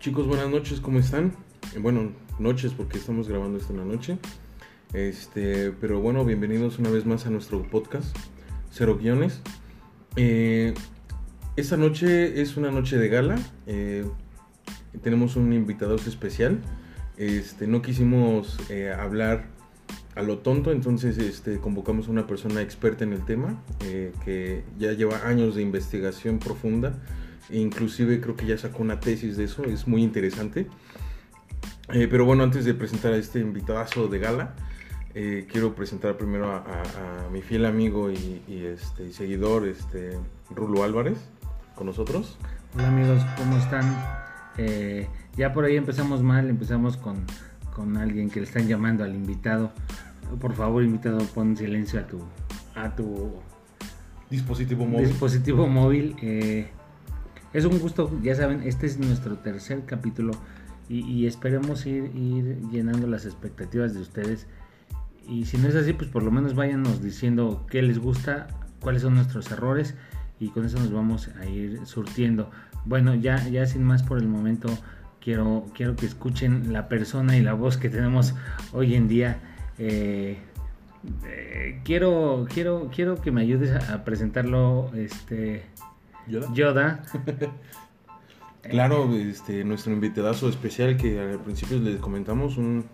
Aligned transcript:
Chicos, 0.00 0.26
buenas 0.26 0.48
noches, 0.48 0.80
¿cómo 0.80 0.98
están? 0.98 1.34
Eh, 1.76 1.78
Bueno, 1.78 2.12
noches 2.38 2.72
porque 2.72 2.96
estamos 2.96 3.28
grabando 3.28 3.58
esto 3.58 3.74
en 3.74 3.80
la 3.80 3.84
noche. 3.84 4.16
Este, 4.94 5.72
pero 5.72 6.00
bueno, 6.00 6.24
bienvenidos 6.24 6.78
una 6.78 6.88
vez 6.88 7.04
más 7.04 7.26
a 7.26 7.30
nuestro 7.30 7.62
podcast, 7.68 8.16
Cero 8.70 8.96
Guiones. 8.98 9.42
Eh, 10.16 10.72
esta 11.56 11.76
noche 11.76 12.40
es 12.40 12.56
una 12.56 12.70
noche 12.70 12.96
de 12.96 13.08
gala. 13.10 13.38
eh, 13.66 14.06
tenemos 15.02 15.36
un 15.36 15.52
invitado 15.52 15.96
especial. 15.96 16.62
Este, 17.18 17.66
no 17.66 17.82
quisimos 17.82 18.58
hablar 18.98 19.48
a 20.14 20.22
lo 20.22 20.38
tonto, 20.38 20.72
entonces 20.72 21.18
este, 21.18 21.58
convocamos 21.58 22.08
a 22.08 22.10
una 22.10 22.26
persona 22.26 22.62
experta 22.62 23.04
en 23.04 23.12
el 23.12 23.22
tema 23.26 23.62
que 24.24 24.64
ya 24.78 24.94
lleva 24.94 25.28
años 25.28 25.56
de 25.56 25.60
investigación 25.60 26.38
profunda. 26.38 26.98
Inclusive 27.50 28.20
creo 28.20 28.36
que 28.36 28.46
ya 28.46 28.58
sacó 28.58 28.82
una 28.82 29.00
tesis 29.00 29.36
de 29.36 29.44
eso, 29.44 29.64
es 29.64 29.86
muy 29.88 30.02
interesante. 30.02 30.66
Eh, 31.92 32.06
pero 32.10 32.24
bueno, 32.24 32.42
antes 32.44 32.64
de 32.64 32.74
presentar 32.74 33.12
a 33.12 33.16
este 33.16 33.40
invitadazo 33.40 34.06
de 34.08 34.18
gala, 34.18 34.54
eh, 35.14 35.48
quiero 35.50 35.74
presentar 35.74 36.16
primero 36.16 36.50
a, 36.52 36.58
a- 36.58 37.26
a 37.26 37.30
mi 37.30 37.42
fiel 37.42 37.64
amigo 37.66 38.10
y, 38.12 38.42
y, 38.46 38.64
este, 38.66 39.06
y 39.08 39.12
seguidor, 39.12 39.66
este, 39.66 40.16
Rulo 40.54 40.84
Álvarez, 40.84 41.18
con 41.74 41.86
nosotros. 41.86 42.38
Hola 42.76 42.88
amigos, 42.88 43.22
¿cómo 43.36 43.56
están? 43.56 43.82
Eh, 44.56 45.08
ya 45.36 45.52
por 45.52 45.64
ahí 45.64 45.76
empezamos 45.76 46.22
mal, 46.22 46.48
empezamos 46.48 46.96
con, 46.96 47.24
con 47.74 47.96
alguien 47.96 48.30
que 48.30 48.38
le 48.40 48.46
están 48.46 48.68
llamando 48.68 49.02
al 49.02 49.14
invitado. 49.16 49.72
Por 50.40 50.54
favor, 50.54 50.84
invitado, 50.84 51.18
pon 51.34 51.56
silencio 51.56 51.98
a 51.98 52.06
tu, 52.06 52.20
a 52.76 52.94
tu 52.94 53.32
Dispositivo 54.30 54.86
móvil. 54.86 55.08
dispositivo 55.08 55.66
móvil. 55.66 56.14
Eh, 56.22 56.68
es 57.52 57.64
un 57.64 57.78
gusto, 57.78 58.10
ya 58.22 58.34
saben, 58.34 58.62
este 58.62 58.86
es 58.86 58.98
nuestro 58.98 59.36
tercer 59.38 59.84
capítulo 59.84 60.32
y, 60.88 61.26
esperemos 61.26 61.86
ir, 61.86 62.10
ir 62.16 62.58
llenando 62.72 63.06
las 63.06 63.24
expectativas 63.24 63.94
de 63.94 64.00
ustedes. 64.00 64.48
Y 65.28 65.44
si 65.44 65.56
no 65.56 65.68
es 65.68 65.76
así, 65.76 65.92
pues 65.92 66.10
por 66.10 66.24
lo 66.24 66.32
menos 66.32 66.56
váyanos 66.56 67.00
diciendo 67.00 67.64
qué 67.70 67.80
les 67.80 68.00
gusta, 68.00 68.48
cuáles 68.80 69.02
son 69.02 69.14
nuestros 69.14 69.52
errores 69.52 69.94
y 70.40 70.48
con 70.48 70.64
eso 70.64 70.80
nos 70.80 70.92
vamos 70.92 71.28
a 71.40 71.46
ir 71.46 71.86
surtiendo. 71.86 72.50
Bueno, 72.84 73.14
ya, 73.14 73.46
ya 73.48 73.66
sin 73.66 73.84
más 73.84 74.02
por 74.02 74.18
el 74.18 74.26
momento, 74.26 74.68
quiero, 75.20 75.66
quiero 75.74 75.94
que 75.94 76.06
escuchen 76.06 76.72
la 76.72 76.88
persona 76.88 77.36
y 77.36 77.42
la 77.42 77.52
voz 77.52 77.76
que 77.76 77.88
tenemos 77.88 78.34
hoy 78.72 78.96
en 78.96 79.06
día. 79.06 79.38
Eh, 79.78 80.38
eh, 81.24 81.80
quiero, 81.84 82.46
quiero, 82.52 82.90
quiero 82.92 83.20
que 83.20 83.30
me 83.30 83.42
ayudes 83.42 83.70
a, 83.70 83.94
a 83.94 84.04
presentarlo, 84.04 84.90
este, 84.96 85.62
¿Yoda? 86.30 86.52
Yoda. 86.54 87.02
Claro, 88.62 89.10
este, 89.14 89.64
nuestro 89.64 89.90
invitadazo 89.90 90.46
especial 90.46 90.98
que 90.98 91.18
al 91.18 91.38
principio 91.38 91.78
les 91.78 91.96
comentamos, 91.98 92.58
un, 92.58 92.84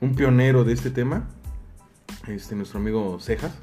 un 0.00 0.14
pionero 0.16 0.64
de 0.64 0.72
este 0.72 0.90
tema, 0.90 1.28
este, 2.26 2.56
nuestro 2.56 2.80
amigo 2.80 3.20
Cejas, 3.20 3.56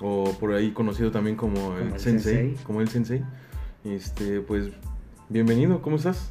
o 0.00 0.32
por 0.38 0.54
ahí 0.54 0.70
conocido 0.70 1.10
también 1.10 1.34
como, 1.34 1.56
Como 1.56 1.76
el, 1.76 1.92
el 1.94 1.98
sensei, 2.00 2.34
sensei. 2.34 2.64
como 2.64 2.80
el 2.80 2.88
Sensei. 2.88 3.24
Este, 3.84 4.40
pues, 4.42 4.68
bienvenido, 5.28 5.82
¿cómo 5.82 5.96
estás? 5.96 6.30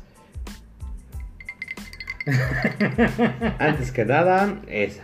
Antes 3.60 3.92
que 3.92 4.06
nada, 4.06 4.62
es, 4.68 5.02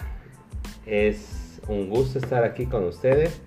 es 0.85 1.59
un 1.67 1.89
gusto 1.89 2.19
estar 2.19 2.45
aquí 2.45 2.67
con 2.67 2.85
ustedes. 2.85 3.41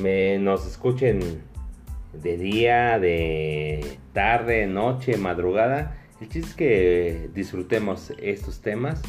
Me, 0.00 0.38
nos 0.38 0.64
escuchen 0.64 1.49
de 2.12 2.36
día, 2.36 2.98
de 2.98 3.98
tarde, 4.12 4.66
noche, 4.66 5.16
madrugada. 5.16 5.96
El 6.20 6.28
chiste 6.28 6.48
es 6.48 6.54
que 6.54 7.30
disfrutemos 7.34 8.12
estos 8.20 8.60
temas. 8.60 9.02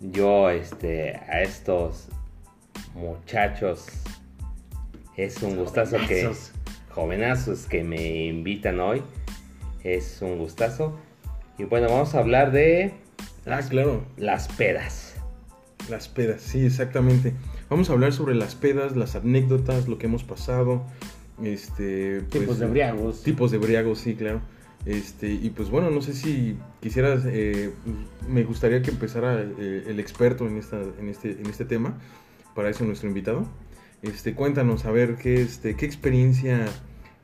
Yo, 0.00 0.48
este, 0.50 1.16
a 1.16 1.42
estos 1.42 2.08
muchachos, 2.94 3.86
es 5.16 5.42
un 5.42 5.56
gustazo 5.56 5.96
que 6.08 6.30
Jovenazos. 6.90 7.66
que 7.66 7.84
me 7.84 8.24
invitan 8.26 8.80
hoy. 8.80 9.02
Es 9.84 10.22
un 10.22 10.38
gustazo. 10.38 10.98
Y 11.58 11.64
bueno, 11.64 11.88
vamos 11.88 12.14
a 12.14 12.20
hablar 12.20 12.52
de 12.52 12.94
Ah, 13.46 13.60
claro, 13.68 14.04
las 14.16 14.48
pedas. 14.48 15.14
las 15.88 16.08
pedas, 16.08 16.42
sí, 16.42 16.64
exactamente. 16.64 17.34
Vamos 17.68 17.88
a 17.90 17.94
hablar 17.94 18.12
sobre 18.12 18.34
las 18.34 18.54
pedas, 18.54 18.96
las 18.96 19.16
anécdotas, 19.16 19.88
lo 19.88 19.98
que 19.98 20.06
hemos 20.06 20.24
pasado, 20.24 20.84
este, 21.44 22.22
pues, 22.30 22.42
Tipos 22.42 22.58
de 22.58 22.66
briagos. 22.66 23.22
Tipos 23.22 23.50
de 23.50 23.58
briagos, 23.58 23.98
sí, 24.00 24.14
claro. 24.14 24.40
Este, 24.86 25.30
y 25.30 25.50
pues 25.50 25.68
bueno, 25.68 25.90
no 25.90 26.00
sé 26.00 26.14
si 26.14 26.56
quisieras, 26.80 27.24
eh, 27.26 27.70
me 28.26 28.44
gustaría 28.44 28.80
que 28.80 28.90
empezara 28.90 29.42
eh, 29.42 29.84
el 29.86 30.00
experto 30.00 30.46
en, 30.46 30.56
esta, 30.56 30.80
en, 30.98 31.08
este, 31.08 31.32
en 31.32 31.46
este 31.46 31.66
tema, 31.66 31.98
para 32.54 32.70
eso 32.70 32.84
nuestro 32.84 33.08
invitado. 33.08 33.46
Este, 34.02 34.34
cuéntanos, 34.34 34.86
a 34.86 34.90
ver, 34.90 35.16
qué, 35.16 35.42
este, 35.42 35.76
qué 35.76 35.84
experiencia 35.84 36.64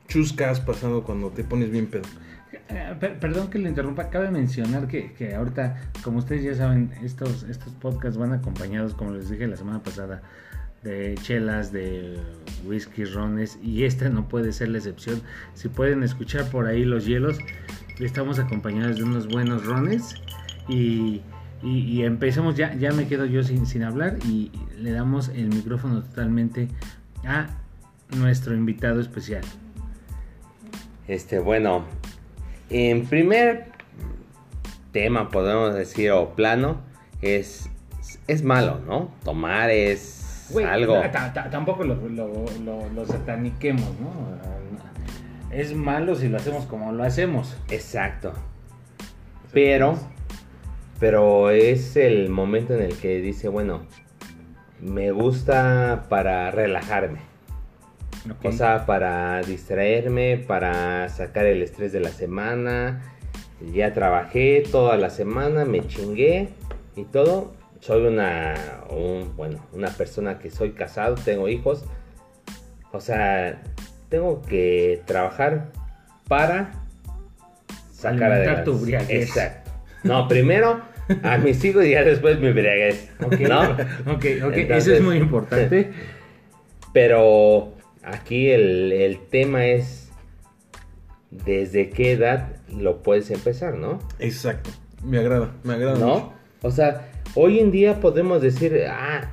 chusca 0.08 0.50
has 0.50 0.60
pasado 0.60 1.02
cuando 1.04 1.30
te 1.30 1.44
pones 1.44 1.70
bien 1.70 1.86
pedo. 1.86 2.02
Eh, 2.68 2.94
per- 3.00 3.18
perdón 3.18 3.48
que 3.48 3.58
le 3.58 3.68
interrumpa, 3.70 4.10
cabe 4.10 4.30
mencionar 4.30 4.86
que, 4.86 5.12
que 5.14 5.34
ahorita, 5.34 5.90
como 6.04 6.18
ustedes 6.18 6.42
ya 6.44 6.54
saben, 6.54 6.92
estos, 7.02 7.44
estos 7.44 7.72
podcasts 7.74 8.18
van 8.18 8.32
acompañados, 8.34 8.92
como 8.92 9.12
les 9.12 9.30
dije 9.30 9.46
la 9.46 9.56
semana 9.56 9.82
pasada, 9.82 10.22
de 10.86 11.14
chelas, 11.22 11.72
de 11.72 12.16
whisky, 12.64 13.04
rones, 13.04 13.58
y 13.62 13.84
este 13.84 14.08
no 14.08 14.28
puede 14.28 14.52
ser 14.52 14.68
la 14.68 14.78
excepción. 14.78 15.20
Si 15.54 15.68
pueden 15.68 16.02
escuchar 16.02 16.48
por 16.50 16.66
ahí 16.66 16.84
los 16.84 17.04
hielos, 17.04 17.38
estamos 17.98 18.38
acompañados 18.38 18.96
de 18.96 19.04
unos 19.04 19.26
buenos 19.26 19.66
rones 19.66 20.14
y, 20.68 21.20
y, 21.62 21.78
y 21.80 22.04
empezamos, 22.04 22.56
ya, 22.56 22.74
ya 22.74 22.92
me 22.92 23.08
quedo 23.08 23.26
yo 23.26 23.42
sin, 23.42 23.66
sin 23.66 23.82
hablar 23.82 24.18
y 24.24 24.50
le 24.78 24.92
damos 24.92 25.28
el 25.28 25.48
micrófono 25.48 26.02
totalmente 26.02 26.68
a 27.24 27.48
nuestro 28.16 28.54
invitado 28.54 29.00
especial. 29.00 29.42
Este, 31.08 31.38
bueno, 31.38 31.84
en 32.70 33.06
primer 33.06 33.66
tema, 34.92 35.30
podemos 35.30 35.74
decir, 35.74 36.10
o 36.10 36.34
plano, 36.34 36.80
es, 37.22 37.68
es 38.26 38.42
malo, 38.42 38.80
¿no? 38.86 39.10
Tomar 39.24 39.70
es 39.70 40.15
Güey, 40.50 40.64
algo. 40.66 40.94
ta- 41.10 41.32
ta- 41.32 41.50
tampoco 41.50 41.84
lo, 41.84 41.94
lo, 42.08 42.44
lo- 42.64 42.88
lo 42.94 43.06
sataniquemos, 43.06 43.88
¿no? 44.00 44.10
Es 45.50 45.74
malo 45.74 46.14
si 46.14 46.28
lo 46.28 46.36
hacemos 46.36 46.64
como 46.66 46.92
lo 46.92 47.02
hacemos. 47.04 47.56
Exacto. 47.70 48.32
Pero, 49.52 49.96
pero 51.00 51.50
es 51.50 51.96
el 51.96 52.28
momento 52.28 52.74
en 52.74 52.82
el 52.82 52.96
que 52.96 53.20
dice, 53.20 53.48
bueno, 53.48 53.82
me 54.80 55.12
gusta 55.12 56.06
para 56.08 56.50
relajarme. 56.50 57.20
¿ok? 58.30 58.44
O 58.46 58.52
sea, 58.52 58.86
para 58.86 59.40
distraerme, 59.42 60.36
para 60.36 61.08
sacar 61.08 61.46
el 61.46 61.62
estrés 61.62 61.92
de 61.92 62.00
la 62.00 62.10
semana. 62.10 63.02
Ya 63.72 63.94
trabajé 63.94 64.64
toda 64.70 64.96
la 64.98 65.08
semana, 65.10 65.64
me 65.64 65.86
chingué 65.86 66.50
y 66.96 67.04
todo. 67.04 67.54
Soy 67.80 68.06
una, 68.06 68.54
un- 68.90 69.34
bueno, 69.36 69.64
una 69.72 69.88
persona 69.90 70.38
que 70.38 70.50
soy 70.50 70.72
casado, 70.72 71.14
tengo 71.16 71.48
hijos. 71.48 71.84
O 72.92 73.00
sea, 73.00 73.62
tengo 74.08 74.42
que 74.42 75.02
trabajar 75.06 75.68
para 76.28 76.72
sacar 77.92 78.32
adelante. 78.32 78.62
tu 78.64 78.78
briaguez. 78.78 79.28
Exacto. 79.28 79.70
No, 80.02 80.28
primero 80.28 80.80
a 81.22 81.38
mis 81.38 81.62
hijos 81.64 81.84
y 81.84 81.90
ya 81.90 82.02
después 82.02 82.38
mi 82.40 82.50
briaguez. 82.52 83.10
Ok, 83.24 83.40
¿No? 83.40 83.60
ok, 84.12 84.24
ok, 84.46 84.54
eso 84.70 84.92
es 84.92 85.02
muy 85.02 85.16
importante. 85.18 85.92
Pero 86.92 87.74
aquí 88.02 88.50
el, 88.50 88.92
el 88.92 89.18
tema 89.28 89.66
es 89.66 90.10
desde 91.30 91.90
qué 91.90 92.12
edad 92.12 92.48
lo 92.72 93.02
puedes 93.02 93.30
empezar, 93.30 93.74
¿no? 93.74 93.98
Exacto, 94.18 94.70
me 95.04 95.18
agrada, 95.18 95.52
me 95.64 95.74
agrada. 95.74 95.94
mucho. 95.96 96.06
¿No? 96.06 96.32
O 96.62 96.70
sea, 96.70 97.08
hoy 97.36 97.60
en 97.60 97.70
día 97.70 98.00
podemos 98.00 98.42
decir, 98.42 98.84
ah, 98.88 99.30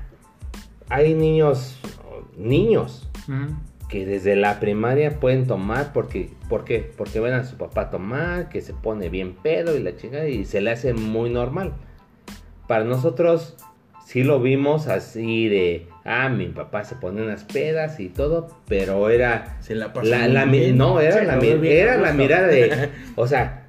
hay 0.90 1.16
niños, 1.16 1.80
niños 2.38 3.10
que 3.90 4.06
desde 4.06 4.36
la 4.36 4.60
primaria 4.60 5.20
pueden 5.20 5.48
tomar 5.48 5.94
porque, 5.94 6.32
¿por 6.50 6.66
qué? 6.66 6.92
Porque 6.98 7.20
ven 7.20 7.34
a 7.34 7.46
su 7.46 7.58
papá 7.58 7.90
tomar, 7.90 8.50
que 8.50 8.62
se 8.62 8.74
pone 8.74 9.10
bien 9.10 9.34
pedo 9.34 9.76
y 9.76 9.82
la 9.82 9.96
chica 9.96 10.28
y 10.28 10.46
se 10.46 10.62
le 10.62 10.72
hace 10.72 10.94
muy 10.94 11.30
normal. 11.30 11.74
Para 12.68 12.84
nosotros 12.84 13.56
sí 14.06 14.24
lo 14.24 14.42
vimos 14.42 14.88
así 14.88 15.48
de, 15.48 15.88
ah, 16.04 16.30
mi 16.30 16.48
papá 16.48 16.84
se 16.84 16.96
pone 16.96 17.22
unas 17.22 17.46
pedas 17.46 18.00
y 18.00 18.10
todo, 18.10 18.50
pero 18.68 19.10
era 19.10 19.58
Se 19.62 19.76
la 19.76 19.94
pasó 19.94 20.10
la, 20.10 20.28
no, 20.28 21.00
era 21.00 21.20
Se 21.20 21.26
la, 21.26 21.38
era 21.38 21.98
la 21.98 22.12
mirada 22.12 22.48
de, 22.48 22.90
o 23.16 23.28
sea, 23.28 23.63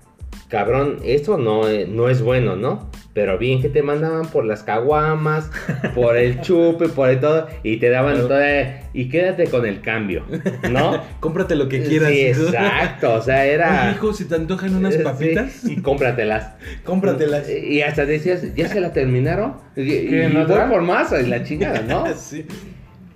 cabrón, 0.54 0.98
eso 1.04 1.36
no, 1.36 1.68
eh, 1.68 1.84
no 1.90 2.08
es 2.08 2.22
bueno, 2.22 2.54
¿no? 2.54 2.88
Pero 3.12 3.38
bien 3.38 3.60
que 3.60 3.68
te 3.68 3.82
mandaban 3.82 4.26
por 4.28 4.44
las 4.44 4.62
caguamas, 4.62 5.50
por 5.96 6.16
el 6.16 6.40
chupe, 6.42 6.88
por 6.88 7.10
el 7.10 7.18
todo, 7.20 7.48
y 7.64 7.78
te 7.78 7.90
daban 7.90 8.14
Claro. 8.14 8.28
toda, 8.28 8.80
y 8.92 9.08
quédate 9.08 9.46
con 9.48 9.66
el 9.66 9.80
cambio, 9.80 10.24
¿no? 10.70 11.00
Cómprate 11.20 11.56
lo 11.56 11.68
que 11.68 11.82
quieras. 11.82 12.10
Sí, 12.10 12.26
exacto, 12.26 13.14
o 13.14 13.20
sea, 13.22 13.44
era... 13.46 13.82
Oye, 13.88 13.92
hijo, 13.96 14.12
si 14.12 14.26
te 14.26 14.36
antojan 14.36 14.74
unas 14.76 14.94
Sí, 14.94 15.02
papitas, 15.02 15.64
y 15.64 15.76
cómpratelas. 15.82 16.54
cómpratelas. 16.84 17.48
Y 17.50 17.82
hasta 17.82 18.06
decías, 18.06 18.54
¿ya 18.54 18.68
se 18.68 18.80
la 18.80 18.92
terminaron? 18.92 19.54
Y, 19.74 19.82
y 19.92 20.06
¿Quieren 20.08 20.46
voy 20.46 20.60
por 20.70 20.82
más, 20.82 21.12
y 21.20 21.26
la 21.26 21.42
chingada, 21.42 21.82
¿no? 21.82 22.04
Sí. 22.16 22.46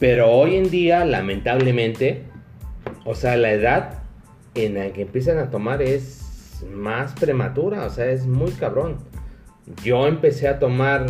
Pero 0.01 0.29
hoy 0.31 0.57
en 0.57 0.71
día, 0.71 1.05
lamentablemente, 1.05 2.23
o 3.05 3.15
sea, 3.15 3.37
la 3.37 3.53
edad 3.53 4.03
en 4.55 4.75
la 4.75 4.93
que 4.93 5.03
empiezan 5.03 5.39
a 5.39 5.51
tomar 5.51 5.83
es 5.83 6.25
más 6.65 7.13
prematura, 7.13 7.85
o 7.85 7.91
sea, 7.91 8.07
es 8.07 8.27
muy 8.27 8.51
cabrón. 8.53 8.99
Yo 9.85 10.07
empecé 10.07 10.49
a 10.49 10.59
tomar, 10.59 11.07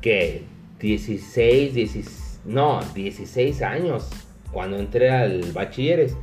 ¿qué? 0.00 0.44
16, 0.78 1.74
16, 1.74 2.40
no, 2.44 2.80
16 2.94 3.62
años 3.62 4.08
cuando 4.52 4.78
entré 4.78 5.10
al 5.10 5.52
bachilleres. 5.52 6.16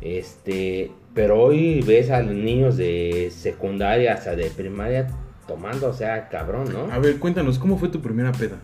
Este, 0.00 0.90
pero 1.14 1.42
hoy 1.42 1.82
ves 1.82 2.10
a 2.10 2.22
los 2.22 2.34
niños 2.34 2.76
de 2.76 3.30
secundaria 3.32 4.14
hasta 4.14 4.36
de 4.36 4.50
primaria 4.50 5.08
tomando, 5.46 5.88
o 5.88 5.92
sea, 5.92 6.28
cabrón, 6.28 6.72
¿no? 6.72 6.92
A 6.92 6.98
ver, 6.98 7.18
cuéntanos, 7.18 7.58
¿cómo 7.58 7.78
fue 7.78 7.88
tu 7.88 8.00
primera 8.00 8.32
peda? 8.32 8.58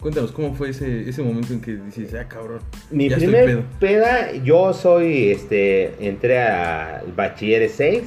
Cuéntanos, 0.00 0.30
¿cómo 0.32 0.54
fue 0.54 0.70
ese, 0.70 1.08
ese 1.08 1.22
momento 1.22 1.52
en 1.52 1.60
que 1.60 1.76
dices, 1.76 2.14
ah, 2.14 2.28
cabrón? 2.28 2.60
Mi 2.90 3.08
ya 3.08 3.16
estoy 3.16 3.28
primer 3.28 3.46
pedo"? 3.46 3.64
peda, 3.80 4.32
yo 4.44 4.72
soy, 4.72 5.30
este, 5.30 6.06
entré 6.06 6.38
al 6.40 7.12
bachiller 7.12 7.68
6, 7.68 8.02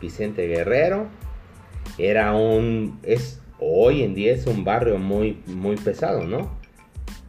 Vicente 0.00 0.46
Guerrero. 0.46 1.06
Era 1.98 2.34
un, 2.34 3.00
es, 3.02 3.40
hoy 3.58 4.02
en 4.02 4.14
día 4.14 4.32
es 4.32 4.46
un 4.46 4.64
barrio 4.64 4.98
muy, 4.98 5.40
muy 5.46 5.76
pesado, 5.76 6.24
¿no? 6.24 6.50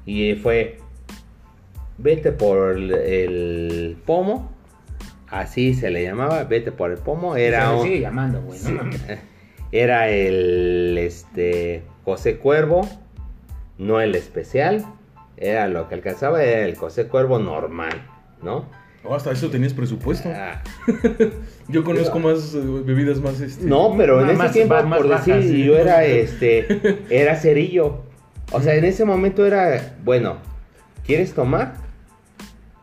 Y 0.05 0.35
fue, 0.35 0.77
vete 1.97 2.31
por 2.31 2.77
el, 2.77 2.91
el 2.93 3.97
pomo, 4.05 4.51
así 5.27 5.73
se 5.73 5.89
le 5.89 6.03
llamaba, 6.03 6.43
vete 6.43 6.71
por 6.71 6.91
el 6.91 6.97
pomo. 6.97 7.35
Era 7.35 7.69
Se 7.69 7.75
un, 7.75 7.83
sigue 7.83 7.99
llamando, 8.01 8.41
güey. 8.41 8.59
no 8.61 8.83
era 9.71 10.09
el, 10.09 10.97
este, 10.97 11.83
José 12.05 12.37
Cuervo, 12.37 12.87
no 13.77 13.99
el 14.01 14.15
especial. 14.15 14.85
Era 15.37 15.67
lo 15.67 15.87
que 15.87 15.95
alcanzaba, 15.95 16.43
era 16.43 16.65
el 16.65 16.75
José 16.75 17.07
Cuervo 17.07 17.37
normal, 17.39 17.91
¿no? 18.41 18.65
Oh, 19.03 19.13
hasta 19.15 19.31
eso 19.31 19.49
tenías 19.49 19.73
presupuesto. 19.73 20.29
Ah, 20.33 20.61
Yo 21.69 21.83
conozco 21.83 22.19
más 22.19 22.53
eh, 22.55 22.59
bebidas 22.83 23.19
más 23.21 23.39
este. 23.39 23.65
No, 23.65 23.93
pero 23.95 24.19
en 24.19 24.25
Más- 24.25 24.33
ese 24.33 24.37
más- 24.43 24.51
tiempo, 24.53 24.83
más 24.83 24.97
por 24.99 25.07
decir, 25.09 25.63
yo 25.65 25.77
era 25.77 26.03
este, 26.05 26.97
era 27.09 27.35
cerillo. 27.35 28.03
O 28.51 28.61
sea, 28.61 28.75
en 28.75 28.85
ese 28.85 29.05
momento 29.05 29.45
era, 29.45 29.95
bueno, 30.03 30.37
¿quieres 31.05 31.33
tomar? 31.33 31.75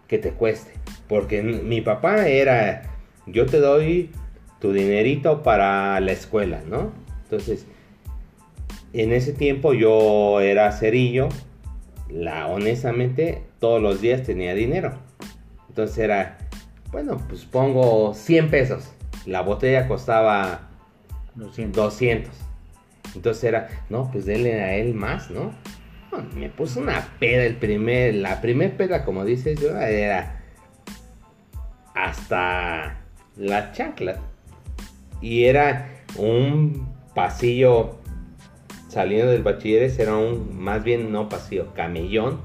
Que 0.07 0.19
te 0.19 0.31
cueste. 0.31 0.73
Porque 1.09 1.43
mi 1.43 1.81
papá 1.81 2.27
era, 2.29 2.83
yo 3.27 3.47
te 3.47 3.59
doy 3.59 4.11
tu 4.61 4.73
dinerito 4.73 5.43
para 5.43 5.99
la 6.01 6.13
escuela, 6.13 6.63
¿no? 6.69 6.93
Entonces, 7.25 7.67
en 9.03 9.13
ese 9.13 9.33
tiempo 9.33 9.75
yo 9.75 10.41
era 10.41 10.71
cerillo. 10.73 11.29
La, 12.09 12.47
honestamente, 12.47 13.43
todos 13.59 13.83
los 13.83 14.01
días 14.01 14.23
tenía 14.23 14.55
dinero. 14.55 14.95
Entonces 15.69 15.99
era, 15.99 16.39
bueno, 16.93 17.21
pues 17.29 17.45
pongo 17.45 18.15
100 18.15 18.51
pesos. 18.51 18.93
La 19.27 19.41
botella 19.41 19.89
costaba 19.89 20.69
Lo 21.35 21.53
siento. 21.53 21.83
200. 21.83 22.33
Entonces 23.17 23.45
era, 23.45 23.69
no, 23.91 24.11
pues 24.13 24.27
denle 24.27 24.55
a 24.61 24.77
él 24.77 24.95
más, 24.95 25.31
¿no? 25.31 25.53
No, 26.13 26.23
Me 26.37 26.49
puso 26.49 26.81
una 26.81 27.09
peda 27.19 27.45
el 27.45 27.57
primer, 27.57 28.15
la 28.15 28.41
primer 28.41 28.77
peda, 28.77 29.05
como 29.05 29.25
dices 29.25 29.61
yo, 29.61 29.77
era 29.77 30.41
hasta 31.95 33.01
la 33.37 33.73
chancla. 33.73 34.21
Y 35.21 35.45
era 35.45 36.05
un 36.17 36.89
pasillo 37.15 37.99
saliendo 38.95 39.31
del 39.31 39.43
bachilleres, 39.43 39.99
era 39.99 40.17
un, 40.17 40.59
más 40.59 40.83
bien 40.83 41.13
no 41.13 41.29
pasillo, 41.29 41.75
camellón. 41.75 42.41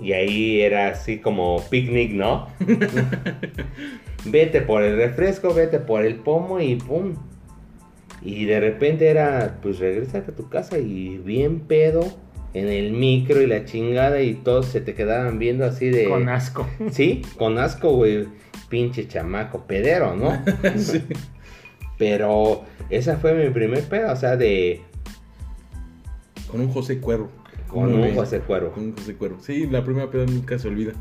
Y 0.00 0.12
ahí 0.12 0.60
era 0.60 0.88
así 0.88 1.18
como 1.18 1.62
picnic, 1.68 2.12
¿no? 2.12 2.48
vete 4.24 4.60
por 4.60 4.82
el 4.82 4.96
refresco, 4.96 5.52
vete 5.54 5.78
por 5.78 6.04
el 6.04 6.16
pomo 6.16 6.60
y 6.60 6.76
pum. 6.76 7.14
Y 8.22 8.44
de 8.44 8.60
repente 8.60 9.08
era, 9.08 9.58
pues 9.62 9.78
regrésate 9.78 10.30
a 10.30 10.34
tu 10.34 10.48
casa 10.48 10.78
y 10.78 11.18
bien 11.18 11.60
pedo 11.60 12.04
en 12.52 12.68
el 12.68 12.92
micro 12.92 13.40
y 13.40 13.46
la 13.46 13.64
chingada 13.64 14.20
y 14.20 14.34
todos 14.34 14.66
se 14.66 14.80
te 14.80 14.94
quedaban 14.94 15.38
viendo 15.38 15.64
así 15.64 15.88
de... 15.88 16.04
Con 16.04 16.28
asco. 16.28 16.68
Sí, 16.90 17.22
con 17.38 17.58
asco, 17.58 17.92
güey. 17.94 18.26
Pinche 18.68 19.08
chamaco 19.08 19.66
pedero, 19.66 20.14
¿no? 20.16 20.42
Sí. 20.76 21.02
Pero 21.98 22.64
esa 22.88 23.16
fue 23.18 23.34
mi 23.34 23.50
primer 23.50 23.82
pedo, 23.84 24.12
o 24.12 24.16
sea, 24.16 24.36
de... 24.36 24.80
Con 26.50 26.60
un 26.60 26.68
José 26.72 26.98
Cuervo. 26.98 27.28
Con 27.68 27.92
un. 27.92 28.14
José 28.14 28.40
Cuervo. 28.40 28.72
Con 28.72 28.84
un 28.84 28.92
José 28.96 29.14
Cuervo. 29.14 29.38
Sí, 29.40 29.66
la 29.66 29.84
primera 29.84 30.10
peda 30.10 30.26
nunca 30.26 30.58
se 30.58 30.68
olvida. 30.68 30.92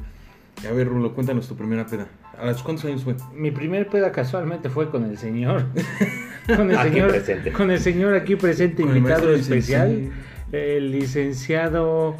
A 0.67 0.71
ver, 0.73 0.87
Rulo, 0.87 1.13
cuéntanos 1.13 1.47
tu 1.47 1.55
primera 1.55 1.85
peda. 1.85 2.07
¿A 2.37 2.45
los 2.45 2.61
cuántos 2.63 2.85
años 2.85 3.03
fue? 3.03 3.15
Mi 3.33 3.51
primer 3.51 3.87
peda 3.87 4.11
casualmente 4.11 4.69
fue 4.69 4.89
con 4.89 5.03
el 5.05 5.17
señor. 5.17 5.65
Con 6.55 6.71
el 6.71 6.77
Aquí 6.79 6.89
señor, 6.93 7.09
presente. 7.09 7.51
con 7.51 7.69
el 7.69 7.79
señor 7.79 8.15
aquí 8.15 8.35
presente, 8.35 8.81
Con 8.81 8.97
invitado 8.97 9.31
especial, 9.35 9.89
licenciado. 9.89 10.51
el 10.51 10.91
licenciado 10.91 12.15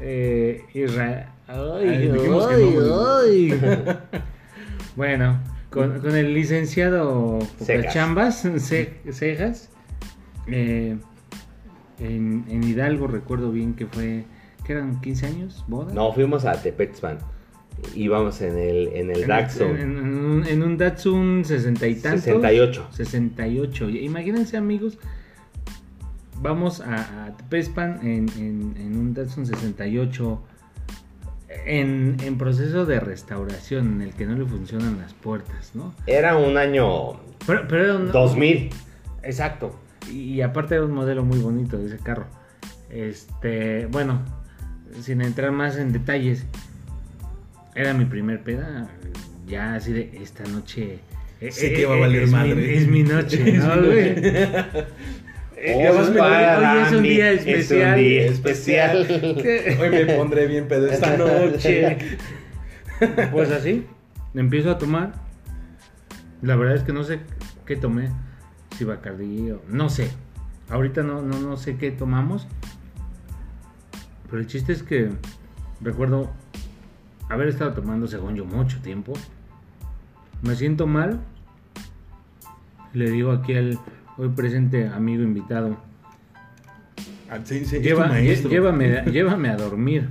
eh, 0.00 0.64
Isra- 0.72 1.28
Ay, 1.46 1.58
Ay, 1.86 1.86
ay, 1.86 2.08
no, 2.08 3.18
ay. 3.18 3.60
bueno, 4.96 5.38
con, 5.68 6.00
con 6.00 6.16
el 6.16 6.32
licenciado 6.32 7.38
Cejas. 7.60 7.92
Chambas 7.92 8.48
Cejas, 9.12 9.68
eh, 10.46 10.96
en, 11.98 12.44
en 12.48 12.62
Hidalgo 12.64 13.06
recuerdo 13.06 13.50
bien 13.52 13.74
que 13.74 13.86
fue, 13.86 14.24
que 14.64 14.72
eran 14.72 15.00
15 15.00 15.26
años, 15.26 15.64
boda. 15.68 15.92
No, 15.94 16.12
fuimos 16.12 16.44
a 16.44 16.60
Tepexpan. 16.60 17.18
Íbamos 17.94 18.40
en 18.40 18.56
el, 18.58 18.88
en 18.94 19.10
el 19.10 19.22
En, 19.22 19.28
Datsun. 19.28 19.76
en- 19.76 20.44
en 20.48 20.62
un, 20.62 20.78
Datsun 20.78 21.44
60 21.44 21.86
y 21.86 21.94
tantos. 21.96 22.22
68. 22.24 22.88
68. 22.90 23.88
Imagínense, 23.90 24.56
amigos, 24.56 24.98
vamos 26.40 26.80
a, 26.80 27.26
a 27.26 27.36
en, 28.02 28.96
un 28.96 29.12
Datsun 29.14 29.44
68 29.46 30.42
en, 31.66 32.16
en 32.22 32.38
proceso 32.38 32.86
de 32.86 33.00
restauración 33.00 33.94
en 33.94 34.02
el 34.02 34.14
que 34.14 34.26
no 34.26 34.36
le 34.36 34.44
funcionan 34.46 34.98
las 34.98 35.12
puertas, 35.14 35.72
¿no? 35.74 35.94
Era 36.06 36.36
un 36.36 36.56
año 36.56 37.14
Pero, 37.46 37.66
pero 37.68 37.84
era 37.84 37.96
un- 37.96 38.10
2000. 38.12 38.70
Exacto. 39.22 39.74
Y, 40.12 40.40
aparte 40.42 40.74
era 40.76 40.84
un 40.84 40.92
modelo 40.92 41.24
muy 41.24 41.38
bonito 41.38 41.76
de 41.78 41.86
ese 41.86 41.98
carro. 41.98 42.26
Este, 42.90 43.86
bueno, 43.86 44.22
sin 45.02 45.20
entrar 45.22 45.52
más 45.52 45.76
en 45.76 45.92
detalles, 45.92 46.44
era 47.74 47.92
mi 47.94 48.04
primer 48.04 48.42
peda. 48.42 48.88
Ya 49.46 49.74
así 49.74 49.92
de 49.92 50.18
esta 50.22 50.44
noche. 50.44 50.98
eh, 51.40 51.52
Sé 51.52 51.68
eh, 51.68 51.74
que 51.74 51.86
va 51.86 51.94
a 51.94 51.98
eh, 51.98 52.00
valer 52.00 52.22
es 52.22 52.28
mi- 52.28 52.34
madre. 52.36 52.76
es 52.76 52.88
mi 52.88 53.02
noche, 53.02 53.42
Es 53.56 53.64
¿no, 53.64 53.76
mi 53.76 53.86
güey? 53.86 54.14
noche. 54.16 54.84
Eh, 55.58 55.74
hoy- 55.74 55.86
es 56.86 56.92
un 56.92 57.02
día 57.02 57.32
es 57.32 57.42
un 57.42 57.48
especial. 57.48 57.98
día 57.98 58.26
especial. 58.26 59.06
Hoy 59.80 59.90
me 59.90 60.04
pondré 60.16 60.46
bien 60.46 60.68
pedo 60.68 60.86
esta 60.86 61.16
noche. 61.16 61.96
Pues 63.32 63.50
así, 63.50 63.86
empiezo 64.34 64.70
a 64.70 64.78
tomar. 64.78 65.12
La 66.42 66.56
verdad 66.56 66.76
es 66.76 66.82
que 66.82 66.92
no 66.92 67.04
sé 67.04 67.20
qué 67.64 67.76
tomé. 67.76 68.10
Si 68.76 68.84
Bacardí 68.84 69.50
o... 69.52 69.62
No 69.68 69.88
sé. 69.88 70.10
Ahorita 70.68 71.02
no, 71.02 71.22
no, 71.22 71.38
no 71.40 71.56
sé 71.56 71.76
qué 71.76 71.90
tomamos. 71.90 72.46
Pero 74.28 74.38
el 74.40 74.46
chiste 74.46 74.72
es 74.72 74.82
que 74.82 75.10
recuerdo 75.80 76.30
haber 77.28 77.48
estado 77.48 77.72
tomando, 77.72 78.06
según 78.06 78.34
yo, 78.34 78.44
mucho 78.44 78.80
tiempo. 78.82 79.12
Me 80.42 80.54
siento 80.56 80.86
mal. 80.86 81.20
Le 82.92 83.10
digo 83.10 83.32
aquí 83.32 83.54
al 83.54 83.78
hoy 84.16 84.28
presente 84.30 84.88
amigo 84.88 85.22
invitado. 85.22 85.76
Ah, 87.30 87.38
sí, 87.44 87.60
Lleva- 87.64 88.08
llévame, 88.20 89.04
llévame 89.12 89.48
a 89.48 89.56
dormir. 89.56 90.08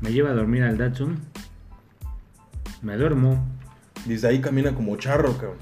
Me 0.00 0.12
lleva 0.12 0.30
a 0.30 0.34
dormir 0.34 0.62
al 0.64 0.76
Datsun. 0.78 1.18
Me 2.82 2.96
duermo. 2.96 3.44
Desde 4.06 4.28
ahí 4.28 4.40
camina 4.40 4.74
como 4.74 4.96
charro, 4.96 5.32
cabrón. 5.34 5.58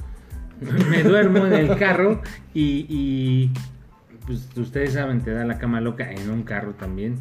Me 0.91 1.03
duermo 1.03 1.47
en 1.47 1.53
el 1.55 1.77
carro 1.79 2.21
y, 2.55 3.51
pues 4.27 4.49
ustedes 4.57 4.93
saben, 4.95 5.23
te 5.23 5.31
da 5.33 5.45
la 5.45 5.59
cama 5.59 5.81
loca 5.81 6.11
en 6.11 6.31
un 6.31 6.43
carro 6.43 6.75
también. 6.75 7.17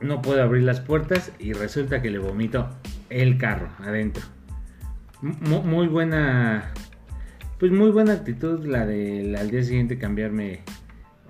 No 0.00 0.22
puedo 0.22 0.42
abrir 0.42 0.62
las 0.62 0.80
puertas 0.80 1.32
y 1.38 1.52
resulta 1.52 2.02
que 2.02 2.10
le 2.10 2.18
vomito 2.18 2.68
el 3.10 3.38
carro 3.38 3.68
adentro. 3.80 4.22
Mu- 5.22 5.62
muy 5.62 5.88
buena 5.88 6.70
Pues 7.58 7.72
muy 7.72 7.90
buena 7.90 8.12
actitud 8.12 8.66
la 8.66 8.84
de 8.84 9.34
al 9.38 9.50
día 9.50 9.62
siguiente 9.62 9.96
cambiarme 9.98 10.60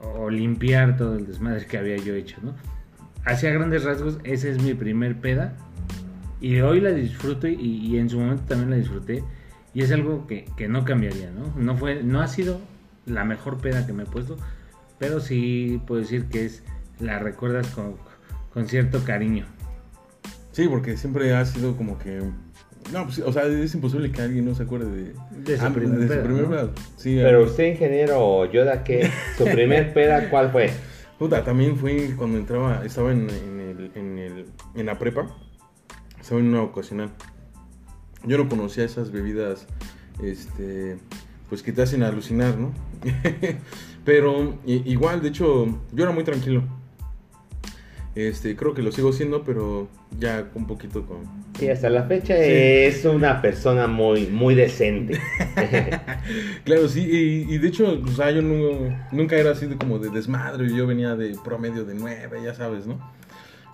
o 0.03 0.29
limpiar 0.29 0.97
todo 0.97 1.17
el 1.17 1.27
desmadre 1.27 1.65
que 1.67 1.79
había 1.79 1.97
yo 1.97 2.15
hecho, 2.15 2.37
¿no? 2.43 2.55
Hacia 3.25 3.51
grandes 3.53 3.85
rasgos, 3.85 4.19
esa 4.25 4.49
es 4.49 4.61
mi 4.63 4.75
primer 4.75 5.17
peda. 5.21 5.57
Y 6.41 6.61
hoy 6.61 6.81
la 6.81 6.91
disfruto 6.91 7.47
y, 7.49 7.55
y 7.55 7.99
en 7.99 8.11
su 8.11 8.19
momento 8.21 8.43
también 8.49 8.71
la 8.71 8.77
disfruté. 8.77 9.23
Y 9.77 9.83
es 9.83 9.93
algo 9.93 10.27
que, 10.27 10.47
que 10.57 10.69
no 10.69 10.87
cambiaría, 10.87 11.31
¿no? 11.31 11.53
No, 11.55 11.77
fue, 11.77 12.03
no 12.03 12.23
ha 12.23 12.29
sido 12.29 12.63
la 13.05 13.27
mejor 13.27 13.59
peda 13.59 13.87
que 13.87 13.93
me 13.93 14.05
he 14.05 14.07
puesto, 14.07 14.39
pero 14.99 15.21
sí 15.21 15.83
puedo 15.87 16.01
decir 16.01 16.31
que 16.31 16.47
es 16.47 16.63
la 16.99 17.19
recuerdas 17.19 17.67
con, 17.67 17.97
con 18.55 18.69
cierto 18.69 19.05
cariño. 19.05 19.45
Sí, 20.53 20.67
porque 20.67 20.97
siempre 20.97 21.35
ha 21.35 21.45
sido 21.45 21.77
como 21.77 21.99
que. 21.99 22.23
No, 22.91 23.05
pues, 23.05 23.19
o 23.19 23.31
sea, 23.35 23.45
es 23.45 23.75
imposible 23.75 24.11
que 24.11 24.23
alguien 24.23 24.47
no 24.47 24.55
se 24.55 24.63
acuerde 24.63 24.87
de, 24.91 25.15
De 25.43 25.59
su 25.59 25.67
ah, 25.67 25.71
primer 25.75 25.99
de 25.99 26.07
su 26.07 26.13
peda, 26.15 26.23
primer 26.23 26.43
¿no? 26.45 26.49
peda. 26.49 26.71
Sí, 26.97 27.19
Pero 27.23 27.45
usted, 27.45 27.73
ingeniero 27.73 28.51
Yoda, 28.51 28.83
¿qué? 28.83 29.11
¿Su 29.37 29.45
primer 29.45 29.93
peda 29.93 30.31
cuál 30.31 30.53
fue? 30.53 30.71
Puta, 31.19 31.45
también 31.45 31.77
fue 31.77 32.15
cuando 32.17 32.39
entraba, 32.39 32.83
estaba 32.83 33.13
en, 33.13 33.29
en 33.29 33.61
el, 33.61 33.91
en, 33.95 34.19
el, 34.19 34.47
en 34.75 34.87
la 34.87 34.99
prepa, 34.99 35.27
estaba 36.19 36.41
en 36.41 36.47
una 36.47 36.63
ocasional. 36.63 37.11
Yo 38.25 38.39
no 38.39 38.49
conocía 38.49 38.85
esas 38.85 39.11
bebidas, 39.13 39.67
este, 40.23 40.97
pues 41.49 41.63
que 41.63 41.73
te 41.73 41.83
hacen 41.83 42.03
alucinar, 42.03 42.57
¿no? 42.59 42.73
pero 44.05 44.59
igual, 44.67 45.23
de 45.23 45.29
hecho, 45.29 45.67
yo 45.93 46.03
era 46.05 46.13
muy 46.13 46.25
tranquilo. 46.25 46.63
Este, 48.15 48.57
creo 48.57 48.73
que 48.73 48.81
lo 48.81 48.93
sigo 48.93 49.13
siendo, 49.13 49.45
pero 49.45 49.89
ya 50.19 50.49
un 50.55 50.67
poquito 50.67 51.05
con... 51.05 51.19
Sí, 51.59 51.69
hasta 51.69 51.91
la 51.91 52.05
fecha 52.05 52.35
es 52.39 53.05
una 53.05 53.43
persona 53.43 53.87
muy, 53.87 54.27
muy 54.27 54.55
decente. 54.55 55.21
Claro, 56.65 56.89
sí, 56.89 57.01
y, 57.09 57.55
y 57.55 57.59
de 57.59 57.69
hecho, 57.69 58.01
o 58.05 58.09
sea, 58.09 58.31
yo 58.33 58.43
no- 58.43 58.97
nunca 59.13 59.37
era 59.37 59.53
así 59.53 59.67
de 59.67 59.77
como 59.77 59.99
de 59.99 60.09
desmadre, 60.11 60.69
yo 60.75 60.87
venía 60.87 61.15
de 61.15 61.37
promedio 61.45 61.85
de 61.85 61.95
nueve, 61.95 62.41
ya 62.43 62.55
sabes, 62.55 62.87
¿no? 62.87 62.99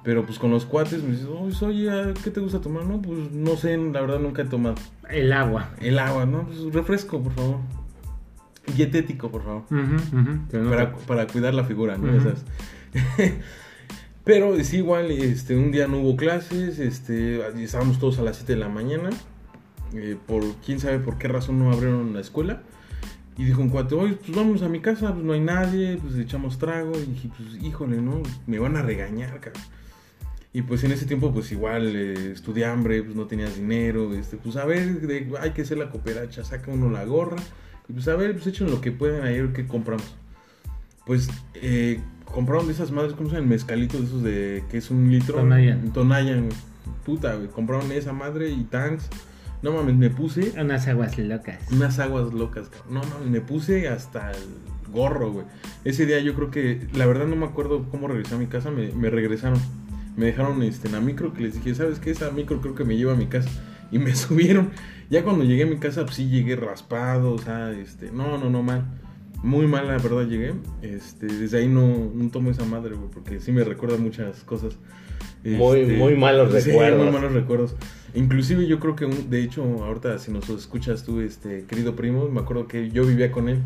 Pero 0.05 0.27
pues 0.27 0.39
con 0.39 0.51
los 0.51 0.65
cuates 0.67 1.03
me 1.03 1.13
dices, 1.13 1.27
"Oye, 1.27 1.65
oye, 1.67 1.91
¿a 1.91 2.15
¿qué 2.15 2.31
te 2.31 2.41
gusta 2.41 2.61
tomar? 2.61 2.85
No, 2.85 3.01
pues 3.01 3.31
no 3.31 3.57
sé, 3.57 3.77
la 3.77 4.01
verdad 4.01 4.19
nunca 4.19 4.43
he 4.43 4.47
tomado. 4.47 4.75
El 5.09 5.33
agua. 5.33 5.71
El 5.81 5.99
agua, 5.99 6.27
¿no? 6.27 6.47
Pues 6.47 6.73
refresco, 6.75 7.23
por 7.23 7.33
favor. 7.35 7.57
Dietético, 8.77 9.31
por 9.31 9.45
favor. 9.45 9.63
Para, 10.71 10.93
para 10.97 11.27
cuidar 11.27 11.55
la 11.55 11.65
figura, 11.65 11.97
¿no? 11.99 12.07
Sabes. 12.23 12.45
Pero 14.25 14.57
sí, 14.63 14.77
igual, 14.79 15.11
este, 15.11 15.57
un 15.57 15.73
día 15.73 15.89
no 15.89 15.99
hubo 15.99 16.17
clases, 16.17 16.79
este, 16.79 17.41
estábamos 17.63 17.99
todos 17.99 18.19
a 18.21 18.23
las 18.23 18.37
7 18.37 18.53
de 18.55 18.59
la 18.61 18.69
mañana. 18.69 19.11
eh, 19.95 20.17
por 20.27 20.43
quién 20.65 20.79
sabe 20.81 21.01
por 21.01 21.19
qué 21.19 21.29
razón 21.29 21.59
no 21.59 21.71
abrieron 21.73 22.15
la 22.15 22.21
escuela. 22.21 22.63
Y 23.37 23.45
dijo 23.45 23.61
un 23.63 23.69
cuate, 23.71 23.95
oye, 23.95 24.15
pues 24.15 24.35
vamos 24.37 24.63
a 24.63 24.69
mi 24.69 24.81
casa, 24.81 25.13
pues 25.13 25.25
no 25.25 25.33
hay 25.33 25.41
nadie, 25.41 25.97
pues 26.01 26.15
echamos 26.17 26.59
trago. 26.59 26.93
Y 26.99 27.07
dije, 27.13 27.31
pues 27.37 27.63
híjole, 27.63 28.01
¿no? 28.01 28.23
Me 28.47 28.59
van 28.59 28.77
a 28.77 28.83
regañar, 28.83 29.41
cabrón. 29.41 29.63
Y 30.55 30.63
pues 30.63 30.85
en 30.85 30.93
ese 30.93 31.07
tiempo, 31.07 31.33
pues 31.33 31.51
igual, 31.53 31.97
eh, 31.97 32.33
estudié 32.33 32.67
hambre, 32.67 33.03
pues 33.03 33.17
no 33.17 33.27
tenías 33.27 33.57
dinero. 33.57 34.13
Este, 34.15 34.37
pues 34.37 34.57
a 34.57 34.65
ver, 34.67 35.01
de- 35.01 35.33
hay 35.41 35.51
que 35.53 35.63
hacer 35.63 35.79
la 35.79 35.89
cooperacha, 35.91 36.45
saca 36.45 36.71
uno 36.71 36.91
la 36.91 37.05
gorra. 37.05 37.37
Y 37.89 37.93
pues 37.95 38.07
a 38.09 38.17
ver, 38.17 38.33
pues 38.35 38.47
echen 38.47 38.71
lo 38.71 38.81
que 38.81 38.93
puedan 38.93 39.23
ahí, 39.27 39.39
a 39.39 39.43
ver 39.43 39.53
qué 39.53 39.67
compramos. 39.67 40.15
Pues 41.07 41.29
eh, 41.55 42.01
compraron 42.27 42.67
de 42.67 42.75
esas 42.75 42.91
madres, 42.91 43.15
¿cómo 43.15 43.29
se 43.31 43.37
llaman? 43.37 43.49
Mezcalitos 43.49 44.01
de 44.01 44.07
esos 44.07 44.23
de 44.23 44.65
que 44.71 44.79
es 44.79 44.91
un 44.91 45.11
litro. 45.11 45.37
Tonayan. 45.37 45.93
Tonayan. 45.93 46.49
Puta, 47.05 47.35
güey. 47.35 47.49
Compraron 47.49 47.91
esa 47.93 48.13
madre 48.13 48.51
y 48.51 48.63
tanks. 48.65 49.09
No 49.63 49.73
mames, 49.73 49.95
me 49.97 50.11
puse 50.11 50.53
Unas 50.61 50.87
aguas 50.89 51.17
locas. 51.19 51.61
unas 51.71 51.99
aguas 52.01 52.33
locas, 52.35 52.69
cabrón. 52.69 52.95
No 52.95 53.01
mames, 53.05 53.29
me 53.31 53.41
puse 53.41 53.89
hasta 53.89 54.33
el 54.33 54.93
gorro, 54.93 55.33
güey. 55.33 55.47
Ese 55.85 56.05
día 56.05 56.21
yo 56.21 56.35
creo 56.35 56.51
que, 56.51 56.87
la 56.95 57.07
verdad 57.07 57.27
no 57.27 57.37
me 57.37 57.47
acuerdo 57.47 57.87
cómo 57.91 58.09
regresé 58.09 58.35
a 58.35 58.39
mi 58.39 58.47
casa, 58.47 58.71
me, 58.71 58.91
me 58.93 59.09
regresaron. 59.09 59.59
Me 60.17 60.27
dejaron 60.27 60.63
este, 60.63 60.89
en 60.89 60.95
la 60.95 61.01
micro 61.01 61.33
que 61.33 61.43
les 61.43 61.55
dije, 61.55 61.75
¿sabes 61.75 61.99
qué? 61.99 62.11
Esa 62.11 62.31
micro 62.31 62.61
creo 62.61 62.75
que 62.75 62.85
me 62.85 62.97
lleva 62.97 63.13
a 63.13 63.17
mi 63.17 63.27
casa. 63.27 63.49
Y 63.91 63.99
me 63.99 64.15
subieron. 64.17 64.71
Ya 65.11 65.23
cuando 65.25 65.45
llegué 65.45 65.65
a 65.65 65.67
mi 65.67 65.77
casa, 65.79 66.05
pues 66.05 66.17
sí 66.17 66.29
llegué 66.29 66.57
raspado, 66.57 67.33
o 67.35 67.39
sea, 67.39 67.71
este, 67.73 68.11
no, 68.13 68.39
no, 68.39 68.49
no, 68.51 68.63
mal. 68.63 68.85
Muy 69.43 69.67
mal, 69.67 69.87
la 69.89 69.99
verdad, 69.99 70.27
llegué. 70.27 70.55
Este, 70.83 71.27
desde 71.27 71.59
ahí 71.59 71.69
no, 71.69 72.11
no 72.15 72.31
tomo 72.31 72.51
esa 72.51 72.65
madre, 72.65 72.95
güey, 72.95 73.11
porque 73.13 73.41
sí 73.41 73.53
me 73.53 73.65
recuerda 73.65 73.97
muchas 73.99 74.43
cosas. 74.45 74.77
Muy- 75.45 75.81
Este, 75.81 75.97
muy 75.97 76.17
malos 76.17 76.53
sí, 76.63 76.71
recuerdos. 76.71 77.03
muy 77.05 77.13
malos 77.13 77.33
recuerdos. 77.33 77.75
Inclusive 78.15 78.67
yo 78.67 78.79
creo 78.79 78.95
que, 78.95 79.07
un- 79.07 79.31
de 79.31 79.43
hecho, 79.43 79.63
ahorita 79.85 80.19
si 80.19 80.31
nos 80.31 80.49
escuchas 80.51 81.03
tú, 81.05 81.21
este, 81.21 81.65
querido 81.65 81.97
primo, 81.97 82.29
me 82.29 82.41
acuerdo 82.41 82.69
que 82.69 82.91
yo 82.91 83.05
vivía 83.05 83.33
con 83.33 83.49
él. 83.49 83.59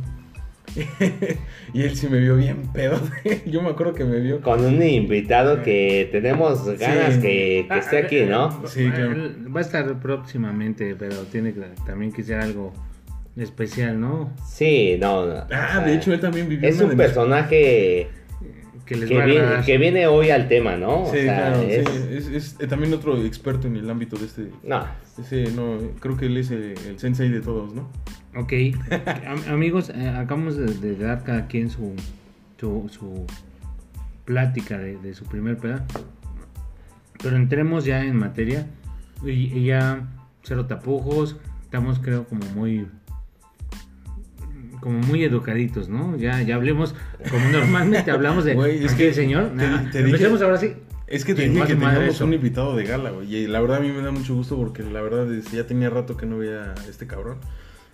y 1.72 1.82
él 1.82 1.96
sí 1.96 2.08
me 2.08 2.18
vio 2.20 2.36
bien 2.36 2.68
pedo. 2.72 3.00
yo 3.46 3.62
me 3.62 3.70
acuerdo 3.70 3.94
que 3.94 4.04
me 4.04 4.20
vio. 4.20 4.40
Con 4.40 4.64
un 4.64 4.82
invitado 4.82 5.62
que 5.62 6.08
tenemos 6.12 6.64
ganas 6.78 7.14
Sí. 7.14 7.20
que, 7.20 7.66
que 7.70 7.78
esté 7.78 7.98
aquí, 7.98 8.22
¿no? 8.22 8.66
Sí, 8.66 8.90
claro. 8.90 9.16
Va 9.54 9.60
a 9.60 9.62
estar 9.62 10.00
próximamente, 10.00 10.94
pero 10.98 11.16
tiene 11.24 11.52
que 11.54 11.60
también 11.86 12.12
que 12.12 12.22
ser 12.22 12.40
algo 12.40 12.72
especial, 13.36 14.00
¿no? 14.00 14.32
Sí, 14.46 14.96
no. 15.00 15.26
no. 15.26 15.44
Ah, 15.52 15.82
de 15.84 15.94
hecho 15.94 16.12
él 16.12 16.20
también 16.20 16.48
vivió 16.48 16.68
Es 16.68 16.80
un 16.80 16.88
de 16.90 16.96
mis- 16.96 17.06
personaje 17.06 18.08
Que 18.86 18.94
les 18.96 19.08
que 19.08 19.16
va 19.16 19.22
a 19.22 19.26
viene, 19.26 19.40
agradar. 19.40 19.64
que 19.64 19.78
viene 19.78 20.06
hoy 20.06 20.30
al 20.30 20.48
tema, 20.48 20.76
¿no? 20.76 21.04
Sí, 21.06 21.18
o 21.18 21.22
sea, 21.22 21.52
claro, 21.52 21.62
es... 21.62 21.86
sí, 21.88 22.00
es, 22.12 22.26
es, 22.28 22.56
eh, 22.60 22.66
también 22.66 22.92
otro 22.94 23.16
experto 23.24 23.66
en 23.66 23.76
el 23.76 23.90
ámbito 23.90 24.16
de 24.16 24.26
este. 24.26 24.48
No, 24.62 24.86
Ese, 25.18 25.50
no, 25.52 25.78
creo 26.00 26.16
que 26.16 26.26
él 26.26 26.36
es 26.38 26.50
el, 26.50 26.74
el 26.86 26.98
sensei 26.98 27.28
de 27.28 27.40
todos, 27.40 27.74
¿no? 27.74 27.90
Ok, 28.36 28.52
Am- 29.26 29.52
amigos, 29.54 29.90
eh, 29.94 30.08
acabamos 30.08 30.56
de, 30.56 30.66
de 30.66 30.96
dar 30.96 31.24
cada 31.24 31.46
quien 31.46 31.70
su, 31.70 31.94
su, 32.60 32.88
su 32.90 33.26
plática 34.24 34.78
de, 34.78 34.96
de 34.98 35.14
su 35.14 35.24
primer 35.24 35.56
peda. 35.58 35.84
Pero 37.22 37.36
entremos 37.36 37.84
ya 37.84 38.04
en 38.04 38.16
materia. 38.16 38.66
Y, 39.24 39.30
y 39.30 39.64
ya 39.66 40.06
cero 40.42 40.66
tapujos. 40.66 41.36
Estamos 41.64 41.98
creo 41.98 42.24
como 42.24 42.44
muy 42.54 42.86
como 44.80 44.98
muy 45.00 45.24
educaditos, 45.24 45.88
¿no? 45.88 46.16
Ya, 46.16 46.42
ya 46.42 46.54
hablemos 46.54 46.94
como 47.30 47.48
normalmente 47.48 48.10
hablamos 48.10 48.44
de 48.44 48.54
Güey, 48.54 48.84
es 48.84 48.92
que 48.94 49.08
el 49.08 49.14
señor. 49.14 49.48
te- 49.48 49.54
Nah, 49.54 49.90
te 49.90 49.98
dije- 49.98 50.04
empecemos 50.10 50.42
ahora 50.42 50.58
sí. 50.58 50.74
Es 51.08 51.24
que 51.24 51.34
te 51.34 51.48
dije 51.48 51.66
que 51.66 51.74
teníamos 51.76 52.20
un 52.20 52.34
invitado 52.34 52.76
de 52.76 52.84
gala, 52.84 53.10
güey. 53.10 53.34
Y 53.34 53.46
la 53.46 53.60
verdad 53.60 53.78
a 53.78 53.80
mí 53.80 53.90
me 53.90 54.02
da 54.02 54.10
mucho 54.10 54.34
gusto 54.34 54.56
porque 54.56 54.82
la 54.82 55.00
verdad 55.00 55.32
es, 55.32 55.50
ya 55.52 55.66
tenía 55.66 55.88
rato 55.88 56.16
que 56.16 56.26
no 56.26 56.38
veía 56.38 56.72
a 56.72 56.88
este 56.88 57.06
cabrón. 57.06 57.38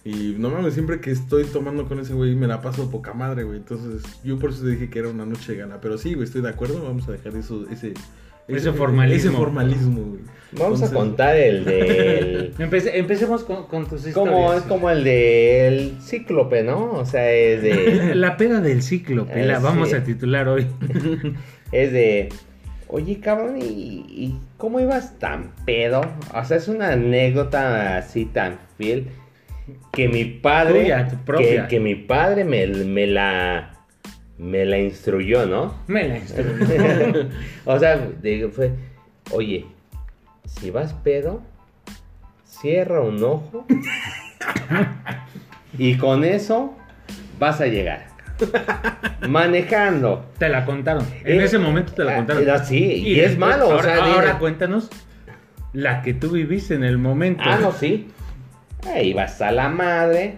Y 0.05 0.35
no 0.37 0.51
mames, 0.51 0.75
siempre 0.75 1.01
que 1.01 1.13
estoy 1.13 1.45
tomando 1.45 1.87
con 1.87 2.01
ese 2.01 2.13
güey 2.13 2.35
me 2.35 2.49
la 2.49 2.61
paso 2.61 2.91
poca 2.91 3.13
madre, 3.15 3.45
güey. 3.45 3.59
Entonces 3.59 4.03
yo 4.25 4.39
por 4.39 4.51
eso 4.51 4.67
dije 4.67 4.91
que 4.91 4.99
era 4.99 5.09
una 5.09 5.25
noche 5.25 5.53
de 5.53 5.59
gala. 5.59 5.81
Pero 5.81 5.97
sí, 5.97 6.15
güey, 6.15 6.25
estoy 6.25 6.43
de 6.43 6.49
acuerdo. 6.49 6.83
Vamos 6.83 7.09
a 7.09 7.13
dejar 7.13 7.37
eso, 7.37 7.67
ese... 7.71 7.95
Ese 8.49 8.73
formalismo. 8.73 9.31
Ese 9.31 9.39
formalismo, 9.39 10.03
güey. 10.03 10.21
vamos 10.59 10.83
a 10.83 10.93
contar 10.93 11.37
el 11.37 11.65
del... 11.65 12.55
Empece- 12.59 12.91
empecemos 12.95 13.45
con, 13.45 13.67
con 13.67 13.87
tus 13.87 14.05
historias. 14.05 14.35
como, 14.35 14.53
es 14.55 14.63
como 14.63 14.91
el 14.91 15.05
del 15.05 15.97
cíclope, 16.03 16.65
¿no? 16.65 16.91
O 16.91 17.07
sea, 17.07 17.31
es 17.31 17.63
de... 17.63 18.15
La 18.17 18.37
peda 18.37 18.61
del 18.61 18.83
cíclope, 18.83 19.47
la 19.47 19.61
vamos 19.61 19.91
sí. 19.91 19.95
a 19.95 20.03
titular 20.03 20.49
hoy. 20.49 20.67
es 21.73 21.93
de... 21.93 22.29
Oye, 22.89 23.21
cabrón, 23.21 23.59
¿y, 23.63 24.05
y 24.09 24.39
cómo 24.59 24.81
ibas 24.81 25.19
tan 25.21 25.53
pedo? 25.65 26.03
O 26.35 26.45
sea, 26.45 26.57
es 26.57 26.67
una 26.67 26.93
anécdota 26.93 27.97
así 27.97 28.27
tan 28.27 28.59
fiel 28.77 29.07
que 29.93 30.09
mi 30.09 30.25
padre... 30.25 30.83
Tuya, 30.83 31.09
tu 31.09 31.17
propia. 31.19 31.63
Que, 31.63 31.69
que 31.69 31.81
mi 31.81 31.95
padre 31.95 32.45
me, 32.45 32.67
me 32.67 33.07
la... 33.07 33.69
Me 34.39 34.65
la 34.65 34.79
instruyó, 34.79 35.47
¿no? 35.47 35.75
Me 35.87 36.09
la 36.09 36.19
instruyó. 36.19 36.51
o 37.65 37.79
sea, 37.79 38.09
fue, 38.53 38.73
oye, 39.31 39.67
si 40.47 40.71
vas 40.71 40.95
pedo, 40.95 41.43
cierra 42.45 43.01
un 43.03 43.23
ojo 43.23 43.65
y 45.79 45.97
con 45.97 46.25
eso 46.25 46.75
vas 47.39 47.61
a 47.61 47.67
llegar. 47.67 48.07
Manejando. 49.29 50.27
Te 50.39 50.49
la 50.49 50.65
contaron. 50.65 51.07
En 51.25 51.41
Eh, 51.41 51.45
ese 51.45 51.59
momento 51.59 51.93
te 51.93 52.03
la 52.03 52.15
ah, 52.15 52.17
contaron. 52.17 52.45
ah, 52.51 52.59
sí, 52.65 52.79
y 52.85 53.21
es 53.21 53.33
después- 53.33 53.39
malo, 53.39 53.69
o 53.69 53.73
Ahora, 53.73 53.95
sea, 53.97 54.05
ahora 54.15 54.39
cuéntanos 54.39 54.91
la 55.73 56.03
que 56.03 56.15
tú 56.15 56.31
viviste 56.31 56.75
en 56.75 56.85
el 56.85 56.99
momento. 56.99 57.43
Ah, 57.47 57.59
no, 57.61 57.73
sí. 57.73 58.09
Ahí 58.87 59.13
vas 59.13 59.41
a 59.41 59.53
la 59.53 59.69
madre. 59.69 60.37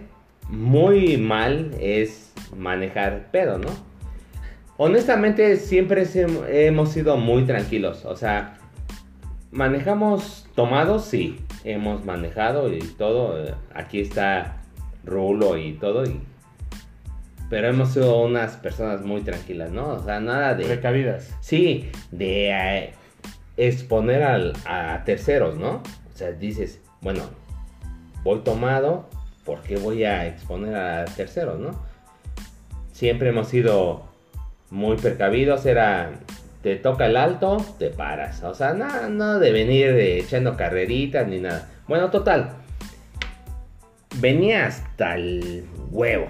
Muy 0.49 1.17
mal 1.17 1.71
es 1.79 2.31
manejar 2.55 3.31
pedo, 3.31 3.57
¿no? 3.57 3.69
Honestamente, 4.77 5.55
siempre 5.57 6.05
hemos 6.49 6.89
sido 6.89 7.17
muy 7.17 7.43
tranquilos. 7.43 8.05
O 8.05 8.15
sea, 8.15 8.57
manejamos 9.51 10.47
tomados, 10.53 11.05
sí. 11.05 11.39
Hemos 11.63 12.05
manejado 12.05 12.71
y 12.71 12.79
todo. 12.79 13.57
Aquí 13.73 14.01
está 14.01 14.57
Rulo 15.03 15.57
y 15.57 15.73
todo. 15.73 16.05
Y... 16.05 16.19
Pero 17.49 17.69
hemos 17.69 17.93
sido 17.93 18.21
unas 18.21 18.57
personas 18.57 19.03
muy 19.03 19.21
tranquilas, 19.21 19.71
¿no? 19.71 19.87
O 19.89 20.03
sea, 20.03 20.19
nada 20.19 20.53
de... 20.55 20.67
Recabidas. 20.67 21.35
Sí, 21.41 21.89
de 22.11 22.49
eh, 22.49 22.93
exponer 23.57 24.23
al- 24.23 24.53
a 24.65 25.03
terceros, 25.05 25.57
¿no? 25.57 25.81
O 26.13 26.17
sea, 26.17 26.31
dices, 26.31 26.81
bueno, 27.01 27.23
voy 28.25 28.39
tomado, 28.39 29.05
¿por 29.45 29.61
qué 29.61 29.77
voy 29.77 30.03
a 30.03 30.25
exponer 30.25 30.75
a 30.75 31.05
terceros, 31.05 31.59
no? 31.59 31.79
Siempre 32.91 33.29
hemos 33.29 33.47
sido 33.47 34.03
muy 34.71 34.97
precavidos, 34.97 35.65
era, 35.67 36.11
te 36.63 36.75
toca 36.75 37.05
el 37.05 37.17
alto, 37.17 37.63
te 37.77 37.91
paras. 37.91 38.43
O 38.43 38.55
sea, 38.55 38.73
nada, 38.73 39.09
no 39.09 39.37
de 39.37 39.51
venir 39.51 39.89
echando 39.91 40.57
carreritas 40.57 41.27
ni 41.27 41.39
nada. 41.39 41.69
Bueno, 41.87 42.09
total. 42.09 42.55
Venía 44.19 44.65
hasta 44.65 45.15
el 45.15 45.65
huevo. 45.91 46.27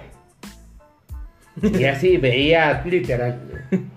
Y 1.62 1.84
así 1.84 2.18
veía 2.18 2.82
Literal. 2.84 3.40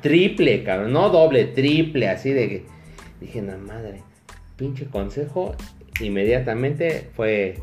triple, 0.02 0.64
cabrón, 0.64 0.94
no 0.94 1.10
doble, 1.10 1.46
triple, 1.48 2.08
así 2.08 2.32
de 2.32 2.48
que 2.48 2.66
dije, 3.20 3.42
la 3.42 3.58
madre, 3.58 4.04
pinche 4.56 4.86
consejo, 4.86 5.54
inmediatamente 6.00 7.10
fue 7.14 7.60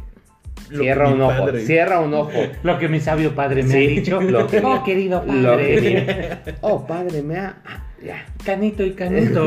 cierra 0.69 1.09
un 1.09 1.21
ojo, 1.21 1.45
padre- 1.47 1.61
cierra 1.67 2.01
un 2.01 2.15
ojo. 2.15 2.31
Lo 2.63 2.79
que 2.79 2.89
mi 2.89 3.01
sabio 3.01 3.35
padre 3.35 3.63
me 3.63 3.69
Sí, 3.71 3.77
ha 3.77 3.89
dicho. 3.89 4.21
lo 4.21 4.47
que- 4.47 4.59
oh, 4.65 4.83
querido 4.85 5.23
Lo 5.27 5.57
que 5.57 5.75
padre. 5.75 6.39
mi- 6.47 6.53
oh, 6.63 6.87
padre, 6.87 7.23
me 7.23 7.37
ha 7.39 7.57
ah, 7.67 7.83
ya. 8.05 8.25
Canito 8.45 8.85
y 8.85 8.93
canito. 8.93 9.45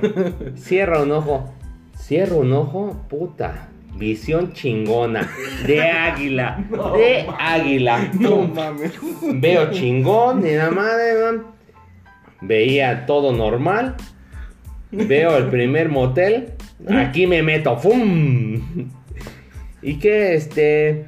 Cierra 0.56 1.02
un 1.02 1.12
ojo. 1.12 1.52
Cierra 1.96 2.36
un 2.36 2.52
ojo, 2.52 3.04
puta. 3.08 3.68
Visión 3.96 4.52
chingona. 4.52 5.28
De 5.66 5.82
águila. 5.82 6.58
de 6.96 7.26
águila. 7.38 8.08
No 8.18 8.42
mames. 8.46 8.92
Veo 9.34 9.70
chingón 9.72 10.46
y 10.46 10.52
la 10.52 10.70
madre, 10.70 11.14
man. 11.22 11.42
Veía 12.40 13.04
todo 13.04 13.32
normal. 13.32 13.96
Veo 14.90 15.36
el 15.36 15.48
primer 15.48 15.88
motel. 15.90 16.52
Aquí 16.88 17.26
me 17.26 17.42
meto. 17.42 17.76
¡Fum! 17.76 18.88
¿Y 19.82 19.98
qué, 19.98 20.34
este? 20.34 21.06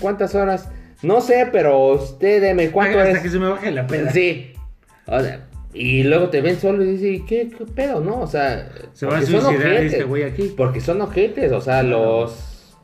¿Cuántas 0.00 0.34
horas? 0.34 0.68
No 1.02 1.20
sé, 1.20 1.48
pero 1.52 1.88
usted 1.94 2.40
deme 2.40 2.70
cuánto 2.70 2.98
Hasta 2.98 3.12
es. 3.12 3.18
que 3.20 3.30
se 3.30 3.38
me 3.38 3.48
baje 3.48 3.70
la 3.70 3.86
peda. 3.86 4.10
Sí. 4.12 4.52
O 5.06 5.20
sea, 5.20 5.46
y 5.72 6.02
luego 6.04 6.30
te 6.30 6.40
ven 6.40 6.58
solo 6.58 6.82
y 6.82 6.92
dices, 6.92 7.20
¿y 7.20 7.24
qué, 7.26 7.50
qué 7.56 7.64
pedo, 7.66 8.00
no? 8.00 8.20
O 8.20 8.26
sea, 8.26 8.68
Se 8.94 9.06
va 9.06 9.18
a 9.18 9.22
suicidar 9.22 9.54
ojetes. 9.54 9.92
este 9.92 10.04
güey 10.04 10.22
aquí. 10.24 10.52
Porque 10.56 10.80
son 10.80 11.00
ojetes, 11.02 11.52
o 11.52 11.60
sea, 11.60 11.82
los, 11.82 12.74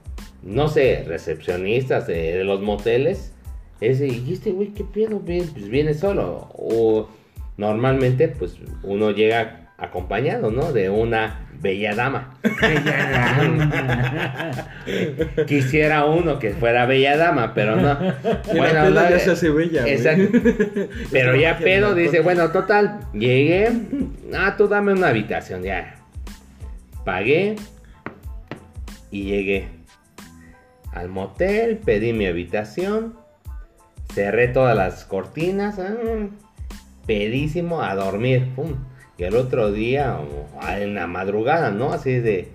no 0.43 0.69
sé, 0.69 1.05
recepcionistas 1.07 2.07
de, 2.07 2.37
de 2.37 2.45
los 2.45 2.61
moteles. 2.61 3.33
Ese, 3.81 4.07
¿y 4.07 4.33
este 4.33 4.53
güey 4.53 4.69
qué 4.69 4.85
pedo? 4.85 5.19
Pues 5.21 5.55
viene 5.69 5.95
solo. 5.95 6.51
O 6.55 7.09
normalmente, 7.57 8.29
pues 8.29 8.57
uno 8.83 9.11
llega 9.11 9.62
acompañado, 9.83 10.51
¿no? 10.51 10.73
De 10.73 10.89
una 10.89 11.49
bella 11.61 11.95
dama. 11.95 12.39
Quisiera 15.47 16.07
uno 16.07 16.39
que 16.39 16.51
fuera 16.51 16.87
bella 16.87 17.17
dama, 17.17 17.53
pero 17.53 17.77
no. 17.77 17.91
En 17.91 18.75
la 18.75 18.85
peda 18.85 18.91
no, 18.91 19.11
ya 19.11 19.17
eh, 19.17 19.21
se 19.21 19.33
hace 19.33 19.51
bella. 19.51 19.87
Exacto. 19.87 20.33
Pero 21.11 21.37
ya 21.37 21.59
pedo 21.59 21.95
dice, 21.95 22.21
bueno, 22.21 22.51
total, 22.51 23.01
llegué. 23.13 23.71
Ah, 24.35 24.55
tú 24.57 24.69
dame 24.69 24.93
una 24.93 25.09
habitación, 25.09 25.63
ya. 25.63 25.97
Pagué 27.05 27.57
y 29.11 29.25
llegué 29.25 29.69
al 30.93 31.09
motel, 31.09 31.79
pedí 31.79 32.13
mi 32.13 32.27
habitación, 32.27 33.15
cerré 34.13 34.49
todas 34.49 34.77
las 34.77 35.05
cortinas, 35.05 35.79
ah, 35.79 35.95
pedísimo 37.07 37.83
a 37.83 37.95
dormir, 37.95 38.49
pum. 38.55 38.75
El 39.25 39.37
otro 39.37 39.73
día, 39.73 40.17
o, 40.19 40.49
ah, 40.61 40.79
en 40.81 40.95
la 40.95 41.07
madrugada, 41.07 41.71
¿no? 41.71 41.93
Así 41.93 42.13
de, 42.13 42.49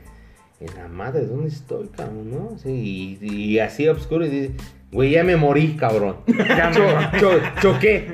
en 0.59 0.75
la 0.75 0.88
madre, 0.88 1.25
¿dónde 1.25 1.50
estoy, 1.50 1.88
cabrón? 1.95 2.31
¿No? 2.31 2.51
Así, 2.55 3.17
y, 3.21 3.33
y 3.53 3.59
así 3.59 3.88
oscuro 3.88 4.25
y 4.25 4.29
dice, 4.29 4.51
güey, 4.91 5.12
ya 5.12 5.24
me 5.24 5.36
morí, 5.36 5.75
cabrón. 5.77 6.17
Ya 6.27 6.69
me 6.69 7.19
Cho- 7.19 7.39
choqué, 7.62 8.07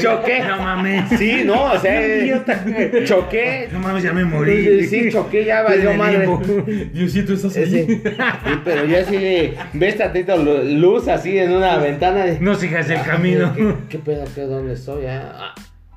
choqué. 0.00 0.40
No 0.46 0.58
mames. 0.58 1.08
Sí, 1.18 1.42
no, 1.44 1.72
o 1.72 1.78
sea, 1.78 2.00
Idiota. 2.06 2.64
choqué. 3.04 3.68
No 3.72 3.80
mames, 3.80 4.02
ya 4.04 4.12
me 4.12 4.24
morí. 4.24 4.86
Sí, 4.86 5.10
choqué, 5.10 5.44
ya 5.44 5.62
valió 5.62 5.92
madre. 5.94 6.26
Diosito, 6.92 7.32
estás 7.34 7.52
Sí, 7.54 7.60
ahí. 7.60 7.86
sí, 7.86 8.02
pero 8.64 8.84
ya 8.86 9.00
así 9.00 9.16
de, 9.16 9.54
ves 9.72 9.96
tantito 9.98 10.36
lu- 10.36 10.62
luz 10.78 11.08
así 11.08 11.36
en 11.38 11.52
una 11.52 11.78
ventana 11.78 12.24
de... 12.24 12.40
No 12.40 12.54
sigas 12.54 12.88
el 12.90 13.02
camino. 13.02 13.52
¿Qué, 13.54 13.74
qué 13.90 13.98
pedo? 13.98 14.24
¿Qué, 14.34 14.42
¿Dónde 14.42 14.74
estoy? 14.74 15.04
Ya, 15.04 15.32
ah, 15.34 15.54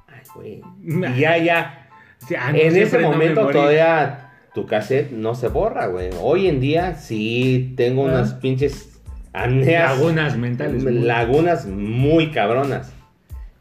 ay, 0.08 0.22
güey. 0.34 0.62
Y 1.18 1.20
ya, 1.20 1.38
ya. 1.38 1.78
Sí, 2.28 2.36
ah, 2.36 2.52
no, 2.52 2.58
en 2.58 2.76
ese 2.78 3.00
no 3.00 3.12
momento 3.12 3.48
todavía 3.48 4.32
tu 4.54 4.66
cassette 4.66 5.12
no 5.12 5.34
se 5.36 5.48
borra, 5.48 5.88
güey. 5.88 6.10
Hoy 6.22 6.48
en 6.48 6.60
día 6.60 6.96
sí 6.96 7.74
tengo 7.78 8.06
Ah. 8.08 8.12
unas 8.12 8.34
pinches 8.36 9.00
amneas. 9.34 9.98
Lagunas 9.98 10.38
mentales. 10.38 10.84
güey. 10.84 10.96
Lagunas 11.00 11.66
muy 11.66 12.32
cabronas. 12.32 12.94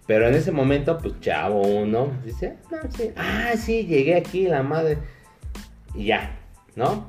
Pero 0.06 0.26
en 0.28 0.34
ese 0.34 0.50
momento, 0.50 0.98
pues 0.98 1.20
chavo 1.20 1.62
uno 1.62 2.12
dice, 2.24 2.54
no, 2.70 2.78
sí, 2.90 3.10
ah, 3.16 3.52
sí, 3.56 3.86
llegué 3.86 4.16
aquí, 4.16 4.48
la 4.48 4.62
madre. 4.64 4.98
Y 5.94 6.06
ya, 6.06 6.36
¿no? 6.74 7.08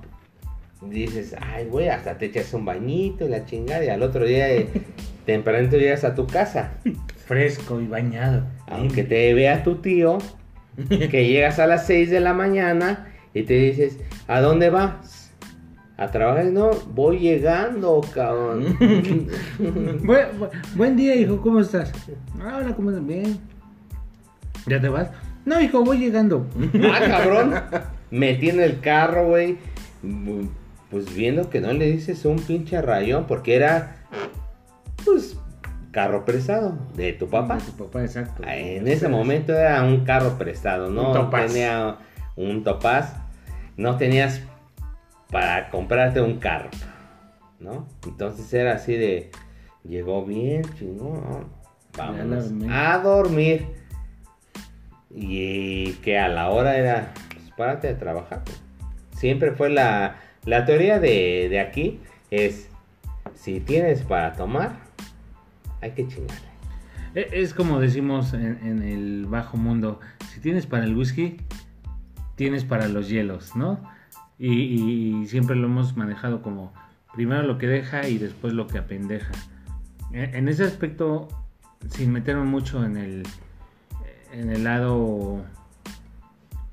Dices, 0.81 1.35
ay, 1.41 1.65
güey, 1.65 1.89
hasta 1.89 2.17
te 2.17 2.25
echas 2.27 2.53
un 2.53 2.63
bañito 2.65 3.25
y 3.25 3.29
la 3.29 3.45
chingada. 3.45 3.83
Y 3.83 3.89
al 3.89 4.03
otro 4.03 4.25
día, 4.25 4.49
eh, 4.51 4.67
tempranito 5.25 5.77
llegas 5.77 6.03
a 6.03 6.13
tu 6.15 6.27
casa. 6.27 6.73
Fresco 7.25 7.79
y 7.81 7.87
bañado. 7.87 8.45
Aunque 8.67 9.03
te 9.03 9.33
vea 9.33 9.63
tu 9.63 9.75
tío, 9.75 10.19
que 10.89 11.28
llegas 11.28 11.60
a 11.60 11.67
las 11.67 11.86
6 11.88 12.10
de 12.10 12.20
la 12.20 12.34
mañana 12.34 13.08
y 13.34 13.44
te 13.44 13.54
dices, 13.56 13.98
¿a 14.28 14.41
dónde 14.41 14.70
vas? 14.70 15.32
A 15.98 16.08
trabajar, 16.10 16.46
no, 16.46 16.72
voy 16.94 17.20
llegando, 17.20 18.02
cabrón. 18.13 18.76
Buen, 20.04 20.28
bu- 20.39 20.50
buen 20.76 20.96
día, 20.98 21.15
hijo, 21.15 21.39
¿cómo 21.41 21.60
estás? 21.60 21.91
Ah, 22.41 22.58
Hola, 22.60 22.76
¿cómo 22.76 22.89
estás? 22.89 23.06
Bien. 23.06 23.38
¿Ya 24.65 24.82
te 24.82 24.89
vas? 24.89 25.10
No, 25.46 25.60
hijo, 25.62 25.84
voy 25.84 26.00
llegando. 26.00 26.48
ah, 26.91 27.00
cabrón. 27.08 27.54
Metí 28.10 28.50
en 28.50 28.60
el 28.62 28.80
carro, 28.80 29.28
güey. 29.28 29.58
Pues 30.89 31.13
viendo 31.13 31.50
que 31.50 31.62
no 31.62 31.72
le 31.74 31.86
dices 31.91 32.26
un 32.26 32.38
pinche 32.38 32.82
rayón, 32.82 33.26
porque 33.28 33.56
era, 33.56 33.98
pues, 35.06 35.38
carro 35.91 36.25
prestado 36.25 36.77
de 36.95 37.13
tu 37.13 37.30
papá. 37.30 37.58
Tu 37.58 37.71
papá, 37.86 38.01
exacto. 38.01 38.43
En 38.45 38.88
ese 38.88 39.08
momento 39.08 39.54
era 39.54 39.84
un 39.84 40.04
carro 40.06 40.38
prestado, 40.38 40.89
¿no? 40.89 41.10
Un 41.10 41.13
Topaz. 41.13 41.47
Tenía 41.47 41.97
un 42.36 42.63
topaz. 42.63 43.15
No 43.77 43.97
tenías 43.97 44.41
para 45.30 45.69
comprarte 45.69 46.21
un 46.21 46.39
carro, 46.39 46.69
¿no? 47.60 47.88
Entonces 48.06 48.54
era 48.54 48.73
así 48.73 48.95
de, 48.95 49.32
llegó 49.84 50.25
bien, 50.25 50.63
chingón, 50.77 51.47
vámonos 51.97 52.51
a 52.69 52.97
dormir. 52.99 53.65
Y 55.10 55.93
que 55.95 56.19
a 56.19 56.27
la 56.27 56.49
hora 56.49 56.77
era, 56.77 57.13
pues 57.34 57.51
párate 57.58 57.89
a 57.89 57.97
trabajar. 57.97 58.43
pues. 58.43 58.62
Siempre 59.17 59.51
fue 59.51 59.69
la, 59.69 60.15
la 60.45 60.65
teoría 60.65 60.99
de, 60.99 61.47
de 61.49 61.60
aquí, 61.60 62.01
es, 62.30 62.69
si 63.36 63.60
tienes 63.60 64.04
para 64.04 64.34
tomar, 64.34 64.81
hay 65.82 65.91
que 65.91 66.08
chingarle. 66.08 66.52
E- 67.15 67.30
Es 67.32 67.54
como 67.54 67.80
decimos 67.80 68.34
en, 68.34 68.82
el 68.84 69.26
bajo 69.28 69.58
mundo, 69.58 70.00
si 70.34 70.39
tienes 70.39 70.65
para 70.65 70.86
el 70.86 70.96
whisky, 70.96 71.38
tienes 72.36 72.63
para 72.63 72.88
los 72.88 73.10
hielos, 73.10 73.56
¿no? 73.56 73.80
Y, 74.39 75.26
siempre 75.28 75.56
lo 75.56 75.67
hemos 75.67 75.96
manejado 75.96 76.41
como 76.41 76.74
primero 77.13 77.44
lo 77.44 77.58
que 77.60 77.67
deja 77.67 78.08
y 78.08 78.17
después 78.17 78.54
lo 78.54 78.67
que 78.67 78.80
apendeja. 78.80 79.32
En, 80.12 80.36
en 80.36 80.48
ese 80.48 80.63
aspecto, 80.63 81.28
sin 81.89 82.12
meterme 82.12 82.46
mucho 82.46 82.84
en 82.84 82.98
el, 82.98 83.24
en 84.34 84.50
el 84.50 84.63
lado 84.63 85.44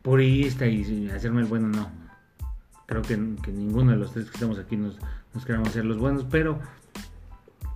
purista 0.02 0.66
y 0.66 1.10
hacerme 1.10 1.42
el 1.42 1.46
bueno, 1.46 1.68
no. 1.68 1.90
Creo 2.86 3.02
que, 3.02 3.18
que 3.42 3.52
ninguno 3.52 3.90
de 3.90 3.98
los 3.98 4.12
tres 4.12 4.26
que 4.26 4.32
estamos 4.32 4.58
aquí 4.58 4.76
nos, 4.76 4.96
nos 5.34 5.44
queramos 5.44 5.68
hacer 5.68 5.84
los 5.84 5.98
buenos, 5.98 6.24
pero 6.30 6.58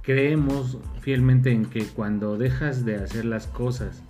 creemos 0.02 0.78
fielmente 1.00 1.50
en 1.50 1.64
que 1.66 1.86
cuando 1.86 2.36
dejas 2.36 2.84
de 2.84 2.96
hacer 2.96 3.24
las 3.24 3.46
cosas 3.46 4.02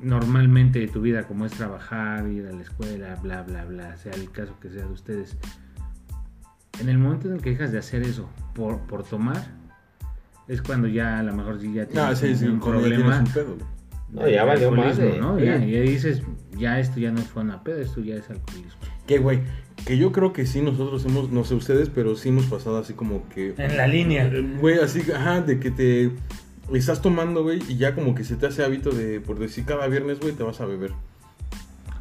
normalmente 0.00 0.80
de 0.80 0.88
tu 0.88 1.00
vida, 1.00 1.24
como 1.24 1.46
es 1.46 1.52
trabajar, 1.52 2.28
ir 2.28 2.46
a 2.46 2.52
la 2.52 2.62
escuela, 2.62 3.16
bla, 3.22 3.42
bla, 3.42 3.64
bla, 3.64 3.96
sea 3.96 4.12
el 4.12 4.30
caso 4.30 4.58
que 4.60 4.68
sea 4.68 4.84
de 4.84 4.92
ustedes, 4.92 5.36
en 6.80 6.88
el 6.88 6.98
momento 6.98 7.28
en 7.28 7.34
el 7.34 7.42
que 7.42 7.50
dejas 7.50 7.72
de 7.72 7.78
hacer 7.78 8.02
eso 8.02 8.28
por, 8.54 8.80
por 8.80 9.04
tomar, 9.04 9.42
es 10.48 10.60
cuando 10.60 10.88
ya 10.88 11.18
a 11.18 11.22
lo 11.22 11.32
mejor 11.32 11.58
ya 11.60 11.86
tienes 11.86 11.94
No, 11.94 12.14
sí, 12.16 12.34
sí, 12.34 12.46
un 12.46 12.60
problema. 12.60 13.20
un 13.20 13.26
pedo. 13.26 13.56
No, 14.10 14.28
ya 14.28 14.44
valió 14.44 14.70
madre. 14.72 15.18
¿no? 15.18 15.38
Sí. 15.38 15.44
Ya, 15.44 15.56
ya 15.58 15.80
dices, 15.80 16.22
ya 16.58 16.78
esto 16.80 17.00
ya 17.00 17.12
no 17.12 17.20
fue 17.22 17.42
una 17.42 17.62
peda, 17.62 17.80
esto 17.80 18.00
ya 18.00 18.16
es 18.16 18.28
alcoholismo. 18.28 18.80
Que, 19.06 19.18
güey, 19.18 19.40
que 19.86 19.98
yo 19.98 20.12
creo 20.12 20.32
que 20.32 20.46
sí 20.46 20.60
nosotros 20.60 21.04
hemos, 21.04 21.30
no 21.30 21.44
sé 21.44 21.54
ustedes, 21.54 21.88
pero 21.92 22.14
sí 22.16 22.28
hemos 22.28 22.46
pasado 22.46 22.78
así 22.78 22.92
como 22.94 23.28
que... 23.34 23.54
En 23.58 23.76
la 23.76 23.86
línea. 23.86 24.26
Eh, 24.32 24.56
Güey, 24.60 24.78
así, 24.78 25.02
ajá, 25.12 25.40
de 25.40 25.58
que 25.58 25.70
te 25.70 26.10
estás 26.72 27.02
tomando, 27.02 27.42
güey, 27.42 27.60
y 27.68 27.76
ya 27.76 27.94
como 27.94 28.14
que 28.14 28.24
se 28.24 28.36
te 28.36 28.46
hace 28.46 28.62
hábito 28.64 28.90
de, 28.90 29.20
por 29.20 29.38
decir, 29.38 29.64
cada 29.64 29.86
viernes, 29.88 30.20
güey, 30.20 30.32
te 30.32 30.42
vas 30.44 30.60
a 30.60 30.66
beber. 30.66 30.92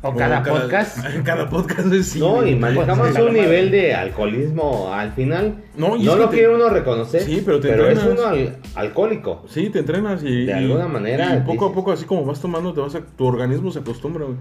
O 0.03 0.15
cada 0.15 0.41
podcast. 0.41 0.97
Cada 1.23 1.47
podcast 1.47 1.93
es 1.93 2.07
sí. 2.07 2.19
No, 2.19 2.43
y 2.43 2.55
manejamos 2.55 3.09
Pues, 3.09 3.19
un 3.23 3.33
nivel 3.33 3.69
de 3.69 3.93
alcoholismo 3.93 4.91
al 4.91 5.11
final. 5.13 5.57
No, 5.77 5.89
No, 5.89 5.95
y 5.97 6.07
es 6.07 6.09
que 6.09 6.15
lo 6.19 6.29
te- 6.29 6.37
quiere 6.37 6.55
uno 6.55 6.69
reconocer. 6.69 7.21
Sí, 7.21 7.43
pero 7.45 7.59
te 7.59 7.67
es 7.69 7.75
entrenas. 7.77 8.05
uno 8.09 8.25
al- 8.25 8.57
alcohólico. 8.73 9.45
Sí, 9.47 9.69
te 9.69 9.77
entrenas 9.79 10.23
y... 10.23 10.45
De 10.45 10.51
y- 10.53 10.55
alguna 10.55 10.87
manera, 10.87 11.37
y 11.37 11.41
poco 11.41 11.67
a 11.67 11.73
poco, 11.73 11.91
así 11.91 12.05
como 12.05 12.25
vas 12.25 12.41
tomando, 12.41 12.73
te 12.73 12.79
vas 12.81 12.95
a, 12.95 13.01
tu 13.01 13.25
organismo 13.27 13.71
se 13.71 13.77
acostumbra, 13.79 14.25
güey. 14.25 14.37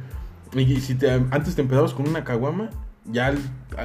Y, 0.54 0.80
si 0.80 0.94
te, 0.96 1.10
antes 1.10 1.54
te 1.54 1.62
empezabas 1.62 1.94
con 1.94 2.08
una 2.08 2.24
caguama, 2.24 2.70
ya 3.04 3.34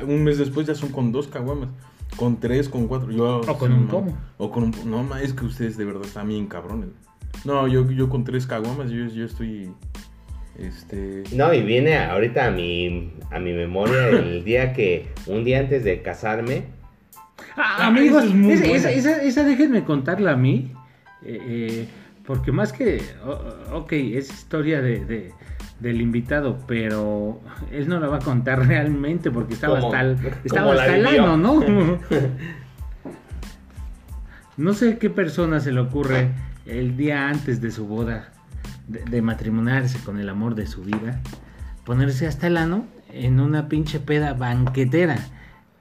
un 0.07 0.23
mes 0.23 0.37
después 0.37 0.65
ya 0.67 0.75
son 0.75 0.89
con 0.89 1.11
dos 1.11 1.27
caguamas. 1.27 1.69
Con 2.17 2.39
tres, 2.39 2.69
con 2.69 2.87
cuatro. 2.87 3.11
Yo, 3.11 3.41
O 3.41 3.57
con 3.57 3.71
un 3.73 3.85
no, 3.85 3.91
pomo. 3.91 4.17
O 4.37 4.49
con 4.51 4.63
un. 4.65 4.73
No, 4.89 5.03
ma, 5.03 5.21
es 5.21 5.33
que 5.33 5.45
ustedes 5.45 5.77
de 5.77 5.85
verdad 5.85 6.03
están 6.05 6.27
bien 6.29 6.47
cabrones. 6.47 6.89
No, 7.43 7.67
yo, 7.67 7.89
yo 7.91 8.09
con 8.09 8.23
tres 8.23 8.47
caguamas, 8.47 8.89
yo, 8.89 9.05
yo 9.07 9.25
estoy... 9.25 9.69
Este... 10.57 11.23
No, 11.33 11.53
y 11.53 11.61
viene 11.63 11.97
ahorita 11.97 12.45
a 12.45 12.51
mi, 12.51 13.11
a 13.29 13.39
mi 13.39 13.51
memoria 13.51 14.07
el 14.09 14.43
día 14.45 14.71
que, 14.73 15.09
un 15.27 15.43
día 15.43 15.59
antes 15.59 15.83
de 15.83 16.01
casarme, 16.01 16.63
Ah, 17.57 17.77
Ah, 17.79 17.87
amigos, 17.87 18.23
esa 18.23 18.33
es 18.33 18.33
esa, 18.33 18.67
buena. 18.67 18.75
esa, 18.75 18.91
esa- 18.91 19.21
esa 19.23 19.43
déjenme 19.43 19.83
contarla 19.83 20.31
a 20.31 20.35
mí. 20.37 20.71
eh, 21.23 21.39
eh, 21.41 21.87
porque 22.25 22.51
más 22.53 22.71
que. 22.73 23.01
ok, 23.73 23.91
es 23.91 24.29
historia 24.33 24.81
de, 24.81 25.03
de- 25.05 25.33
del 25.79 26.01
invitado, 26.01 26.59
pero 26.67 27.41
él 27.71 27.87
no 27.87 27.99
la 27.99 28.07
va 28.07 28.17
a 28.17 28.19
contar 28.19 28.67
realmente 28.67 29.31
porque 29.31 29.53
estaba 29.53 29.79
¿Cómo? 29.79 29.93
hasta 29.93 30.95
el, 30.95 31.05
ano, 31.05 31.37
¿no? 31.37 31.63
no 34.57 34.73
sé 34.73 34.97
qué 34.97 35.09
persona 35.09 35.59
se 35.59 35.71
le 35.71 35.79
ocurre 35.81 36.29
el 36.65 36.97
día 36.97 37.29
antes 37.29 37.61
de 37.61 37.71
su 37.71 37.87
boda 37.87 38.31
de, 38.87 39.03
de 39.03 39.21
matrimoniarse 39.21 39.99
con 39.99 40.19
el 40.19 40.29
amor 40.29 40.55
de 40.55 40.67
su 40.67 40.83
vida, 40.83 41.21
ponerse 41.83 42.27
hasta 42.27 42.47
el 42.47 42.57
ano 42.57 42.85
en 43.09 43.39
una 43.39 43.67
pinche 43.67 43.99
peda 43.99 44.33
banquetera. 44.33 45.17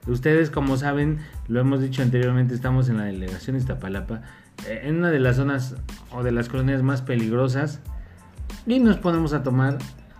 Ustedes, 0.07 0.51
como 0.51 0.77
saben, 0.77 1.19
lo 1.47 1.59
hemos 1.59 1.81
dicho 1.81 2.01
anteriormente, 2.01 2.53
estamos 2.53 2.89
en 2.89 2.97
la 2.97 3.05
delegación 3.05 3.55
Iztapalapa, 3.55 4.21
eh, 4.67 4.81
en 4.83 4.97
una 4.97 5.09
de 5.09 5.19
las 5.19 5.35
zonas 5.37 5.75
o 6.11 6.23
de 6.23 6.31
las 6.31 6.47
colonias 6.47 6.83
más 6.83 7.01
peligrosas, 7.01 7.81
y 8.65 8.79
nos 8.79 8.97
ponemos 8.97 9.33
a 9.33 9.43
tomar, 9.43 9.77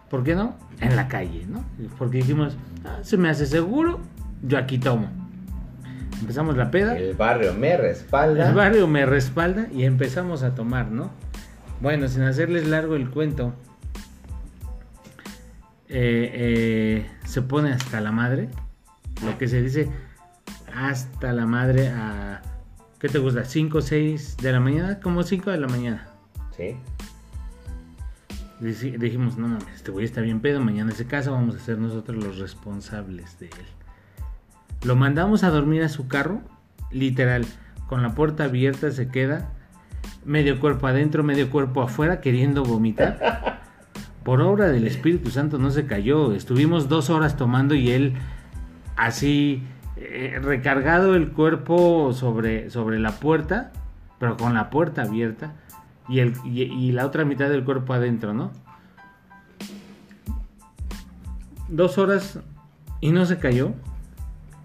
¿por 0.10 0.24
qué 0.24 0.36
no? 0.36 0.56
En 0.80 0.96
la 0.96 1.08
calle, 1.08 1.46
¿no? 1.48 1.64
Porque 1.98 2.18
dijimos, 2.18 2.58
"Ah, 2.84 3.00
se 3.02 3.18
me 3.18 3.30
hace 3.30 3.46
seguro, 3.46 4.00
yo 4.44 4.58
aquí 4.58 4.78
tomo. 4.78 5.10
Empezamos 6.20 6.56
la 6.56 6.72
peda. 6.72 6.98
el 6.98 7.14
barrio 7.14 7.54
me 7.54 7.76
respalda. 7.78 8.50
El 8.50 8.56
barrio 8.56 8.88
me 8.88 9.06
respalda 9.06 9.68
y 9.74 9.84
empezamos 9.84 10.44
a 10.44 10.56
tomar, 10.56 10.90
¿no? 10.92 11.12
Bueno, 11.82 12.08
sin 12.08 12.22
hacerles 12.24 12.68
largo 12.68 12.96
el 12.96 13.10
cuento, 13.10 13.54
eh, 15.88 16.32
eh, 16.34 17.10
se 17.26 17.42
pone 17.42 17.72
hasta 17.74 18.02
la 18.02 18.12
madre, 18.12 18.50
lo 19.24 19.38
que 19.38 19.48
se 19.48 19.62
dice 19.62 19.90
hasta 20.74 21.32
la 21.32 21.46
madre 21.46 21.90
a, 21.90 22.42
¿qué 23.00 23.08
te 23.08 23.20
gusta? 23.20 23.42
¿5 23.46 23.76
o 23.76 23.82
6 23.82 24.38
de 24.38 24.52
la 24.52 24.60
mañana? 24.60 25.00
Como 25.00 25.24
5 25.24 25.52
de 25.52 25.58
la 25.58 25.68
mañana. 25.68 26.08
Sí. 26.56 26.78
Dijimos, 28.66 29.38
no 29.38 29.48
mames, 29.48 29.68
este 29.76 29.92
güey 29.92 30.06
está 30.06 30.22
bien 30.22 30.40
pedo, 30.40 30.60
mañana 30.60 30.92
se 30.92 31.06
casa, 31.06 31.30
vamos 31.30 31.56
a 31.56 31.60
ser 31.60 31.78
nosotros 31.78 32.24
los 32.24 32.40
responsables 32.40 33.40
de 33.40 33.46
él. 33.46 33.66
Lo 34.84 34.96
mandamos 34.96 35.44
a 35.44 35.52
dormir 35.52 35.84
a 35.84 35.90
su 35.90 36.08
carro, 36.08 36.42
literal, 36.92 37.46
con 37.88 38.02
la 38.02 38.16
puerta 38.16 38.46
abierta 38.46 38.92
se 38.92 39.10
queda, 39.10 39.52
medio 40.26 40.60
cuerpo 40.60 40.88
adentro, 40.88 41.24
medio 41.24 41.52
cuerpo 41.52 41.84
afuera, 41.84 42.22
queriendo 42.22 42.64
vomitar. 42.64 43.62
Por 44.24 44.42
obra 44.42 44.70
del 44.70 44.88
Espíritu 44.88 45.30
Santo 45.30 45.60
no 45.60 45.70
se 45.70 45.86
cayó, 45.86 46.34
estuvimos 46.34 46.90
dos 46.90 47.12
horas 47.12 47.38
tomando 47.38 47.76
y 47.76 47.92
él 47.92 48.14
así 48.96 49.62
eh, 49.98 50.40
recargado 50.42 51.16
el 51.16 51.34
cuerpo 51.34 52.14
sobre, 52.14 52.72
sobre 52.72 52.98
la 52.98 53.12
puerta, 53.20 53.72
pero 54.18 54.38
con 54.38 54.56
la 54.56 54.72
puerta 54.72 55.04
abierta 55.04 55.54
y, 56.08 56.20
el, 56.20 56.34
y, 56.46 56.92
la 56.92 57.06
otra 57.06 57.26
mitad 57.26 57.50
del 57.50 57.64
cuerpo 57.64 57.94
adentro, 57.94 58.34
¿no? 58.34 58.52
Dos 61.68 61.98
horas 61.98 62.40
y 63.02 63.12
no 63.12 63.26
se 63.26 63.38
cayó. 63.38 63.74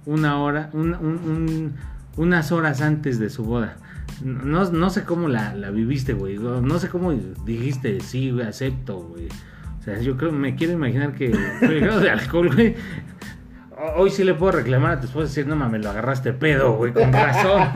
Una 0.06 0.38
hora, 0.38 0.70
un- 0.72 0.94
un- 0.94 1.18
un- 1.28 1.74
unas 2.16 2.52
horas 2.52 2.80
antes 2.80 3.18
de 3.18 3.30
su 3.30 3.44
boda. 3.44 3.76
No, 4.24 4.70
no 4.70 4.90
sé 4.90 5.04
cómo 5.04 5.28
la, 5.28 5.52
viviste, 5.70 6.12
güey. 6.14 6.38
No 6.38 6.78
sé 6.78 6.88
cómo 6.88 7.12
dijiste, 7.12 8.00
sí, 8.00 8.38
acepto, 8.40 8.98
güey. 8.98 9.28
O 9.78 9.82
sea, 9.82 9.98
yo 10.00 10.16
creo, 10.16 10.32
me 10.32 10.56
quiero 10.56 10.74
imaginar 10.74 11.14
que 11.14 11.30
el 11.62 11.80
grado 11.80 12.00
de 12.00 12.10
alcohol, 12.10 12.54
güey. 12.54 12.74
Hoy 13.96 14.10
sí 14.10 14.24
le 14.24 14.34
puedo 14.34 14.52
reclamar 14.52 14.92
a 14.92 15.00
tu 15.00 15.06
esposa 15.06 15.26
decir, 15.28 15.46
no 15.46 15.56
mames, 15.56 15.82
lo 15.82 15.90
agarraste 15.90 16.34
pedo, 16.34 16.74
güey. 16.76 16.92
Con 16.92 17.12
razón. 17.12 17.68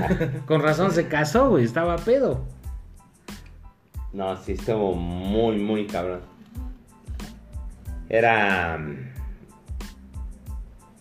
Con 0.46 0.60
razón 0.60 0.90
se 0.92 1.08
casó, 1.08 1.48
güey. 1.50 1.64
Estaba 1.64 1.96
pedo. 1.96 2.44
No, 4.14 4.36
sí 4.36 4.52
estuvo 4.52 4.94
muy, 4.94 5.56
muy 5.56 5.88
cabrón. 5.88 6.20
Era 8.08 8.78
mm, 8.78 9.12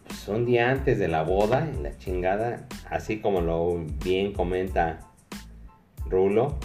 pues, 0.07 0.27
un 0.27 0.47
día 0.47 0.71
antes 0.71 0.97
de 0.97 1.07
la 1.07 1.21
boda, 1.21 1.59
en 1.59 1.83
la 1.83 1.95
chingada, 1.99 2.65
así 2.89 3.19
como 3.19 3.41
lo 3.41 3.85
bien 4.03 4.33
comenta 4.33 5.01
Rulo, 6.09 6.55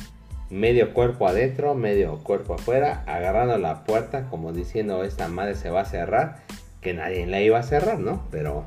medio 0.49 0.95
cuerpo 0.95 1.29
adentro, 1.29 1.75
medio 1.75 2.17
cuerpo 2.21 2.55
afuera, 2.55 3.05
agarrando 3.07 3.59
la 3.59 3.85
puerta 3.85 4.31
como 4.31 4.55
diciendo 4.55 5.05
esta 5.05 5.29
madre 5.29 5.55
se 5.55 5.69
va 5.69 5.83
a 5.83 5.85
cerrar, 5.85 6.39
que 6.81 6.95
nadie 6.95 7.27
la 7.27 7.43
iba 7.43 7.59
a 7.59 7.63
cerrar, 7.63 7.99
¿no? 7.99 8.23
Pero... 8.31 8.65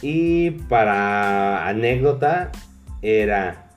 Y 0.00 0.52
para 0.52 1.68
anécdota, 1.68 2.50
era, 3.02 3.72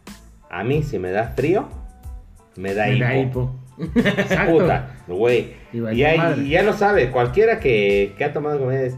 a 0.49 0.63
mí 0.63 0.83
si 0.83 0.99
me 0.99 1.11
da 1.11 1.27
frío, 1.27 1.67
me 2.55 2.73
da 2.73 2.87
Me 2.87 2.93
hipo. 2.95 3.03
da 3.03 3.17
hipo. 3.17 3.55
Puta, 4.51 4.95
güey. 5.07 5.53
Y 5.73 6.49
ya 6.49 6.63
lo 6.63 6.73
sabe, 6.73 7.09
cualquiera 7.09 7.59
que, 7.59 8.13
que 8.17 8.23
ha 8.23 8.33
tomado 8.33 8.59
con 8.59 8.73
es 8.73 8.95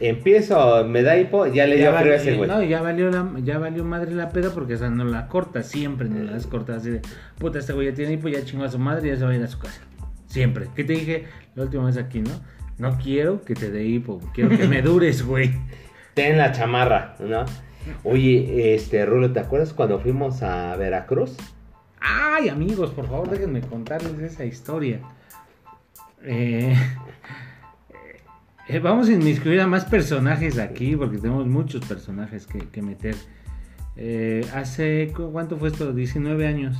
empiezo, 0.00 0.84
me 0.84 1.02
da 1.02 1.16
hipo, 1.16 1.46
ya 1.46 1.66
le 1.66 1.76
dio 1.76 1.92
frío 1.94 2.12
a 2.12 2.16
ese 2.16 2.34
güey. 2.36 2.48
no, 2.48 2.62
ya 2.62 2.82
valió, 2.82 3.10
la, 3.10 3.30
ya 3.42 3.58
valió 3.58 3.84
madre 3.84 4.12
la 4.12 4.30
peda 4.30 4.50
porque 4.50 4.74
esa 4.74 4.90
no 4.90 5.04
la 5.04 5.28
corta 5.28 5.62
siempre, 5.62 6.08
ni 6.08 6.24
la 6.26 6.36
has 6.36 6.46
cortado 6.46 6.78
así 6.78 6.90
de, 6.90 7.00
puta, 7.38 7.58
este 7.58 7.72
güey 7.72 7.88
ya 7.88 7.94
tiene 7.94 8.12
hipo, 8.12 8.28
ya 8.28 8.44
chingó 8.44 8.64
a 8.64 8.70
su 8.70 8.78
madre 8.78 9.08
y 9.08 9.10
ya 9.12 9.16
se 9.16 9.24
va 9.24 9.30
a 9.30 9.36
ir 9.36 9.42
a 9.42 9.46
su 9.46 9.58
casa. 9.58 9.80
Siempre. 10.26 10.66
¿Qué 10.74 10.84
te 10.84 10.94
dije 10.94 11.24
la 11.54 11.64
última 11.64 11.86
vez 11.86 11.96
aquí, 11.96 12.20
no? 12.20 12.30
No 12.76 12.98
quiero 12.98 13.42
que 13.42 13.54
te 13.54 13.70
dé 13.70 13.84
hipo, 13.84 14.20
quiero 14.34 14.50
que 14.50 14.66
me 14.66 14.82
dures, 14.82 15.24
güey. 15.24 15.52
Ten 16.14 16.38
la 16.38 16.52
chamarra, 16.52 17.16
¿no? 17.20 17.44
Oye, 18.02 18.74
este, 18.74 19.04
Rulo, 19.06 19.32
¿te 19.32 19.40
acuerdas 19.40 19.72
cuando 19.72 20.00
fuimos 20.00 20.42
a 20.42 20.74
Veracruz? 20.76 21.36
Ay, 22.06 22.48
amigos, 22.50 22.90
por 22.90 23.06
favor, 23.06 23.30
déjenme 23.30 23.62
contarles 23.62 24.18
esa 24.18 24.44
historia. 24.44 25.00
Eh, 26.22 26.74
eh, 28.68 28.78
vamos 28.78 29.08
a 29.08 29.12
inmiscuir 29.12 29.60
a 29.60 29.66
más 29.66 29.84
personajes 29.86 30.58
aquí, 30.58 30.96
porque 30.96 31.16
tenemos 31.18 31.46
muchos 31.46 31.84
personajes 31.86 32.46
que, 32.46 32.58
que 32.58 32.82
meter. 32.82 33.14
Eh, 33.96 34.46
hace, 34.54 35.12
¿cu- 35.16 35.30
¿cuánto 35.32 35.56
fue 35.56 35.68
esto? 35.68 35.92
19 35.94 36.46
años, 36.46 36.76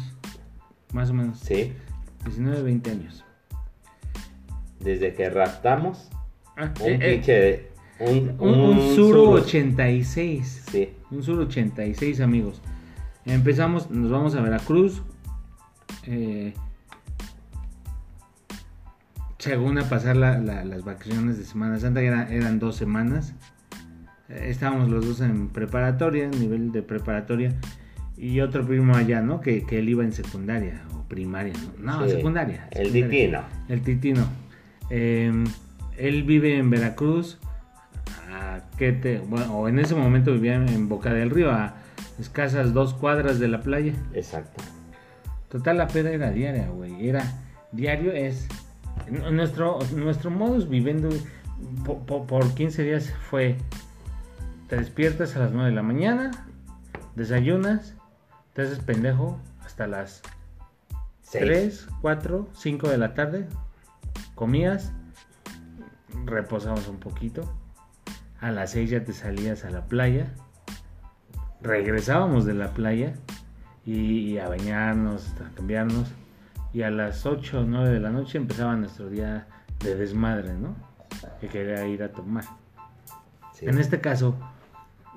más 0.93 1.09
o 1.11 1.15
menos. 1.15 1.39
Sí. 1.41 1.73
19, 2.25 2.63
20 2.63 2.91
años. 2.91 3.25
Desde 4.81 5.15
que 5.15 5.31
raptamos 5.31 6.11
Ah, 6.57 6.73
un 6.81 6.99
pinche... 6.99 7.69
Un, 8.01 8.37
un, 8.41 8.59
un 8.61 8.95
Suru 8.95 9.09
Suru. 9.25 9.31
86. 9.33 10.65
Sí. 10.71 10.91
Un 11.11 11.23
Sur 11.23 11.39
86, 11.41 12.21
amigos. 12.21 12.61
Empezamos, 13.25 13.91
nos 13.91 14.11
vamos 14.11 14.35
a 14.35 14.41
Veracruz. 14.43 15.03
Eh, 16.07 16.55
según 19.38 19.79
a 19.79 19.88
pasar 19.88 20.17
la- 20.17 20.38
la- 20.38 20.64
las 20.64 20.85
vacaciones 20.85 21.37
de 21.38 21.45
Semana 21.45 21.79
Santa, 21.79 22.01
era- 22.01 22.33
eran 22.33 22.59
dos 22.59 22.77
semanas. 22.77 23.35
Eh, 24.29 24.47
estábamos 24.49 24.88
los 24.88 25.05
dos 25.07 25.21
en 25.21 25.49
preparatoria, 25.49 26.29
nivel 26.29 26.73
de 26.73 26.83
preparatoria. 26.83 27.55
Y 28.17 28.40
otro 28.40 28.64
primo 28.67 28.95
allá, 28.95 29.21
¿no? 29.21 29.40
Que, 29.40 29.64
que 29.67 29.81
él 29.81 29.88
iba 29.88 30.05
en 30.05 30.12
secundaria 30.12 30.83
o 30.97 31.03
primaria, 31.03 31.53
¿no? 31.81 31.99
No, 31.99 32.05
Sí. 32.05 32.12
secundaria. 32.12 32.69
El 32.71 32.87
secundaria. 32.93 33.09
ditino. 33.19 33.40
El 33.69 33.83
Titino. 33.83 34.27
Eh, 34.90 35.45
él 35.99 36.23
vive 36.23 36.59
en 36.59 36.71
Veracruz. 36.71 37.38
a 38.31 38.61
te- 38.77 39.19
bueno, 39.29 39.57
o 39.59 39.69
en 39.69 39.79
ese 39.79 39.95
momento 39.95 40.33
vivía 40.33 40.55
en 40.57 40.88
Boca 40.88 41.12
del 41.12 41.31
Río, 41.31 41.53
a 41.53 41.75
escasas 42.19 42.73
dos 42.75 42.93
cuadras 42.93 43.38
de 43.38 43.47
la 43.47 43.61
playa. 43.61 43.93
Exacto. 44.12 44.61
Total, 45.55 45.79
la 45.79 45.87
peda 45.87 46.11
era 46.11 46.33
diaria, 46.33 46.67
güey. 46.67 47.09
Era 47.09 47.23
diario, 47.71 48.11
es. 48.11 48.49
Nuestro, 49.09 49.79
nuestro 49.95 50.29
modus 50.29 50.69
viviendo 50.69 51.11
po- 51.85 52.05
po- 52.05 52.27
por, 52.27 52.55
15 52.55 52.83
días 52.83 53.12
fue: 53.31 53.57
te 54.69 54.75
despiertas 54.75 55.37
a 55.37 55.38
las 55.38 55.53
9 55.53 55.71
de 55.71 55.77
la 55.77 55.85
mañana, 55.85 56.33
desayunas, 57.14 57.95
te 58.53 58.62
haces 58.62 58.81
pendejo 58.81 59.38
hasta 59.64 59.87
las 59.87 60.23
Seis. 61.23 61.45
3, 61.45 61.88
4, 62.01 62.49
5 62.53 62.88
de 62.88 62.99
la 62.99 63.14
tarde. 63.14 63.47
comías, 64.35 64.90
reposabas 66.25 66.88
un 66.88 66.99
poquito, 66.99 67.49
a 68.40 68.51
las 68.51 68.73
6 68.73 68.90
ya 68.90 69.05
te 69.05 69.12
salías 69.12 69.64
a 69.64 69.71
la 69.71 69.87
playa, 69.87 70.35
regresábamos 71.62 72.45
de 72.45 72.55
la 72.55 72.71
playa 72.75 73.14
y, 73.87 74.38
a 74.38 74.49
bañarnos, 74.49 75.35
a 75.40 75.55
cambiarnos, 75.55 76.11
y 76.73 76.83
a 76.83 76.90
las 76.90 77.27
8 77.27 77.61
o 77.61 77.64
9 77.64 77.90
de 77.90 78.01
la 78.01 78.11
noche 78.11 78.38
empezaba 78.38 78.75
nuestro 78.77 79.09
día 79.11 79.47
de 79.81 79.94
desmadre, 79.94 80.55
¿no? 80.55 80.75
Que 81.40 81.49
quería 81.49 81.87
ir 81.87 82.03
a 82.03 82.09
tomar. 82.12 82.44
Sí. 83.55 83.66
En 83.66 83.79
este 83.79 84.01
caso, 84.01 84.37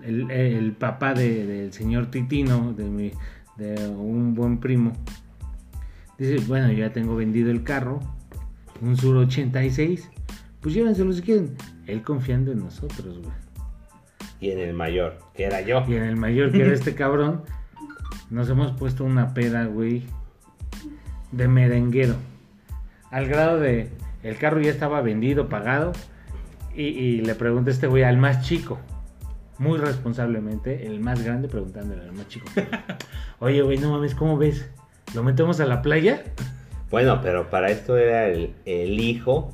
el, 0.04 0.30
el 0.30 0.74
papá 0.74 1.14
de- 1.14 1.46
del 1.46 1.74
señor 1.74 2.08
Titino, 2.12 2.74
de, 2.74 2.84
mi, 2.84 3.12
de 3.58 3.88
un 3.88 4.36
buen 4.36 4.60
primo, 4.60 4.94
dice, 6.18 6.38
bueno, 6.48 6.68
yo 6.72 6.80
ya 6.80 6.94
tengo 6.94 7.16
vendido 7.16 7.50
el 7.52 7.64
carro, 7.64 8.00
un 8.82 8.96
Sur 8.98 9.18
86, 9.18 10.10
pues 10.62 10.76
llévenselo 10.76 11.12
si 11.14 11.22
quieren. 11.22 11.56
Él 11.88 12.02
confiando 12.04 12.52
en 12.52 12.60
nosotros, 12.60 13.20
güey. 13.20 13.34
Y 14.40 14.52
en 14.52 14.60
el 14.60 14.74
mayor, 14.74 15.18
que 15.34 15.46
era 15.46 15.62
yo. 15.62 15.84
Y 15.88 15.96
en 15.96 16.04
el 16.04 16.16
mayor 16.18 16.52
que 16.52 16.62
era 16.62 16.74
este 16.74 16.94
cabrón, 16.94 17.42
nos 18.30 18.50
hemos 18.50 18.72
puesto 18.74 19.04
una 19.04 19.34
peda, 19.34 19.66
güey, 19.66 20.04
de 21.32 21.48
merenguero. 21.48 22.16
Al 23.12 23.28
grado 23.28 23.60
de, 23.60 23.90
el 24.24 24.38
carro 24.38 24.60
ya 24.62 24.72
estaba 24.72 25.02
vendido, 25.02 25.48
pagado, 25.50 25.94
y, 26.76 26.84
y 26.84 27.22
le 27.22 27.36
pregunta 27.36 27.72
este 27.72 27.88
güey 27.88 28.04
al 28.04 28.18
más 28.18 28.42
chico, 28.46 28.80
muy 29.58 29.78
responsablemente, 29.80 30.86
el 30.86 31.00
más 31.00 31.24
grande 31.24 31.48
preguntándole 31.48 32.04
al 32.04 32.12
más 32.14 32.28
chico. 32.28 32.48
Oye, 33.40 33.62
güey, 33.62 33.78
no 33.78 33.92
mames, 33.92 34.14
¿cómo 34.14 34.38
ves? 34.38 34.70
¿Lo 35.16 35.24
metemos 35.24 35.60
a 35.60 35.66
la 35.66 35.82
playa? 35.82 36.22
Bueno, 36.92 37.22
pero 37.22 37.50
para 37.50 37.70
esto 37.70 37.98
era 37.98 38.28
el, 38.28 38.54
el 38.66 39.00
hijo 39.00 39.54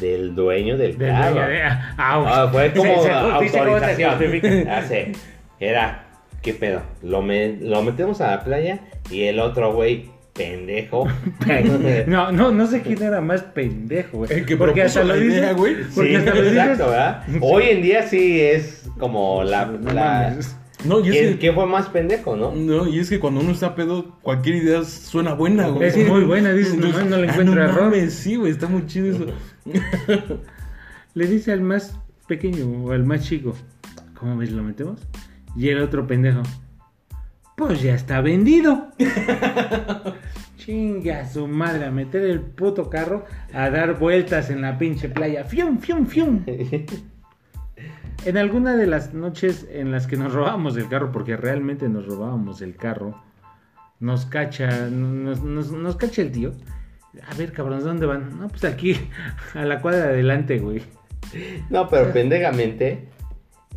del 0.00 0.34
dueño 0.34 0.76
del 0.78 0.96
Del 0.96 1.10
carro. 1.10 1.34
dueño 1.34 1.48
de- 1.48 1.62
ah, 1.64 1.94
ah, 1.98 2.24
Ah, 2.44 2.48
fue 2.52 2.72
como 2.72 2.84
se- 3.02 3.08
se 3.08 3.14
justifica, 3.14 3.64
¿cómo 3.64 3.78
se 3.80 4.04
autorización. 4.04 4.68
Ah, 4.68 4.82
sí. 4.88 5.12
Era, 5.58 6.04
¿qué 6.42 6.54
pedo? 6.54 6.82
Lo, 7.02 7.22
me- 7.22 7.56
lo 7.60 7.82
metemos 7.82 8.20
a 8.20 8.30
la 8.30 8.44
playa 8.44 8.80
y 9.10 9.22
el 9.22 9.38
otro 9.40 9.72
güey, 9.74 10.06
pendejo. 10.32 11.06
No, 12.06 12.32
no, 12.32 12.50
no 12.52 12.66
sé 12.66 12.82
quién 12.82 13.02
era 13.02 13.20
más 13.20 13.42
pendejo, 13.42 14.18
güey. 14.18 14.32
El 14.32 14.46
que 14.46 14.56
Porque 14.56 14.80
propuso 14.82 15.00
hasta 15.00 15.04
la 15.12 15.16
lo 15.18 15.24
idea, 15.24 15.40
dices, 15.40 15.56
güey. 15.56 15.74
Porque 15.94 16.10
Sí, 16.10 16.16
hasta 16.16 16.34
lo 16.34 16.42
dices. 16.42 16.56
exacto, 16.58 16.86
¿verdad? 16.90 17.24
Hoy 17.40 17.64
en 17.70 17.82
día 17.82 18.02
sí 18.06 18.40
es 18.40 18.88
como 18.98 19.42
la... 19.44 19.66
No 19.66 19.92
la-. 19.92 20.36
No, 20.84 21.00
y 21.04 21.08
es 21.08 21.12
¿Quién, 21.14 21.32
que, 21.34 21.38
quién 21.40 21.54
fue 21.54 21.66
más 21.66 21.90
pendejo, 21.90 22.36
no? 22.36 22.52
no, 22.54 22.88
y 22.88 23.00
es 23.00 23.10
que 23.10 23.20
cuando 23.20 23.40
uno 23.40 23.50
está 23.52 23.74
pedo, 23.74 24.16
cualquier 24.22 24.54
idea 24.56 24.82
suena 24.82 25.34
buena, 25.34 25.68
güey. 25.68 25.88
Es 25.88 26.08
muy 26.08 26.24
buena, 26.24 26.54
dices, 26.54 26.74
nomás 26.74 27.04
no 27.04 27.18
le 27.18 27.28
Ah, 27.28 27.32
encuentro 27.32 27.62
error. 27.62 27.82
mames, 27.82 28.14
sí, 28.14 28.36
güey, 28.36 28.50
está 28.52 28.66
muy 28.66 28.86
chido 28.86 29.10
eso. 29.14 29.26
Le 31.14 31.26
dice 31.26 31.52
al 31.52 31.60
más 31.60 31.94
pequeño 32.28 32.66
o 32.84 32.92
al 32.92 33.04
más 33.04 33.24
chico, 33.28 33.54
¿cómo 34.18 34.36
ves? 34.38 34.52
¿Lo 34.52 34.62
metemos? 34.62 35.00
Y 35.56 35.68
el 35.68 35.80
otro 35.82 36.06
pendejo, 36.06 36.42
pues 37.56 37.82
ya 37.82 37.94
está 37.94 38.20
vendido. 38.20 38.88
Chinga 40.56 41.26
su 41.28 41.46
madre, 41.48 41.86
a 41.86 41.90
meter 41.90 42.22
el 42.22 42.40
puto 42.40 42.90
carro 42.90 43.24
a 43.52 43.70
dar 43.70 43.98
vueltas 43.98 44.50
en 44.50 44.60
la 44.62 44.78
pinche 44.78 45.08
playa. 45.08 45.44
¡Fium, 45.44 45.78
fium, 45.78 46.06
fium! 46.06 46.44
En 48.26 48.36
alguna 48.36 48.76
de 48.76 48.86
las 48.86 49.14
noches 49.14 49.66
en 49.72 49.92
las 49.92 50.06
que 50.06 50.18
nos 50.18 50.34
robábamos 50.34 50.76
el 50.76 50.88
carro, 50.90 51.10
porque 51.10 51.38
realmente 51.38 51.88
nos 51.88 52.04
robábamos 52.06 52.60
el 52.60 52.76
carro, 52.76 53.18
nos 53.98 54.26
cacha, 54.26 54.90
nos, 54.90 55.40
nos- 55.42 55.72
nos 55.72 55.96
cacha 55.96 56.20
el 56.20 56.30
tío. 56.30 56.52
A 57.26 57.34
ver, 57.36 57.50
cabrones, 57.52 57.82
¿dónde 57.82 58.04
van? 58.04 58.38
No, 58.38 58.48
pues 58.48 58.64
aquí, 58.64 58.94
a 59.54 59.64
la 59.64 59.80
cuadra 59.80 60.00
de 60.00 60.08
adelante, 60.10 60.58
güey. 60.58 60.82
No, 61.70 61.88
pero 61.88 62.12
pendejamente, 62.12 63.08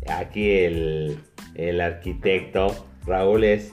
aquí 0.08 0.50
el, 0.50 1.18
el 1.54 1.80
arquitecto 1.80 2.86
Raúl 3.06 3.44
es. 3.44 3.72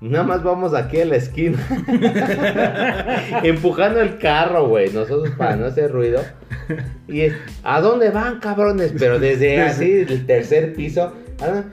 Nada 0.00 0.24
más 0.24 0.42
vamos 0.42 0.72
aquí 0.72 0.98
a 0.98 1.04
la 1.04 1.16
esquina. 1.16 1.58
Empujando 3.42 4.00
el 4.00 4.16
carro, 4.16 4.66
güey. 4.66 4.90
Nosotros 4.90 5.34
para 5.36 5.56
no 5.56 5.66
hacer 5.66 5.92
ruido. 5.92 6.22
Y 7.06 7.20
es, 7.20 7.34
¿a 7.62 7.82
dónde 7.82 8.10
van, 8.10 8.40
cabrones? 8.40 8.94
Pero 8.98 9.18
desde 9.18 9.60
así, 9.62 10.06
el 10.08 10.24
tercer 10.24 10.72
piso. 10.72 11.12
Ah, 11.42 11.64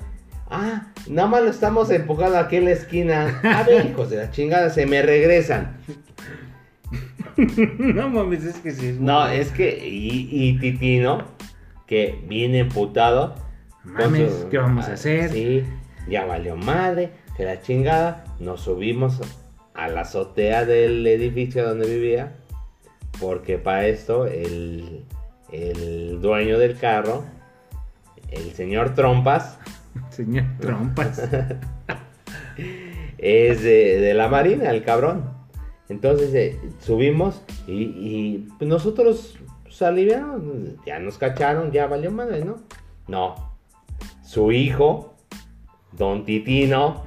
ah, 0.50 0.88
nada 1.08 1.28
más 1.30 1.44
lo 1.44 1.50
estamos 1.50 1.90
empujando 1.90 2.38
aquí 2.38 2.58
a 2.58 2.62
la 2.62 2.72
esquina. 2.72 3.40
A 3.44 3.64
ver, 3.64 3.86
hijos 3.86 4.10
de 4.10 4.18
la 4.18 4.30
chingada, 4.30 4.72
se 4.72 4.86
me 4.86 5.02
regresan. 5.02 5.78
no 7.38 8.10
mames, 8.10 8.44
es 8.44 8.58
que 8.58 8.72
sí. 8.72 8.88
es 8.88 9.00
No, 9.00 9.26
es 9.26 9.52
que. 9.52 9.88
Y, 9.88 10.28
y 10.30 10.60
Titino, 10.60 11.24
que 11.86 12.20
viene 12.28 12.60
emputado. 12.60 13.47
Mames, 13.94 14.46
¿qué 14.52 14.58
vamos 14.58 14.88
a 14.88 14.94
hacer? 14.94 15.32
Sí, 15.32 15.66
ya 16.08 16.26
valió 16.26 16.56
madre, 16.56 17.12
que 17.36 17.46
la 17.46 17.62
chingada. 17.62 18.26
Nos 18.40 18.62
subimos 18.62 19.20
a 19.74 19.88
la 19.88 20.02
azotea 20.02 20.66
del 20.66 21.06
edificio 21.08 21.68
donde 21.68 21.88
vivía. 21.88 22.34
Porque 23.20 23.58
para 23.58 23.88
esto, 23.88 24.28
el, 24.28 25.04
el 25.52 26.22
dueño 26.22 26.60
del 26.60 26.78
carro, 26.78 27.24
el 28.30 28.54
señor 28.54 28.94
Trompas, 28.94 29.58
Señor 30.10 30.46
Trompas. 30.60 31.20
es 33.18 33.64
de, 33.64 34.00
de 34.00 34.14
la 34.14 34.28
marina, 34.28 34.70
el 34.70 34.84
cabrón. 34.84 35.32
Entonces 35.90 36.34
eh, 36.36 36.60
subimos 36.80 37.42
y, 37.66 37.84
y, 37.84 38.48
pues, 38.58 38.70
nosotros 38.70 39.38
pues, 39.64 39.82
aliviamos, 39.82 40.42
ya 40.86 41.00
nos 41.00 41.18
cacharon, 41.18 41.72
ya 41.72 41.88
valió 41.88 42.12
madre, 42.12 42.44
¿no? 42.44 42.58
No. 43.08 43.47
Su 44.28 44.52
hijo, 44.52 45.16
Don 45.94 46.26
Titino, 46.26 47.06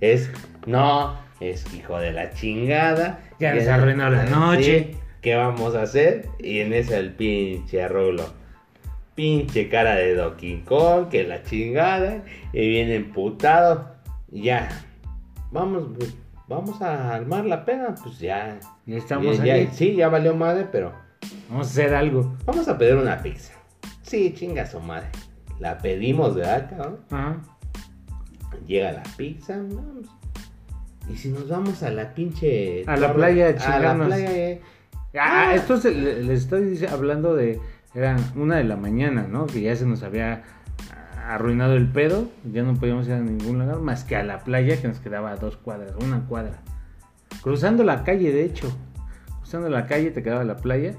es, 0.00 0.30
no, 0.66 1.18
es 1.40 1.66
hijo 1.74 1.98
de 1.98 2.12
la 2.12 2.30
chingada. 2.30 3.18
Ya 3.40 3.54
nos 3.54 3.66
arruinó 3.66 4.08
la 4.08 4.24
noche. 4.26 4.94
¿Qué 5.20 5.34
vamos 5.34 5.74
a 5.74 5.82
hacer? 5.82 6.28
Y 6.38 6.60
en 6.60 6.72
ese 6.72 6.96
el 6.96 7.12
pinche 7.12 7.88
rulo. 7.88 8.24
Pinche 9.16 9.68
cara 9.68 9.96
de 9.96 10.14
Donkey 10.14 10.60
Kong, 10.60 11.08
que 11.08 11.24
la 11.24 11.42
chingada. 11.42 12.22
Y 12.52 12.68
viene 12.68 12.94
emputado. 12.94 13.90
Ya. 14.28 14.68
Vamos, 15.50 15.88
pues, 15.98 16.14
vamos 16.46 16.80
a 16.80 17.16
armar 17.16 17.46
la 17.46 17.64
pena. 17.64 17.96
Pues 18.00 18.20
ya. 18.20 18.60
Ya 18.86 18.96
estamos 18.96 19.38
ya- 19.38 19.44
ya- 19.44 19.54
ahí. 19.54 19.68
sí, 19.72 19.96
ya 19.96 20.08
valió 20.08 20.36
madre, 20.36 20.68
pero 20.70 20.92
Vamos 21.48 21.66
a 21.66 21.70
hacer 21.70 21.94
algo. 21.96 22.36
vamos 22.46 22.68
a 22.68 22.78
pedir 22.78 22.94
una 22.94 23.20
pizza. 23.20 23.54
Sí, 24.02 24.32
chinga 24.34 24.64
su 24.66 24.78
madre. 24.78 25.08
La 25.60 25.78
pedimos, 25.78 26.34
¿verdad, 26.34 26.68
cabrón? 26.70 26.96
Ajá. 27.10 27.36
Llega 28.66 28.92
la 28.92 29.02
pizza, 29.16 29.56
vamos. 29.58 30.06
Y 31.08 31.16
si 31.16 31.28
nos 31.28 31.48
vamos 31.48 31.82
a 31.82 31.90
la 31.90 32.12
pinche. 32.14 32.84
A 32.86 32.96
la 32.96 33.12
playa 33.14 33.54
a 33.58 33.76
A 33.76 33.78
la 33.78 34.04
playa, 34.06 34.32
eh. 34.32 34.60
Ah, 35.18 35.52
esto 35.54 35.76
se- 35.76 35.92
le- 35.94 36.22
les 36.22 36.40
estoy 36.42 36.84
hablando 36.86 37.34
de. 37.34 37.60
Era 37.94 38.16
una 38.36 38.56
de 38.56 38.64
la 38.64 38.76
mañana, 38.76 39.26
¿no? 39.28 39.46
Que 39.46 39.60
ya 39.60 39.74
se 39.76 39.84
nos 39.86 40.02
había 40.02 40.42
arruinado 41.26 41.74
el 41.74 41.88
pedo. 41.88 42.28
Ya 42.52 42.62
no 42.62 42.74
podíamos 42.74 43.06
ir 43.08 43.14
a 43.14 43.20
ningún 43.20 43.58
lugar 43.58 43.78
más 43.80 44.04
que 44.04 44.16
a 44.16 44.22
la 44.22 44.40
playa 44.40 44.80
que 44.80 44.88
nos 44.88 45.00
quedaba 45.00 45.32
a 45.32 45.36
dos 45.36 45.56
cuadras, 45.56 45.92
una 46.02 46.20
cuadra. 46.26 46.60
Cruzando 47.42 47.82
la 47.84 48.04
calle, 48.04 48.32
de 48.32 48.44
hecho. 48.44 48.70
Cruzando 49.40 49.68
la 49.68 49.86
calle 49.86 50.10
te 50.12 50.22
quedaba 50.22 50.44
la 50.44 50.56
playa. 50.56 50.94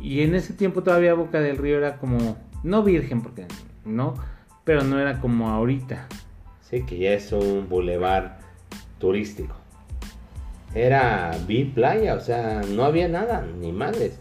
Y 0.00 0.22
en 0.22 0.34
ese 0.34 0.52
tiempo 0.54 0.82
todavía 0.82 1.14
Boca 1.14 1.40
del 1.40 1.56
Río 1.56 1.78
era 1.78 1.96
como. 1.98 2.36
No 2.64 2.82
virgen, 2.82 3.22
porque 3.22 3.46
no. 3.86 4.14
Pero 4.64 4.82
no 4.82 4.98
era 4.98 5.20
como 5.20 5.48
ahorita. 5.48 6.06
Sí, 6.60 6.82
que 6.84 6.98
ya 6.98 7.12
es 7.12 7.30
un 7.32 7.68
bulevar 7.68 8.38
turístico. 8.98 9.54
Era 10.74 11.30
vi 11.46 11.64
playa, 11.64 12.14
o 12.14 12.20
sea, 12.20 12.60
no 12.68 12.84
había 12.84 13.08
nada, 13.08 13.46
ni 13.60 13.72
madres. 13.72 14.18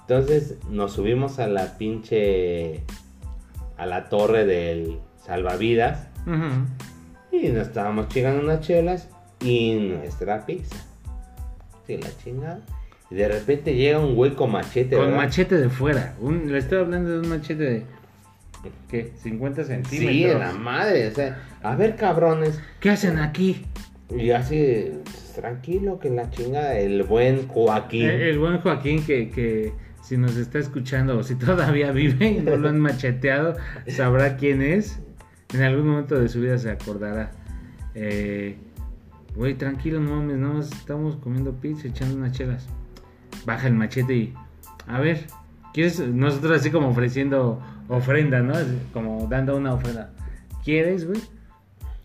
Entonces 0.00 0.56
nos 0.68 0.92
subimos 0.92 1.38
a 1.38 1.46
la 1.46 1.78
pinche. 1.78 2.82
a 3.78 3.86
la 3.86 4.08
torre 4.08 4.44
del 4.44 4.98
salvavidas. 5.24 6.08
Y 7.32 7.48
nos 7.48 7.68
estábamos 7.68 8.08
chingando 8.08 8.42
unas 8.42 8.60
chelas 8.60 9.08
y 9.40 9.74
nuestra 9.76 10.44
pizza. 10.44 10.76
Sí, 11.86 11.96
la 11.96 12.08
chingada. 12.22 12.60
Y 13.10 13.14
de 13.14 13.28
repente 13.28 13.74
llega 13.74 13.98
un 14.00 14.14
güey 14.16 14.34
con 14.34 14.50
machete, 14.52 14.96
Con 14.96 15.06
¿verdad? 15.06 15.16
machete 15.16 15.56
de 15.56 15.68
fuera. 15.70 16.14
Un- 16.20 16.50
le 16.52 16.58
estoy 16.58 16.78
hablando 16.78 17.10
de 17.10 17.20
un 17.20 17.28
machete 17.28 17.62
de. 17.62 17.86
¿Qué? 18.88 19.12
¿50 19.22 19.64
centímetros? 19.64 19.90
Sí, 19.90 20.26
la 20.26 20.52
madre, 20.52 21.08
o 21.08 21.10
sea, 21.12 21.42
a 21.62 21.76
ver 21.76 21.96
cabrones. 21.96 22.60
¿Qué 22.80 22.90
hacen 22.90 23.18
aquí? 23.18 23.64
Y 24.14 24.30
así, 24.30 24.92
pues, 25.04 25.32
tranquilo, 25.34 25.98
que 25.98 26.10
la 26.10 26.30
chingada, 26.30 26.78
el 26.78 27.02
buen 27.04 27.46
Joaquín. 27.48 28.06
El, 28.06 28.20
el 28.22 28.38
buen 28.38 28.58
Joaquín 28.58 29.04
que, 29.04 29.30
que 29.30 29.72
si 30.02 30.16
nos 30.16 30.36
está 30.36 30.58
escuchando 30.58 31.18
o 31.18 31.22
si 31.22 31.36
todavía 31.36 31.92
vive 31.92 32.28
y 32.28 32.40
no 32.40 32.56
lo 32.56 32.68
han 32.68 32.80
macheteado, 32.80 33.56
sabrá 33.86 34.36
quién 34.36 34.62
es. 34.62 34.98
En 35.54 35.62
algún 35.62 35.88
momento 35.88 36.18
de 36.18 36.28
su 36.28 36.40
vida 36.40 36.58
se 36.58 36.70
acordará. 36.70 37.32
Eh, 37.94 38.56
Güey, 39.34 39.54
tranquilo, 39.54 40.00
no 40.00 40.16
mames, 40.16 40.38
nada 40.38 40.54
más 40.54 40.72
estamos 40.72 41.16
comiendo 41.16 41.52
pizza, 41.52 41.86
echando 41.86 42.16
unas 42.16 42.32
chelas. 42.32 42.68
Baja 43.46 43.68
el 43.68 43.74
machete 43.74 44.14
y... 44.14 44.34
A 44.86 44.98
ver, 44.98 45.26
¿quieres? 45.72 46.00
Nosotros 46.00 46.60
así 46.60 46.70
como 46.70 46.88
ofreciendo 46.88 47.62
ofrenda, 47.90 48.40
¿no? 48.40 48.54
Como 48.92 49.26
dando 49.28 49.56
una 49.56 49.74
ofrenda. 49.74 50.10
¿Quieres, 50.64 51.06
güey? 51.06 51.20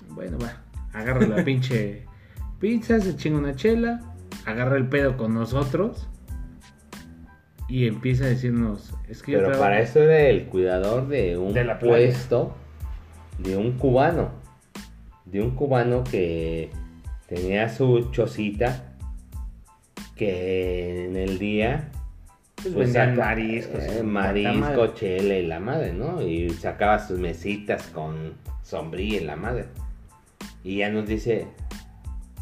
Bueno, 0.10 0.38
va. 0.40 0.62
Agarra 0.94 1.26
la 1.28 1.44
pinche 1.44 2.04
pizza, 2.60 3.00
se 3.00 3.16
chinga 3.16 3.38
una 3.38 3.56
chela, 3.56 4.02
agarra 4.46 4.78
el 4.78 4.88
pedo 4.88 5.18
con 5.18 5.34
nosotros 5.34 6.08
y 7.68 7.88
empieza 7.88 8.26
a 8.26 8.28
decirnos, 8.28 8.94
es 9.10 9.24
que 9.24 9.34
Pero 9.34 9.58
para 9.58 9.80
eso 9.80 10.02
era 10.02 10.20
el 10.22 10.46
cuidador 10.46 11.08
de 11.08 11.38
un 11.38 11.54
De 11.54 11.64
la 11.64 11.80
playa. 11.80 12.08
puesto 12.08 12.56
de 13.40 13.58
un 13.58 13.74
cubano. 13.74 14.32
De 15.26 15.42
un 15.42 15.52
cubano 15.52 16.04
que 16.04 16.70
tenía 17.28 17.70
su 17.70 18.12
chocita 18.12 18.94
que 20.16 21.06
en 21.06 21.18
el 21.18 21.40
día 21.40 21.92
Pues 22.74 22.94
vendían 22.94 23.16
mariscos, 23.16 23.84
eh, 23.84 24.02
marisco, 24.02 24.88
chela 24.88 25.36
y 25.36 25.46
la 25.46 25.60
madre, 25.60 25.94
¿no? 25.94 26.22
Y 26.22 26.50
sacaba 26.50 26.98
sus 27.00 27.20
mesitas 27.20 27.84
con 27.88 28.34
sombrilla 28.64 29.18
y 29.22 29.24
la 29.24 29.36
madre. 29.36 29.66
Y 30.64 30.78
ya 30.78 30.90
nos 30.90 31.08
dice, 31.08 31.48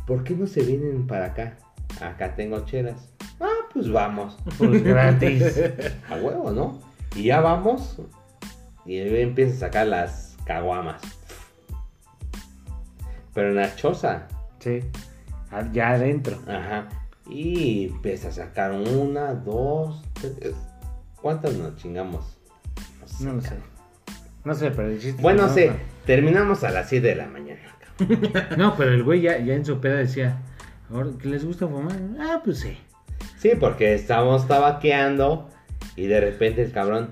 ¿por 0.08 0.24
qué 0.24 0.34
no 0.34 0.48
se 0.48 0.64
vienen 0.64 1.08
para 1.08 1.28
acá? 1.28 1.58
Acá 2.02 2.36
tengo 2.36 2.66
chelas. 2.66 3.14
Ah, 3.40 3.68
pues 3.74 3.92
vamos. 3.92 4.38
Pues 4.58 4.82
gratis. 4.82 5.62
A 6.10 6.16
huevo, 6.16 6.52
¿no? 6.52 6.80
Y 7.16 7.24
ya 7.24 7.42
vamos. 7.42 8.00
Y 8.86 8.98
él 8.98 9.16
empieza 9.18 9.56
a 9.56 9.60
sacar 9.60 9.88
las 9.88 10.38
caguamas. 10.46 11.02
Pero 13.34 13.50
en 13.50 13.56
la 13.56 13.76
choza. 13.76 14.28
sí. 14.60 14.80
Ya 15.72 15.92
adentro. 15.92 16.40
Ajá. 16.48 16.90
Y 17.30 17.90
empieza 17.90 18.30
a 18.30 18.32
sacar 18.32 18.72
una, 18.72 19.34
dos. 19.36 20.02
¿Cuántas 21.22 21.54
nos 21.58 21.76
chingamos? 21.78 22.38
No 23.22 23.34
lo 23.34 23.42
sé. 23.42 23.56
No 24.44 24.54
sé, 24.54 24.72
pero 24.72 24.90
el 24.90 25.00
chiste 25.00 25.22
Bueno, 25.22 25.44
no, 25.48 25.54
sé, 25.54 25.70
no. 25.70 25.76
terminamos 26.06 26.64
a 26.64 26.72
las 26.72 26.90
7 26.90 27.08
de 27.08 27.16
la 27.16 27.28
mañana. 27.28 27.62
No, 28.58 28.76
pero 28.76 28.92
el 28.94 29.04
güey 29.04 29.22
ya, 29.22 29.38
ya 29.40 29.54
en 29.54 29.64
su 29.66 29.80
peda 29.80 29.96
decía, 29.96 30.42
"Ahora, 30.92 31.10
¿que 31.22 31.28
les 31.30 31.46
gusta 31.46 31.68
fumar? 31.68 31.96
Ah, 32.20 32.42
pues 32.44 32.60
sí. 32.60 32.78
Sí, 33.38 33.52
porque 33.60 33.94
estábamos 33.94 34.48
tabaqueando 34.48 35.50
y 35.96 36.08
de 36.08 36.20
repente 36.20 36.64
el 36.64 36.72
cabrón, 36.72 37.08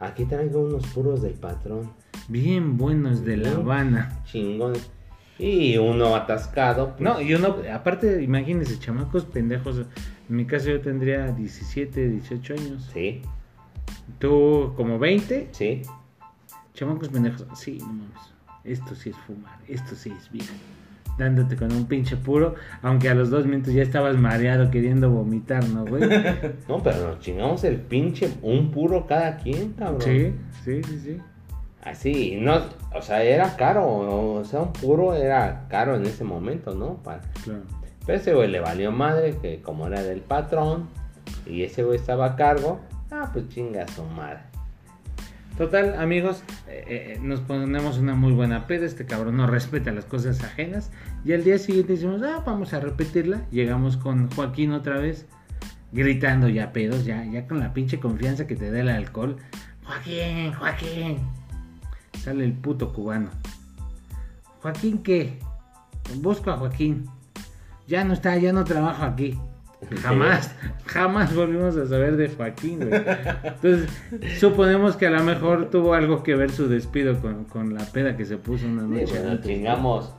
aquí 0.00 0.24
traigo 0.24 0.60
unos 0.62 0.86
puros 0.88 1.22
del 1.22 1.34
patrón. 1.34 1.92
Bien 2.28 2.76
buenos 2.76 3.24
de 3.24 3.36
La. 3.38 3.50
Habana. 3.52 4.20
Chingones. 4.24 4.90
Y 5.38 5.76
uno 5.78 6.14
atascado. 6.16 6.90
pues, 6.96 7.00
No, 7.00 7.20
y 7.20 7.34
uno, 7.34 7.56
aparte, 7.72 8.22
imagínense, 8.22 8.78
chamacos 8.78 9.24
pendejos. 9.24 9.82
En 10.28 10.36
mi 10.36 10.46
caso 10.46 10.70
yo 10.70 10.80
tendría 10.80 11.26
17, 11.32 12.08
18 12.08 12.54
años. 12.54 12.90
Sí, 12.92 13.22
Tú 14.18 14.72
como 14.76 14.98
20, 14.98 15.48
sí. 15.52 15.82
chamacos 16.74 17.08
pendejos. 17.08 17.46
Sí, 17.54 17.78
no 17.80 17.86
mames. 17.88 18.34
Esto 18.64 18.94
sí 18.94 19.10
es 19.10 19.16
fumar, 19.26 19.58
esto 19.68 19.94
sí 19.94 20.10
es 20.16 20.30
bien. 20.30 20.46
Dándote 21.18 21.54
con 21.56 21.70
un 21.72 21.86
pinche 21.86 22.16
puro, 22.16 22.54
aunque 22.82 23.08
a 23.08 23.14
los 23.14 23.30
dos 23.30 23.46
minutos 23.46 23.72
ya 23.74 23.82
estabas 23.82 24.16
mareado 24.16 24.70
queriendo 24.70 25.10
vomitar, 25.10 25.68
¿no, 25.68 25.84
güey? 25.84 26.02
No, 26.68 26.82
pero 26.82 27.08
nos 27.08 27.20
chingamos 27.20 27.62
el 27.64 27.76
pinche, 27.76 28.30
un 28.42 28.70
puro 28.70 29.06
cada 29.06 29.36
quien, 29.36 29.74
cabrón. 29.74 30.00
Sí, 30.02 30.32
sí, 30.64 30.82
sí, 30.82 30.98
sí. 30.98 31.18
Así, 31.82 32.38
no, 32.40 32.62
o 32.94 33.02
sea, 33.02 33.22
era 33.22 33.54
caro, 33.56 33.86
o 34.38 34.44
sea, 34.44 34.62
un 34.62 34.72
puro 34.72 35.14
era 35.14 35.66
caro 35.68 35.96
en 35.96 36.06
ese 36.06 36.24
momento, 36.24 36.74
¿no? 36.74 36.94
Para- 37.02 37.20
Claro. 37.44 37.60
Pero 38.06 38.18
ese 38.18 38.34
güey 38.34 38.50
le 38.50 38.60
valió 38.60 38.92
madre, 38.92 39.36
que 39.40 39.60
como 39.62 39.86
era 39.86 40.02
del 40.02 40.20
patrón, 40.20 40.88
y 41.46 41.62
ese 41.62 41.82
güey 41.82 41.98
estaba 41.98 42.26
a 42.26 42.36
cargo, 42.36 42.80
ah, 43.10 43.30
pues 43.32 43.48
chinga 43.48 43.86
su 43.88 44.04
madre. 44.04 44.40
Total, 45.56 45.94
amigos, 46.00 46.42
eh, 46.66 47.14
eh, 47.14 47.18
nos 47.22 47.40
ponemos 47.40 47.98
una 47.98 48.16
muy 48.16 48.32
buena 48.32 48.66
peda. 48.66 48.86
Este 48.86 49.06
cabrón 49.06 49.36
no 49.36 49.46
respeta 49.46 49.92
las 49.92 50.04
cosas 50.04 50.42
ajenas. 50.42 50.90
Y 51.24 51.32
al 51.32 51.44
día 51.44 51.58
siguiente 51.58 51.92
decimos, 51.92 52.22
ah, 52.22 52.42
vamos 52.44 52.72
a 52.74 52.80
repetirla. 52.80 53.46
Llegamos 53.52 53.96
con 53.96 54.28
Joaquín 54.32 54.72
otra 54.72 54.98
vez, 54.98 55.26
gritando 55.92 56.48
ya 56.48 56.72
pedos, 56.72 57.04
ya, 57.04 57.24
ya 57.24 57.46
con 57.46 57.60
la 57.60 57.72
pinche 57.72 58.00
confianza 58.00 58.48
que 58.48 58.56
te 58.56 58.72
da 58.72 58.80
el 58.80 58.88
alcohol. 58.88 59.36
Joaquín, 59.84 60.52
Joaquín. 60.54 61.18
Sale 62.18 62.44
el 62.44 62.54
puto 62.54 62.92
cubano. 62.92 63.30
¿Joaquín 64.60 65.04
qué? 65.04 65.38
Busco 66.16 66.50
a 66.50 66.56
Joaquín. 66.56 67.08
Ya 67.86 68.04
no 68.04 68.14
está, 68.14 68.36
ya 68.36 68.52
no 68.52 68.64
trabajo 68.64 69.02
aquí. 69.04 69.38
Jamás, 70.00 70.50
jamás 70.86 71.34
volvimos 71.34 71.76
a 71.76 71.86
saber 71.86 72.16
de 72.16 72.30
Joaquín, 72.30 72.78
güey. 72.88 73.02
Entonces, 73.44 73.90
suponemos 74.40 74.96
que 74.96 75.06
a 75.06 75.10
lo 75.10 75.22
mejor 75.22 75.68
tuvo 75.68 75.92
algo 75.92 76.22
que 76.22 76.34
ver 76.34 76.50
su 76.50 76.68
despido 76.68 77.20
con, 77.20 77.44
con 77.44 77.74
la 77.74 77.84
peda 77.84 78.16
que 78.16 78.24
se 78.24 78.38
puso 78.38 78.66
una 78.66 78.82
Sí, 78.82 78.88
noche 78.88 79.18
bueno, 79.18 79.30
antes. 79.32 79.46
chingamos, 79.46 80.14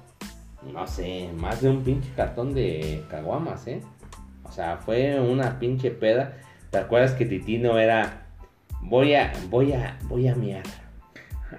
no 0.71 0.85
sé, 0.85 1.31
más 1.37 1.61
de 1.61 1.69
un 1.71 1.81
pinche 1.83 2.09
cartón 2.15 2.53
de 2.53 3.03
caguamas, 3.09 3.65
¿eh? 3.65 3.81
O 4.43 4.51
sea, 4.51 4.77
fue 4.77 5.19
una 5.19 5.57
pinche 5.57 5.89
peda. 5.89 6.37
¿Te 6.69 6.77
acuerdas 6.77 7.13
que 7.13 7.25
Titino 7.25 7.79
era, 7.79 8.27
voy 8.81 9.15
a, 9.15 9.31
voy 9.49 9.73
a, 9.73 9.97
voy 10.03 10.27
a 10.27 10.35
miar? 10.35 10.63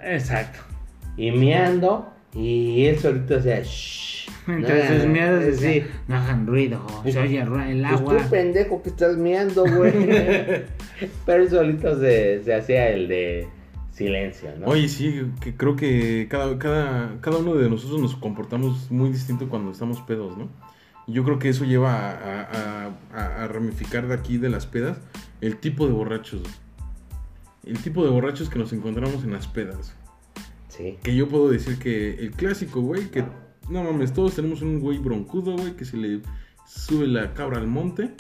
Exacto. 0.05 0.61
Y 1.17 1.33
miando, 1.33 2.13
y 2.37 2.87
él 2.87 2.99
solito 2.99 3.35
decía, 3.35 3.61
shh. 3.63 4.29
Entonces, 4.49 5.05
nah, 5.05 5.13
miedos 5.13 5.45
decía, 5.45 5.87
no 6.07 6.17
hagan 6.17 6.47
ruido, 6.47 6.87
se 7.05 7.19
oye 7.19 7.41
el 7.41 7.49
Pues 7.49 7.85
agua. 7.85 8.17
tú 8.19 8.31
pendejo 8.31 8.81
que 8.83 8.91
estás 8.91 9.17
miando, 9.17 9.65
güey. 9.65 9.93
Pero 11.27 11.43
él 11.43 11.51
solito 11.51 11.99
se, 11.99 12.45
se 12.45 12.55
hacía 12.55 12.91
el 12.91 13.09
de 13.09 13.49
silencio, 13.91 14.51
¿no? 14.59 14.67
Oye, 14.67 14.89
sí, 14.89 15.23
que 15.41 15.57
creo 15.57 15.75
que 15.75 16.27
cada, 16.31 16.57
cada, 16.59 17.17
cada 17.21 17.39
uno 17.39 17.55
de 17.55 17.69
nosotros 17.69 18.01
nos 18.01 18.15
comportamos 18.15 18.89
muy 18.91 19.11
distinto 19.11 19.49
cuando 19.49 19.73
estamos 19.73 20.01
pedos, 20.03 20.37
¿no? 20.39 20.49
Y 21.09 21.13
Yo 21.15 21.25
creo 21.25 21.39
que 21.39 21.49
eso 21.49 21.65
lleva 21.65 22.11
a, 22.11 22.43
a- 22.43 22.91
a- 23.15 23.45
a 23.45 23.49
ramificar 23.49 24.07
de 24.07 24.15
aquí 24.15 24.39
de 24.39 24.49
las 24.49 24.67
pedas 24.67 24.99
el 25.41 25.57
tipo 25.57 25.87
de 25.87 25.93
borrachos. 25.93 26.43
El 27.65 27.79
tipo 27.79 28.05
de 28.05 28.11
borrachos 28.11 28.49
que 28.49 28.59
nos 28.61 28.73
encontramos 28.73 29.25
en 29.25 29.33
las 29.33 29.47
pedas. 29.49 29.95
Sí. 30.77 30.99
Que 31.03 31.15
yo 31.15 31.29
puedo 31.29 31.49
decir 31.49 31.79
que 31.79 32.15
el 32.15 32.33
clásico, 32.33 32.81
güey, 32.81 33.11
que 33.11 33.25
no 33.71 33.83
mames, 33.83 34.13
todos 34.13 34.35
tenemos 34.35 34.63
un 34.63 34.81
güey 34.81 34.99
broncudo, 34.99 35.57
güey, 35.57 35.73
que 35.77 35.85
se 35.85 35.97
le 35.97 36.21
sube 36.67 37.07
la 37.07 37.33
cabra 37.35 37.59
al 37.59 37.67
monte 37.67 38.11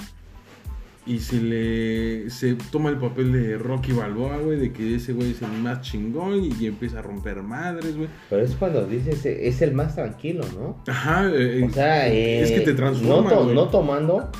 y 1.04 1.20
se 1.20 1.40
le 1.40 2.30
se 2.30 2.54
toma 2.72 2.90
el 2.90 2.96
papel 2.98 3.30
de 3.32 3.58
Rocky 3.58 3.92
Balboa, 3.92 4.38
güey, 4.38 4.58
de 4.58 4.72
que 4.72 4.96
ese 4.96 5.12
güey 5.12 5.30
es 5.32 5.42
el 5.42 5.52
más 5.62 5.82
chingón 5.82 6.42
y, 6.42 6.66
empieza 6.66 6.98
a 6.98 7.02
romper 7.02 7.42
madres, 7.42 7.96
güey. 7.96 8.08
Pero 8.28 8.42
es 8.42 8.56
cuando 8.56 8.84
dices, 8.86 9.24
eh, 9.24 9.46
es 9.46 9.62
el 9.62 9.72
más 9.72 9.94
tranquilo, 9.94 10.44
¿no? 10.58 10.82
Ajá, 10.88 11.28
eh, 11.32 11.62
O 11.64 11.70
sea, 11.70 12.08
eh, 12.08 12.40
es 12.40 12.50
que 12.50 12.60
te 12.60 12.74
transforma, 12.74 13.30
no, 13.30 13.36
to- 13.38 13.54
no 13.54 13.68
tomando, 13.68 14.30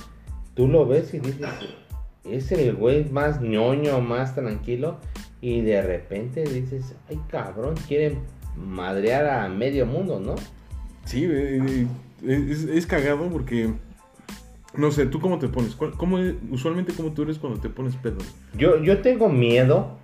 tú 0.54 0.66
lo 0.66 0.86
ves 0.88 1.14
y 1.14 1.20
dices, 1.20 1.46
es 2.24 2.50
el 2.50 2.74
güey 2.74 3.08
más 3.10 3.40
ñoño, 3.40 4.00
más 4.00 4.34
tranquilo. 4.34 4.98
Y 5.46 5.60
de 5.60 5.80
repente 5.80 6.42
dices, 6.42 6.96
ay 7.08 7.20
cabrón, 7.28 7.76
quieren 7.86 8.18
madrear 8.56 9.26
a 9.28 9.48
medio 9.48 9.86
mundo, 9.86 10.18
¿no? 10.18 10.34
Sí, 11.04 11.24
eh, 11.24 11.86
eh, 12.24 12.46
es, 12.50 12.64
es 12.64 12.84
cagado 12.84 13.28
porque 13.30 13.70
no 14.76 14.90
sé, 14.90 15.06
¿tú 15.06 15.20
cómo 15.20 15.38
te 15.38 15.46
pones? 15.46 15.76
¿Cuál- 15.76 15.92
¿Cómo, 15.92 16.18
usualmente 16.50 16.92
cómo 16.94 17.12
tú 17.12 17.22
eres 17.22 17.38
cuando 17.38 17.60
te 17.60 17.68
pones 17.68 17.94
pedo? 17.94 18.18
Yo, 18.58 18.82
yo 18.82 19.02
tengo 19.02 19.28
miedo, 19.28 19.96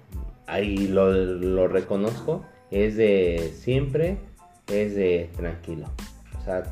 ahí 0.47 0.87
lo, 0.87 1.11
lo 1.13 1.67
reconozco, 1.67 2.45
es 2.71 2.97
de 2.97 3.53
siempre, 3.59 4.19
es 4.69 4.95
de 4.95 5.29
tranquilo. 5.37 5.89
O 6.41 6.45
sea, 6.45 6.63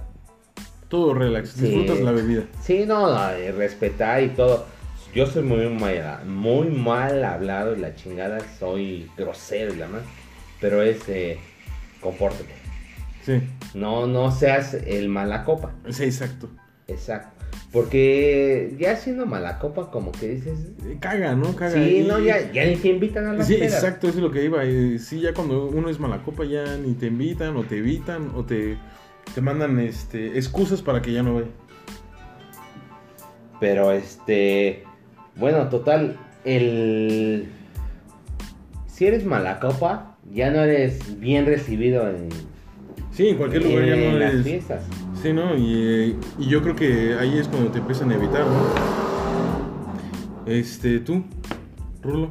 Todo 0.87 1.13
relax, 1.15 1.51
Sí. 1.51 1.67
disfrutas 1.67 1.99
la 2.05 2.13
bebida. 2.13 2.45
Sí, 2.63 2.85
no, 2.87 3.09
no, 3.11 3.19
respetar 3.57 4.23
y 4.23 4.29
todo. 4.29 4.65
Yo 5.14 5.27
soy 5.27 5.42
muy 5.42 5.68
mal, 5.68 6.25
muy 6.27 6.68
mal 6.68 7.25
hablado 7.25 7.75
y 7.77 7.81
la 7.81 7.94
chingada, 7.94 8.38
soy 8.59 9.11
grosero 9.16 9.75
y 9.75 9.77
la 9.77 9.88
más. 9.88 10.03
Pero 10.61 10.83
es, 10.83 11.09
eh, 11.09 11.38
compórtate. 12.01 12.55
Sí, 13.23 13.40
No, 13.75 14.07
no 14.07 14.30
seas 14.30 14.74
el 14.74 15.09
mala 15.09 15.45
copa. 15.45 15.72
sí, 15.91 16.05
exacto. 16.05 16.49
Exacto. 16.87 17.37
Porque 17.72 18.74
ya 18.78 18.97
siendo 18.97 19.26
mala 19.26 19.59
copa, 19.59 19.91
como 19.91 20.11
que 20.12 20.28
dices. 20.28 20.59
Eh, 20.85 20.97
Caga, 21.01 21.35
¿no? 21.35 21.55
Caga. 21.55 21.72
Sí, 21.72 21.99
Y- 21.99 22.03
no, 22.03 22.18
ya, 22.18 22.51
ya 22.53 22.64
ni 22.64 22.76
te 22.76 22.89
invitan 22.89 23.26
a 23.26 23.32
las 23.35 23.47
Sí, 23.47 23.55
exacto, 23.55 24.09
eso 24.09 24.18
es 24.18 24.22
lo 24.24 24.30
que 24.32 24.45
iba. 24.45 24.62
Sí, 24.99 25.20
ya 25.20 25.32
cuando 25.35 25.66
uno 25.66 25.89
es 25.89 25.99
mala 26.01 26.22
copa 26.22 26.45
ya 26.45 26.76
ni 26.76 26.95
te 26.95 27.07
invitan 27.07 27.57
o 27.57 27.62
te 27.64 27.78
evitan 27.78 28.32
o 28.35 28.45
te, 28.45 28.76
te 29.35 29.41
mandan 29.41 29.78
este, 29.78 30.37
excusas 30.37 30.82
para 30.82 31.01
que 31.01 31.12
ya 31.12 31.22
no 31.22 31.37
ve. 31.37 31.45
Pero 33.61 33.93
este. 33.93 34.85
Bueno, 35.41 35.68
total. 35.68 36.16
El. 36.45 37.49
Si 38.86 39.07
eres 39.07 39.24
mala 39.24 39.59
copa, 39.59 40.16
ya 40.32 40.51
no 40.51 40.61
eres 40.62 41.18
bien 41.18 41.47
recibido 41.47 42.09
en, 42.09 42.28
Sí, 43.12 43.28
en 43.28 43.36
cualquier 43.38 43.64
lugar 43.64 43.86
ya 43.86 43.95
en 43.97 44.12
no 44.12 44.18
las 44.18 44.32
eres. 44.34 44.45
fiestas. 44.45 44.82
Sí, 45.22 45.32
¿no? 45.32 45.57
Y, 45.57 45.74
eh, 45.76 46.16
y 46.38 46.47
yo 46.49 46.62
creo 46.62 46.76
que 46.76 47.14
ahí 47.18 47.38
es 47.38 47.49
cuando 47.49 47.70
te 47.70 47.78
empiezan 47.78 48.11
a 48.11 48.14
evitar, 48.14 48.47
¿no? 48.47 48.62
Este, 50.47 50.99
tú, 51.01 51.24
Rulo, 52.03 52.30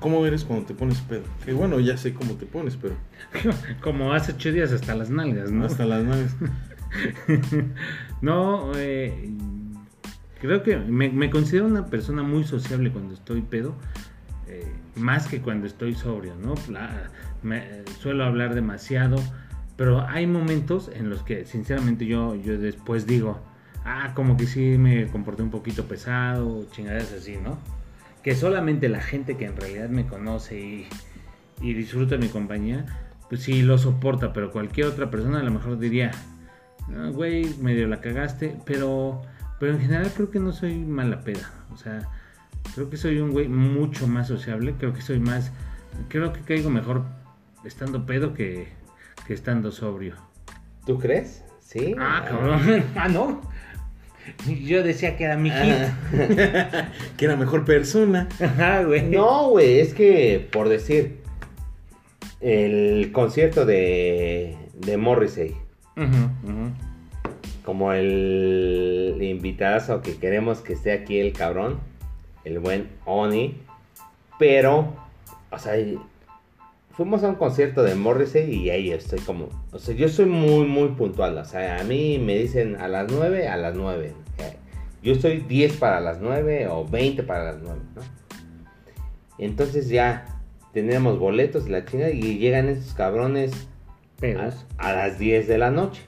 ¿cómo 0.00 0.24
eres 0.26 0.44
cuando 0.44 0.66
te 0.66 0.74
pones 0.74 0.98
pedo? 1.00 1.22
Que 1.44 1.52
bueno, 1.52 1.80
ya 1.80 1.96
sé 1.96 2.14
cómo 2.14 2.34
te 2.34 2.46
pones, 2.46 2.76
pero 2.76 2.94
Como 3.80 4.12
hace 4.12 4.32
ocho 4.32 4.52
días 4.52 4.72
hasta 4.72 4.94
las 4.94 5.10
nalgas, 5.10 5.50
¿no? 5.50 5.64
hasta 5.64 5.84
las 5.84 6.04
naves. 6.04 6.34
no, 8.20 8.72
eh, 8.76 9.30
creo 10.40 10.62
que 10.62 10.76
me, 10.76 11.30
considero 11.30 11.66
una 11.66 11.86
persona 11.86 12.22
muy 12.22 12.44
sociable 12.44 12.90
cuando 12.90 13.14
estoy 13.14 13.42
pedo, 13.42 13.74
eh, 14.48 14.70
más 14.96 15.26
que 15.28 15.40
cuando 15.40 15.66
estoy 15.66 15.94
sobrio, 15.94 16.34
¿no? 16.36 16.54
Suelo 18.00 18.24
hablar 18.24 18.54
demasiado, 18.54 19.16
pero 19.76 20.06
hay 20.06 20.26
momentos 20.26 20.90
en 20.94 21.10
los 21.10 21.22
que 21.22 21.44
sinceramente 21.44 22.06
yo, 22.06 22.34
yo 22.34 22.58
después 22.58 23.06
digo, 23.06 23.40
ah, 23.84 24.12
como 24.14 24.36
que 24.36 24.46
sí 24.46 24.78
me 24.78 25.06
comporté 25.08 25.42
un 25.42 25.50
poquito 25.50 25.84
pesado, 25.84 26.66
chingaderas 26.70 27.12
así, 27.12 27.36
¿no? 27.36 27.58
Que 28.22 28.34
solamente 28.34 28.88
la 28.88 29.00
gente 29.00 29.36
que 29.36 29.46
en 29.46 29.56
realidad 29.56 29.88
me 29.88 30.06
conoce 30.06 30.58
y, 30.58 30.86
y 31.60 31.74
disfruta 31.74 32.16
mi 32.16 32.28
compañía, 32.28 32.84
pues 33.28 33.42
sí 33.42 33.62
lo 33.62 33.78
soporta, 33.78 34.32
pero 34.32 34.50
cualquier 34.50 34.86
otra 34.86 35.10
persona 35.10 35.40
a 35.40 35.42
lo 35.42 35.50
mejor 35.50 35.78
diría, 35.78 36.10
"Ah, 36.96 37.10
güey, 37.12 37.54
medio 37.60 37.88
la 37.88 38.00
cagaste, 38.00 38.56
pero, 38.64 39.22
pero 39.58 39.72
en 39.72 39.80
general 39.80 40.10
creo 40.14 40.30
que 40.30 40.38
no 40.38 40.52
soy 40.52 40.76
mala 40.76 41.20
peda, 41.20 41.50
o 41.72 41.76
sea, 41.76 42.00
creo 42.74 42.90
que 42.90 42.96
soy 42.96 43.20
un 43.20 43.30
güey 43.32 43.48
mucho 43.48 44.06
más 44.06 44.28
sociable, 44.28 44.74
creo 44.78 44.92
que 44.92 45.02
soy 45.02 45.18
más, 45.18 45.52
creo 46.08 46.32
que 46.32 46.40
caigo 46.40 46.70
mejor 46.70 47.04
estando 47.64 48.06
pedo 48.06 48.34
que, 48.34 48.68
que 49.26 49.34
estando 49.34 49.70
sobrio. 49.72 50.14
¿Tú 50.86 50.98
crees? 50.98 51.44
Sí. 51.60 51.94
Ah, 51.98 52.24
cabrón, 52.28 52.84
ah, 52.96 53.08
no. 53.08 53.40
Yo 54.64 54.82
decía 54.82 55.16
que 55.16 55.24
era 55.24 55.36
mi 55.36 55.50
hit. 55.50 55.74
Ah. 55.74 56.88
que 57.16 57.24
era 57.24 57.36
mejor 57.36 57.64
persona. 57.64 58.28
Ajá, 58.40 58.82
güey. 58.82 59.08
No, 59.08 59.50
güey, 59.50 59.78
es 59.78 59.94
que, 59.94 60.48
por 60.50 60.68
decir, 60.68 61.20
el 62.40 63.10
concierto 63.12 63.64
de, 63.64 64.56
de 64.74 64.96
Morrissey, 64.96 65.56
Ujú, 65.96 66.50
ujú. 66.52 66.70
Como 67.66 67.92
el 67.92 69.18
invitadazo 69.20 70.00
que 70.00 70.16
queremos 70.16 70.60
que 70.60 70.72
esté 70.74 70.92
aquí 70.92 71.18
el 71.18 71.32
cabrón, 71.32 71.80
el 72.44 72.60
buen 72.60 72.88
Oni, 73.04 73.60
pero, 74.38 74.94
o 75.50 75.58
sea, 75.58 75.74
fuimos 76.92 77.24
a 77.24 77.28
un 77.28 77.34
concierto 77.34 77.82
de 77.82 77.96
Morrissey 77.96 78.54
y 78.54 78.70
ahí 78.70 78.92
estoy 78.92 79.18
como, 79.18 79.48
o 79.72 79.80
sea, 79.80 79.96
yo 79.96 80.08
soy 80.08 80.26
muy, 80.26 80.64
muy 80.64 80.90
puntual, 80.90 81.36
o 81.38 81.44
sea, 81.44 81.80
a 81.80 81.84
mí 81.84 82.18
me 82.18 82.38
dicen 82.38 82.76
a 82.76 82.86
las 82.86 83.10
9, 83.10 83.48
a 83.48 83.56
las 83.56 83.74
9. 83.74 84.14
eh, 84.38 84.56
Yo 85.02 85.14
estoy 85.14 85.38
10 85.38 85.76
para 85.78 86.00
las 86.00 86.20
9 86.20 86.68
o 86.68 86.86
20 86.86 87.24
para 87.24 87.52
las 87.52 87.62
9, 87.62 87.80
¿no? 87.96 88.02
Entonces 89.38 89.88
ya 89.88 90.40
tenemos 90.72 91.18
boletos 91.18 91.66
y 91.66 91.70
la 91.70 91.84
chinga 91.84 92.10
y 92.10 92.38
llegan 92.38 92.68
estos 92.68 92.94
cabrones 92.94 93.66
a 94.78 94.92
las 94.92 95.18
10 95.18 95.48
de 95.48 95.58
la 95.58 95.72
noche. 95.72 96.02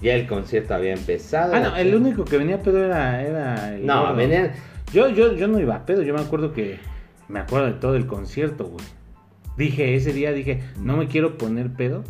Ya 0.00 0.14
el 0.14 0.26
concierto 0.26 0.74
había 0.74 0.92
empezado. 0.92 1.54
Ah, 1.54 1.60
la 1.60 1.70
no, 1.70 1.76
el 1.76 1.94
único 1.94 2.24
que 2.24 2.38
venía 2.38 2.60
pedo 2.62 2.84
era, 2.84 3.22
era 3.22 3.74
el 3.74 3.84
No, 3.84 4.02
gordo. 4.02 4.16
venían. 4.16 4.52
Yo, 4.92 5.08
yo, 5.08 5.34
yo 5.34 5.48
no 5.48 5.58
iba 5.60 5.74
a 5.76 5.86
pedo, 5.86 6.02
yo 6.02 6.14
me 6.14 6.20
acuerdo 6.20 6.52
que 6.52 6.78
me 7.28 7.40
acuerdo 7.40 7.66
de 7.66 7.72
todo 7.74 7.96
el 7.96 8.06
concierto, 8.06 8.64
güey. 8.66 8.84
Dije, 9.56 9.94
ese 9.96 10.12
día 10.12 10.32
dije, 10.32 10.62
no 10.80 10.96
me 10.96 11.08
quiero 11.08 11.36
poner 11.36 11.72
pedo 11.72 12.04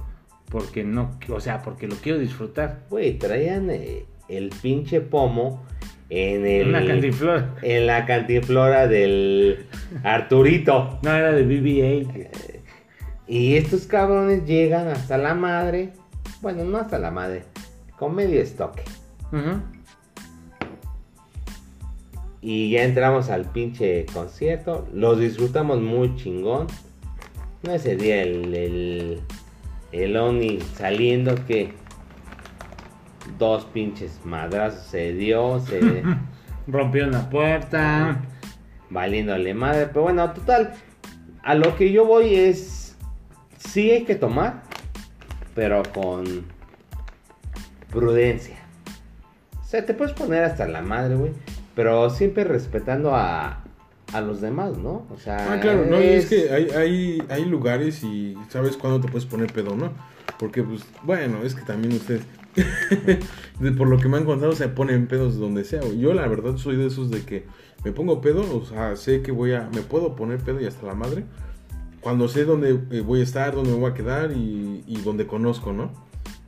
porque 0.50 0.84
no, 0.84 1.18
o 1.30 1.40
sea, 1.40 1.62
porque 1.62 1.86
lo 1.88 1.96
quiero 1.96 2.18
disfrutar. 2.18 2.80
Güey, 2.90 3.18
traían 3.18 3.70
eh, 3.70 4.04
el 4.28 4.50
pinche 4.62 5.00
pomo 5.00 5.64
en 6.10 6.46
el. 6.46 6.68
Una 6.68 6.86
cantinflora. 6.86 7.54
En 7.62 7.86
la 7.86 8.06
cantinflora 8.06 8.86
del 8.86 9.66
Arturito. 10.04 10.98
No, 11.02 11.14
era 11.14 11.32
de 11.32 11.46
BB-8. 11.46 12.28
Y 13.26 13.56
estos 13.56 13.86
cabrones 13.86 14.44
llegan 14.46 14.88
hasta 14.88 15.18
la 15.18 15.34
madre. 15.34 15.90
Bueno, 16.40 16.64
no 16.64 16.78
hasta 16.78 16.98
la 16.98 17.10
madre. 17.10 17.44
Con 17.98 18.14
medio 18.14 18.40
estoque. 18.40 18.84
Y 22.40 22.70
ya 22.70 22.84
entramos 22.84 23.30
al 23.30 23.46
pinche 23.50 24.06
concierto. 24.12 24.86
Los 24.92 25.18
disfrutamos 25.18 25.80
muy 25.80 26.14
chingón. 26.16 26.66
No 27.62 27.72
ese 27.72 27.96
día 27.96 28.22
el, 28.22 28.54
el, 28.54 29.20
el 29.92 30.16
Oni 30.16 30.60
saliendo 30.60 31.34
que 31.46 31.72
dos 33.38 33.64
pinches 33.66 34.20
madrazos 34.24 34.86
se 34.86 35.12
dio, 35.12 35.60
se 35.60 35.80
Rompió 36.68 37.06
la 37.06 37.28
puerta. 37.30 38.20
valiéndole 38.90 39.54
madre. 39.54 39.86
Pero 39.86 40.02
bueno, 40.02 40.32
total, 40.32 40.74
a 41.42 41.54
lo 41.54 41.74
que 41.76 41.90
yo 41.90 42.04
voy 42.04 42.34
es, 42.34 42.96
sí 43.56 43.90
hay 43.90 44.04
que 44.04 44.14
tomar, 44.14 44.62
pero 45.54 45.82
con 45.94 46.44
prudencia. 47.90 48.56
O 49.60 49.64
sea, 49.64 49.84
te 49.84 49.94
puedes 49.94 50.14
poner 50.14 50.44
hasta 50.44 50.66
la 50.66 50.82
madre, 50.82 51.14
güey. 51.16 51.32
Pero 51.74 52.10
siempre 52.10 52.44
respetando 52.44 53.14
a, 53.14 53.62
a 54.12 54.20
los 54.20 54.40
demás, 54.40 54.76
¿no? 54.78 55.06
O 55.14 55.18
sea, 55.18 55.52
Ah, 55.52 55.60
claro, 55.60 55.84
no, 55.86 55.96
es 55.98 56.26
que 56.26 56.50
hay, 56.50 56.70
hay, 56.70 57.22
hay 57.28 57.44
lugares 57.44 58.02
y 58.02 58.34
sabes 58.48 58.76
cuándo 58.76 59.00
te 59.00 59.08
puedes 59.08 59.26
poner 59.26 59.52
pedo, 59.52 59.76
¿no? 59.76 59.92
Porque, 60.38 60.62
pues, 60.62 60.82
bueno, 61.04 61.42
es 61.44 61.54
que 61.54 61.62
también 61.62 61.94
ustedes, 61.94 62.22
de- 63.60 63.72
por 63.72 63.88
lo 63.88 63.98
que 63.98 64.08
me 64.08 64.16
han 64.16 64.24
contado, 64.24 64.52
se 64.52 64.68
ponen 64.68 65.06
pedos 65.06 65.38
donde 65.38 65.64
sea. 65.64 65.80
Yo, 65.96 66.14
la 66.14 66.26
verdad, 66.26 66.56
soy 66.56 66.76
de 66.76 66.86
esos 66.86 67.10
de 67.10 67.22
que 67.22 67.44
me 67.84 67.92
pongo 67.92 68.20
pedo, 68.20 68.42
o 68.56 68.64
sea, 68.64 68.96
sé 68.96 69.22
que 69.22 69.30
voy 69.32 69.52
a, 69.52 69.68
me 69.74 69.82
puedo 69.82 70.16
poner 70.16 70.38
pedo 70.38 70.60
y 70.60 70.66
hasta 70.66 70.86
la 70.86 70.94
madre, 70.94 71.24
cuando 72.00 72.28
sé 72.28 72.44
dónde 72.44 72.78
eh, 72.90 73.00
voy 73.00 73.20
a 73.20 73.24
estar, 73.24 73.54
dónde 73.54 73.70
me 73.72 73.78
voy 73.78 73.90
a 73.90 73.94
quedar 73.94 74.32
y, 74.32 74.82
y 74.86 75.00
donde 75.02 75.26
conozco, 75.26 75.72
¿no? 75.72 75.90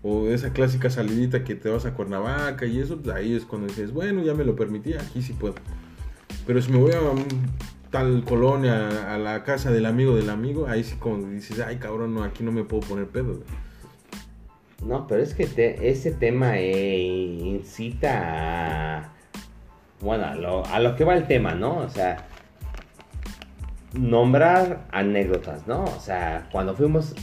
O 0.03 0.29
esa 0.29 0.53
clásica 0.53 0.89
salidita 0.89 1.45
que 1.45 1.55
te 1.55 1.69
vas 1.69 1.85
a 1.85 1.93
Cuernavaca 1.95 2.65
y 2.67 2.81
eso, 2.81 2.99
pues 2.99 3.15
ahí 3.15 3.35
es 3.35 3.45
cuando 3.45 3.69
dices, 3.69 3.93
bueno, 3.93 4.23
ya 4.23 4.35
me 4.35 4.45
lo 4.45 4.57
permití, 4.57 4.95
aquí 4.95 5.21
sí 5.23 5.35
puedo. 5.35 5.55
Pero 6.47 6.63
si 6.63 6.73
me 6.73 6.79
voy 6.79 6.93
a 6.93 7.01
tal 7.91 8.25
colonia, 8.25 9.15
a 9.15 9.19
la 9.19 9.45
casa 9.45 9.71
del 9.71 9.85
amigo 9.85 10.17
del 10.17 10.31
amigo, 10.31 10.67
ahí 10.69 10.85
sí 10.85 10.97
como 10.99 11.29
dices, 11.29 11.61
ay 11.61 11.77
cabrón, 11.77 12.15
no, 12.15 12.23
aquí 12.25 12.43
no 12.43 12.51
me 12.53 12.65
puedo 12.65 12.81
poner 12.89 13.07
pedo. 13.09 13.35
güey". 13.35 13.45
No, 14.87 15.07
pero 15.07 15.23
es 15.23 15.35
que 15.35 15.45
te- 15.47 15.91
ese 15.91 16.13
tema 16.13 16.59
eh, 16.59 16.99
incita 16.99 18.99
a... 19.03 19.13
Bueno, 20.01 20.25
a 20.25 20.35
lo, 20.35 20.65
a 20.65 20.81
lo 20.81 20.97
que 20.97 21.05
va 21.05 21.15
el 21.15 21.27
tema, 21.27 21.55
¿no? 21.55 21.77
O 21.77 21.91
sea, 21.91 22.27
nombrar 23.95 24.87
anécdotas, 24.93 25.67
¿no? 25.67 25.85
O 25.85 26.01
sea, 26.01 26.49
cuando 26.53 26.75
fuimos, 26.75 27.15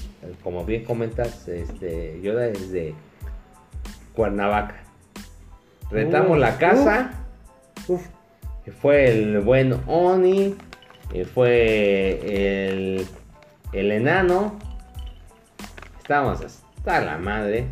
como 0.44 0.66
bien 0.66 0.84
comentas, 0.84 1.48
este, 1.48 2.20
yo 2.22 2.36
desde 2.36 2.94
Cuernavaca. 4.14 4.76
Rentamos 5.90 6.38
la 6.38 6.58
casa. 6.58 7.12
Fue 8.82 9.10
el 9.10 9.40
buen 9.40 9.80
Oni. 9.88 10.56
Fue 11.34 12.68
el, 12.68 13.08
el 13.72 13.92
enano. 13.92 14.56
Estábamos 16.00 16.42
hasta 16.42 17.00
la 17.02 17.18
madre. 17.18 17.66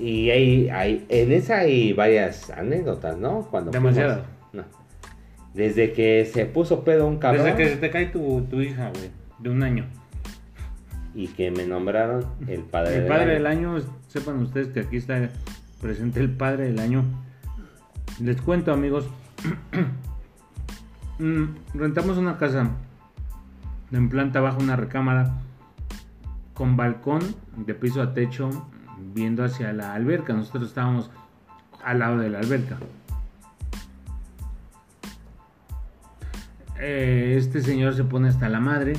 Y 0.00 0.30
hay, 0.30 0.68
hay, 0.70 1.06
en 1.08 1.32
esa 1.32 1.58
hay 1.58 1.92
varias 1.92 2.50
anécdotas, 2.50 3.16
¿no? 3.18 3.46
Cuando 3.50 3.70
fuimos- 3.72 3.94
Demasiadas. 3.94 4.26
no. 4.52 4.64
Desde 5.54 5.92
que 5.92 6.24
se 6.32 6.46
puso 6.46 6.84
pedo 6.84 7.06
un 7.06 7.18
cabrón 7.18 7.44
Desde 7.44 7.56
que 7.56 7.68
se 7.70 7.76
te 7.76 7.90
cae 7.90 8.06
tu, 8.06 8.42
tu 8.50 8.60
hija, 8.60 8.90
güey, 8.90 9.10
de 9.38 9.50
un 9.50 9.62
año. 9.62 9.86
y 11.14 11.28
que 11.28 11.50
me 11.50 11.66
nombraron 11.66 12.24
el 12.46 12.60
padre, 12.60 12.94
El 12.94 13.00
del 13.00 13.08
padre 13.08 13.22
año. 13.24 13.32
del 13.32 13.46
año, 13.46 13.76
sepan 14.08 14.38
ustedes 14.40 14.68
que 14.68 14.80
aquí 14.80 14.96
está 14.98 15.30
presente 15.80 16.20
el 16.20 16.30
padre 16.30 16.64
del 16.66 16.78
año. 16.78 17.02
Les 18.20 18.40
cuento, 18.40 18.72
amigos. 18.72 19.06
Mm, 21.18 21.46
Rentamos 21.74 22.16
una 22.16 22.36
casa 22.38 22.70
en 23.90 24.08
planta 24.08 24.40
baja, 24.40 24.58
una 24.58 24.76
recámara 24.76 25.32
con 26.54 26.76
balcón 26.76 27.20
de 27.56 27.74
piso 27.74 28.00
a 28.02 28.14
techo, 28.14 28.50
viendo 29.14 29.42
hacia 29.44 29.72
la 29.72 29.94
alberca. 29.94 30.32
Nosotros 30.32 30.68
estábamos 30.68 31.10
al 31.84 31.98
lado 32.00 32.18
de 32.18 32.30
la 32.30 32.38
alberca. 32.38 32.76
Eh, 36.80 37.34
este 37.36 37.60
señor 37.60 37.94
se 37.94 38.04
pone 38.04 38.28
hasta 38.28 38.48
la 38.48 38.60
madre, 38.60 38.94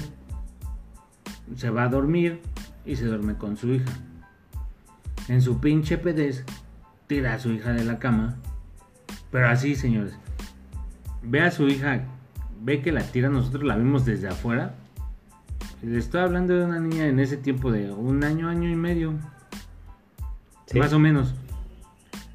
se 1.56 1.70
va 1.70 1.84
a 1.84 1.88
dormir 1.90 2.42
y 2.86 2.96
se 2.96 3.06
duerme 3.06 3.36
con 3.36 3.58
su 3.58 3.74
hija. 3.74 3.92
En 5.28 5.42
su 5.42 5.60
pinche 5.60 5.98
pedez, 5.98 6.44
tira 7.08 7.34
a 7.34 7.40
su 7.40 7.52
hija 7.52 7.72
de 7.72 7.86
la 7.86 8.00
cama. 8.00 8.36
Pero 9.32 9.48
así, 9.48 9.76
señores. 9.76 10.18
Ve 11.22 11.42
a 11.42 11.52
su 11.52 11.68
hija, 11.68 12.04
ve 12.62 12.82
que 12.82 12.92
la 12.92 13.04
tira, 13.04 13.30
nosotros 13.30 13.64
la 13.64 13.78
vimos 13.78 14.06
desde 14.06 14.28
afuera. 14.28 14.76
Le 15.82 15.98
estoy 15.98 16.22
hablando 16.22 16.56
de 16.56 16.66
una 16.66 16.80
niña 16.80 17.08
en 17.08 17.20
ese 17.20 17.38
tiempo 17.38 17.72
de 17.72 17.92
un 17.92 18.24
año, 18.24 18.50
año 18.50 18.70
y 18.70 18.76
medio. 18.76 19.14
Sí. 20.66 20.80
Más 20.80 20.92
o 20.94 21.00
menos. 21.00 21.36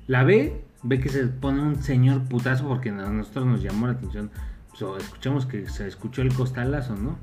La 0.07 0.25
ve, 0.25 0.65
ve 0.83 1.01
que 1.01 1.09
se 1.09 1.27
pone 1.27 1.61
un 1.61 1.83
señor 1.83 2.23
putazo 2.25 2.67
porque 2.69 2.91
a 2.91 2.93
nosotros 2.93 3.47
nos 3.47 3.63
llamó 3.63 3.87
la 3.87 3.95
atención. 3.95 4.31
Pues, 4.75 4.83
o 4.83 4.97
escuchamos 4.97 5.47
que 5.47 5.69
se 5.69 5.87
escuchó 5.87 6.23
el 6.23 6.35
costalazo, 6.35 6.97
¿no? 6.97 7.17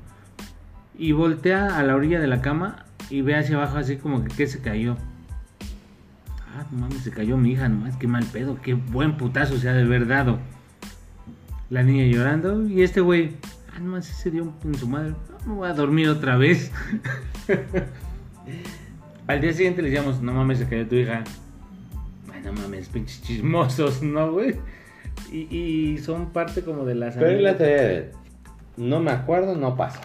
Y 0.96 1.12
voltea 1.12 1.76
a 1.76 1.82
la 1.82 1.94
orilla 1.94 2.18
de 2.18 2.26
la 2.26 2.40
cama 2.40 2.86
y 3.10 3.20
ve 3.20 3.36
hacia 3.36 3.56
abajo 3.56 3.76
así 3.76 3.98
como 3.98 4.24
que, 4.24 4.34
¿qué 4.34 4.46
se 4.46 4.60
cayó? 4.60 4.96
Ah, 6.56 6.64
no 6.70 6.78
mames, 6.80 7.02
se 7.02 7.10
cayó 7.10 7.36
mi 7.36 7.50
hija, 7.52 7.68
nomás, 7.68 7.96
qué 7.96 8.08
mal 8.08 8.24
pedo, 8.24 8.58
qué 8.62 8.72
buen 8.72 9.18
putazo 9.18 9.58
se 9.58 9.68
ha 9.68 9.74
de 9.74 9.82
haber 9.82 10.06
dado. 10.06 10.38
La 11.68 11.82
niña 11.82 12.06
llorando 12.06 12.66
y 12.66 12.82
este 12.82 13.02
güey, 13.02 13.36
ah, 13.74 13.80
nomás 13.80 14.06
se 14.06 14.30
dio 14.30 14.50
en 14.64 14.74
su 14.74 14.88
madre, 14.88 15.10
no 15.10 15.46
me 15.46 15.54
voy 15.54 15.68
a 15.68 15.74
dormir 15.74 16.08
otra 16.08 16.38
vez. 16.38 16.72
Al 19.26 19.42
día 19.42 19.52
siguiente 19.52 19.82
le 19.82 19.90
decíamos, 19.90 20.22
no 20.22 20.32
mames, 20.32 20.58
se 20.58 20.68
cayó 20.68 20.88
tu 20.88 20.94
hija. 20.94 21.22
Ay, 22.32 22.40
no 22.44 22.54
mames, 22.54 22.88
pinches 22.88 23.20
chismosos, 23.20 24.02
¿no, 24.02 24.32
güey? 24.32 24.56
Y, 25.30 25.56
y 25.56 25.98
son 25.98 26.30
parte 26.30 26.62
como 26.62 26.84
de 26.84 26.94
las... 26.94 27.14
Pero 27.16 27.30
es 27.30 27.42
la 27.42 27.56
teoría 27.56 27.82
de, 27.82 28.12
no 28.76 29.00
me 29.00 29.12
acuerdo, 29.12 29.54
no 29.56 29.76
pasa. 29.76 30.00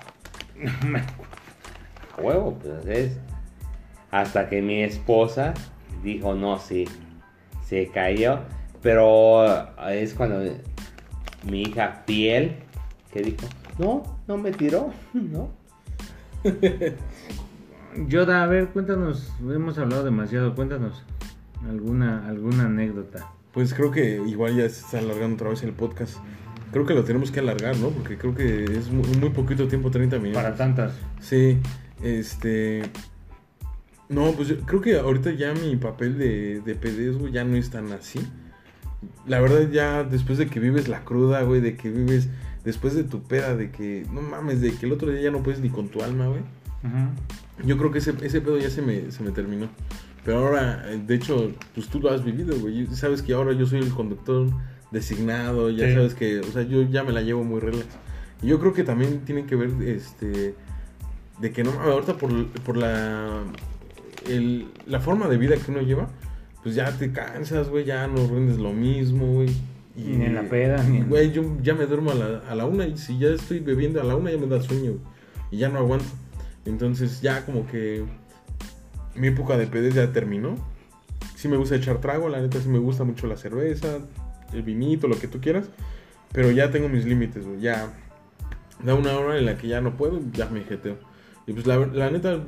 No 0.84 0.90
me 0.90 1.00
acuerdo. 1.00 1.34
A 2.18 2.22
huevo, 2.22 2.58
pues 2.60 2.86
es. 2.88 3.18
Hasta 4.10 4.50
que 4.50 4.62
mi 4.62 4.82
esposa 4.82 5.54
dijo, 6.04 6.34
no, 6.34 6.58
sí, 6.58 6.86
se 7.66 7.88
cayó. 7.88 8.40
Pero 8.82 9.46
es 9.90 10.14
cuando 10.14 10.40
mi 11.44 11.62
hija 11.64 12.04
Piel, 12.06 12.58
que 13.12 13.22
dijo, 13.22 13.48
no, 13.78 14.04
no 14.28 14.38
me 14.38 14.52
tiró, 14.52 14.92
no. 15.14 15.50
Yoda, 18.08 18.44
a 18.44 18.48
ver, 18.48 18.70
cuéntanos, 18.70 19.34
hemos 19.42 19.78
hablado 19.78 20.04
demasiado, 20.04 20.56
cuéntanos 20.56 21.04
alguna, 21.68 22.28
alguna 22.28 22.66
anécdota. 22.66 23.32
Pues 23.58 23.74
creo 23.74 23.90
que 23.90 24.22
igual 24.28 24.56
ya 24.56 24.70
se 24.70 24.82
está 24.82 25.00
alargando 25.00 25.34
otra 25.34 25.50
vez 25.50 25.64
el 25.64 25.74
podcast. 25.74 26.18
Creo 26.72 26.86
que 26.86 26.94
lo 26.94 27.04
tenemos 27.04 27.32
que 27.32 27.40
alargar, 27.40 27.76
¿no? 27.78 27.90
Porque 27.90 28.16
creo 28.16 28.36
que 28.36 28.66
es 28.66 28.92
muy, 28.92 29.08
muy 29.18 29.32
poquito 29.32 29.68
tiempo, 29.68 29.90
30 29.90 30.20
minutos. 30.20 30.44
Para 30.44 30.56
tantas. 30.56 30.94
Sí, 31.20 31.58
este... 32.04 32.84
No, 34.10 34.34
pues 34.34 34.50
yo 34.50 34.60
creo 34.60 34.82
que 34.82 35.00
ahorita 35.00 35.32
ya 35.32 35.56
mi 35.56 35.76
papel 35.76 36.20
de, 36.20 36.62
de 36.62 37.12
güey, 37.14 37.34
ya 37.34 37.46
no 37.46 37.56
es 37.56 37.72
tan 37.72 37.92
así. 37.94 38.20
La 39.26 39.40
verdad 39.40 39.68
ya 39.72 40.04
después 40.04 40.38
de 40.38 40.46
que 40.46 40.60
vives 40.60 40.88
la 40.88 41.04
cruda, 41.04 41.42
güey, 41.42 41.60
de 41.60 41.76
que 41.76 41.90
vives 41.90 42.30
después 42.64 42.94
de 42.94 43.06
tu 43.06 43.24
peda, 43.24 43.56
de 43.56 43.72
que, 43.72 44.06
no 44.14 44.22
mames, 44.22 44.62
de 44.62 44.72
que 44.72 44.86
el 44.86 44.92
otro 44.92 45.10
día 45.10 45.22
ya 45.22 45.32
no 45.32 45.42
puedes 45.42 45.62
ni 45.62 45.72
con 45.72 45.90
tu 45.90 46.04
alma, 46.04 46.28
güey. 46.28 46.42
Yo 47.66 47.76
creo 47.80 47.92
que 47.92 47.98
ese, 47.98 48.14
ese 48.22 48.40
pedo 48.40 48.60
ya 48.60 48.70
se 48.70 48.84
me, 48.84 49.10
se 49.10 49.24
me 49.24 49.32
terminó. 49.32 49.68
Pero 50.28 50.40
ahora, 50.40 50.84
eh, 50.90 51.02
de 51.08 51.16
hecho, 51.16 51.54
pues 51.74 51.88
tú 51.88 52.02
lo 52.02 52.12
has 52.12 52.22
vivido, 52.26 52.54
güey. 52.60 52.86
Sabes 52.88 53.22
que 53.22 53.32
ahora 53.34 53.54
yo 53.54 53.66
soy 53.66 53.80
el 53.80 53.92
conductor 53.94 54.50
designado, 54.92 55.70
ya 55.70 55.88
Sí. 55.88 55.94
sabes 55.94 56.16
que, 56.16 56.40
o 56.42 56.52
sea, 56.52 56.64
yo 56.64 56.82
ya 56.84 57.06
me 57.06 57.14
la 57.14 57.22
llevo 57.22 57.46
muy 57.46 57.62
relax. 57.62 57.86
Y 58.42 58.48
yo 58.48 58.60
creo 58.60 58.74
que 58.74 58.84
también 58.84 59.22
tiene 59.22 59.46
que 59.46 59.56
ver, 59.56 59.72
este, 59.88 60.54
de 61.40 61.52
que 61.54 61.64
no, 61.64 61.72
ahorita 61.72 62.18
por, 62.18 62.46
por 62.66 62.76
la, 62.76 63.42
el- 64.28 64.68
la 64.86 65.00
forma 65.00 65.30
de 65.30 65.38
vida 65.38 65.56
que 65.56 65.72
uno 65.72 65.82
lleva, 65.82 66.10
pues 66.62 66.76
ya 66.76 66.92
te 66.92 67.14
cansas, 67.14 67.70
güey, 67.70 67.86
ya 67.86 68.06
no 68.08 68.18
rindes 68.28 68.58
lo 68.58 68.74
mismo, 68.74 69.26
güey. 69.36 69.50
Y, 69.96 70.02
Ni 70.18 70.26
en 70.26 70.36
la 70.36 70.44
peda, 70.44 70.84
ni 70.84 70.98
en- 70.98 71.08
Güey, 71.10 71.32
yo 71.32 71.56
ya 71.64 71.74
me 71.74 71.86
duermo 71.86 72.12
a 72.12 72.16
la, 72.16 72.40
a 72.50 72.54
la 72.54 72.66
una 72.66 72.86
y 72.86 72.98
si 72.98 73.18
ya 73.18 73.30
estoy 73.30 73.60
bebiendo 73.62 74.02
a 74.02 74.04
la 74.04 74.16
una 74.18 74.30
ya 74.30 74.38
me 74.38 74.48
da 74.48 74.62
sueño, 74.62 74.92
güey, 74.92 75.02
y 75.52 75.58
ya 75.58 75.70
no 75.70 75.80
aguanto. 75.80 76.06
Entonces 76.66 77.22
ya 77.22 77.46
como 77.46 77.66
que 77.66 78.04
mi 79.18 79.28
época 79.28 79.58
de 79.58 79.68
pedes 79.68 79.94
ya 79.96 80.12
terminó. 80.12 80.56
Sí 81.36 81.48
me 81.48 81.58
gusta 81.58 81.76
echar 81.76 82.00
trago, 82.00 82.30
la 82.30 82.40
neta 82.42 82.60
sí 82.60 82.70
me 82.70 82.80
gusta 82.80 83.04
mucho 83.04 83.28
la 83.28 83.38
cerveza, 83.38 84.00
el 84.54 84.64
vinito, 84.64 85.08
lo 85.08 85.20
que 85.20 85.28
tú 85.28 85.40
quieras. 85.40 85.70
Pero 86.32 86.52
ya 86.52 86.72
tengo 86.72 86.90
mis 86.90 87.06
límites, 87.06 87.46
güey. 87.46 87.60
Ya 87.62 87.88
da 88.84 88.94
una 88.96 89.18
hora 89.18 89.38
en 89.38 89.46
la 89.46 89.58
que 89.58 89.68
ya 89.68 89.82
no 89.82 89.96
puedo, 89.98 90.20
ya 90.34 90.48
me 90.50 90.62
jeteo. 90.62 90.98
Y 91.48 91.54
pues 91.54 91.66
la, 91.66 91.78
la 91.78 92.10
neta 92.12 92.40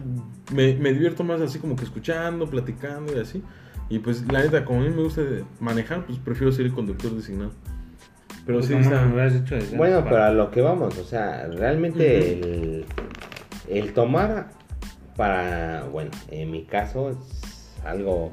me, 0.54 0.76
me 0.76 0.92
divierto 0.94 1.24
más 1.24 1.40
así 1.42 1.60
como 1.60 1.76
que 1.76 1.84
escuchando, 1.86 2.50
platicando 2.50 3.16
y 3.16 3.20
así. 3.20 3.42
Y 3.90 4.00
pues 4.00 4.30
la 4.32 4.42
neta, 4.44 4.66
como 4.66 4.82
a 4.82 4.84
mí 4.84 4.90
me 4.90 5.02
gusta 5.04 5.22
manejar, 5.60 6.06
pues 6.06 6.20
prefiero 6.20 6.52
ser 6.52 6.66
el 6.66 6.74
conductor 6.74 7.12
designado. 7.16 7.52
Pero 8.46 8.62
sí, 8.62 8.74
Pues, 8.74 8.88
¿Cómo 8.88 8.96
está- 8.98 9.78
Bueno, 9.78 9.98
pero 10.04 10.10
para- 10.10 10.28
a 10.28 10.32
lo 10.32 10.52
que 10.52 10.62
vamos, 10.62 10.98
o 10.98 11.04
sea, 11.04 11.48
realmente 11.48 12.34
el, 12.34 12.86
el 13.70 13.94
tomar 13.94 14.52
para, 15.20 15.84
bueno, 15.92 16.12
en 16.32 16.50
mi 16.50 16.64
caso 16.64 17.10
es 17.10 17.18
algo 17.84 18.32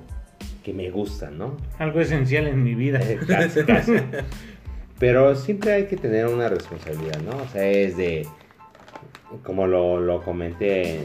que 0.63 0.73
me 0.73 0.89
gusta, 0.89 1.33
¿no? 1.33 1.57
Algo 1.81 2.01
esencial 2.01 2.47
en 2.47 2.63
mi 2.63 2.77
vida. 2.77 3.01
Eh, 3.03 3.19
casi, 3.27 3.65
casi. 3.65 3.95
Pero 5.01 5.35
siempre 5.35 5.73
hay 5.73 5.87
que 5.87 5.97
tener 5.97 6.29
una 6.29 6.49
responsabilidad, 6.49 7.21
¿no? 7.23 7.39
O 7.39 7.49
sea, 7.49 7.69
es 7.69 7.97
de, 7.97 8.25
como 9.43 9.67
lo, 9.67 10.01
lo 10.01 10.23
comenté 10.23 11.01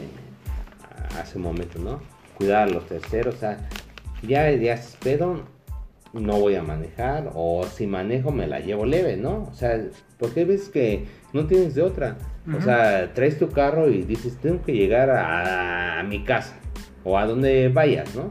hace 1.20 1.38
un 1.38 1.42
momento, 1.42 1.80
¿no? 1.80 2.00
Cuidar 2.38 2.68
a 2.68 2.70
los 2.70 2.86
terceros, 2.86 3.34
o 3.34 3.38
sea, 3.38 3.68
ya, 4.22 4.52
ya 4.52 4.74
es 4.74 4.96
pedo, 5.02 5.42
no 6.12 6.38
voy 6.38 6.54
a 6.54 6.62
manejar, 6.62 7.32
o 7.34 7.64
si 7.64 7.88
manejo 7.88 8.30
me 8.30 8.46
la 8.46 8.60
llevo 8.60 8.86
leve, 8.86 9.16
¿no? 9.16 9.48
O 9.50 9.54
sea, 9.54 9.80
porque 10.16 10.44
ves 10.44 10.68
que 10.68 11.06
no 11.32 11.46
tienes 11.46 11.74
de 11.74 11.82
otra. 11.82 12.16
O 12.56 12.60
sea, 12.60 13.12
traes 13.14 13.38
tu 13.38 13.48
carro 13.50 13.88
y 13.88 14.02
dices, 14.02 14.36
tengo 14.38 14.62
que 14.62 14.72
llegar 14.72 15.10
a, 15.10 16.00
a 16.00 16.02
mi 16.02 16.24
casa, 16.24 16.56
o 17.04 17.16
a 17.16 17.24
donde 17.26 17.68
vayas, 17.68 18.14
¿no? 18.16 18.30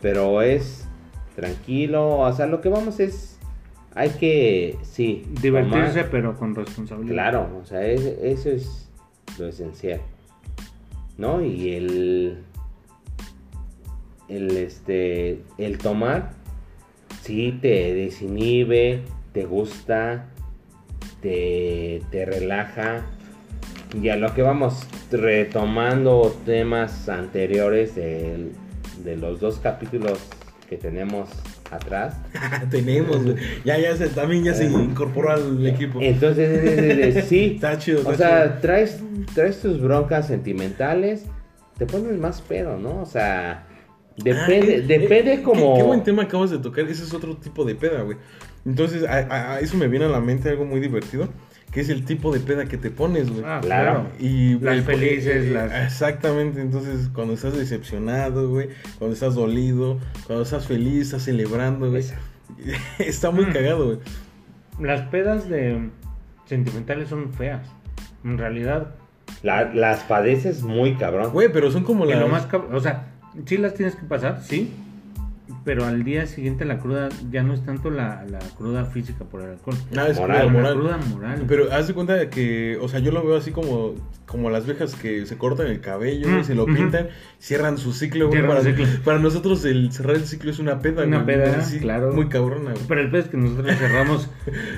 pero 0.00 0.40
es 0.40 0.88
tranquilo, 1.36 2.18
o 2.20 2.32
sea, 2.32 2.46
lo 2.46 2.62
que 2.62 2.70
vamos 2.70 2.98
es, 3.00 3.38
hay 3.94 4.08
que, 4.10 4.78
sí, 4.82 5.24
Divertirse, 5.42 6.00
tomar- 6.04 6.10
pero 6.10 6.36
con 6.38 6.54
responsabilidad. 6.54 7.12
claro, 7.12 7.58
o 7.60 7.64
sea, 7.66 7.82
es- 7.86 8.06
eso 8.22 8.48
es 8.48 8.88
lo 9.38 9.46
esencial, 9.48 10.00
¿no? 11.18 11.42
Y 11.44 11.74
el, 11.74 12.38
el, 14.28 14.56
este, 14.56 15.42
el 15.58 15.76
tomar, 15.78 16.30
sí, 17.20 17.58
te 17.60 17.94
desinhibe, 17.94 19.02
te 19.32 19.44
gusta, 19.44 20.26
te, 21.22 22.02
te 22.10 22.24
relaja, 22.24 23.02
y 24.00 24.08
a 24.08 24.16
lo 24.16 24.32
que 24.34 24.42
vamos 24.42 24.86
retomando 25.10 26.34
temas 26.46 27.08
anteriores 27.08 27.94
del- 27.94 28.52
de 29.04 29.16
los 29.16 29.40
dos 29.40 29.58
capítulos 29.58 30.18
que 30.68 30.76
tenemos 30.76 31.28
atrás. 31.70 32.14
tenemos. 32.70 33.18
Ya, 33.64 33.78
ya 33.78 33.96
se, 33.96 34.08
también 34.08 34.44
ya 34.44 34.54
se 34.54 34.66
incorporó 34.66 35.32
al 35.32 35.66
equipo. 35.66 35.98
Entonces, 36.00 36.48
es 36.62 36.76
de- 36.76 36.82
de- 36.94 37.12
de- 37.12 37.22
sí. 37.28 37.52
Está 37.56 37.78
chido, 37.78 37.98
está 37.98 38.10
O 38.10 38.14
sea, 38.14 38.44
chido. 38.48 38.58
traes, 38.60 39.00
traes 39.34 39.60
tus 39.60 39.80
broncas 39.80 40.26
sentimentales, 40.28 41.24
te 41.78 41.86
pones 41.86 42.16
más 42.18 42.40
pedo, 42.42 42.78
¿no? 42.78 43.00
O 43.02 43.06
sea, 43.06 43.66
depende, 44.16 44.74
Ah, 44.74 44.78
eh, 44.78 44.82
depende 44.82 45.34
eh, 45.34 45.42
como... 45.42 45.74
Qué, 45.74 45.80
qué 45.80 45.86
buen 45.86 46.04
tema 46.04 46.22
acabas 46.24 46.50
de 46.50 46.58
tocar. 46.58 46.84
Ese 46.84 47.02
es 47.04 47.12
otro 47.14 47.36
tipo 47.36 47.64
de 47.64 47.74
peda, 47.74 48.02
güey. 48.02 48.18
Entonces, 48.66 49.04
a, 49.08 49.54
a- 49.54 49.60
eso 49.60 49.76
me 49.76 49.88
viene 49.88 50.04
a 50.06 50.08
la 50.08 50.20
mente 50.20 50.48
algo 50.50 50.64
muy 50.64 50.80
divertido. 50.80 51.28
Que 51.72 51.80
es 51.82 51.88
el 51.88 52.04
tipo 52.04 52.32
de 52.32 52.40
peda 52.40 52.64
que 52.66 52.76
te 52.76 52.90
pones, 52.90 53.30
güey. 53.30 53.44
Ah, 53.46 53.60
Claro. 53.62 54.08
Y 54.18 54.58
Las 54.58 54.74
el- 54.78 54.82
felices, 54.82 55.46
eh, 55.46 55.50
las- 55.52 55.72
Exactamente, 55.86 56.60
entonces 56.60 57.08
cuando 57.14 57.34
estás 57.34 57.56
decepcionado, 57.56 58.50
güey, 58.50 58.70
cuando 58.98 59.14
estás 59.14 59.36
dolido, 59.36 60.00
cuando 60.26 60.42
estás 60.42 60.66
feliz, 60.66 61.02
estás 61.06 61.22
celebrando, 61.22 61.88
güey. 61.88 62.02
Está 62.98 63.30
muy 63.30 63.46
Mm. 63.46 63.52
cagado, 63.52 63.86
güey. 63.86 63.98
Las 64.80 65.02
pedas 65.10 65.48
de 65.48 65.90
sentimentales 66.46 67.08
son 67.08 67.32
feas. 67.32 67.66
En 68.24 68.36
realidad, 68.36 68.94
La- 69.44 69.72
las 69.72 70.00
padeces 70.00 70.62
muy 70.62 70.96
cabrón. 70.96 71.30
Güey, 71.32 71.52
pero 71.52 71.70
son 71.70 71.84
como 71.84 72.04
las... 72.04 72.18
lo 72.18 72.26
más 72.26 72.48
cab- 72.48 72.74
o 72.74 72.80
sea, 72.80 73.12
sí 73.46 73.56
las 73.58 73.74
tienes 73.74 73.94
que 73.94 74.02
pasar, 74.06 74.42
sí. 74.42 74.72
Pero 75.62 75.84
al 75.84 76.04
día 76.04 76.26
siguiente 76.26 76.64
la 76.64 76.78
cruda 76.78 77.10
ya 77.30 77.42
no 77.42 77.52
es 77.52 77.62
tanto 77.64 77.90
la, 77.90 78.24
la 78.30 78.38
cruda 78.56 78.86
física 78.86 79.24
por 79.24 79.42
el 79.42 79.50
alcohol. 79.50 79.76
Ah, 79.96 80.06
es 80.08 80.18
Moral, 80.18 80.48
cruda 80.48 80.52
moral. 80.52 80.74
cruda 80.74 80.96
moral. 81.14 81.44
Pero 81.46 81.72
haz 81.72 81.86
de 81.86 81.92
cuenta 81.94 82.14
de 82.14 82.30
que, 82.30 82.78
o 82.80 82.88
sea, 82.88 83.00
yo 83.00 83.12
lo 83.12 83.22
veo 83.26 83.36
así 83.36 83.50
como, 83.50 83.94
como 84.26 84.48
las 84.48 84.64
viejas 84.64 84.94
que 84.94 85.26
se 85.26 85.36
cortan 85.36 85.66
el 85.66 85.80
cabello, 85.80 86.28
Mm, 86.28 86.44
se 86.44 86.54
lo 86.54 86.64
pintan, 86.64 87.08
cierran 87.38 87.76
su 87.76 87.92
ciclo, 87.92 88.28
güey. 88.28 88.40
Para, 88.46 88.60
su 88.62 88.68
ciclo. 88.70 88.86
para 89.04 89.18
nosotros 89.18 89.62
el 89.66 89.92
cerrar 89.92 90.16
el 90.16 90.24
ciclo 90.24 90.50
es 90.50 90.58
una 90.60 90.78
peda, 90.80 91.04
Una 91.04 91.22
güey. 91.22 91.36
peda, 91.36 91.58
Así, 91.58 91.78
claro. 91.78 92.12
Muy 92.14 92.28
cabrona, 92.28 92.70
güey. 92.72 92.84
Pero 92.88 93.00
el 93.02 93.10
peor 93.10 93.24
es 93.24 93.28
que 93.28 93.36
nosotros 93.36 93.76
cerramos 93.76 94.30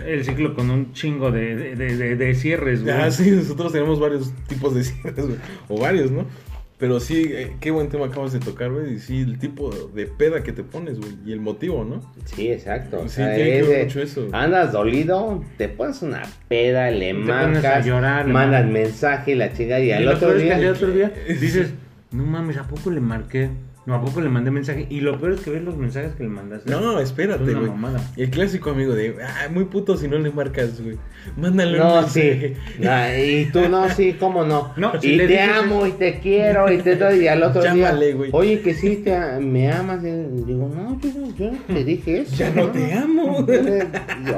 el 0.04 0.24
ciclo 0.24 0.54
con 0.56 0.68
un 0.70 0.92
chingo 0.94 1.30
de, 1.30 1.54
de, 1.54 1.76
de- 1.76 1.96
de- 1.96 2.16
de 2.16 2.34
cierres, 2.34 2.82
güey. 2.82 2.92
Ah, 2.94 3.08
sí, 3.12 3.30
nosotros 3.30 3.70
tenemos 3.72 4.00
varios 4.00 4.32
tipos 4.48 4.74
de 4.74 4.82
cierres, 4.82 5.26
güey. 5.26 5.38
O 5.68 5.78
varios, 5.80 6.10
¿no? 6.10 6.26
Pero 6.82 6.98
sí, 6.98 7.26
eh, 7.30 7.52
qué 7.60 7.70
buen 7.70 7.88
tema 7.90 8.06
acabas 8.06 8.32
de 8.32 8.40
tocar, 8.40 8.72
güey. 8.72 8.94
Y 8.94 8.98
sí, 8.98 9.20
el 9.20 9.38
tipo 9.38 9.70
de 9.94 10.06
peda 10.06 10.42
que 10.42 10.50
te 10.50 10.64
pones, 10.64 10.98
güey. 10.98 11.12
Y 11.24 11.30
el 11.32 11.38
motivo, 11.38 11.84
¿no? 11.84 12.00
Sí, 12.24 12.50
exacto. 12.50 12.98
O 13.02 13.08
Sí, 13.08 13.14
sea, 13.16 13.32
tiene 13.36 13.50
que 13.50 13.58
es 13.60 13.68
ver 13.68 13.76
de- 13.78 13.84
mucho 13.84 14.02
eso. 14.02 14.28
Andas 14.32 14.72
dolido, 14.72 15.44
te 15.58 15.68
pones 15.68 16.02
una 16.02 16.22
peda, 16.48 16.90
le 16.90 17.14
Te 17.14 17.20
pones 17.20 17.28
a 17.30 17.50
marcas, 17.52 17.86
llorar, 17.86 18.26
mandas 18.26 18.66
mensaje 18.66 19.30
y 19.30 19.34
la 19.36 19.52
chica 19.52 19.78
y 19.78 19.90
Y 19.90 19.92
al 19.92 20.08
otro 20.08 20.34
día... 20.34 20.56
al 20.56 20.66
otro 20.66 20.88
día 20.90 21.12
dices, 21.28 21.72
no 22.10 22.24
mames, 22.26 22.56
¿a 22.56 22.64
poco 22.66 22.90
le 22.90 23.00
marqué? 23.00 23.50
No, 23.84 23.96
¿a 23.96 24.00
poco 24.00 24.20
le 24.20 24.28
mandé 24.28 24.52
mensaje? 24.52 24.86
Y 24.90 25.00
lo 25.00 25.18
peor 25.18 25.32
es 25.32 25.40
que 25.40 25.50
ves 25.50 25.62
los 25.64 25.76
mensajes 25.76 26.14
que 26.14 26.22
le 26.22 26.28
mandaste. 26.28 26.70
No, 26.70 27.00
espérate, 27.00 27.52
güey. 27.52 27.68
El 28.16 28.30
clásico 28.30 28.70
amigo 28.70 28.94
de, 28.94 29.16
ah, 29.24 29.48
muy 29.50 29.64
puto 29.64 29.96
si 29.96 30.06
no 30.06 30.18
le 30.18 30.30
marcas, 30.30 30.80
güey. 30.80 30.98
Mándale 31.36 31.80
un 31.80 31.88
No, 31.88 31.94
mensaje. 32.02 32.56
sí. 32.78 32.86
Ah, 32.86 33.08
y 33.18 33.46
tú 33.52 33.68
no, 33.68 33.88
sí, 33.88 34.14
cómo 34.20 34.44
no. 34.44 34.72
No, 34.76 35.00
si 35.00 35.14
y 35.14 35.18
te 35.18 35.26
dices- 35.26 35.48
amo 35.58 35.84
y 35.84 35.92
te 35.92 36.20
quiero 36.20 36.70
y 36.72 36.78
te 36.78 36.94
doy. 36.94 37.24
Y 37.24 37.26
al 37.26 37.42
otro 37.42 37.60
Llámale, 37.62 38.06
día, 38.06 38.14
güey. 38.14 38.30
oye, 38.32 38.60
que 38.60 38.72
sí 38.74 38.98
te, 39.04 39.18
me 39.40 39.72
amas. 39.72 39.98
Y 40.04 40.10
digo, 40.44 40.70
no, 40.72 41.00
yo, 41.00 41.10
no- 41.18 41.34
yo 41.36 41.50
no 41.50 41.58
te 41.74 41.82
dije 41.84 42.20
eso. 42.20 42.36
Ya 42.36 42.50
no 42.50 42.68
te 42.68 42.92
amo. 42.94 43.38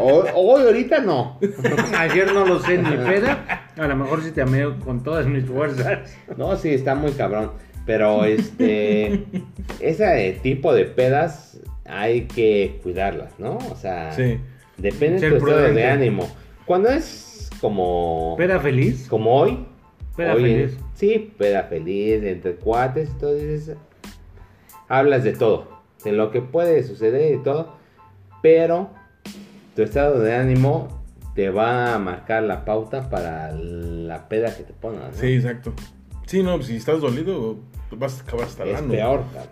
Hoy, 0.01 0.29
hoy, 0.35 0.63
ahorita 0.63 1.01
no. 1.01 1.39
Ayer 1.99 2.33
no 2.33 2.47
lo 2.47 2.61
sé 2.61 2.77
en 2.77 2.83
mi 2.85 2.97
peda. 2.97 3.67
A 3.77 3.87
lo 3.87 3.95
mejor 3.97 4.23
sí 4.23 4.31
te 4.31 4.41
amé 4.41 4.65
con 4.83 5.03
todas 5.03 5.27
mis 5.27 5.45
fuerzas. 5.45 6.17
No, 6.39 6.57
sí, 6.57 6.71
está 6.71 6.95
muy 6.95 7.13
cabrón. 7.13 7.51
Pero 7.87 8.25
este, 8.25 9.25
ese 9.81 10.39
tipo 10.43 10.73
de 10.75 10.85
pedas 10.87 11.61
hay 11.85 12.23
que 12.23 12.81
cuidarlas, 12.83 13.39
¿no? 13.39 13.59
O 13.71 13.77
sea, 13.77 14.13
Sí. 14.13 14.39
depende 14.79 15.21
de 15.21 15.31
tu 15.31 15.37
estado 15.47 15.73
de 15.75 15.85
ánimo. 15.87 16.29
Cuando 16.65 16.89
es 16.89 17.51
como, 17.61 18.35
¿Peda 18.39 18.59
feliz? 18.61 19.07
como 19.09 19.35
hoy, 19.37 19.67
Peda 20.17 20.35
hoy 20.35 20.43
feliz. 20.43 20.79
sí, 20.95 21.35
peda 21.37 21.65
feliz, 21.65 22.23
entre 22.25 22.55
cuates, 22.55 23.11
y 23.11 23.19
todo 23.19 23.35
dices, 23.35 23.77
hablas 24.89 25.25
de 25.25 25.33
todo, 25.33 25.69
de 26.05 26.13
lo 26.13 26.31
que 26.31 26.41
puede 26.41 26.83
suceder 26.85 27.35
y 27.35 27.43
todo, 27.43 27.77
pero 28.43 28.91
tu 29.77 29.83
estado 29.83 30.21
de 30.21 30.35
ánimo 30.35 31.03
te 31.35 31.51
va 31.51 31.95
a 31.95 31.99
marcar 31.99 32.45
la 32.45 32.65
pauta 32.65 33.11
para 33.11 33.51
la 33.53 34.29
peda 34.29 34.57
que 34.57 34.63
te 34.63 34.73
pongas. 34.73 35.15
¿no? 35.17 35.21
Sí, 35.21 35.35
exacto. 35.35 35.73
Sí, 36.27 36.43
no, 36.43 36.55
pues, 36.57 36.69
si 36.69 36.77
estás 36.77 37.01
dolido, 37.01 37.59
vas 37.99 38.21
a 38.21 38.23
acabar 38.23 38.47
hasta 38.47 38.65
es 38.65 38.81
peor, 38.83 39.25
cabrón. 39.33 39.49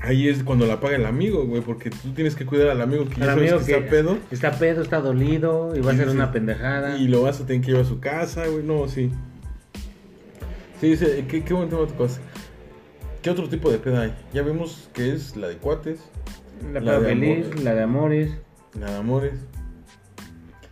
Ahí 0.00 0.28
es 0.28 0.44
cuando 0.44 0.66
la 0.66 0.78
paga 0.78 0.96
el 0.96 1.06
amigo, 1.06 1.46
güey, 1.46 1.62
porque 1.62 1.88
tú 1.88 2.12
tienes 2.14 2.34
que 2.36 2.44
cuidar 2.44 2.68
al 2.68 2.82
amigo 2.82 3.06
que 3.08 3.16
ya 3.18 3.26
sabes 3.26 3.50
amigo 3.52 3.58
que 3.60 3.72
que 3.72 3.78
está 3.78 3.90
pedo. 3.90 4.18
está 4.30 4.52
pedo, 4.52 4.82
está 4.82 5.00
dolido 5.00 5.74
y 5.74 5.80
va 5.80 5.90
a 5.92 5.94
dices- 5.94 6.08
una 6.10 6.32
pendejada. 6.32 6.98
Y 6.98 7.08
lo 7.08 7.22
vas 7.22 7.40
a 7.40 7.46
tener 7.46 7.62
que 7.62 7.68
llevar 7.68 7.86
a 7.86 7.88
su 7.88 7.98
casa, 7.98 8.46
güey. 8.46 8.62
No, 8.62 8.86
sí. 8.88 9.10
Sí, 10.80 10.96
sí, 10.96 11.06
qué, 11.28 11.42
qué 11.42 11.54
buen 11.54 11.70
tema 11.70 11.86
tocaste. 11.86 12.20
¿Qué 13.22 13.30
otro 13.30 13.48
tipo 13.48 13.70
de 13.70 13.78
peda 13.78 14.02
hay? 14.02 14.14
Ya 14.32 14.42
vimos 14.42 14.88
que 14.92 15.12
es 15.12 15.34
la 15.36 15.48
de 15.48 15.56
cuates, 15.56 15.98
La 16.72 16.80
la 16.80 17.00
de 17.00 17.06
feliz, 17.08 17.46
amor. 17.46 17.60
la 17.60 17.74
de 17.74 17.82
amores. 17.82 18.30
la 18.78 18.90
de 18.90 18.96
amores. 18.98 19.32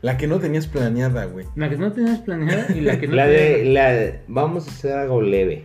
La 0.02 0.18
que 0.18 0.26
no 0.26 0.38
tenías 0.38 0.66
planeada, 0.66 1.24
güey. 1.24 1.46
La 1.56 1.70
que 1.70 1.76
no 1.78 1.90
tenías 1.92 2.18
planeada 2.20 2.66
y 2.76 2.82
la 2.82 3.00
que 3.00 3.08
no 3.08 3.14
La 3.16 3.24
tenías- 3.24 3.56
de, 3.58 3.64
la 3.72 3.90
de- 3.92 4.20
vamos 4.28 4.68
a 4.68 4.70
hacer 4.70 4.92
algo 4.92 5.22
leve. 5.22 5.64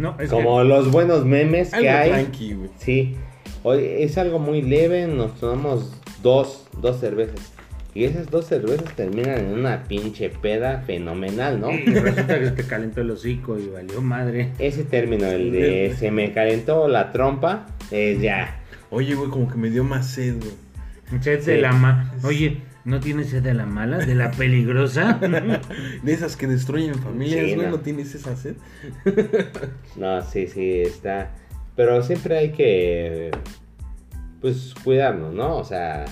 No, 0.00 0.16
es 0.18 0.30
Como 0.30 0.64
los 0.64 0.90
buenos 0.90 1.24
memes 1.26 1.72
Algo 1.74 1.82
que 1.84 1.90
hay. 1.90 2.10
tranqui, 2.10 2.54
güey. 2.54 2.70
Sí. 2.78 3.16
Hoy 3.62 3.84
es 3.84 4.16
algo 4.16 4.38
muy 4.38 4.62
leve, 4.62 5.06
nos 5.06 5.38
tomamos 5.38 5.92
dos, 6.22 6.66
dos 6.80 6.98
cervezas. 6.98 7.52
Y 7.92 8.04
esas 8.04 8.30
dos 8.30 8.46
cervezas 8.46 8.94
terminan 8.96 9.38
en 9.38 9.46
una 9.52 9.82
pinche 9.82 10.30
peda 10.30 10.82
fenomenal, 10.86 11.60
¿no? 11.60 11.68
que... 11.68 11.84
Y 11.86 11.94
resulta 11.94 12.38
que 12.40 12.50
te 12.52 12.64
calentó 12.64 13.00
el 13.02 13.10
hocico 13.10 13.58
y 13.58 13.66
valió 13.66 14.00
madre. 14.00 14.52
Ese 14.58 14.84
término, 14.84 15.26
el 15.26 15.50
de 15.52 15.94
se 15.98 16.10
me 16.10 16.32
calentó 16.32 16.88
la 16.88 17.12
trompa, 17.12 17.66
es 17.90 18.20
ya. 18.22 18.60
Oye, 18.90 19.14
güey, 19.14 19.28
como 19.28 19.48
que 19.48 19.56
me 19.58 19.68
dio 19.70 19.84
más 19.84 20.06
sed, 20.06 20.36
güey. 20.38 21.20
Sed 21.20 21.40
Sí. 21.42 21.50
de 21.50 21.60
la 21.60 21.72
ma... 21.72 22.14
Oye, 22.24 22.58
¿no 22.84 23.00
tienes 23.00 23.28
sed 23.30 23.42
de 23.42 23.54
la 23.54 23.66
mala? 23.66 23.98
¿De 23.98 24.14
la 24.14 24.30
peligrosa? 24.30 25.14
De 26.02 26.12
esas 26.12 26.36
que 26.36 26.46
destruyen 26.46 26.94
familias, 26.94 27.44
Sí, 27.46 27.54
güey, 27.54 27.66
no. 27.66 27.72
no. 27.72 27.80
tienes 27.80 28.14
esa 28.14 28.36
sed? 28.36 28.56
No, 29.96 30.22
sí, 30.22 30.46
sí, 30.46 30.80
está. 30.80 31.30
Pero 31.76 32.02
siempre 32.02 32.36
hay 32.38 32.52
que, 32.52 33.30
pues, 34.40 34.74
cuidarnos, 34.84 35.32
¿no? 35.34 35.56
O 35.56 35.64
sea, 35.64 36.04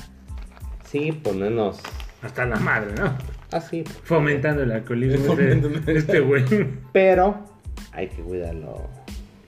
sí, 0.85 1.13
ponernos 1.13 1.79
Hasta 2.23 2.45
la 2.47 2.57
madre, 2.57 2.93
¿no? 2.99 3.17
así. 3.51 3.85
Fomentando 4.05 4.63
el 4.63 4.73
alcoholismo 4.73 5.35
de 5.37 5.97
este 5.97 6.21
güey. 6.21 6.45
Pero 6.93 7.45
hay 7.93 8.09
que 8.09 8.23
cuidar 8.23 8.55
lo, 8.55 8.89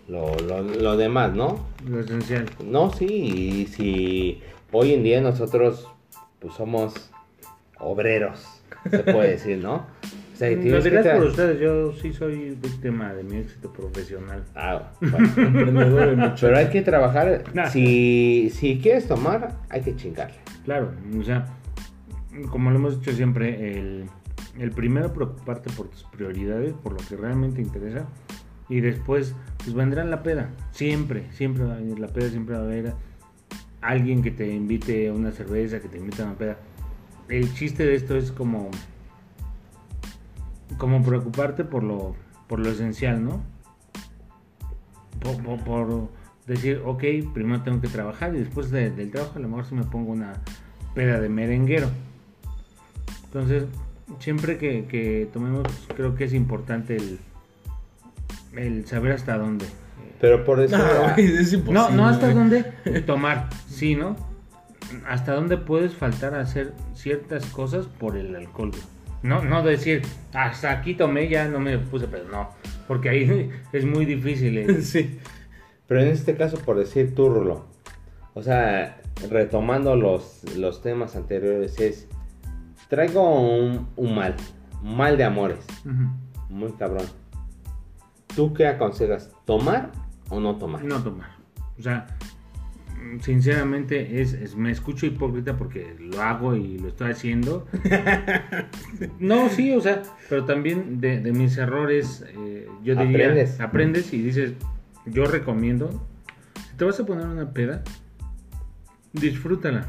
lo, 0.09 0.35
lo, 0.39 0.63
lo 0.63 0.97
demás, 0.97 1.35
¿no? 1.35 1.67
Lo 1.87 2.01
esencial. 2.01 2.47
No, 2.65 2.91
sí, 2.93 3.05
y 3.07 3.67
si 3.67 4.41
hoy 4.73 4.95
en 4.95 5.03
día 5.03 5.21
nosotros 5.21 5.87
pues 6.39 6.55
somos 6.55 7.10
obreros, 7.81 8.63
se 8.91 8.99
puede 9.01 9.31
decir, 9.33 9.59
¿no? 9.59 9.75
O 9.75 10.37
sea, 10.37 10.49
que 10.51 10.57
dirás 10.57 11.07
por 11.17 11.27
ustedes, 11.27 11.61
yo 11.61 11.93
sí 11.93 12.13
soy 12.13 12.57
víctima 12.61 13.13
de 13.13 13.23
mi 13.25 13.37
éxito 13.39 13.73
profesional. 13.73 14.45
Ah, 14.55 14.93
bueno. 15.01 16.35
Pero 16.41 16.57
hay 16.57 16.69
que 16.69 16.83
trabajar, 16.83 17.45
Nah. 17.55 17.67
si, 17.69 18.51
si 18.51 18.79
quieres 18.81 19.07
tomar, 19.07 19.57
hay 19.69 19.83
que 19.83 19.97
chingarle. 19.97 20.37
Claro, 20.65 20.93
o 21.19 21.23
sea, 21.23 21.47
como 22.51 22.71
lo 22.71 22.77
hemos 22.77 23.01
dicho 23.01 23.13
siempre, 23.13 23.79
el, 23.79 24.05
el 24.59 24.71
primero 24.73 25.13
preocuparte 25.13 25.71
por 25.71 25.89
tus 25.89 26.05
prioridades, 26.05 26.73
por 26.75 26.93
lo 26.93 26.99
que 27.09 27.17
realmente 27.17 27.61
interesa, 27.61 28.07
y 28.69 28.81
después 28.81 29.35
pues 29.59 29.75
vendrá 29.75 30.05
la 30.05 30.23
peda. 30.23 30.51
Siempre, 30.71 31.25
siempre 31.33 31.65
va 31.65 31.75
a 31.75 31.77
venir 31.77 31.99
la 31.99 32.07
peda, 32.09 32.29
siempre 32.31 32.55
va 32.55 32.63
a 32.63 32.65
haber 32.65 32.93
alguien 33.81 34.23
que 34.23 34.31
te 34.31 34.49
invite 34.49 35.09
a 35.09 35.13
una 35.13 35.33
cerveza, 35.33 35.81
que 35.81 35.89
te 35.89 35.99
invite 35.99 36.23
a 36.23 36.27
una 36.27 36.35
peda. 36.35 36.57
El 37.31 37.55
chiste 37.55 37.87
de 37.87 37.95
esto 37.95 38.17
es 38.17 38.33
como 38.33 38.71
como 40.79 41.03
preocuparte 41.03 41.65
por 41.65 41.83
lo 41.83 42.15
por 42.49 42.59
lo 42.59 42.71
esencial, 42.71 43.23
¿no? 43.25 43.41
Por, 45.21 45.43
por- 45.43 45.65
por 45.65 46.09
decir, 46.47 46.83
ok, 46.85 47.05
primero 47.33 47.63
tengo 47.63 47.81
que 47.81 47.89
trabajar 47.89 48.35
y 48.35 48.39
después 48.41 48.71
de- 48.71 48.91
del 48.91 49.11
trabajo 49.11 49.35
a 49.37 49.41
lo 49.41 49.49
mejor 49.49 49.67
si 49.67 49.75
me 49.75 49.85
pongo 49.85 50.11
una 50.13 50.33
peda 50.95 51.21
de 51.21 51.29
merenguero. 51.29 51.89
Entonces, 53.27 53.65
siempre 54.19 54.59
que, 54.59 54.87
que 54.87 55.29
tomemos, 55.33 55.63
creo 55.97 56.17
que 56.17 56.25
es 56.25 56.35
importante 56.35 56.97
el, 56.97 57.19
el 58.57 58.87
saber 58.87 59.13
hasta 59.13 59.39
dónde. 59.39 59.67
Pero 60.21 60.45
por 60.45 60.59
eso... 60.61 60.77
No, 61.07 61.15
es 61.17 61.53
imposible. 61.53 61.73
No, 61.73 61.91
no 61.91 62.07
hasta 62.09 62.35
dónde 62.35 62.63
tomar, 63.07 63.49
sí, 63.69 63.95
¿no? 63.95 64.17
Hasta 65.07 65.35
dónde 65.35 65.57
puedes 65.57 65.95
faltar 65.95 66.35
a 66.35 66.41
hacer 66.41 66.73
ciertas 66.95 67.47
cosas 67.47 67.87
por 67.87 68.17
el 68.17 68.35
alcohol. 68.37 68.73
No, 69.23 69.43
no 69.45 69.63
decir, 69.63 70.03
hasta 70.33 70.71
aquí 70.71 70.95
tomé, 70.95 71.29
ya 71.29 71.47
no 71.49 71.61
me 71.61 71.79
puse, 71.79 72.09
pero 72.09 72.25
no. 72.29 72.51
Porque 72.89 73.11
ahí 73.11 73.51
es 73.73 73.85
muy 73.85 74.05
difícil. 74.05 74.59
eh. 74.59 74.83
Sí. 74.83 75.19
Pero 75.87 76.03
en 76.03 76.09
este 76.09 76.37
caso, 76.37 76.57
por 76.59 76.79
decir 76.79 77.15
tú, 77.15 77.29
Rulo, 77.29 77.67
o 78.35 78.43
sea, 78.43 79.01
retomando 79.29 79.97
los, 79.97 80.45
los 80.57 80.83
temas 80.83 81.17
anteriores, 81.17 81.81
es, 81.81 82.07
traigo 82.89 83.41
un, 83.41 83.89
un 83.97 84.15
mal, 84.15 84.37
un 84.85 84.97
mal 84.97 85.17
de 85.17 85.25
amores, 85.25 85.59
muy 86.49 86.73
cabrón. 86.75 87.07
¿Tú 88.37 88.55
qué 88.55 88.69
aconsejas? 88.69 89.33
¿Tomar 89.45 89.91
o 90.29 90.39
no 90.39 90.57
tomar? 90.57 90.85
No 90.85 91.03
tomar. 91.03 91.31
O 91.77 91.83
sea, 91.83 92.07
sinceramente 93.21 94.21
es, 94.21 94.33
es- 94.35 94.55
me 94.57 94.71
escucho 94.71 95.07
hipócrita 95.07 95.57
porque 95.57 95.95
lo 95.99 96.23
hago 96.23 96.55
y 96.57 96.79
lo 96.79 96.89
estoy 96.89 97.11
haciendo. 97.11 97.67
no, 99.19 99.49
sí, 99.49 99.73
o 99.73 99.81
sea, 99.81 100.03
pero 100.29 100.45
también 100.45 101.01
de, 101.01 101.21
de 101.21 101.33
mis 101.33 101.57
errores, 101.59 102.25
eh, 102.29 102.69
yo 102.83 102.95
diría, 102.95 103.27
Aprendes. 103.29 103.61
aprendes 103.61 104.13
y 104.13 104.23
dices, 104.23 104.53
yo 105.07 105.27
recomiendo, 105.27 106.07
si 106.71 106.77
te 106.77 106.85
vas 106.85 107.01
a 107.01 107.07
poner 107.07 107.27
una 107.27 107.51
peda, 107.53 107.83
disfrútala. 109.13 109.87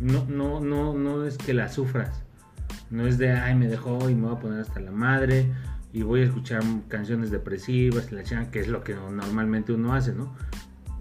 No, 0.00 0.24
no, 0.28 0.60
no, 0.60 0.94
no 0.94 1.24
es 1.26 1.38
que 1.38 1.54
la 1.54 1.68
sufras. 1.68 2.22
No 2.90 3.06
es 3.06 3.18
de, 3.18 3.30
ay, 3.32 3.54
me 3.54 3.68
dejó 3.68 4.08
y 4.10 4.14
me 4.14 4.26
voy 4.26 4.36
a 4.36 4.40
poner 4.40 4.60
hasta 4.60 4.80
la 4.80 4.90
madre 4.90 5.46
y 5.92 6.02
voy 6.02 6.20
a 6.22 6.24
escuchar 6.24 6.62
canciones 6.88 7.30
depresivas, 7.30 8.08
que 8.50 8.60
es 8.60 8.68
lo 8.68 8.82
que 8.82 8.94
normalmente 8.94 9.72
uno 9.72 9.94
hace, 9.94 10.12
¿no? 10.12 10.34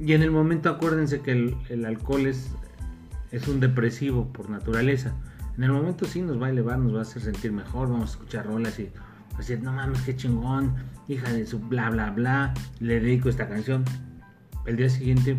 Y 0.03 0.13
en 0.13 0.23
el 0.23 0.31
momento 0.31 0.69
acuérdense 0.69 1.21
que 1.21 1.31
el, 1.31 1.55
el 1.69 1.85
alcohol 1.85 2.25
es, 2.25 2.49
es 3.31 3.47
un 3.47 3.59
depresivo 3.59 4.27
por 4.33 4.49
naturaleza. 4.49 5.13
En 5.57 5.63
el 5.65 5.71
momento 5.71 6.05
sí 6.05 6.21
nos 6.21 6.41
va 6.41 6.47
a 6.47 6.49
elevar, 6.49 6.79
nos 6.79 6.95
va 6.95 6.99
a 6.99 7.01
hacer 7.03 7.21
sentir 7.21 7.51
mejor, 7.51 7.89
vamos 7.89 8.09
a 8.09 8.13
escuchar 8.13 8.47
rolas 8.47 8.79
y 8.79 8.89
decir, 9.37 9.61
no 9.61 9.71
mames, 9.73 10.01
qué 10.01 10.15
chingón, 10.15 10.73
hija 11.07 11.31
de 11.31 11.45
su 11.45 11.59
bla, 11.59 11.89
bla, 11.89 12.09
bla, 12.09 12.53
le 12.79 12.99
dedico 12.99 13.29
esta 13.29 13.47
canción. 13.47 13.83
El 14.65 14.77
día 14.77 14.89
siguiente 14.89 15.37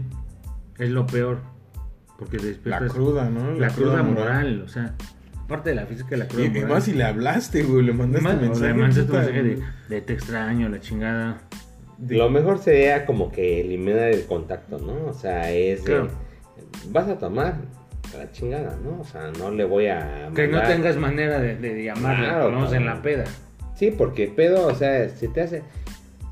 es 0.78 0.90
lo 0.90 1.06
peor, 1.06 1.40
porque 2.18 2.36
La 2.36 2.42
despiertas 2.44 2.92
cruda, 2.92 3.28
¿no? 3.30 3.52
la 3.54 3.68
cruda 3.68 4.02
moral, 4.02 4.62
o 4.64 4.68
sea, 4.68 4.94
aparte 5.44 5.70
de 5.70 5.76
la 5.76 5.86
física, 5.86 6.16
la 6.16 6.28
cruda 6.28 6.44
Y, 6.44 6.46
y 6.46 6.50
moral. 6.50 6.68
más 6.68 6.84
si 6.84 6.92
le 6.92 7.04
hablaste, 7.04 7.62
güey, 7.64 7.84
le 7.84 7.92
mandaste 7.92 8.28
mensaje. 8.36 8.68
le 8.68 8.74
mandaste 8.74 9.12
mensaje 9.12 9.42
de, 9.42 9.62
de 9.88 10.00
te 10.02 10.12
extraño, 10.12 10.68
la 10.68 10.80
chingada. 10.80 11.38
De- 12.02 12.16
Lo 12.16 12.28
mejor 12.30 12.58
sería 12.58 13.06
como 13.06 13.30
que 13.30 13.60
eliminar 13.60 14.08
el 14.08 14.24
contacto, 14.26 14.78
¿no? 14.78 15.06
O 15.08 15.12
sea, 15.12 15.50
es 15.52 15.84
de, 15.84 16.08
vas 16.90 17.08
a 17.08 17.16
tomar 17.18 17.54
a 18.12 18.18
la 18.18 18.30
chingada, 18.32 18.76
¿no? 18.82 19.00
O 19.00 19.04
sea, 19.04 19.30
no 19.38 19.50
le 19.52 19.64
voy 19.64 19.86
a... 19.86 20.30
Que 20.34 20.48
no 20.48 20.60
tengas 20.62 20.96
manera 20.96 21.38
de, 21.38 21.54
de 21.56 21.84
llamarle, 21.84 22.24
Claro, 22.26 22.74
en 22.74 22.86
la 22.86 23.00
peda. 23.02 23.24
Sí, 23.76 23.90
porque 23.96 24.26
pedo, 24.26 24.66
o 24.66 24.74
sea, 24.74 25.08
se 25.08 25.28
te 25.28 25.40
hace... 25.42 25.62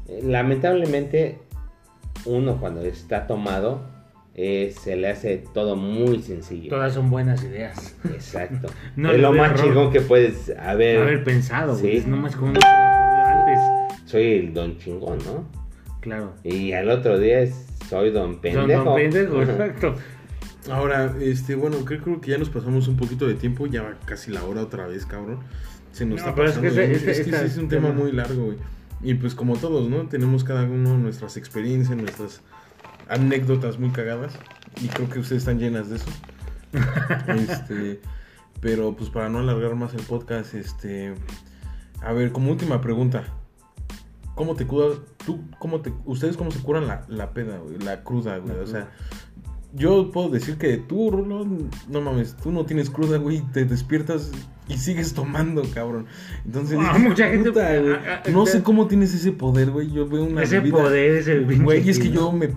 eh, 0.09 0.21
Lamentablemente, 0.25 1.39
uno 2.27 2.59
cuando 2.59 2.83
está 2.83 3.27
tomado 3.29 3.81
eh, 4.35 4.75
se 4.79 4.97
le 4.97 5.09
hace 5.09 5.45
todo 5.55 5.77
muy 5.77 6.21
sencillo. 6.23 6.71
Todas 6.71 6.95
son 6.95 7.11
buenas 7.11 7.43
ideas. 7.45 7.97
Exacto. 8.05 8.69
No 8.97 9.13
es 9.13 9.21
lo 9.21 9.33
más 9.33 9.53
error. 9.53 9.65
chingón 9.67 9.93
que 9.93 10.01
puedes 10.01 10.51
haber. 10.59 11.01
Haber 11.03 11.23
pensado, 11.25 11.77
güey. 11.79 12.01
Sí. 12.01 12.07
No 12.09 12.17
más 12.17 12.35
como 12.37 12.53
no 12.53 12.61
se 12.61 12.67
me 12.67 12.75
ocurrió 12.75 13.27
antes. 13.27 14.01
Soy 14.11 14.33
el 14.35 14.53
don 14.55 14.77
chingón, 14.79 15.19
¿no? 15.25 15.60
Claro. 16.01 16.35
Y 16.45 16.73
al 16.73 16.89
otro 16.91 17.19
día 17.19 17.41
es, 17.41 17.67
soy 17.89 18.11
don 18.11 18.41
pendejo. 18.41 18.85
Don 18.85 18.95
pendejo, 18.97 19.43
exacto. 19.43 19.95
Ahora, 20.71 21.15
este, 21.21 21.55
bueno, 21.55 21.79
creo, 21.85 22.03
creo 22.03 22.21
que 22.21 22.31
ya 22.33 22.39
nos 22.39 22.51
pasamos 22.51 22.87
un 22.89 22.97
poquito 22.97 23.27
de 23.27 23.35
tiempo, 23.35 23.67
ya 23.67 23.83
va 23.83 23.95
casi 24.05 24.31
la 24.31 24.45
hora 24.45 24.63
otra 24.63 24.87
vez, 24.87 25.07
cabrón. 25.07 25.41
Se 25.93 26.05
nos 26.07 26.21
No, 26.21 26.29
está 26.29 26.35
pero 26.35 26.49
es 26.49 26.59
que 26.59 26.69
pasando. 26.69 26.83
ese- 26.83 27.11
es 27.11 27.17
que 27.21 27.23
esta- 27.31 27.41
sí 27.41 27.47
es 27.47 27.57
un 27.59 27.69
tema 27.69 27.89
tema- 27.89 28.01
muy 28.01 28.13
largo, 28.13 28.45
güey. 28.45 28.59
Y 29.03 29.15
pues 29.15 29.35
como 29.35 29.57
todos, 29.57 29.89
¿no? 29.89 30.07
Tenemos 30.09 30.45
cada 30.45 30.63
uno 30.65 30.97
nuestras 30.99 31.37
experiencias, 31.39 31.97
nuestras 31.97 32.43
anécdotas 33.09 33.79
muy 33.79 33.91
cagadas. 33.91 34.35
Y 34.83 34.89
creo 34.89 35.09
que 35.09 35.19
ustedes 35.19 35.43
están 35.43 35.59
llenas 35.59 35.89
de 35.91 35.97
eso. 35.97 36.11
este, 37.29 38.01
pero 38.61 38.95
pues 38.95 39.11
para 39.11 39.29
no 39.29 39.39
alargar 39.41 39.75
más 39.75 39.95
el 39.95 40.03
podcast, 40.03 40.55
este, 40.55 41.15
a 42.03 42.13
ver, 42.13 42.31
como 42.33 42.51
última 42.51 42.81
pregunta. 42.81 43.25
¿Cómo 44.41 44.55
te 44.55 44.67
curas? 44.67 44.97
¿Tú, 45.27 45.39
cómo 45.59 45.83
te, 45.83 45.93
¿Ustedes 46.07 46.39
cómo 46.39 46.51
se 46.51 46.61
curan 46.61 46.87
la, 46.87 47.05
la 47.09 47.35
peda, 47.35 47.59
güey? 47.59 47.79
La 47.79 48.03
cruda, 48.03 48.39
güey. 48.39 48.57
La 48.57 48.63
O 48.63 48.67
sea, 48.67 48.89
yo 49.75 50.11
puedo 50.11 50.31
decir 50.31 50.57
que 50.57 50.79
tú, 50.79 51.11
Rulo, 51.11 51.47
no 51.91 52.01
mames, 52.01 52.35
tú 52.43 52.51
no 52.51 52.65
tienes 52.65 52.89
cruda, 52.89 53.19
güey. 53.19 53.43
Te 53.53 53.67
despiertas 53.67 54.33
y 54.67 54.79
sigues 54.79 55.13
tomando, 55.13 55.63
cabrón. 55.75 56.07
Entonces, 56.47 56.79
Ah, 56.81 56.97
mucha 56.99 57.29
gente- 57.29 57.51
puta, 57.51 57.79
güey, 57.81 57.93
ah, 57.93 58.23
ah, 58.25 58.31
no 58.31 58.47
sé 58.47 58.63
cómo 58.63 58.89
tienes 58.89 59.13
ese 59.13 59.33
poder, 59.33 59.73
güey. 59.73 59.93
Yo 59.93 60.09
veo 60.09 60.25
una 60.25 60.43
Ese 60.43 60.59
bebida- 60.61 60.79
poder, 60.85 61.17
ese 61.17 61.41
Güey, 61.41 61.87
y 61.87 61.91
es 61.91 61.99
que 61.99 62.09
yo 62.09 62.33
me. 62.33 62.49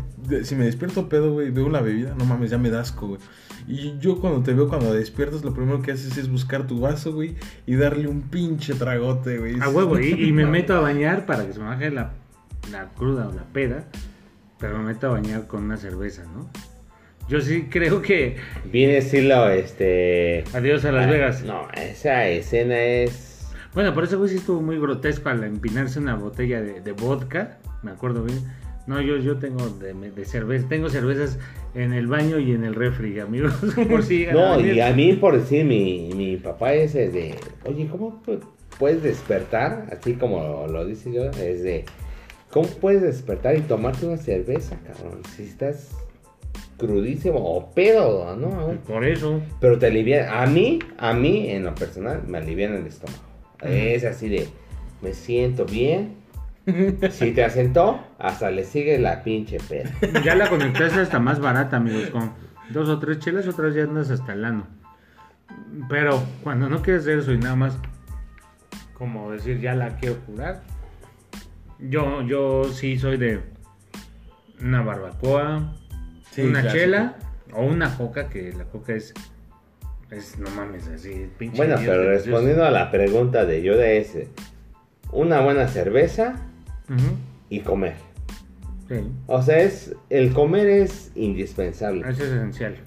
Si 0.45 0.55
me 0.55 0.63
despierto 0.63 1.09
pedo, 1.09 1.33
güey, 1.33 1.49
veo 1.49 1.67
la 1.67 1.81
bebida, 1.81 2.15
no 2.17 2.23
mames, 2.23 2.49
ya 2.49 2.57
me 2.57 2.69
dasco, 2.69 3.07
güey. 3.09 3.19
Y 3.67 3.97
yo 3.99 4.19
cuando 4.19 4.43
te 4.43 4.53
veo 4.53 4.67
cuando 4.67 4.93
despiertas, 4.93 5.43
lo 5.43 5.53
primero 5.53 5.81
que 5.81 5.91
haces 5.91 6.17
es 6.17 6.29
buscar 6.29 6.67
tu 6.67 6.79
vaso, 6.79 7.13
güey, 7.13 7.35
y 7.65 7.75
darle 7.75 8.07
un 8.07 8.21
pinche 8.21 8.73
tragote, 8.73 9.37
güey. 9.37 9.59
A 9.61 9.69
huevo, 9.69 9.99
y, 9.99 10.11
y 10.11 10.31
me 10.31 10.45
meto 10.45 10.75
a 10.75 10.79
bañar 10.79 11.25
para 11.25 11.45
que 11.45 11.53
se 11.53 11.59
me 11.59 11.65
baje 11.65 11.89
la, 11.89 12.11
la 12.71 12.89
cruda 12.89 13.29
o 13.29 13.31
la 13.33 13.43
peda, 13.43 13.85
pero 14.59 14.77
me 14.77 14.85
meto 14.85 15.07
a 15.07 15.11
bañar 15.11 15.47
con 15.47 15.63
una 15.63 15.77
cerveza, 15.77 16.23
¿no? 16.23 16.49
Yo 17.29 17.39
sí 17.39 17.67
creo 17.69 18.01
que 18.01 18.35
Viene 18.65 18.97
estilo, 18.97 19.49
este... 19.49 20.43
adiós 20.53 20.83
a 20.83 20.91
Las 20.91 21.07
ah, 21.07 21.11
Vegas. 21.11 21.43
No, 21.43 21.67
esa 21.73 22.27
escena 22.27 22.77
es... 22.77 23.47
Bueno, 23.73 23.93
por 23.93 24.03
eso 24.03 24.17
güey 24.17 24.29
sí 24.29 24.35
estuvo 24.35 24.61
muy 24.61 24.77
grotesco 24.77 25.29
al 25.29 25.43
empinarse 25.43 25.99
una 25.99 26.15
botella 26.15 26.61
de, 26.61 26.81
de 26.81 26.91
vodka, 26.91 27.59
me 27.81 27.91
acuerdo 27.91 28.23
bien. 28.23 28.39
No, 28.85 28.99
yo, 29.01 29.17
yo 29.17 29.37
tengo 29.37 29.69
de, 29.69 29.93
de 29.93 30.25
cerveza, 30.25 30.67
tengo 30.67 30.89
cervezas 30.89 31.39
en 31.73 31.93
el 31.93 32.07
baño 32.07 32.37
y 32.39 32.51
en 32.51 32.63
el 32.65 32.75
refri, 32.75 33.19
amigos, 33.19 33.53
por 33.89 34.03
si 34.03 34.25
a 34.27 34.33
No, 34.33 34.57
venir. 34.57 34.75
y 34.75 34.81
a 34.81 34.91
mí 34.93 35.13
por 35.13 35.37
decir, 35.37 35.63
mi, 35.65 36.09
mi 36.15 36.35
papá 36.37 36.73
es 36.73 36.93
de, 36.93 37.35
oye, 37.65 37.87
¿cómo 37.89 38.21
pu- 38.25 38.41
puedes 38.77 39.01
despertar? 39.01 39.87
Así 39.91 40.13
como 40.15 40.67
lo 40.67 40.85
dice 40.85 41.13
yo, 41.13 41.25
es 41.31 41.63
de, 41.63 41.85
¿cómo 42.51 42.67
puedes 42.67 43.01
despertar 43.01 43.55
y 43.57 43.61
tomarte 43.61 44.05
una 44.05 44.17
cerveza, 44.17 44.77
cabrón? 44.85 45.21
Si 45.35 45.43
estás 45.43 45.91
crudísimo 46.77 47.37
o 47.39 47.71
pedo, 47.73 48.35
¿no? 48.35 48.77
Por 48.85 49.05
eso. 49.05 49.41
Pero 49.61 49.79
te 49.79 49.85
alivia, 49.87 50.41
a 50.41 50.45
mí, 50.47 50.79
a 50.97 51.13
mí 51.13 51.49
en 51.49 51.63
lo 51.63 51.73
personal, 51.75 52.23
me 52.27 52.39
alivian 52.39 52.73
el 52.75 52.87
estómago. 52.87 53.21
Es 53.61 54.03
así 54.03 54.27
de, 54.27 54.47
me 55.01 55.13
siento 55.13 55.65
bien. 55.65 56.21
Si 57.11 57.31
te 57.31 57.43
asentó, 57.43 58.05
hasta 58.19 58.49
le 58.49 58.63
sigue 58.63 58.97
la 58.97 59.23
pinche 59.23 59.57
peda. 59.57 59.89
Ya 60.23 60.35
la 60.35 60.49
conectaste 60.49 61.01
hasta 61.01 61.19
más 61.19 61.39
barata, 61.39 61.77
amigos, 61.77 62.09
con 62.09 62.31
dos 62.69 62.87
o 62.89 62.99
tres 62.99 63.19
chelas, 63.19 63.47
otras 63.47 63.75
ya 63.75 63.83
andas 63.83 64.09
hasta 64.09 64.33
el 64.33 64.45
ano. 64.45 64.67
Pero 65.89 66.23
cuando 66.43 66.69
no 66.69 66.81
quieres 66.81 67.03
hacer 67.03 67.19
eso 67.19 67.33
y 67.33 67.37
nada 67.37 67.55
más, 67.55 67.77
como 68.93 69.31
decir, 69.31 69.59
ya 69.59 69.75
la 69.75 69.97
quiero 69.97 70.17
curar, 70.21 70.61
yo, 71.79 72.21
yo 72.21 72.63
sí 72.65 72.97
soy 72.97 73.17
de 73.17 73.41
una 74.61 74.81
barbacoa, 74.81 75.73
Sí, 76.31 76.41
una 76.41 76.61
clásico. 76.61 76.81
chela 76.83 77.15
o 77.51 77.65
una 77.65 77.95
coca, 77.97 78.29
que 78.29 78.53
la 78.53 78.63
coca 78.63 78.93
es, 78.93 79.13
es 80.09 80.39
no 80.39 80.49
mames, 80.51 80.87
así, 80.87 81.29
pinche. 81.37 81.57
Bueno, 81.57 81.75
pero 81.77 82.09
respondiendo 82.09 82.63
a 82.65 82.71
la 82.71 82.89
pregunta 82.89 83.45
de 83.45 83.61
Yoda 83.61 83.85
es, 83.87 84.17
una 85.11 85.41
buena 85.41 85.67
cerveza 85.67 86.35
Y 87.49 87.59
comer. 87.61 87.95
sí, 88.87 88.95
O 89.27 89.41
sea, 89.41 89.59
es 89.59 89.95
el 90.09 90.33
comer 90.33 90.67
es 90.67 91.11
indispensable. 91.15 92.01
eso 92.01 92.23
es 92.23 92.31
esencial. 92.31 92.77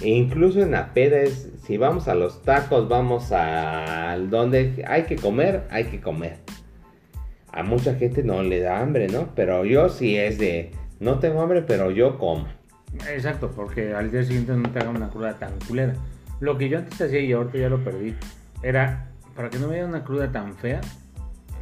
E 0.00 0.10
incluso 0.10 0.60
en 0.62 0.70
la 0.70 0.94
peda 0.94 1.20
es, 1.20 1.50
si 1.64 1.76
vamos 1.76 2.06
a 2.06 2.14
los 2.14 2.42
tacos, 2.42 2.88
vamos 2.88 3.32
al 3.32 4.30
donde 4.30 4.84
hay 4.86 5.02
que 5.04 5.16
comer, 5.16 5.64
hay 5.70 5.84
que 5.84 6.00
comer. 6.00 6.38
A 7.52 7.64
mucha 7.64 7.94
gente 7.94 8.22
no 8.22 8.42
le 8.42 8.60
da 8.60 8.80
hambre, 8.80 9.08
¿no? 9.08 9.30
Pero 9.34 9.64
yo 9.64 9.88
sí 9.88 10.16
es 10.16 10.38
de, 10.38 10.70
no 11.00 11.18
tengo 11.18 11.40
hambre, 11.40 11.62
pero 11.62 11.90
yo 11.90 12.16
como. 12.18 12.46
Exacto, 13.10 13.50
porque 13.54 13.92
al 13.92 14.10
día 14.10 14.22
siguiente 14.22 14.52
no 14.52 14.70
te 14.70 14.78
haga 14.78 14.90
una 14.90 15.08
cruda 15.08 15.34
tan 15.34 15.52
culera. 15.66 15.94
Lo 16.40 16.56
que 16.56 16.68
yo 16.68 16.78
antes 16.78 17.00
hacía 17.00 17.20
y 17.20 17.32
ahorita 17.32 17.58
ya 17.58 17.68
lo 17.68 17.82
perdí, 17.82 18.14
era 18.62 19.08
para 19.34 19.50
que 19.50 19.58
no 19.58 19.66
me 19.66 19.74
diera 19.74 19.88
una 19.88 20.04
cruda 20.04 20.30
tan 20.30 20.54
fea. 20.54 20.80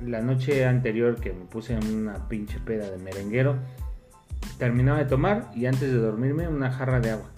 La 0.04 0.20
noche 0.20 0.64
anterior 0.64 1.16
que 1.16 1.32
me 1.32 1.44
puse 1.46 1.74
en 1.74 1.86
una 1.94 2.28
pinche 2.28 2.58
peda 2.64 2.90
de 2.90 2.98
merenguero, 2.98 3.56
terminaba 4.58 4.98
de 4.98 5.04
tomar 5.06 5.50
y 5.54 5.66
antes 5.66 5.90
de 5.92 5.96
dormirme 5.98 6.48
una 6.48 6.70
jarra 6.70 7.00
de 7.00 7.10
agua. 7.10 7.30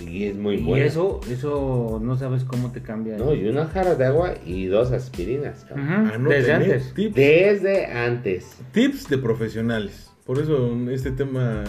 Y 0.00 0.24
es 0.24 0.34
muy 0.36 0.56
y 0.56 0.62
bueno. 0.64 0.84
eso, 0.84 1.20
eso 1.30 2.00
no 2.02 2.16
sabes 2.16 2.42
cómo 2.44 2.72
te 2.72 2.82
cambia. 2.82 3.16
No, 3.16 3.32
y 3.32 3.46
una 3.48 3.66
jarra 3.66 3.94
de 3.94 4.04
agua 4.04 4.34
y 4.44 4.66
dos 4.66 4.90
aspirinas. 4.90 5.64
Anoten, 5.70 6.28
desde 6.28 6.52
antes. 6.52 6.94
Tips, 6.94 7.14
Desde 7.14 7.86
antes. 7.86 8.58
tips 8.72 9.08
de 9.08 9.18
profesionales. 9.18 10.10
Por 10.26 10.38
eso 10.40 10.74
este 10.90 11.12
tema, 11.12 11.62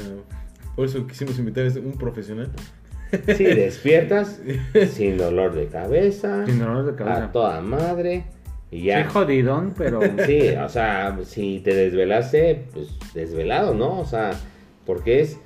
por 0.76 0.86
eso 0.86 1.06
quisimos 1.06 1.38
invitar 1.38 1.66
a 1.68 1.80
un 1.80 1.94
profesional. 2.00 2.50
Si 3.38 3.44
despiertas 3.44 4.42
sin 4.90 5.18
dolor 5.18 5.54
de 5.54 5.68
cabeza, 5.68 6.46
Sin 6.48 6.58
dolor 6.58 6.86
de 6.86 6.96
cabeza. 6.96 7.26
a 7.26 7.32
toda 7.32 7.62
madre 7.62 8.24
y 8.76 8.80
Sí, 8.80 8.86
ya. 8.86 9.10
jodidón, 9.10 9.74
pero 9.78 10.00
Sí, 10.26 10.50
o 10.50 10.70
sea, 10.70 11.18
si 11.24 11.60
te 11.64 11.74
desvelaste, 11.76 12.66
pues 12.74 12.90
desvelado, 13.14 13.74
¿no? 13.74 14.00
O 14.00 14.06
sea, 14.06 14.32
porque 14.86 15.22
es, 15.22 15.38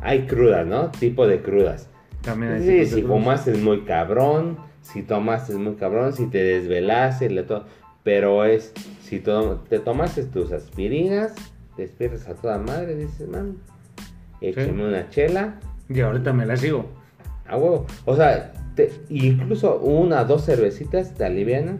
hay 0.00 0.26
crudas, 0.26 0.66
¿no? 0.66 0.90
Tipo 0.90 1.26
de 1.26 1.40
crudas. 1.40 1.88
también 2.22 2.52
hay 2.52 2.62
Sí, 2.62 2.86
si 2.86 3.02
fumaste 3.02 3.52
es 3.52 3.62
muy 3.62 3.82
cabrón, 3.82 4.58
si 4.82 5.02
tomaste 5.02 5.52
es 5.52 5.58
muy 5.58 5.74
cabrón, 5.74 6.12
si 6.12 6.26
te 6.26 6.42
desvelaste, 6.42 7.30
le 7.30 7.42
to- 7.42 7.64
pero 8.04 8.44
es, 8.44 8.72
si 9.02 9.18
to- 9.20 9.64
te 9.68 9.78
tomaste 9.80 10.22
tus 10.24 10.52
aspirinas, 10.52 11.34
despiertas 11.76 12.28
a 12.28 12.34
toda 12.34 12.58
madre, 12.58 12.94
dices, 12.94 13.26
man, 13.28 13.56
échame 14.40 14.86
una 14.86 15.08
chela, 15.10 15.58
Y 15.88 16.00
ahorita 16.00 16.32
me 16.32 16.46
la 16.46 16.56
sigo. 16.56 16.86
a 17.46 17.56
huevo. 17.56 17.86
O 18.04 18.14
sea, 18.16 18.52
te- 18.74 18.92
incluso 19.08 19.78
una, 19.80 20.24
dos 20.24 20.44
cervecitas 20.44 21.14
te 21.14 21.24
alivianan, 21.24 21.78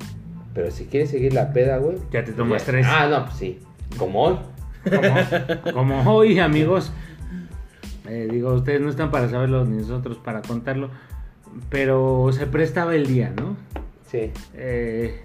pero 0.57 0.71
si 0.73 0.87
quieres 0.87 1.11
seguir 1.11 1.33
la 1.35 1.53
peda, 1.53 1.77
güey. 1.77 1.99
Ya 2.11 2.25
te 2.25 2.33
tomas 2.33 2.63
ya- 2.63 2.73
tres. 2.73 2.87
Ah, 2.89 3.07
no, 3.09 3.25
pues 3.27 3.37
sí, 3.37 3.61
como 3.99 4.23
hoy. 4.25 4.37
como, 4.85 5.73
como 5.73 6.11
hoy, 6.17 6.39
amigos. 6.41 6.93
eh, 8.09 8.27
digo, 8.31 8.53
ustedes 8.55 8.81
no 8.81 8.89
están 8.89 9.11
para 9.13 9.29
saberlo 9.29 9.65
ni 9.65 9.77
nosotros 9.77 10.17
para 10.19 10.43
contarlo. 10.43 10.91
Pero 11.71 12.31
se 12.33 12.47
prestaba 12.47 12.95
el 12.95 13.07
día, 13.07 13.33
¿no? 13.37 13.57
Sí. 14.11 14.31
Eh, 14.55 15.23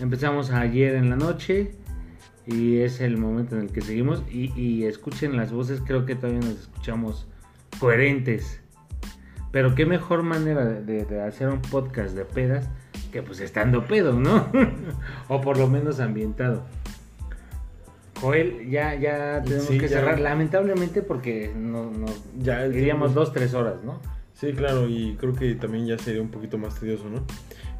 empezamos 0.00 0.50
ayer 0.50 0.94
en 0.94 1.10
la 1.10 1.16
noche 1.16 1.72
y 2.46 2.78
es 2.78 3.00
el 3.00 3.16
momento 3.18 3.56
en 3.56 3.62
el 3.62 3.68
que 3.72 3.80
seguimos. 3.82 4.22
Y, 4.30 4.52
y 4.60 4.84
escuchen 4.86 5.36
las 5.36 5.52
voces, 5.52 5.82
creo 5.86 6.06
que 6.06 6.14
todavía 6.14 6.40
nos 6.40 6.58
escuchamos 6.60 7.26
coherentes. 7.78 8.60
Pero 9.52 9.74
qué 9.74 9.84
mejor 9.84 10.22
manera 10.22 10.64
de, 10.64 10.82
de- 10.82 11.04
de 11.04 11.22
hacer 11.22 11.48
un 11.48 11.60
podcast 11.60 12.14
de 12.14 12.24
pedas 12.24 12.68
que 13.12 13.22
pues 13.22 13.40
estando 13.40 13.86
pedo, 13.86 14.12
¿no? 14.14 14.46
o 15.28 15.40
por 15.40 15.58
lo 15.58 15.66
menos 15.68 16.00
ambientado. 16.00 16.62
Joel, 18.20 18.68
ya, 18.68 18.94
ya 18.96 19.42
tenemos 19.42 19.66
Sí, 19.66 19.78
que 19.78 19.88
ya. 19.88 19.98
cerrar, 20.00 20.20
lamentablemente 20.20 21.00
porque 21.02 21.52
no, 21.56 21.90
no 21.90 22.06
Ya 22.38 22.64
el 22.64 22.76
iríamos 22.76 23.08
tiempo- 23.08 23.20
dos, 23.20 23.32
tres 23.32 23.54
horas, 23.54 23.82
¿no? 23.82 23.98
Sí, 24.34 24.52
claro, 24.52 24.88
y 24.88 25.16
creo 25.18 25.34
que 25.34 25.54
también 25.54 25.86
ya 25.86 25.98
sería 25.98 26.20
un 26.22 26.28
poquito 26.30 26.58
más 26.58 26.78
tedioso, 26.78 27.04
¿no? 27.08 27.22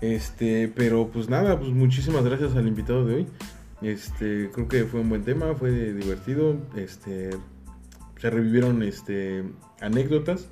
Este, 0.00 0.70
pero 0.74 1.08
pues 1.08 1.28
nada, 1.28 1.58
pues 1.58 1.70
muchísimas 1.72 2.24
gracias 2.24 2.56
al 2.56 2.66
invitado 2.66 3.04
de 3.04 3.14
hoy. 3.16 3.26
Este, 3.82 4.50
creo 4.52 4.68
que 4.68 4.84
fue 4.84 5.00
un 5.00 5.08
buen 5.10 5.24
tema, 5.24 5.54
fue 5.54 5.70
divertido, 5.92 6.56
este, 6.76 7.30
se 8.18 8.30
revivieron 8.30 8.82
este 8.82 9.44
anécdotas, 9.80 10.48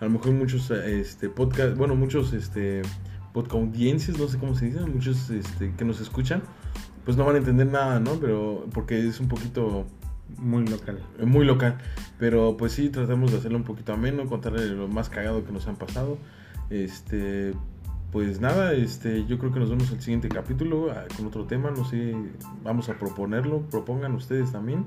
a 0.00 0.04
lo 0.06 0.10
mejor 0.12 0.32
muchos 0.32 0.70
este 0.70 1.28
podcast, 1.28 1.76
bueno, 1.76 1.94
muchos 1.94 2.32
este 2.32 2.80
podcaudiencias, 3.32 4.18
no 4.18 4.28
sé 4.28 4.38
cómo 4.38 4.54
se 4.54 4.66
dice, 4.66 4.80
muchos 4.80 5.30
este 5.30 5.72
que 5.76 5.84
nos 5.84 6.00
escuchan, 6.00 6.42
pues 7.04 7.16
no 7.16 7.24
van 7.24 7.36
a 7.36 7.38
entender 7.38 7.66
nada, 7.66 8.00
¿no? 8.00 8.14
Pero 8.20 8.66
porque 8.72 9.06
es 9.06 9.20
un 9.20 9.28
poquito 9.28 9.86
Muy 10.38 10.64
local. 10.66 10.98
Muy 11.24 11.44
local. 11.44 11.78
Pero 12.18 12.56
pues 12.56 12.72
sí, 12.72 12.88
tratamos 12.88 13.32
de 13.32 13.38
hacerlo 13.38 13.58
un 13.58 13.64
poquito 13.64 13.92
ameno, 13.92 14.26
contarle 14.26 14.66
lo 14.66 14.88
más 14.88 15.08
cagado 15.08 15.44
que 15.44 15.52
nos 15.52 15.66
han 15.66 15.76
pasado. 15.76 16.18
Este, 16.70 17.52
pues 18.12 18.40
nada, 18.40 18.72
este, 18.72 19.24
yo 19.26 19.38
creo 19.38 19.52
que 19.52 19.60
nos 19.60 19.70
vemos 19.70 19.90
el 19.90 20.00
siguiente 20.00 20.28
capítulo 20.28 20.90
ah, 20.92 21.04
con 21.16 21.26
otro 21.26 21.46
tema, 21.46 21.70
no 21.70 21.84
sé, 21.84 22.14
vamos 22.62 22.88
a 22.88 22.98
proponerlo, 22.98 23.62
propongan 23.70 24.14
ustedes 24.14 24.52
también. 24.52 24.86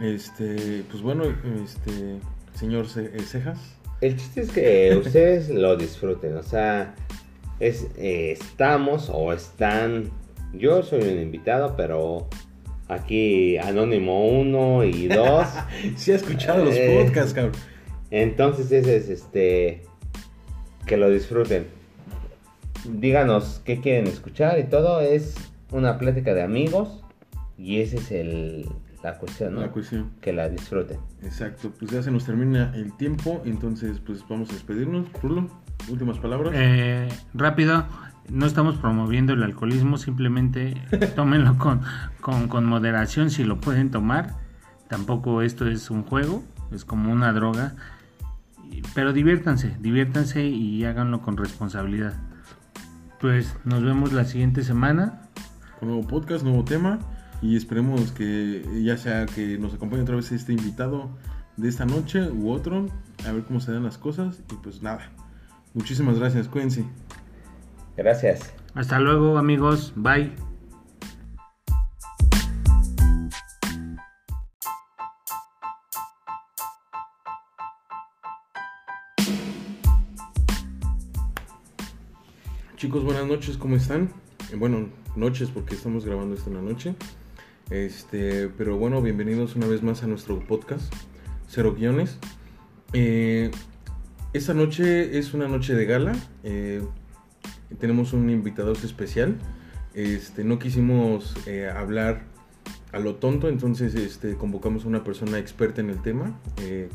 Este, 0.00 0.84
pues 0.90 1.02
bueno, 1.02 1.24
este, 1.64 2.18
señor 2.54 2.86
eh, 2.96 3.18
Cejas. 3.24 3.58
El 4.00 4.16
chiste 4.16 4.42
es 4.42 4.50
que 4.50 5.00
ustedes 5.02 5.48
lo 5.48 5.76
disfruten, 5.76 6.36
o 6.36 6.42
sea, 6.42 6.94
es, 7.60 7.88
eh, 7.96 8.32
estamos 8.32 9.10
o 9.12 9.32
están, 9.32 10.10
yo 10.52 10.82
soy 10.82 11.02
un 11.02 11.20
invitado, 11.20 11.74
pero 11.76 12.28
aquí 12.88 13.56
Anónimo 13.58 14.28
1 14.28 14.84
y 14.84 15.08
2. 15.08 15.46
sí 15.96 16.12
ha 16.12 16.16
escuchado 16.16 16.64
los 16.64 16.74
eh, 16.74 17.02
podcasts, 17.04 17.32
cabrón. 17.32 17.54
Entonces 18.10 18.70
ese 18.70 18.96
es 18.96 19.08
este, 19.08 19.82
que 20.86 20.96
lo 20.96 21.10
disfruten. 21.10 21.66
Díganos 22.84 23.60
qué 23.64 23.80
quieren 23.80 24.06
escuchar 24.06 24.58
y 24.58 24.64
todo, 24.64 25.00
es 25.00 25.34
una 25.72 25.98
plática 25.98 26.34
de 26.34 26.42
amigos 26.42 27.02
y 27.58 27.80
ese 27.80 27.96
es 27.96 28.12
el, 28.12 28.68
la 29.02 29.18
cuestión, 29.18 29.54
¿no? 29.54 29.60
La 29.62 29.72
cuestión. 29.72 30.12
Que 30.20 30.32
la 30.32 30.48
disfruten. 30.48 30.98
Exacto, 31.22 31.72
pues 31.78 31.90
ya 31.90 32.02
se 32.02 32.10
nos 32.10 32.24
termina 32.24 32.72
el 32.76 32.96
tiempo, 32.96 33.42
entonces 33.44 33.98
pues 34.04 34.24
vamos 34.28 34.50
a 34.50 34.52
despedirnos. 34.52 35.12
Rulo, 35.20 35.48
últimas 35.88 36.18
palabras. 36.18 36.52
Eh, 36.54 37.08
rápido, 37.34 37.84
no 38.28 38.46
estamos 38.46 38.76
promoviendo 38.76 39.32
el 39.32 39.42
alcoholismo, 39.42 39.98
simplemente 39.98 40.80
tómenlo 41.16 41.58
con, 41.58 41.82
con, 42.20 42.64
moderación 42.64 43.30
si 43.30 43.44
lo 43.44 43.60
pueden 43.60 43.90
tomar. 43.90 44.36
Tampoco 44.88 45.42
esto 45.42 45.66
es 45.66 45.90
un 45.90 46.02
juego, 46.02 46.44
es 46.72 46.84
como 46.84 47.12
una 47.12 47.32
droga. 47.32 47.74
Pero 48.94 49.12
diviértanse, 49.12 49.76
diviértanse 49.80 50.44
y 50.44 50.84
háganlo 50.84 51.22
con 51.22 51.36
responsabilidad. 51.36 52.14
Pues 53.20 53.56
nos 53.64 53.82
vemos 53.82 54.12
la 54.12 54.24
siguiente 54.24 54.62
semana. 54.62 55.22
Con 55.78 55.88
nuevo 55.88 56.06
podcast, 56.06 56.42
nuevo 56.42 56.64
tema 56.64 56.98
y 57.42 57.56
esperemos 57.56 58.12
que 58.12 58.64
ya 58.82 58.96
sea 58.96 59.26
que 59.26 59.58
nos 59.58 59.74
acompañe 59.74 60.02
otra 60.02 60.16
vez 60.16 60.32
este 60.32 60.52
invitado 60.52 61.10
de 61.56 61.68
esta 61.68 61.84
noche 61.84 62.30
u 62.30 62.50
otro, 62.50 62.86
a 63.26 63.32
ver 63.32 63.44
cómo 63.44 63.60
se 63.60 63.72
dan 63.72 63.84
las 63.84 63.98
cosas 63.98 64.42
y 64.50 64.54
pues 64.56 64.82
nada. 64.82 65.10
Muchísimas 65.76 66.18
gracias, 66.18 66.48
cuídense. 66.48 66.86
Gracias. 67.98 68.50
Hasta 68.72 68.98
luego 68.98 69.36
amigos, 69.36 69.92
bye. 69.94 70.32
Chicos, 82.76 83.04
buenas 83.04 83.26
noches, 83.26 83.58
¿cómo 83.58 83.76
están? 83.76 84.08
Bueno, 84.56 84.88
noches 85.14 85.50
porque 85.50 85.74
estamos 85.74 86.06
grabando 86.06 86.36
esto 86.36 86.48
en 86.48 86.56
la 86.56 86.62
noche. 86.62 86.94
Este, 87.68 88.48
pero 88.48 88.78
bueno, 88.78 89.02
bienvenidos 89.02 89.56
una 89.56 89.66
vez 89.66 89.82
más 89.82 90.02
a 90.02 90.06
nuestro 90.06 90.40
podcast, 90.40 90.90
Cero 91.48 91.74
Guiones. 91.76 92.18
Eh, 92.94 93.50
esta 94.36 94.54
noche 94.54 95.18
es 95.18 95.34
una 95.34 95.48
noche 95.48 95.74
de 95.74 95.86
gala. 95.86 96.12
Eh, 96.44 96.82
tenemos 97.78 98.12
un 98.12 98.28
invitado 98.30 98.72
especial. 98.72 99.36
Este, 99.94 100.44
no 100.44 100.58
quisimos 100.58 101.34
eh, 101.46 101.70
hablar 101.74 102.24
a 102.92 102.98
lo 102.98 103.16
tonto, 103.16 103.48
entonces 103.48 103.94
este, 103.94 104.36
convocamos 104.36 104.84
a 104.84 104.88
una 104.88 105.04
persona 105.04 105.38
experta 105.38 105.80
en 105.80 105.90
el 105.90 106.00
tema, 106.00 106.38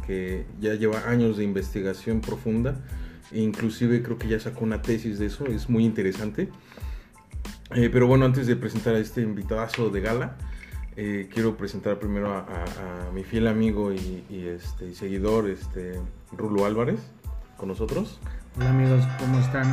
que 0.07 0.45
ya 0.59 0.73
lleva 0.75 1.09
años 1.09 1.37
de 1.37 1.43
investigación 1.43 2.21
profunda. 2.21 2.79
Inclusive 3.31 4.01
creo 4.01 4.17
que 4.17 4.27
ya 4.27 4.39
sacó 4.39 4.63
una 4.63 4.81
tesis 4.81 5.19
de 5.19 5.27
eso, 5.27 5.45
es 5.45 5.69
muy 5.69 5.85
interesante. 5.85 6.49
pero 7.69 8.07
bueno, 8.07 8.25
antes 8.25 8.47
de 8.47 8.55
presentar 8.55 8.95
a 8.95 8.99
este 8.99 9.21
invitadazo 9.21 9.89
de 9.89 10.01
gala, 10.01 10.37
eh, 10.97 11.29
quiero 11.33 11.55
presentar 11.55 11.99
primero 11.99 12.33
a, 12.33 13.09
mi 13.13 13.23
fiel 13.23 13.47
amigo 13.47 13.93
y, 13.93 14.23
este, 14.29 14.93
seguidor, 14.93 15.49
Rulo 16.31 16.65
Álvarez, 16.65 16.99
con 17.61 17.69
nosotros. 17.69 18.19
Hola 18.57 18.71
amigos, 18.71 19.05
¿cómo 19.19 19.37
están? 19.37 19.67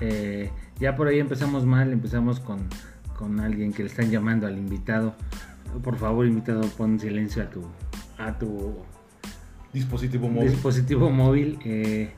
Eh, 0.00 0.50
ya 0.80 0.96
por 0.96 1.06
ahí 1.06 1.20
empezamos 1.20 1.64
mal, 1.64 1.92
empezamos 1.92 2.40
con, 2.40 2.68
alguien 3.38 3.72
que 3.72 3.84
le 3.84 3.88
están 3.88 4.10
llamando 4.10 4.48
al 4.48 4.58
invitado. 4.58 5.14
Por 5.84 5.96
favor, 5.98 6.26
invitado, 6.26 6.62
pon 6.76 6.98
silencio 6.98 7.44
a 7.44 7.46
tu, 7.48 7.62
a 8.18 8.36
tu 8.36 8.74
dispositivo 9.72 10.28
móvil. 10.28 10.50
Dispositivo 10.50 11.10
móvil. 11.10 11.60
Eh, 11.64 12.10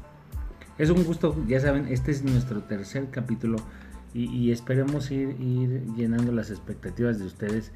es 0.78 0.88
un 0.88 1.04
gusto, 1.04 1.36
ya 1.46 1.60
saben, 1.60 1.88
este 1.88 2.10
es 2.10 2.24
nuestro 2.24 2.62
tercer 2.62 3.10
capítulo 3.10 3.58
y, 4.14 4.52
esperemos 4.52 5.10
ir, 5.10 5.36
ir 5.38 5.84
llenando 5.96 6.32
las 6.32 6.50
expectativas 6.50 7.18
de 7.18 7.26
ustedes 7.26 7.72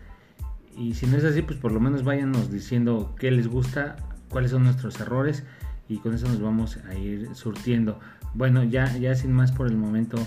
y 0.75 0.95
si 0.95 1.07
no 1.07 1.19
es 1.19 1.25
así, 1.25 1.43
pues 1.43 1.59
por 1.59 1.73
lo 1.73 1.81
menos 1.81 2.05
váyanos 2.05 2.51
diciendo 2.51 3.15
qué 3.19 3.31
les 3.31 3.49
gusta, 3.49 3.97
cuáles 4.31 4.53
son 4.53 4.63
nuestros 4.63 4.99
errores 5.01 5.45
y 5.89 5.99
con 5.99 6.15
eso 6.15 6.29
nos 6.29 6.41
vamos 6.41 6.79
a 6.89 6.95
ir 6.95 7.35
surtiendo. 7.35 7.99
Bueno, 8.35 8.65
ya, 8.65 8.97
ya 8.99 9.15
sin 9.15 9.33
más 9.33 9.53
por 9.53 9.67
el 9.67 9.77
momento, 9.77 10.19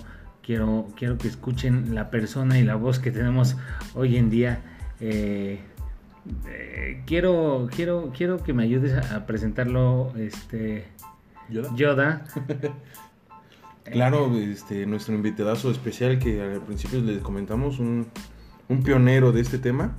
quiero, 0.42 0.88
quiero 0.96 1.18
que 1.18 1.28
escuchen 1.28 1.94
la 1.96 2.10
persona 2.10 2.60
y 2.60 2.64
la 2.64 2.76
voz 2.76 3.00
que 3.00 3.12
tenemos 3.12 3.56
hoy 3.94 4.18
en 4.18 4.30
día. 4.30 4.62
Eh, 5.00 5.60
eh, 6.48 7.04
quiero, 7.06 7.68
quiero, 7.76 8.12
quiero 8.16 8.44
que 8.44 8.54
me 8.54 8.64
ayudes 8.64 8.94
a, 9.12 9.26
presentarlo, 9.26 10.14
este, 10.18 10.86
Yoda. 11.50 12.26
claro, 13.86 14.36
este, 14.36 14.86
nuestro 14.86 15.14
invitadazo 15.14 15.72
especial 15.72 16.20
que 16.20 16.42
al 16.42 16.62
principio 16.62 17.02
les 17.02 17.20
comentamos, 17.20 17.80
un, 17.80 18.08
un 18.68 18.84
pionero 18.84 19.32
de 19.32 19.42
este 19.42 19.58
tema 19.58 19.96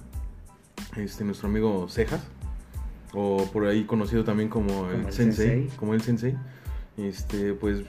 este, 0.96 1.24
nuestro 1.24 1.48
amigo 1.48 1.88
Cejas, 1.88 2.22
o 3.14 3.46
por 3.52 3.66
ahí 3.66 3.84
conocido 3.84 4.24
también 4.24 4.48
como, 4.48 4.90
el, 4.90 5.12
sensei, 5.12 5.68
como 5.76 5.94
el 5.94 6.00
Sensei. 6.00 6.36
Este, 6.96 7.54
pues, 7.54 7.82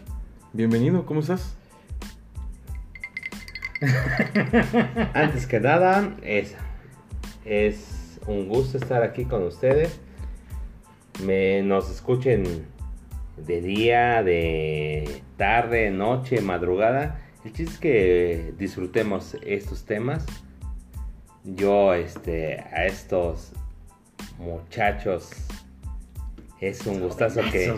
bienvenido, 0.54 1.06
¿cómo 1.06 1.22
estás? 1.22 1.56
Antes 5.14 5.46
que 5.48 5.60
nada, 5.60 6.16
es, 6.22 6.56
es 7.46 8.20
un 8.28 8.48
gusto 8.48 8.78
estar 8.78 9.04
aquí 9.04 9.26
con 9.26 9.44
ustedes. 9.44 10.00
Me, 11.26 11.62
nos 11.62 11.90
escuchen 11.90 12.66
de 13.38 13.62
día, 13.62 14.24
de 14.24 15.22
tarde, 15.38 15.92
noche, 15.92 16.42
madrugada. 16.42 17.20
El 17.44 17.52
chiste 17.52 17.74
es 17.74 17.80
que 17.80 18.54
disfrutemos 18.58 19.36
estos 19.44 19.86
temas 19.86 20.26
yo 21.44 21.94
este, 21.94 22.60
a 22.60 22.86
estos 22.86 23.52
muchachos 24.38 25.30
es 26.60 26.86
un 26.86 27.02
gustazo 27.02 27.42
que 27.52 27.76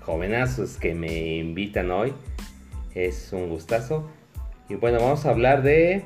jovenazos 0.00 0.76
que 0.76 0.94
me 0.94 1.38
invitan 1.38 1.90
hoy. 1.90 2.12
Es 2.94 3.30
un 3.32 3.48
gustazo. 3.48 4.08
Y 4.68 4.76
bueno, 4.76 4.98
vamos 5.00 5.26
a 5.26 5.30
hablar 5.30 5.62
de 5.62 6.04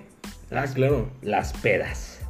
ah, 0.50 0.54
las, 0.54 0.72
claro. 0.72 1.10
las 1.20 1.52
pedas. 1.52 2.20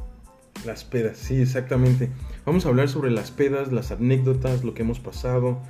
Las 0.65 0.83
pedas, 0.83 1.17
sí, 1.17 1.41
exactamente. 1.41 2.09
Vamos 2.45 2.65
a 2.65 2.69
hablar 2.69 2.89
sobre 2.89 3.09
las 3.11 3.31
pedas, 3.31 3.71
las 3.71 3.91
anécdotas, 3.91 4.63
lo 4.63 4.73
que 4.73 4.81
hemos 4.81 4.99
pasado. 4.99 5.61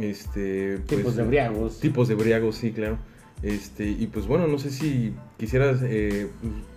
Este, 0.00 0.78
pues, 0.86 0.98
tipos 0.98 1.16
de 1.16 1.22
briagos. 1.24 1.80
Tipos 1.80 2.08
de 2.08 2.14
briagos, 2.14 2.56
sí, 2.56 2.72
claro. 2.72 2.98
Este, 3.42 3.86
y 3.86 4.06
pues 4.06 4.26
bueno, 4.26 4.46
no 4.46 4.58
sé 4.58 4.70
si 4.70 5.14
quisieras, 5.36 5.80
eh, 5.82 6.30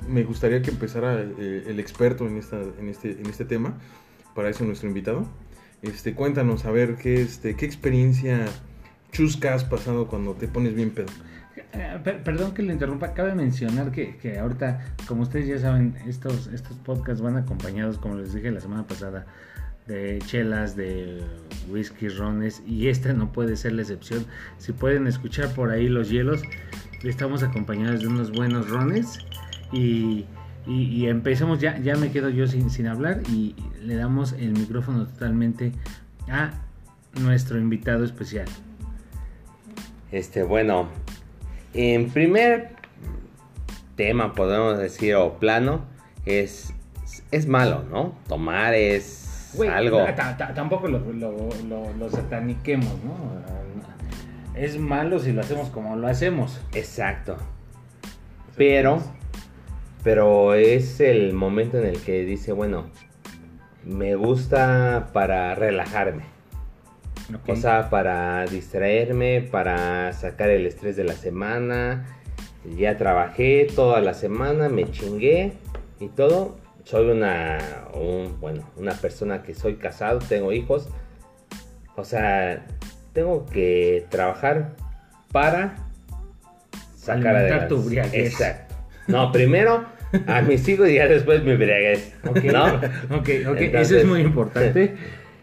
me 0.09 0.23
gustaría 0.23 0.61
que 0.61 0.69
empezara 0.69 1.21
eh, 1.21 1.63
el 1.67 1.79
experto 1.79 2.27
en, 2.27 2.37
esta, 2.37 2.59
en, 2.77 2.89
este, 2.89 3.11
en 3.11 3.27
este 3.27 3.45
tema, 3.45 3.77
para 4.39 4.51
eso 4.51 4.63
nuestro 4.63 4.87
invitado. 4.87 5.27
Este, 5.81 6.13
cuéntanos, 6.13 6.63
a 6.63 6.71
ver, 6.71 6.95
¿qué, 6.95 7.21
este, 7.21 7.57
qué 7.57 7.65
experiencia 7.65 8.45
chusca 9.11 9.53
has 9.53 9.65
pasado 9.65 10.07
cuando 10.07 10.33
te 10.33 10.47
pones 10.47 10.75
bien 10.75 10.91
pedo? 10.91 11.07
Eh, 11.73 12.21
perdón 12.23 12.53
que 12.53 12.63
le 12.63 12.71
interrumpa, 12.71 13.13
cabe 13.13 13.35
mencionar 13.35 13.91
que, 13.91 14.15
que, 14.15 14.39
ahorita, 14.39 14.95
como 15.09 15.23
ustedes 15.23 15.45
ya 15.45 15.59
saben, 15.59 15.97
estos, 16.07 16.47
estos 16.47 16.77
podcasts 16.77 17.21
van 17.21 17.35
acompañados, 17.35 17.97
como 17.97 18.15
les 18.15 18.33
dije 18.33 18.49
la 18.49 18.61
semana 18.61 18.87
pasada, 18.87 19.25
de 19.87 20.19
chelas, 20.25 20.77
de 20.77 21.21
whisky, 21.69 22.07
rones 22.07 22.63
y 22.65 22.87
esta 22.87 23.11
no 23.11 23.33
puede 23.33 23.57
ser 23.57 23.73
la 23.73 23.81
excepción. 23.81 24.25
Si 24.57 24.71
pueden 24.71 25.05
escuchar 25.05 25.53
por 25.53 25.69
ahí 25.69 25.89
los 25.89 26.09
hielos, 26.09 26.41
estamos 27.03 27.43
acompañados 27.43 27.99
de 27.99 28.07
unos 28.07 28.31
buenos 28.31 28.69
rones 28.69 29.19
y, 29.73 30.23
y, 30.73 31.07
empezamos, 31.07 31.59
ya, 31.59 31.77
ya 31.79 31.95
me 31.95 32.11
quedo 32.11 32.29
yo 32.29 32.47
sin, 32.47 32.69
sin 32.69 32.87
hablar 32.87 33.21
y 33.31 33.55
le 33.81 33.95
damos 33.95 34.33
el 34.33 34.51
micrófono 34.51 35.05
totalmente 35.07 35.71
a 36.29 36.51
nuestro 37.19 37.57
invitado 37.59 38.03
especial. 38.05 38.45
Este, 40.11 40.43
bueno, 40.43 40.87
en 41.73 42.09
primer 42.09 42.69
tema, 43.95 44.33
podemos 44.33 44.77
decir, 44.77 45.15
o 45.15 45.39
plano, 45.39 45.85
es, 46.25 46.73
es 47.31 47.47
malo, 47.47 47.83
¿no? 47.89 48.15
Tomar 48.27 48.73
es 48.73 49.53
algo. 49.71 50.03
ta- 50.15 50.37
ta- 50.37 50.53
tampoco 50.53 50.87
lo, 50.87 50.99
lo- 51.11 51.49
lo- 51.67 51.93
lo 51.93 52.09
sataniquemos, 52.09 52.93
¿no? 53.03 53.15
Es 54.55 54.77
malo 54.79 55.19
si 55.19 55.31
lo 55.31 55.41
hacemos 55.41 55.69
como 55.69 55.95
lo 55.95 56.07
hacemos. 56.07 56.59
Exacto. 56.73 57.37
Pero, 58.57 59.01
pero 60.03 60.53
es 60.53 60.99
el 60.99 61.33
momento 61.33 61.77
en 61.77 61.85
el 61.85 61.99
que 62.01 62.23
dice, 62.25 62.51
bueno, 62.51 62.85
me 63.83 64.15
gusta 64.15 65.09
para 65.13 65.55
relajarme. 65.55 66.23
Ok. 67.33 67.49
O 67.49 67.55
sea, 67.55 67.89
para 67.89 68.45
distraerme, 68.45 69.41
para 69.41 70.11
sacar 70.13 70.49
el 70.49 70.65
estrés 70.65 70.95
de 70.95 71.03
la 71.03 71.13
semana. 71.13 72.05
Ya 72.77 72.97
trabajé 72.97 73.67
toda 73.75 74.01
la 74.01 74.13
semana, 74.13 74.67
me 74.69 74.89
chingué 74.91 75.53
y 75.99 76.07
todo. 76.07 76.57
Soy 76.83 77.09
una, 77.09 77.59
un- 77.93 78.37
bueno, 78.39 78.63
una 78.77 78.93
persona 78.93 79.43
que 79.43 79.53
soy 79.53 79.75
casado, 79.75 80.19
tengo 80.19 80.51
hijos. 80.51 80.89
O 81.95 82.03
sea, 82.03 82.65
tengo 83.13 83.45
que 83.45 84.05
trabajar 84.09 84.75
para 85.31 85.75
sacar 86.95 87.35
Alimentar 87.35 87.35
adelante. 87.35 87.67
tu 87.75 87.81
briaguez. 87.83 88.33
Exacto. 88.33 88.68
No, 89.09 89.31
primero 89.31 89.85
a 90.27 90.41
mis 90.41 90.67
hijos 90.67 90.89
y 90.89 90.95
ya 90.95 91.07
después 91.07 91.43
mi 91.43 91.55
briaguez. 91.55 92.13
Ok, 92.27 92.43
¿No? 92.45 92.65
ok, 93.17 93.29
ok, 93.49 93.59
eso 93.73 93.97
es 93.97 94.05
muy 94.05 94.21
importante. 94.21 94.95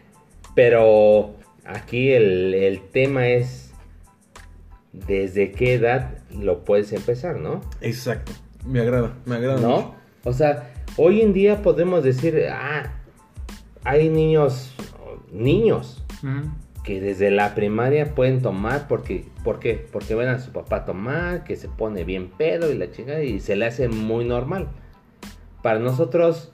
Pero 0.55 1.35
aquí 1.65 2.11
el, 2.11 2.53
el 2.53 2.81
tema 2.89 3.27
es 3.27 3.71
desde 4.91 5.51
qué 5.51 5.75
edad 5.75 6.17
lo 6.31 6.63
puedes 6.63 6.91
empezar, 6.93 7.37
¿no? 7.37 7.61
Exacto. 7.81 8.31
Me 8.65 8.79
agrada, 8.79 9.13
me 9.25 9.35
agrada. 9.35 9.61
¿No? 9.61 9.69
mucho. 9.69 9.95
O 10.23 10.33
sea, 10.33 10.71
hoy 10.97 11.21
en 11.21 11.33
día 11.33 11.61
podemos 11.61 12.03
decir, 12.03 12.47
ah, 12.51 12.91
hay 13.83 14.09
niños, 14.09 14.73
niños. 15.31 16.03
Que 16.87 17.01
desde 17.01 17.31
la 17.31 17.53
primaria 17.53 18.15
pueden 18.15 18.41
tomar 18.41 18.87
porque, 18.87 19.25
¿por 19.43 19.59
qué? 19.59 19.85
Porque 19.91 20.15
ven 20.15 20.29
a 20.29 20.39
su 20.39 20.53
papá 20.53 20.85
tomar, 20.85 21.43
que 21.43 21.57
se 21.57 21.67
pone 21.67 22.05
bien 22.05 22.29
pedo 22.29 22.71
y 22.71 22.77
la 22.77 22.89
chingada 22.91 23.21
y 23.23 23.41
se 23.41 23.57
le 23.57 23.65
hace 23.65 23.89
muy 23.89 24.23
normal. 24.23 24.69
Para 25.61 25.79
nosotros 25.79 26.49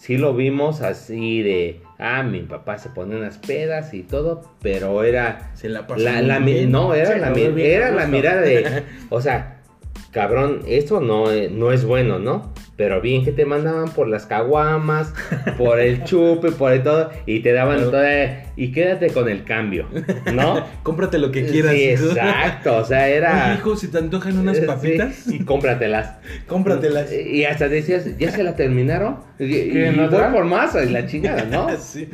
sí 0.00 0.16
lo 0.18 0.34
vimos 0.34 0.82
así 0.82 1.40
de, 1.42 1.82
ah, 2.00 2.24
mi 2.24 2.40
papá 2.40 2.78
se 2.78 2.88
pone 2.88 3.14
unas 3.16 3.38
pedas 3.38 3.94
y 3.94 4.02
todo, 4.02 4.42
pero 4.60 5.04
era 5.04 5.52
Se 5.54 5.68
la 5.68 5.86
la, 5.96 6.20
la 6.20 6.40
bien. 6.40 6.72
no, 6.72 6.92
era, 6.92 7.16
la, 7.16 7.30
mi- 7.30 7.46
bien 7.52 7.70
era 7.70 7.90
la 7.92 8.06
mirada 8.08 8.40
de, 8.40 8.82
o 9.10 9.20
sea, 9.20 9.62
cabrón, 10.10 10.62
esto 10.66 11.00
no, 11.00 11.30
eh, 11.30 11.48
no 11.48 11.70
es 11.70 11.84
bueno, 11.84 12.18
¿no? 12.18 12.52
Pero 12.76 13.00
bien 13.00 13.24
que 13.24 13.32
te 13.32 13.46
mandaban 13.46 13.88
por 13.88 14.06
las 14.06 14.26
caguamas, 14.26 15.14
por 15.56 15.80
el 15.80 16.04
chupe, 16.04 16.52
por 16.52 16.72
el 16.72 16.82
todo, 16.82 17.10
y 17.24 17.40
te 17.40 17.52
daban 17.54 17.76
Claro. 17.76 17.90
toda, 17.90 18.44
y 18.54 18.70
quédate 18.70 19.08
con 19.08 19.30
el 19.30 19.44
cambio, 19.44 19.86
¿no? 20.34 20.62
Cómprate 20.82 21.18
lo 21.18 21.32
que 21.32 21.46
quieras. 21.46 21.72
Sí, 21.72 21.84
exacto, 21.88 22.76
o 22.76 22.84
sea, 22.84 23.08
era... 23.08 23.46
Oye, 23.46 23.54
hijo, 23.54 23.76
si 23.76 23.88
te 23.88 23.96
antojan 23.96 24.36
unas 24.38 24.58
Sí, 24.58 24.66
papitas, 24.66 25.26
y 25.28 25.38
cómpratelas. 25.44 26.18
cómpratelas. 26.46 27.10
Y 27.12 27.46
hasta 27.46 27.68
decías, 27.70 28.18
¿ya 28.18 28.30
se 28.30 28.42
la 28.42 28.54
terminaron? 28.56 29.20
Y, 29.38 29.44
y 29.56 29.70
¿Quieren 29.70 29.96
voy 29.96 30.04
otra? 30.04 30.30
por 30.30 30.44
más, 30.44 30.74
y 30.74 30.90
la 30.90 31.06
chingada, 31.06 31.44
¿no? 31.44 31.68
sí. 31.78 32.10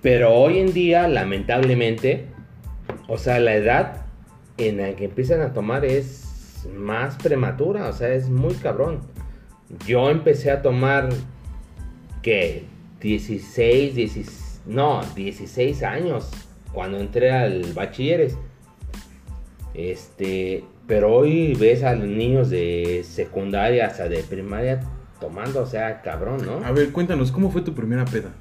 Pero 0.00 0.32
hoy 0.32 0.60
en 0.60 0.72
día, 0.72 1.08
lamentablemente, 1.08 2.24
o 3.06 3.18
sea, 3.18 3.38
la 3.38 3.54
edad 3.54 3.96
en 4.56 4.78
la 4.78 4.92
que 4.96 5.04
empiezan 5.04 5.42
a 5.42 5.52
tomar 5.52 5.84
es 5.84 6.66
más 6.74 7.16
prematura, 7.16 7.86
o 7.88 7.92
sea, 7.92 8.08
es 8.14 8.30
muy 8.30 8.54
cabrón. 8.54 9.00
Yo 9.86 10.10
empecé 10.10 10.50
a 10.50 10.62
tomar, 10.62 11.08
¿qué? 12.22 12.64
16, 13.00 13.94
16, 13.94 14.60
no, 14.66 15.02
16 15.14 15.82
años, 15.82 16.30
cuando 16.72 16.98
entré 16.98 17.30
al 17.30 17.72
bachilleres. 17.72 18.36
Este, 19.74 20.64
pero 20.86 21.14
hoy 21.14 21.54
ves 21.54 21.84
a 21.84 21.94
los 21.94 22.08
niños 22.08 22.50
de 22.50 23.04
secundaria 23.08 23.86
hasta 23.86 24.08
de 24.08 24.22
primaria 24.24 24.80
tomando, 25.20 25.62
o 25.62 25.66
sea, 25.66 26.02
cabrón, 26.02 26.44
¿no? 26.44 26.64
A 26.64 26.72
ver, 26.72 26.90
cuéntanos, 26.90 27.30
¿cómo 27.30 27.50
fue 27.50 27.62
tu 27.62 27.74
primera 27.74 28.04
peda? 28.04 28.32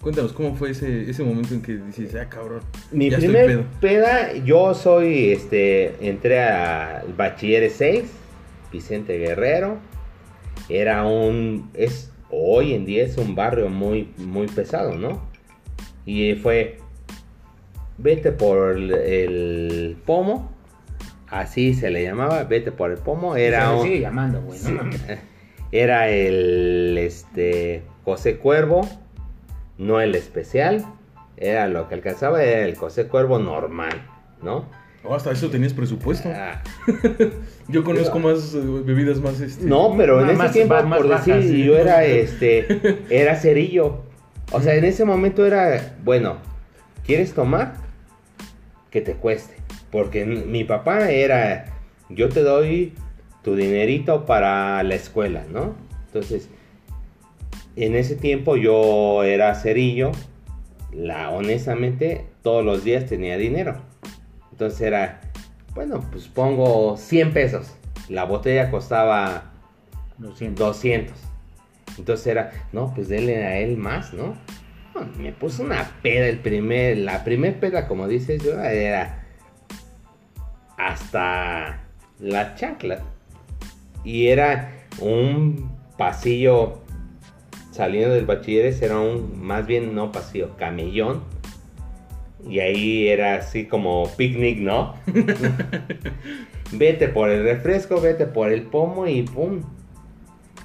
Cuéntanos, 0.00 0.32
¿cómo 0.32 0.54
fue 0.54 0.70
ese, 0.70 1.10
ese 1.10 1.24
momento 1.24 1.54
en 1.54 1.62
que 1.62 1.78
dices, 1.78 2.14
ah, 2.14 2.28
cabrón? 2.28 2.60
Mi 2.92 3.10
ya 3.10 3.16
estoy 3.16 3.32
primer 3.32 3.46
pedo"? 3.46 3.64
peda, 3.80 4.32
yo 4.44 4.74
soy, 4.74 5.32
este, 5.32 6.08
entré 6.08 6.40
al 6.40 7.12
bachiller 7.14 7.68
6, 7.68 8.04
Vicente 8.70 9.18
Guerrero. 9.18 9.78
Era 10.68 11.04
un, 11.04 11.70
es, 11.74 12.12
hoy 12.30 12.74
en 12.74 12.84
día 12.86 13.04
es 13.04 13.16
un 13.18 13.34
barrio 13.34 13.68
muy, 13.68 14.12
muy 14.16 14.46
pesado, 14.48 14.94
¿no? 14.94 15.22
Y 16.04 16.34
fue, 16.34 16.78
vete 17.98 18.32
por 18.32 18.76
el, 18.76 18.92
el 18.92 19.96
pomo, 20.04 20.50
así 21.28 21.74
se 21.74 21.90
le 21.90 22.02
llamaba, 22.02 22.44
vete 22.44 22.72
por 22.72 22.90
el 22.90 22.98
pomo. 22.98 23.36
Era 23.36 23.68
Se 23.68 23.74
un, 23.74 23.82
sigue 23.82 24.00
llamando, 24.00 24.40
güey. 24.42 24.58
no 24.60 24.82
era 25.72 26.08
el 26.08 26.96
este 26.98 27.82
José 28.04 28.38
Cuervo, 28.38 28.82
no 29.78 30.00
el 30.00 30.14
especial. 30.14 30.84
Era 31.36 31.68
lo 31.68 31.88
que 31.88 31.94
alcanzaba, 31.94 32.42
era 32.42 32.64
el 32.64 32.76
José 32.76 33.08
Cuervo 33.08 33.38
normal, 33.38 34.06
¿no? 34.42 34.64
Oh, 35.08 35.14
hasta 35.14 35.30
eso 35.30 35.48
tenías 35.50 35.72
presupuesto. 35.72 36.28
Ah, 36.34 36.62
Yo 37.68 37.84
conozco 37.84 38.18
más 38.18 38.54
eh, 38.54 38.60
bebidas 38.84 39.20
más 39.20 39.40
este. 39.40 39.64
no, 39.64 39.94
pero 39.96 40.20
en 40.20 40.36
Más- 40.36 40.50
ese 40.50 40.64
tiempo, 40.64 40.74
más 40.82 40.98
por 40.98 41.08
bajas, 41.08 41.26
decir, 41.26 41.42
sí. 41.50 41.64
yo 41.64 41.76
era 41.76 42.04
este, 42.06 42.66
era 43.10 43.36
cerillo. 43.36 44.02
O 44.52 44.60
sea, 44.60 44.74
en 44.74 44.84
ese 44.84 45.04
momento 45.04 45.44
era, 45.46 45.96
bueno, 46.04 46.36
¿quieres 47.04 47.32
tomar? 47.34 47.74
Que 48.90 49.00
te 49.00 49.14
cueste. 49.14 49.54
Porque 49.90 50.24
mi 50.24 50.64
papá 50.64 51.10
era, 51.10 51.66
yo 52.08 52.28
te 52.28 52.42
doy 52.42 52.92
tu 53.42 53.56
dinerito 53.56 54.24
para 54.26 54.82
la 54.82 54.94
escuela, 54.94 55.44
¿no? 55.52 55.74
Entonces, 56.06 56.48
en 57.76 57.94
ese 57.96 58.14
tiempo 58.16 58.56
yo 58.56 59.22
era 59.24 59.54
cerillo. 59.54 60.12
La, 60.92 61.30
honestamente, 61.30 62.24
todos 62.42 62.64
los 62.64 62.82
días 62.84 63.06
tenía 63.06 63.36
dinero. 63.36 63.76
Entonces 64.56 64.80
era, 64.80 65.20
bueno, 65.74 66.02
pues 66.10 66.28
pongo 66.28 66.96
100 66.96 67.34
pesos. 67.34 67.76
La 68.08 68.24
botella 68.24 68.70
costaba 68.70 69.52
Lo 70.18 70.34
siento. 70.34 70.64
200. 70.64 71.14
Entonces 71.98 72.26
era, 72.26 72.52
no, 72.72 72.90
pues 72.94 73.08
denle 73.08 73.44
a 73.44 73.58
él 73.58 73.76
más, 73.76 74.14
¿no? 74.14 74.34
No, 74.94 75.04
Me 75.18 75.32
puso 75.32 75.62
una 75.62 75.90
peda 76.00 76.26
el 76.26 76.38
primer, 76.38 76.96
la 76.96 77.22
primer 77.22 77.60
peda, 77.60 77.86
como 77.86 78.08
dices 78.08 78.42
yo, 78.42 78.58
era 78.58 79.26
hasta 80.78 81.84
la 82.18 82.54
chancla. 82.54 83.02
Y 84.04 84.28
era 84.28 84.72
un 85.00 85.70
pasillo 85.98 86.80
saliendo 87.72 88.14
del 88.14 88.24
bachilleres, 88.24 88.80
era 88.80 88.98
un, 88.98 89.38
más 89.38 89.66
bien 89.66 89.94
no 89.94 90.12
pasillo, 90.12 90.56
camellón. 90.56 91.35
Y 92.44 92.60
ahí 92.60 93.08
era 93.08 93.36
así 93.36 93.66
como 93.66 94.10
picnic, 94.16 94.58
¿no? 94.58 94.94
vete 96.72 97.08
por 97.08 97.30
el 97.30 97.42
refresco, 97.42 98.00
vete 98.00 98.26
por 98.26 98.52
el 98.52 98.62
pomo 98.62 99.06
y 99.06 99.22
pum. 99.22 99.62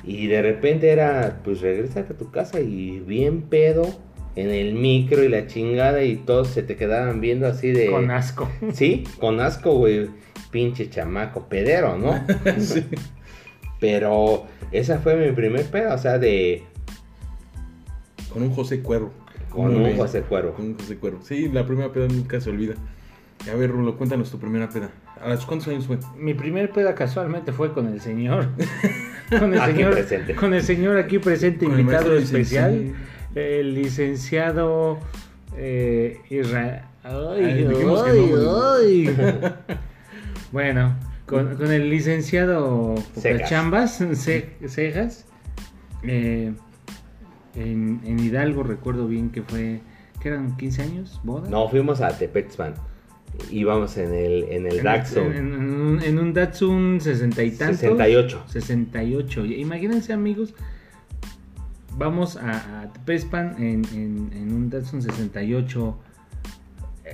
Y 0.03 0.27
de 0.27 0.41
repente 0.41 0.89
era, 0.89 1.41
pues 1.43 1.61
regrésate 1.61 2.13
a 2.13 2.17
tu 2.17 2.31
casa 2.31 2.59
y 2.59 2.99
bien 2.99 3.43
pedo 3.43 3.87
en 4.35 4.49
el 4.49 4.73
micro 4.73 5.23
y 5.23 5.29
la 5.29 5.47
chingada 5.47 6.03
y 6.03 6.15
todos 6.15 6.49
se 6.49 6.63
te 6.63 6.75
quedaban 6.75 7.21
viendo 7.21 7.47
así 7.47 7.71
de... 7.71 7.87
Con 7.87 8.11
asco. 8.11 8.49
Sí, 8.73 9.03
con 9.19 9.39
asco, 9.39 9.75
güey. 9.75 10.09
Pinche 10.49 10.89
chamaco 10.89 11.47
pedero, 11.47 11.97
¿no? 11.97 12.23
Sí. 12.59 12.85
Pero 13.79 14.45
esa 14.71 14.99
fue 14.99 15.15
mi 15.15 15.31
primer 15.33 15.65
pedo, 15.65 15.93
o 15.93 15.97
sea, 15.97 16.17
de... 16.17 16.63
Con 18.31 18.43
un 18.43 18.53
José 18.53 18.81
Cuervo. 18.81 19.11
Con 19.51 19.75
un. 19.75 19.95
José 19.97 20.21
Cuervo. 20.21 20.53
Con 20.53 20.65
un 20.65 20.77
José 20.77 20.97
Cuervo. 20.97 21.19
Sí, 21.23 21.49
la 21.49 21.65
primera 21.65 21.91
peda 21.91 22.07
nunca 22.07 22.39
se 22.41 22.49
olvida. 22.49 22.75
A 23.51 23.55
ver, 23.55 23.71
Rulo, 23.71 23.97
cuéntanos 23.97 24.29
tu 24.31 24.39
primera 24.39 24.69
peda. 24.69 24.91
¿A 25.21 25.29
los 25.29 25.45
cuántos 25.45 25.67
años 25.67 25.87
fue? 25.87 25.97
Mi 26.17 26.33
primer 26.33 26.71
peda 26.71 26.95
casualmente 26.95 27.51
fue 27.51 27.73
con 27.73 27.87
el 27.87 27.99
señor. 28.01 28.47
Con 29.29 29.53
el 29.53 29.61
Aquí 29.61 29.71
señor, 29.75 29.91
presente. 29.93 30.35
con 30.35 30.53
el 30.53 30.61
señor 30.61 30.97
aquí 30.97 31.17
presente, 31.17 31.65
Con 31.65 31.79
invitado 31.79 32.17
especial, 32.17 32.73
licenciado. 32.73 32.99
el 33.35 33.73
licenciado 33.75 34.99
eh, 35.55 36.19
Isra- 36.29 36.89
Ay, 37.01 37.13
Ay, 37.41 37.43
ay, 37.45 37.63
no, 37.63 38.73
ay. 38.75 39.15
bueno, 40.51 40.95
con, 41.25 41.55
con 41.55 41.71
el 41.71 41.89
licenciado 41.89 42.95
Cejas. 43.15 43.49
Chambas 43.49 44.03
Cejas, 44.67 45.25
eh, 46.03 46.51
en, 47.55 48.01
en 48.05 48.19
Hidalgo 48.19 48.63
recuerdo 48.63 49.07
bien 49.07 49.29
que 49.29 49.41
fue, 49.41 49.81
que 50.21 50.29
eran 50.29 50.57
15 50.57 50.81
años, 50.81 51.19
boda. 51.23 51.49
No, 51.49 51.67
fuimos 51.69 52.01
a 52.01 52.17
Tepexpan. 52.17 52.73
Íbamos 53.49 53.95
en 53.97 54.13
el, 54.13 54.43
en 54.49 54.67
el 54.67 54.77
En- 54.79 54.83
Datsun. 54.83 55.33
En, 55.33 55.99
en 56.03 56.19
un, 56.19 56.33
Datsun 56.33 56.99
60 57.01 57.43
y 57.43 57.51
tantos. 57.51 57.79
68. 57.79 58.43
68. 58.47 59.45
Imagínense, 59.45 60.11
amigos, 60.13 60.53
vamos 61.97 62.35
a, 62.37 62.81
a 62.81 62.91
en, 63.57 64.53
un 64.53 64.69
Datsun 64.69 65.01
68 65.01 65.97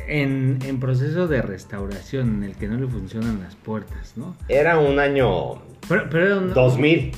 en, 0.08 0.60
en 0.66 0.80
proceso 0.80 1.28
de 1.28 1.42
restauración 1.42 2.36
en 2.38 2.44
el 2.44 2.56
que 2.56 2.68
no 2.68 2.78
le 2.78 2.88
funcionan 2.88 3.40
las 3.42 3.56
puertas, 3.56 4.14
¿no? 4.16 4.36
Era 4.48 4.80
un 4.80 5.00
año 5.00 5.56
Pero, 5.88 6.08
pero 6.10 6.26
era 6.26 6.38
un- 6.38 6.54
2000. 6.54 7.12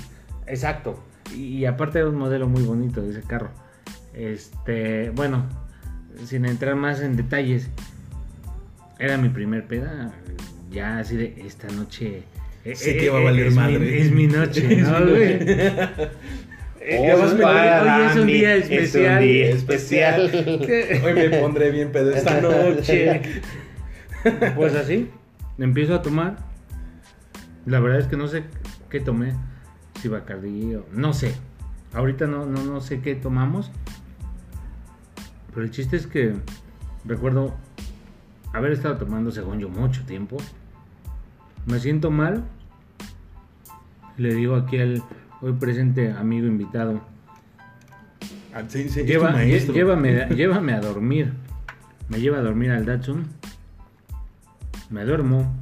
Exacto. 0.47 0.99
Y 1.35 1.65
aparte 1.65 1.99
era 1.99 2.09
un 2.09 2.15
modelo 2.15 2.47
muy 2.47 2.63
bonito 2.63 3.01
de 3.01 3.11
ese 3.11 3.21
carro. 3.23 3.49
Este, 4.13 5.09
bueno, 5.11 5.45
sin 6.25 6.45
entrar 6.45 6.75
más 6.75 7.01
en 7.01 7.15
detalles, 7.15 7.69
era 8.97 9.17
mi 9.17 9.29
primer 9.29 9.65
peda. 9.65 10.11
Ya 10.71 10.99
así 10.99 11.15
de 11.17 11.41
esta 11.45 11.67
noche. 11.69 12.23
eh, 12.65 12.75
Sé 12.75 12.91
eh, 12.91 12.97
que 12.97 13.09
va 13.09 13.17
a 13.19 13.21
eh, 13.21 13.25
valer 13.25 13.47
es 13.47 13.53
mi- 13.53 13.59
madre. 13.59 14.01
es 14.01 14.11
mi 14.11 14.27
noche, 14.27 14.79
Es 14.81 14.87
¿no, 14.87 14.99
mi 14.99 15.11
güey? 15.11 15.39
noche. 15.39 16.09
Ya 16.91 17.15
vas 17.15 17.33
hoy- 17.33 18.05
es 18.09 18.15
un 18.17 18.27
día 18.27 18.55
es 18.55 18.67
un 18.67 18.73
especial. 18.73 19.21
día 19.23 19.49
especial. 19.49 20.31
Hoy 21.05 21.13
me 21.13 21.29
pondré 21.39 21.71
bien 21.71 21.91
pedo 21.91 22.11
esta 22.11 22.41
noche. 22.41 23.21
Pues 24.55 24.75
así, 24.75 25.09
empiezo 25.59 25.93
a 25.95 26.01
tomar. 26.01 26.37
La 27.65 27.79
verdad 27.79 27.99
es 27.99 28.07
que 28.07 28.17
no 28.17 28.27
sé 28.27 28.43
qué 28.89 28.99
tomé. 28.99 29.33
Si 30.01 30.07
Bacardí 30.07 30.75
o... 30.75 30.85
No 30.93 31.13
sé. 31.13 31.33
Ahorita 31.93 32.27
no, 32.27 32.45
no, 32.45 32.63
no 32.63 32.81
sé 32.81 33.01
qué 33.01 33.15
tomamos. 33.15 33.71
Pero 35.53 35.63
el 35.65 35.71
chiste 35.71 35.95
es 35.97 36.07
que 36.07 36.35
recuerdo 37.05 37.55
haber 38.53 38.71
estado 38.71 38.97
tomando, 38.97 39.31
según 39.31 39.59
yo, 39.59 39.69
mucho 39.69 40.03
tiempo. 40.05 40.37
Me 41.65 41.79
siento 41.79 42.11
mal. 42.11 42.43
Le 44.17 44.33
digo 44.33 44.55
aquí 44.55 44.79
al 44.79 45.01
hoy 45.41 45.53
presente 45.53 46.11
amigo 46.11 46.45
invitado. 46.47 47.01
Ah, 48.53 48.63
sí, 48.67 48.87
Lleva- 48.89 49.31
llévame 50.35 50.73
a 50.73 50.79
dormir. 50.81 51.33
Me 52.09 52.19
lleva 52.19 52.37
a 52.39 52.41
dormir 52.41 52.71
al 52.71 52.85
Datsun. 52.85 53.27
Me 54.89 55.03
duermo. 55.05 55.53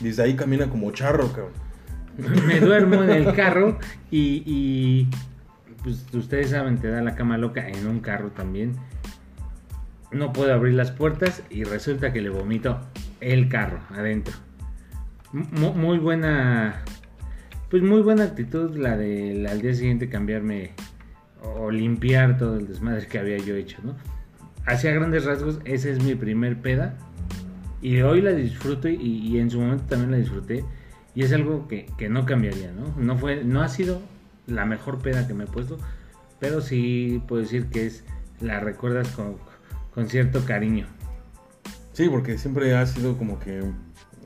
Desde 0.00 0.22
ahí 0.22 0.36
camina 0.36 0.68
como 0.68 0.90
charro, 0.92 1.28
cabrón. 1.28 1.52
Me 2.46 2.60
duermo 2.60 3.02
en 3.02 3.10
el 3.10 3.34
carro 3.34 3.78
y, 4.10 5.06
pues 5.82 6.06
ustedes 6.14 6.50
saben, 6.50 6.78
te 6.78 6.88
da 6.88 7.02
la 7.02 7.14
cama 7.14 7.36
loca 7.36 7.68
en 7.68 7.86
un 7.86 8.00
carro 8.00 8.30
también. 8.30 8.72
No 10.12 10.32
puedo 10.32 10.54
abrir 10.54 10.74
las 10.74 10.92
puertas 10.92 11.42
y 11.50 11.64
resulta 11.64 12.12
que 12.12 12.22
le 12.22 12.30
vomito 12.30 12.80
el 13.20 13.48
carro 13.48 13.80
adentro. 13.90 14.34
Mu- 15.32 15.74
muy 15.74 15.98
buena, 15.98 16.82
pues 17.70 17.82
muy 17.82 18.00
buena 18.00 18.24
actitud 18.24 18.76
la 18.76 18.96
de 18.96 19.46
al 19.50 19.60
día 19.60 19.74
siguiente 19.74 20.08
cambiarme 20.08 20.72
o 21.42 21.70
limpiar 21.70 22.38
todo 22.38 22.56
el 22.56 22.66
desmadre 22.66 23.06
que 23.08 23.18
había 23.18 23.36
yo 23.38 23.54
hecho, 23.56 23.78
¿no? 23.82 23.94
Hacia 24.64 24.92
grandes 24.92 25.24
rasgos, 25.24 25.60
esa 25.64 25.90
es 25.90 26.02
mi 26.02 26.14
primer 26.14 26.56
peda. 26.60 26.96
Y 27.82 28.00
hoy 28.00 28.22
la 28.22 28.32
disfruto 28.32 28.88
y 28.88 29.38
en 29.38 29.50
su 29.50 29.60
momento 29.60 29.84
también 29.84 30.12
la 30.12 30.16
disfruté. 30.16 30.64
Y 31.16 31.24
es 31.24 31.32
algo 31.32 31.66
que, 31.66 31.86
que 31.98 32.08
no 32.08 32.26
cambiaría, 32.26 32.70
¿no? 32.70 32.94
No, 33.02 33.18
fue, 33.18 33.42
no 33.42 33.62
ha 33.62 33.68
sido 33.68 34.00
la 34.46 34.66
mejor 34.66 34.98
peda 34.98 35.26
que 35.26 35.34
me 35.34 35.44
he 35.44 35.46
puesto, 35.48 35.78
pero 36.38 36.60
sí 36.60 37.20
puedo 37.26 37.42
decir 37.42 37.66
que 37.66 37.86
es 37.86 38.04
la 38.40 38.60
recuerdas 38.60 39.08
con, 39.08 39.36
con 39.94 40.08
cierto 40.08 40.44
cariño. 40.44 40.86
Sí, 41.94 42.08
porque 42.10 42.36
siempre 42.36 42.76
ha 42.76 42.86
sido 42.86 43.16
como 43.16 43.38
que. 43.40 43.62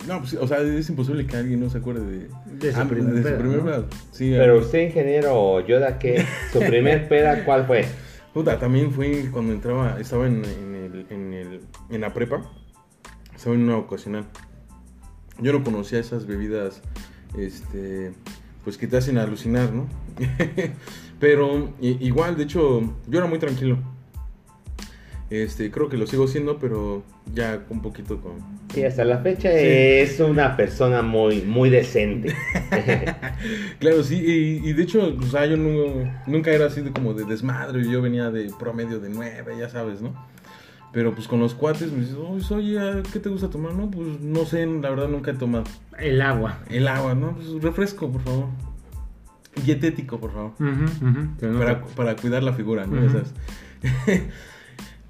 No, 0.09 0.18
pues, 0.18 0.34
o 0.34 0.47
sea, 0.49 0.59
es 0.59 0.88
imposible 0.91 1.26
que 1.26 1.36
alguien 1.36 1.61
no 1.61 1.70
se 1.70 1.78
acuerde 1.78 2.05
de, 2.05 2.28
De 2.59 2.72
su 2.72 2.80
Ah, 2.80 2.88
primer 2.88 3.12
de 3.14 3.22
su 3.22 3.28
peda, 3.28 3.38
primer 3.38 3.59
¿no? 3.59 3.64
peda. 3.66 3.84
Sí, 4.11 4.30
Pero 4.36 4.55
ah, 4.55 4.59
usted, 4.59 4.80
ingeniero 4.88 5.64
Yoda, 5.66 5.99
¿qué? 5.99 6.24
¿Su 6.53 6.59
primer 6.59 7.09
peda 7.09 7.45
cuál 7.45 7.66
fue? 7.66 7.84
Puta, 8.34 8.59
también 8.59 8.91
fue 8.91 9.28
cuando 9.30 9.53
entraba, 9.53 10.01
estaba 10.01 10.26
en, 10.26 10.45
en 10.45 10.74
el, 10.74 11.07
en, 11.11 11.32
el, 11.34 11.61
en 11.91 12.01
la 12.01 12.12
prepa, 12.12 12.43
estaba 13.36 13.55
en 13.55 13.62
una 13.62 13.76
ocasional. 13.76 14.24
Yo 15.41 15.53
no 15.53 15.64
conocía 15.64 15.99
esas 15.99 16.26
bebidas, 16.26 16.82
este, 17.38 18.12
pues 18.64 18.76
que 18.78 18.86
te 18.86 18.97
hacen 18.97 19.18
alucinar, 19.18 19.72
¿no? 19.72 19.88
pero 21.20 21.72
igual, 21.80 22.36
de 22.36 22.45
hecho, 22.45 22.82
yo 23.09 23.18
era 23.18 23.26
muy 23.26 23.38
tranquilo. 23.38 23.78
Este, 25.30 25.70
creo 25.70 25.88
que 25.88 25.97
lo 25.97 26.09
sigo 26.09 26.26
siendo, 26.26 26.59
pero 26.59 27.05
ya 27.32 27.64
un 27.70 27.80
poquito 27.82 28.20
con... 28.20 28.32
Sí, 28.74 28.82
hasta 28.82 29.05
la 29.05 29.18
fecha 29.18 29.53
es 29.53 30.18
una 30.18 30.57
persona 30.57 31.03
muy, 31.03 31.43
muy 31.43 31.70
decente. 31.70 32.34
Claro, 33.78 34.03
sí, 34.03 34.16
y, 34.16 34.68
y 34.68 34.72
de 34.74 34.82
hecho, 34.82 35.16
o 35.18 35.22
sea, 35.22 35.47
yo 35.47 35.57
no- 35.57 36.12
nunca 36.26 36.51
era 36.51 36.66
así 36.66 36.82
de 36.82 36.91
como 36.93 37.14
de 37.14 37.24
desmadre, 37.24 37.82
yo 37.88 38.03
venía 38.03 38.30
de 38.30 38.51
promedio 38.59 38.99
de 39.01 39.09
nueve, 39.09 39.55
ya 39.59 39.70
sabes, 39.70 40.03
¿no? 40.03 40.14
Pero 40.93 41.14
pues 41.14 41.28
con 41.28 41.38
los 41.41 41.55
cuates 41.55 41.93
me 41.93 42.01
dices, 42.01 42.16
"Oye, 42.16 42.78
oye, 42.78 43.03
¿qué 43.12 43.20
te 43.20 43.28
gusta 43.28 43.49
tomar? 43.49 43.74
No, 43.74 43.91
pues 43.91 44.20
no 44.20 44.45
sé, 44.45 44.66
la 44.66 44.91
verdad 44.91 45.09
nunca 45.09 45.30
he 45.30 45.34
tomado. 45.34 45.64
El 45.99 46.20
agua. 46.20 46.61
El 46.68 46.88
agua, 46.88 47.14
¿no? 47.14 47.36
Pues 47.36 47.62
refresco, 47.62 48.11
por 48.11 48.22
favor. 48.22 48.47
Dietético, 49.64 50.18
por 50.18 50.32
favor. 50.32 50.53
Para, 51.59 51.84
para 51.84 52.16
cuidar 52.16 52.43
la 52.43 52.53
figura, 52.55 52.86
¿no? 52.86 52.97
Sabes. 53.12 53.32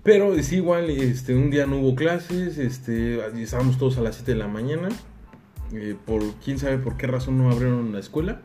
Pero 0.02 0.34
sí, 0.42 0.56
igual, 0.56 0.88
este, 0.90 1.34
un 1.34 1.50
día 1.50 1.66
no 1.66 1.76
hubo 1.78 1.94
clases, 1.94 2.56
este, 2.56 3.20
estábamos 3.42 3.76
todos 3.76 3.98
a 3.98 4.00
las 4.00 4.16
7 4.16 4.32
de 4.32 4.38
la 4.38 4.48
mañana. 4.48 4.88
eh, 5.72 5.94
por 6.04 6.22
quién 6.44 6.58
sabe 6.58 6.78
por 6.78 6.96
qué 6.96 7.06
razón 7.06 7.38
no 7.38 7.50
abrieron 7.50 7.92
la 7.92 8.00
escuela. 8.00 8.40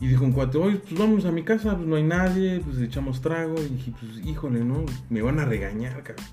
Y 0.00 0.08
dijo 0.08 0.24
un 0.24 0.32
cuate, 0.32 0.58
oye, 0.58 0.76
pues 0.76 0.98
vamos 0.98 1.24
a 1.24 1.32
mi 1.32 1.42
casa, 1.42 1.74
pues 1.76 1.88
no 1.88 1.96
hay 1.96 2.02
nadie, 2.02 2.60
pues 2.60 2.78
echamos 2.78 3.20
trago. 3.22 3.54
Y 3.60 3.74
dije, 3.74 3.92
pues 3.98 4.24
híjole, 4.26 4.62
¿no? 4.64 4.84
Me 5.08 5.22
van 5.22 5.38
a 5.40 5.44
regañar, 5.46 6.02
cabrón. 6.02 6.26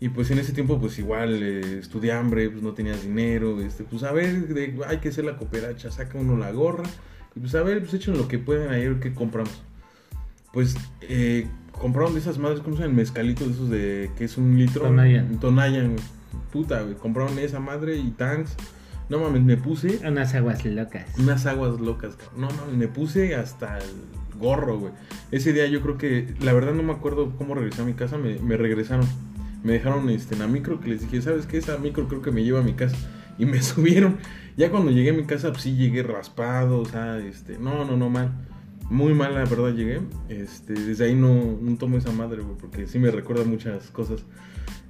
Y 0.00 0.10
pues 0.10 0.30
en 0.30 0.38
ese 0.38 0.52
tiempo, 0.52 0.78
pues 0.80 0.98
igual, 0.98 1.42
eh, 1.42 1.78
estudié 1.80 2.12
hambre, 2.12 2.48
pues 2.50 2.62
no 2.62 2.72
tenías 2.72 3.02
dinero, 3.02 3.60
este, 3.60 3.82
pues 3.84 4.04
a 4.04 4.12
ver, 4.12 4.46
de- 4.48 4.78
hay 4.86 4.98
que 4.98 5.08
hacer 5.08 5.24
la 5.24 5.36
cooperacha, 5.36 5.90
saca 5.90 6.18
uno 6.18 6.36
la 6.36 6.52
gorra. 6.52 6.84
Y 7.34 7.40
pues 7.40 7.54
a 7.56 7.62
ver, 7.62 7.80
pues 7.80 7.94
echen 7.94 8.16
lo 8.16 8.28
que 8.28 8.38
puedan 8.38 8.70
ayer, 8.70 9.00
¿qué 9.00 9.12
compramos? 9.12 9.60
Pues 10.52 10.76
eh, 11.02 11.46
compraron 11.72 12.14
de 12.14 12.20
esas 12.20 12.38
madres, 12.38 12.60
¿cómo 12.60 12.76
se 12.76 12.82
llama? 12.82 12.94
Mezcalito 12.94 13.44
de 13.44 13.50
esos 13.52 13.70
de 13.70 14.10
que 14.16 14.24
es 14.24 14.38
un 14.38 14.56
litro. 14.58 14.82
Tonayan. 14.82 15.38
Tonayan, 15.40 15.96
puta, 16.52 16.82
güey. 16.82 16.94
Compraron 16.94 17.38
esa 17.40 17.58
madre 17.60 17.96
y 17.96 18.10
tanks. 18.10 18.54
No 19.08 19.18
mames, 19.18 19.42
me 19.42 19.56
puse 19.56 20.00
Unas 20.06 20.34
aguas 20.34 20.64
locas. 20.64 21.06
unas 21.18 21.46
aguas 21.46 21.80
locas, 21.80 22.14
cabrón. 22.16 22.40
No 22.42 22.48
mames, 22.50 22.76
me 22.76 22.88
puse 22.88 23.34
hasta 23.34 23.78
el 23.78 23.84
gorro, 24.38 24.78
güey. 24.78 24.92
Ese 25.32 25.52
día 25.52 25.66
yo 25.66 25.80
creo 25.80 25.98
que, 25.98 26.34
la 26.40 26.52
verdad 26.52 26.72
no 26.74 26.82
me 26.82 26.92
acuerdo 26.92 27.32
cómo 27.36 27.54
regresé 27.54 27.82
a 27.82 27.84
mi 27.84 27.94
casa, 27.94 28.16
me, 28.18 28.38
me 28.38 28.56
regresaron. 28.56 29.06
Me 29.64 29.72
dejaron 29.72 30.08
este, 30.10 30.34
en 30.34 30.40
la 30.40 30.46
micro 30.46 30.80
que 30.80 30.88
les 30.88 31.00
dije, 31.02 31.20
¿sabes 31.22 31.46
qué? 31.46 31.58
Esa 31.58 31.78
micro 31.78 32.06
creo 32.08 32.22
que 32.22 32.30
me 32.30 32.44
lleva 32.44 32.60
a 32.60 32.62
mi 32.62 32.74
casa. 32.74 32.96
Y 33.38 33.44
me 33.46 33.60
subieron. 33.62 34.16
Ya 34.56 34.70
cuando 34.70 34.90
llegué 34.90 35.10
a 35.10 35.14
mi 35.14 35.24
casa, 35.24 35.50
pues 35.50 35.62
sí 35.62 35.76
llegué 35.76 36.02
raspado, 36.02 36.80
o 36.80 36.84
sea, 36.84 37.18
este, 37.18 37.58
no, 37.58 37.84
no, 37.84 37.96
no, 37.96 38.10
mal. 38.10 38.32
Muy 38.90 39.12
mal, 39.14 39.34
la 39.34 39.44
verdad, 39.44 39.72
llegué. 39.74 40.00
Este, 40.28 40.72
desde 40.72 41.04
ahí 41.06 41.14
no, 41.14 41.58
no 41.60 41.76
tomo 41.76 41.98
esa 41.98 42.10
madre, 42.10 42.42
güey, 42.42 42.56
porque 42.58 42.86
sí 42.86 42.98
me 42.98 43.10
recuerda 43.10 43.44
muchas 43.44 43.90
cosas. 43.90 44.24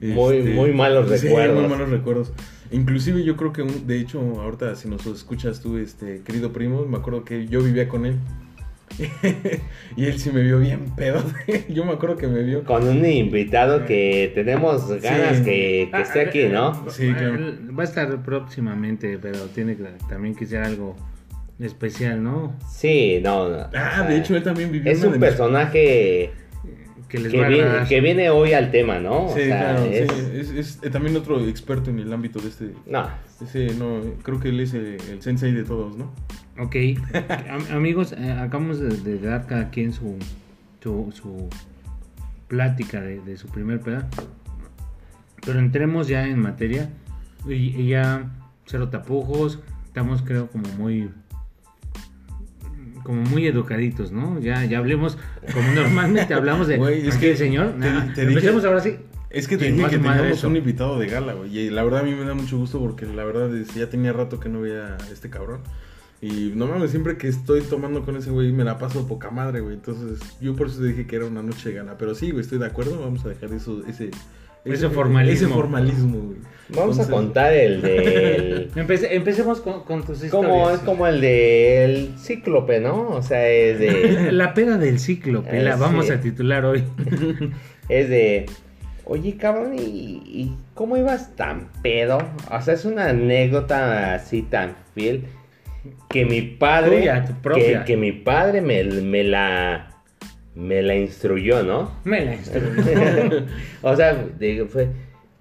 Muy- 0.01 0.37
Este, 0.37 0.55
muy 0.55 0.73
malos 0.73 1.11
sí, 1.21 1.27
recuerdos. 1.27 1.61
muy 1.61 1.69
malos 1.71 1.91
recuerdos. 1.91 2.33
Inclusive 2.71 3.25
yo 3.25 3.37
creo 3.37 3.53
que, 3.53 3.63
un- 3.63 3.87
de 3.87 3.99
hecho, 3.99 4.21
ahorita 4.41 4.77
si 4.77 4.89
nos 4.89 5.05
escuchas 5.07 5.61
tú, 5.61 5.77
este, 5.79 6.21
querido 6.23 6.53
primo, 6.53 6.87
me 6.87 6.99
acuerdo 6.99 7.25
que 7.25 7.49
yo 7.49 7.63
vivía 7.63 7.89
con 7.89 8.07
él. 8.07 8.17
y 9.97 10.05
él 10.07 10.19
sí 10.19 10.31
me 10.31 10.43
vio 10.43 10.59
bien 10.59 10.95
pedo. 10.97 11.23
yo 11.69 11.85
me 11.85 11.93
acuerdo 11.93 12.17
que 12.17 12.27
me 12.29 12.43
vio. 12.43 12.65
Con 12.65 12.87
un 12.89 13.05
invitado 13.05 13.85
que 13.85 14.33
tenemos 14.35 14.89
ganas 15.01 15.39
Sí. 15.39 15.45
que, 15.45 15.89
que 15.93 16.01
esté 16.01 16.21
aquí, 16.23 16.45
¿no? 16.47 16.89
Sí, 16.91 17.13
claro. 17.13 17.39
Va 17.79 17.83
a 17.83 17.85
estar 17.85 18.23
próximamente, 18.23 19.19
pero 19.21 19.39
tiene 19.55 19.77
que 19.77 19.85
también 20.09 20.35
que 20.35 20.47
ser 20.47 20.63
algo 20.63 20.97
especial, 21.59 22.23
¿no? 22.23 22.57
Sí, 22.71 23.21
no. 23.23 23.49
no. 23.49 23.67
Ah, 23.75 24.05
de 24.09 24.19
hecho 24.19 24.37
él 24.37 24.43
también 24.43 24.71
vivió 24.71 24.91
Es 24.91 24.99
un 25.03 25.13
de 25.13 25.19
mis- 25.19 25.29
personaje 25.29 26.31
Que 27.09 27.19
les 27.19 27.33
que 27.33 27.39
va 27.41 27.47
a 27.47 27.49
viene, 27.49 27.65
agradar. 27.65 27.89
que 27.89 28.01
viene 28.01 28.31
hoy 28.31 28.53
al 28.53 28.71
tema, 28.71 28.99
¿no? 28.99 29.27
O 29.27 29.35
Sí, 29.35 29.45
sea, 29.45 29.75
claro, 29.77 29.85
es- 29.87 30.11
sí, 30.49 30.59
es, 30.59 30.79
es, 30.83 30.93
también 30.93 31.17
otro 31.17 31.41
experto 31.47 31.89
en 31.91 31.99
el 32.01 32.13
ámbito 32.13 32.39
de 32.41 32.49
este. 32.49 32.75
No, 32.87 33.09
Ese, 33.41 33.75
no, 33.75 34.01
creo 34.23 34.39
que 34.41 34.51
él 34.51 34.61
es 34.61 34.75
el, 34.75 34.99
el 35.11 35.23
sensei 35.23 35.53
de 35.53 35.65
todos, 35.65 35.97
¿no? 35.97 36.13
Ok, 36.59 36.77
Am- 37.51 37.77
amigos, 37.77 38.13
eh, 38.13 38.31
acabamos 38.33 38.79
de, 38.81 38.89
de 38.89 39.19
dar 39.21 39.47
cada 39.47 39.71
quien 39.71 39.93
su, 39.93 40.17
su, 40.83 41.11
su 41.15 41.49
plática 42.49 43.01
de, 43.01 43.21
de 43.21 43.37
su 43.37 43.49
primer 43.49 43.81
peda. 43.81 44.09
Pero 45.47 45.59
entremos 45.61 46.09
ya 46.09 46.27
en 46.27 46.41
materia. 46.41 46.91
Y, 47.47 47.53
y 47.55 47.89
ya 47.89 48.31
cero 48.67 48.89
tapujos. 48.91 49.61
Estamos 49.87 50.23
creo 50.23 50.49
como 50.49 50.69
muy 50.77 51.11
como 53.09 53.23
muy 53.23 53.47
educaditos, 53.47 54.13
¿no? 54.13 54.39
Ya, 54.39 54.63
ya 54.67 54.77
hablemos 54.79 55.17
como 55.55 55.73
normalmente 55.73 56.35
hablamos 56.35 56.69
de 56.69 56.77
Güey, 56.77 57.09
es 57.09 57.17
que 57.17 57.31
el 57.31 57.39
señor. 57.39 57.71
te- 57.73 57.79
Nah, 57.79 58.13
te 58.13 58.27
dije- 58.27 58.49
ahora 58.51 58.81
sí. 58.83 58.97
Es 59.31 59.49
que 59.49 59.57
te 59.57 59.73
dije 59.73 59.89
que 59.89 59.97
teníamos 59.99 60.45
un 60.45 60.57
invitado 60.57 60.99
de 60.99 61.07
gala, 61.07 61.33
güey. 61.33 61.59
Y 61.59 61.71
la 61.71 61.83
verdad 61.85 62.01
a 62.01 62.03
mí 62.03 62.13
me 62.13 62.25
da 62.27 62.35
mucho 62.35 62.59
gusto 62.59 62.79
porque 62.79 63.07
la 63.07 63.25
verdad 63.25 63.55
es, 63.57 63.75
ya 63.75 63.89
tenía 63.89 64.13
rato 64.13 64.39
que 64.41 64.51
no 64.51 64.61
veía 64.61 64.97
a 64.97 65.11
este 65.11 65.31
cabrón. 65.31 65.61
Y 66.21 66.53
no 66.55 66.67
mames, 66.67 66.91
siempre 66.91 67.17
que 67.17 67.29
estoy 67.29 67.63
tomando 67.63 68.05
con 68.05 68.15
ese 68.17 68.31
güey 68.31 68.53
me 68.53 68.65
la 68.65 68.77
paso 68.77 69.09
poca 69.09 69.31
madre, 69.31 69.61
güey. 69.61 69.75
Entonces, 69.75 70.19
yo 70.41 70.55
por 70.55 70.67
eso 70.67 70.83
dije 70.83 71.07
que 71.07 71.17
era 71.17 71.25
una 71.25 71.43
noche 71.43 71.71
de 71.71 71.77
gana. 71.77 71.97
Pero 71.97 72.15
sí, 72.15 72.31
güey, 72.31 72.43
estoy 72.43 72.59
de 72.59 72.67
acuerdo. 72.67 73.01
Vamos 73.01 73.25
a 73.25 73.31
dejar 73.31 73.53
eso, 73.55 73.83
ese, 73.89 74.11
Ese 74.73 74.89
formalismo. 74.91 75.47
Ese 75.47 75.55
formalismo, 75.55 76.19
güey. 76.19 76.39
Vamos 76.71 76.99
a 77.01 77.09
contar 77.09 77.55
el 77.55 77.81
del... 77.81 78.71
Empece- 78.77 79.09
empecemos 79.13 79.61
con, 79.63 79.85
con 79.85 80.05
tus 80.05 80.23
como, 80.25 80.49
historias. 80.49 80.75
es 80.81 80.85
como 80.85 81.07
el 81.07 81.21
del 81.23 82.15
cíclope, 82.19 82.79
¿no? 82.81 83.09
O 83.09 83.23
sea, 83.23 83.49
es 83.49 83.79
de... 83.79 84.33
La 84.33 84.53
peda 84.53 84.77
del 84.77 84.99
cíclope, 85.01 85.63
la 85.63 85.71
Eh, 85.75 85.77
vamos 85.79 86.07
sí. 86.07 86.13
a 86.13 86.21
titular 86.21 86.65
hoy. 86.67 86.85
es 87.89 88.09
de... 88.11 88.47
Oye, 89.07 89.39
cabrón, 89.39 89.77
¿y, 89.79 89.81
y 90.27 90.55
cómo 90.75 90.99
ibas 90.99 91.35
tan 91.37 91.71
pedo? 91.83 92.19
O 92.51 92.61
sea, 92.61 92.75
es 92.75 92.85
una 92.85 93.09
anécdota 93.09 94.13
así 94.15 94.43
tan 94.43 94.77
fiel 94.95 95.25
que 96.11 96.27
mi 96.27 96.43
padre... 96.43 96.99
Tuya, 96.99 97.25
tu 97.25 97.33
propia. 97.41 97.79
Que, 97.81 97.93
que 97.93 97.97
mi 97.97 98.13
padre 98.13 98.61
me, 98.61 98.85
me 98.85 99.25
la... 99.25 99.88
Me 100.59 100.83
la 100.83 100.97
instruyó, 100.97 101.63
¿no? 101.63 101.93
Me 102.03 102.25
la 102.25 102.35
instruyó. 102.35 102.67
o 103.83 103.95
sea, 103.95 104.27
fue, 104.69 104.89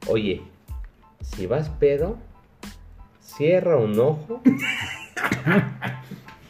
oye, 0.07 0.43
si 1.23 1.47
vas 1.47 1.69
pedo, 1.69 2.17
cierra 3.19 3.77
un 3.77 3.99
ojo 3.99 4.41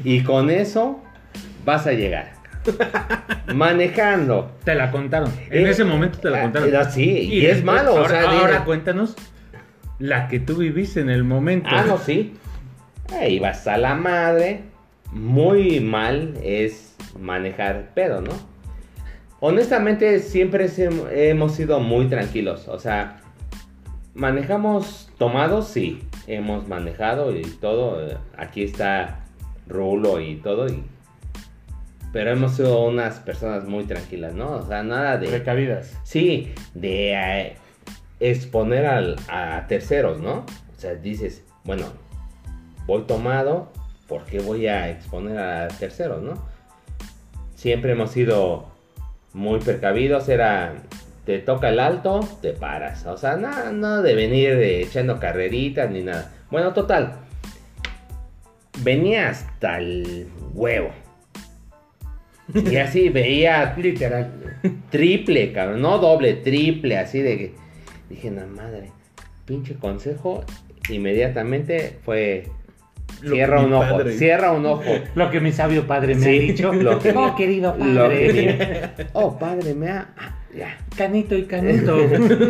y 0.04 0.22
con 0.24 0.50
eso 0.50 1.00
vas 1.66 1.88
a 1.88 1.94
llegar. 1.94 2.34
Manejando. 3.56 4.52
Te 4.66 4.76
la 4.76 4.92
contaron. 4.92 5.32
En 5.50 5.66
Eh, 5.66 5.70
ese 5.70 5.86
momento 5.86 6.20
te 6.20 6.30
la 6.30 6.40
ah, 6.40 6.42
contaron. 6.44 6.76
ah, 6.76 6.90
sí, 6.92 7.10
y 7.10 7.46
es 7.46 7.58
después- 7.58 7.64
malo, 7.64 7.94
o 7.94 7.98
Ahora, 8.00 8.10
sea, 8.10 8.30
ahora 8.32 8.54
dime. 8.54 8.66
cuéntanos 8.66 9.16
la 10.00 10.28
que 10.28 10.42
tú 10.42 10.58
viviste 10.58 11.00
en 11.00 11.10
el 11.10 11.24
momento. 11.24 11.70
Ah, 11.72 11.86
no, 11.88 11.98
sí. 11.98 12.34
Ahí 13.14 13.40
vas 13.40 13.66
a 13.68 13.78
la 13.78 13.96
madre. 13.96 14.64
Muy 15.14 15.80
mal 15.80 16.34
es 16.44 16.98
manejar 17.18 17.92
pedo, 17.94 18.20
¿no? 18.20 18.34
Honestamente, 19.40 20.20
siempre 20.20 20.68
hemos 21.12 21.54
sido 21.54 21.80
muy 21.80 22.08
tranquilos. 22.08 22.68
O 22.68 22.80
sea, 22.80 23.20
manejamos 24.16 25.10
tomados, 25.18 25.68
sí. 25.68 26.04
Hemos 26.26 26.68
manejado 26.68 27.36
y 27.36 27.44
todo. 27.44 28.20
Aquí 28.38 28.64
está 28.64 29.20
Rulo 29.68 30.20
y 30.20 30.38
todo. 30.38 30.68
y- 30.68 30.84
Pero 32.14 32.32
hemos 32.32 32.54
sido 32.54 32.84
unas 32.86 33.20
personas 33.20 33.66
muy 33.66 33.84
tranquilas, 33.84 34.34
¿no? 34.34 34.52
O 34.52 34.66
sea, 34.66 34.82
nada 34.82 35.18
de... 35.18 35.28
Recabidas. 35.28 35.94
Sí, 36.04 36.54
de 36.74 37.14
eh, 37.14 37.56
exponer 38.20 38.86
al- 38.86 39.18
a 39.30 39.66
terceros, 39.68 40.20
¿no? 40.20 40.46
O 40.76 40.80
sea, 40.80 40.96
dices, 40.96 41.44
bueno, 41.64 41.86
voy 42.88 43.04
tomado, 43.04 43.72
¿por 44.08 44.24
qué 44.24 44.40
voy 44.40 44.68
a 44.68 44.90
exponer 44.90 45.38
a 45.38 45.68
terceros, 45.68 46.24
no? 46.24 46.34
Siempre 47.56 47.92
hemos 47.92 48.12
sido 48.12 48.72
muy 49.38 49.60
precavidos, 49.60 50.28
era, 50.30 50.74
te 51.26 51.38
toca 51.40 51.70
el 51.70 51.80
alto, 51.80 52.28
te 52.42 52.54
paras. 52.54 53.06
O 53.06 53.18
sea, 53.18 53.38
nada, 53.38 53.72
nada 53.72 54.02
de 54.02 54.16
venir 54.16 54.50
eh, 54.54 54.82
echando 54.82 55.20
carreritas 55.20 55.90
ni 55.92 56.02
nada. 56.02 56.32
Bueno, 56.50 56.74
total. 56.74 57.14
Venía 58.80 59.30
hasta 59.30 59.78
el 59.78 60.28
huevo. 60.54 60.90
Y 62.54 62.76
así 62.78 63.10
veía 63.10 63.76
Literal. 63.78 64.32
triple, 64.90 65.54
cabrón, 65.54 65.82
no 65.82 66.00
doble, 66.00 66.34
triple, 66.34 66.98
así 66.98 67.22
de 67.22 67.38
que 67.38 67.56
dije, 68.10 68.32
la 68.32 68.48
madre, 68.48 68.92
pinche 69.46 69.76
consejo, 69.76 70.44
inmediatamente 70.90 72.00
fue 72.04 72.48
cierra 73.22 73.62
un 73.62 73.74
ojo, 73.74 73.98
padre- 73.98 74.18
cierra 74.18 74.52
un 74.52 74.66
ojo. 74.66 74.84
Lo 75.16 75.30
que 75.32 75.40
mi 75.40 75.52
sabio 75.52 75.86
padre 75.88 76.16
me 76.16 76.22
Sí, 76.22 76.30
ha 76.30 76.42
dicho. 76.42 76.74
lo 76.74 77.00
que 77.00 77.12
oh, 77.12 77.30
mi- 77.30 77.36
querido 77.36 77.76
Lo 77.78 78.10
que 78.10 78.16
padre. 78.28 78.92
mi- 78.98 79.06
oh, 79.14 79.38
padre, 79.38 79.74
me 79.74 79.90
ha 79.90 80.10
ah, 80.18 80.36
ya. 80.56 80.78
Canito 80.96 81.36
y 81.38 81.44
canito. 81.46 81.98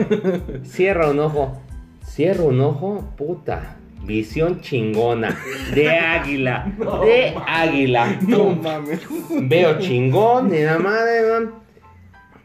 Cierra 0.64 1.10
un 1.10 1.20
ojo. 1.20 1.62
Cierra 2.06 2.44
un 2.44 2.60
ojo, 2.62 3.14
puta. 3.18 3.76
Visión 4.04 4.62
chingona. 4.62 5.38
De 5.74 5.90
águila. 5.90 6.72
de 7.04 7.34
águila. 7.46 8.18
No 8.28 8.52
mames. 8.52 9.02
Veo 9.42 9.80
chingón, 9.80 10.50
ni 10.52 10.60
la 10.64 10.80
madre, 10.80 11.22
man. 11.30 11.52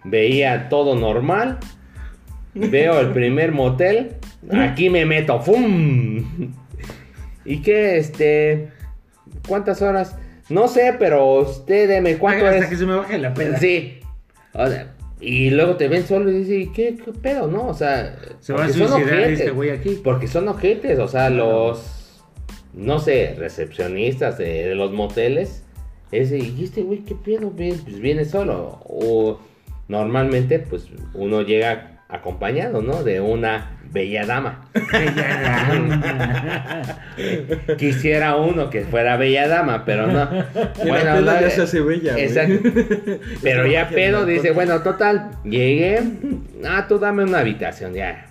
Veía 0.04 0.68
todo 0.68 0.96
normal. 0.96 1.58
Veo 2.54 2.98
el 3.00 3.08
primer 3.12 3.52
motel. 3.52 4.16
Aquí 4.50 4.90
me 4.90 5.06
meto. 5.06 5.38
¡Fum! 5.40 6.52
¿Y 7.44 7.62
qué, 7.62 7.98
este? 7.98 8.68
¿Cuántas 9.48 9.82
horas? 9.82 10.16
No 10.48 10.68
sé, 10.68 10.94
pero 10.98 11.34
usted 11.40 11.88
deme 11.88 12.18
cuánto 12.18 12.46
Hasta 12.46 12.58
es. 12.58 12.66
que 12.66 12.76
se 12.76 12.86
me 12.86 12.94
baje 12.96 13.18
la 13.18 13.32
peda. 13.34 13.58
Sí. 13.58 14.00
O 14.52 14.66
sea, 14.68 14.92
y 15.20 15.50
luego 15.50 15.76
te 15.76 15.88
ven 15.88 16.04
solo 16.06 16.30
y 16.30 16.38
dices, 16.40 16.66
¿y 16.68 16.72
qué, 16.72 16.96
qué 17.02 17.12
pedo, 17.12 17.46
no? 17.46 17.68
O 17.68 17.74
sea, 17.74 18.16
Se 18.40 18.52
va 18.52 18.64
a 18.64 18.68
son 18.68 18.92
ojetes. 18.92 19.38
este 19.40 19.50
güey 19.50 19.70
aquí. 19.70 20.00
Porque 20.02 20.26
son 20.28 20.48
ojetes, 20.48 20.98
o 20.98 21.08
sea, 21.08 21.30
los, 21.30 22.22
no 22.74 22.98
sé, 22.98 23.34
recepcionistas 23.38 24.36
de, 24.38 24.68
de 24.68 24.74
los 24.74 24.92
moteles. 24.92 25.62
Ese, 26.10 26.38
y 26.38 26.64
este 26.64 26.82
güey, 26.82 26.98
¿qué 27.04 27.14
pedo? 27.14 27.50
Pues 27.50 27.84
viene 28.00 28.24
solo. 28.26 28.80
O 28.84 29.40
normalmente, 29.88 30.58
pues 30.58 30.88
uno 31.14 31.40
llega 31.42 32.02
acompañado, 32.08 32.82
¿no? 32.82 33.02
De 33.04 33.20
una 33.20 33.78
bella 33.92 34.26
dama. 34.26 34.64
Quisiera 37.78 38.36
uno 38.36 38.70
que 38.70 38.84
fuera 38.84 39.16
bella 39.16 39.48
dama, 39.48 39.84
pero 39.84 40.06
no. 40.06 40.28
Peda 40.82 41.20
no, 41.20 41.26
ya 41.26 41.46
eh, 41.46 41.50
se 41.50 41.62
hace 41.62 41.80
bella. 41.80 42.16
Exacto. 42.18 42.70
Pero 43.42 43.66
ya 43.66 43.90
pedo 43.90 44.24
dice, 44.24 44.52
bueno, 44.52 44.80
total, 44.82 45.32
llegué. 45.44 46.02
Ah, 46.64 46.86
tú 46.88 46.98
dame 46.98 47.24
una 47.24 47.40
habitación, 47.40 47.92
ya. 47.94 48.26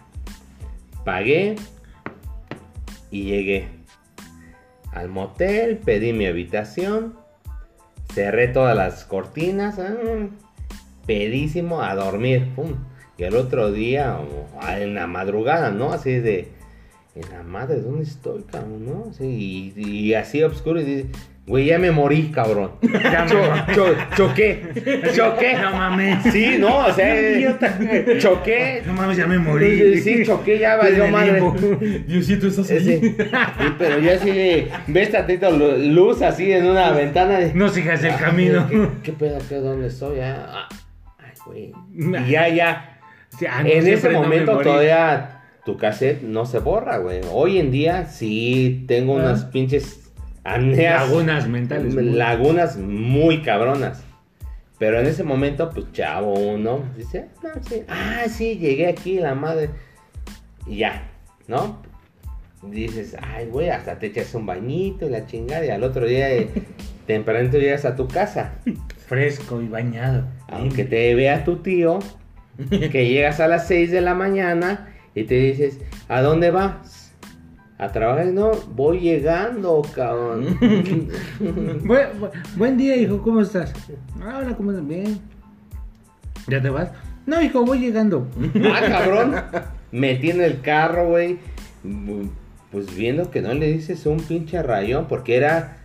Pagué 1.05 1.55
y 3.11 3.25
llegué 3.25 3.67
al 4.93 5.09
motel, 5.09 5.77
pedí 5.77 6.13
mi 6.13 6.25
habitación, 6.25 7.15
cerré 8.13 8.47
todas 8.47 8.75
las 8.75 9.05
cortinas, 9.05 9.77
ah, 9.79 9.93
pedísimo 11.05 11.81
a 11.81 11.95
dormir, 11.95 12.49
pum. 12.55 12.75
El 13.27 13.35
otro 13.35 13.71
día, 13.71 14.17
o, 14.19 14.47
ah, 14.61 14.79
en 14.79 14.95
la 14.95 15.07
madrugada, 15.07 15.71
¿no? 15.71 15.91
Así 15.93 16.11
de, 16.11 16.47
en 17.15 17.29
la 17.31 17.43
madre, 17.43 17.81
¿dónde 17.81 18.03
estoy, 18.03 18.43
cabrón? 18.51 18.85
¿No? 18.85 19.13
Sí, 19.13 19.73
y, 19.75 19.89
y 20.07 20.13
así 20.15 20.41
oscuro 20.43 20.79
y 20.81 20.85
dice, 20.85 21.05
güey, 21.45 21.65
ya 21.65 21.77
me 21.77 21.91
morí, 21.91 22.31
cabrón. 22.31 22.71
Ya 22.81 23.25
me 23.25 23.29
Cho- 23.29 23.75
cho- 23.75 23.95
choqué, 24.15 24.61
choqué. 25.15 25.53
No 25.61 25.71
mames. 25.71 26.23
Sí, 26.31 26.55
no, 26.59 26.85
o 26.87 26.91
sea, 26.93 27.19
Idiota. 27.19 27.77
choqué. 28.17 28.81
No 28.85 28.93
mames, 28.93 29.17
ya 29.17 29.27
me 29.27 29.37
morí. 29.37 29.99
Sí, 30.01 30.23
choqué, 30.25 30.57
ya 30.59 30.77
valió 30.77 31.07
madre. 31.07 31.41
Diosito, 32.07 32.47
estás 32.47 32.71
ahí. 32.71 32.79
sí, 33.01 33.15
pero 33.77 33.99
ya 33.99 34.13
así 34.15 34.31
de, 34.31 34.67
ves 34.87 35.11
tantito 35.11 35.51
lu- 35.51 35.77
luz 35.93 36.21
así 36.21 36.51
en 36.51 36.65
una 36.65 36.91
ventana 36.91 37.37
de... 37.39 37.53
No 37.53 37.69
sigas 37.69 38.03
el 38.03 38.11
Ah, 38.11 38.17
camino. 38.17 38.67
¿Qué, 38.69 38.87
qué 39.03 39.11
pedo, 39.11 39.37
qué 39.49 39.55
dónde 39.55 39.87
estoy? 39.87 40.17
Ya, 40.17 40.45
ah, 40.47 40.69
ay, 41.19 41.33
güey. 41.45 41.71
Y 42.27 42.31
ya, 42.31 42.47
ya. 42.49 42.90
Sí, 43.37 43.45
ah, 43.49 43.63
no, 43.63 43.69
en 43.69 43.87
ese 43.87 44.09
no 44.09 44.21
momento 44.21 44.57
todavía 44.59 45.41
tu 45.65 45.77
cassette 45.77 46.21
no 46.23 46.45
se 46.45 46.59
borra, 46.59 46.97
güey. 46.97 47.21
Hoy 47.31 47.59
en 47.59 47.71
día 47.71 48.05
sí 48.05 48.83
tengo 48.87 49.17
Ah. 49.17 49.23
unas 49.23 49.45
pinches 49.45 50.11
amneas. 50.43 51.07
Lagunas 51.09 51.47
mentales. 51.47 51.93
güey. 51.93 52.09
lagunas 52.11 52.77
muy 52.77 53.41
cabronas. 53.41 54.03
Pero 54.79 54.99
en 54.99 55.05
ese 55.05 55.23
momento, 55.23 55.69
pues 55.69 55.91
chavo 55.93 56.33
uno 56.33 56.83
dice, 56.97 57.27
no, 57.43 57.49
sí, 57.69 57.83
ah, 57.87 58.23
sí, 58.27 58.57
llegué 58.57 58.87
aquí, 58.87 59.19
la 59.19 59.35
madre. 59.35 59.69
Y 60.65 60.77
ya, 60.77 61.07
¿no? 61.47 61.79
Dices, 62.63 63.15
ay, 63.21 63.45
güey, 63.45 63.69
hasta 63.69 63.97
te 63.99 64.07
echas 64.07 64.33
un 64.33 64.45
bañito 64.47 65.05
y 65.07 65.11
la 65.11 65.25
chingada. 65.27 65.65
Y 65.65 65.69
al 65.69 65.83
otro 65.83 66.05
día, 66.07 66.31
eh, 66.31 66.49
tempranito 67.07 67.57
llegas 67.59 67.85
a 67.85 67.95
tu 67.95 68.07
casa. 68.07 68.53
Fresco 69.07 69.61
y 69.61 69.67
bañado. 69.67 70.25
Aunque 70.47 70.83
te 70.85 71.13
vea 71.13 71.43
tu 71.43 71.57
tío, 71.57 71.99
que 72.69 73.07
llegas 73.09 73.39
a 73.39 73.47
las 73.47 73.67
6 73.67 73.91
de 73.91 74.01
la 74.01 74.13
mañana 74.15 74.89
y 75.15 75.23
te 75.23 75.35
dices, 75.35 75.79
¿a 76.07 76.21
dónde 76.21 76.51
vas? 76.51 77.13
A 77.77 77.91
trabajar, 77.91 78.27
no, 78.27 78.51
voy 78.75 78.99
llegando, 78.99 79.81
cabrón. 79.95 80.57
Buen, 81.39 82.07
bu- 82.19 82.31
buen 82.55 82.77
día, 82.77 82.95
hijo, 82.95 83.21
¿cómo 83.23 83.41
estás? 83.41 83.73
Ah, 84.21 84.39
Hola, 84.41 84.55
¿cómo 84.55 84.71
estás? 84.71 84.87
Bien. 84.87 85.19
¿Ya 86.47 86.61
te 86.61 86.69
vas? 86.69 86.91
No, 87.25 87.41
hijo, 87.41 87.65
voy 87.65 87.79
llegando. 87.79 88.27
Ah, 88.65 88.81
cabrón. 88.87 89.35
Metí 89.91 90.29
en 90.29 90.41
el 90.41 90.61
carro, 90.61 91.09
güey. 91.09 91.39
Pues 92.71 92.95
viendo 92.95 93.31
que 93.31 93.41
no 93.41 93.53
le 93.53 93.67
dices 93.73 94.05
un 94.05 94.17
pinche 94.19 94.61
rayón, 94.61 95.07
porque 95.07 95.35
era, 95.35 95.77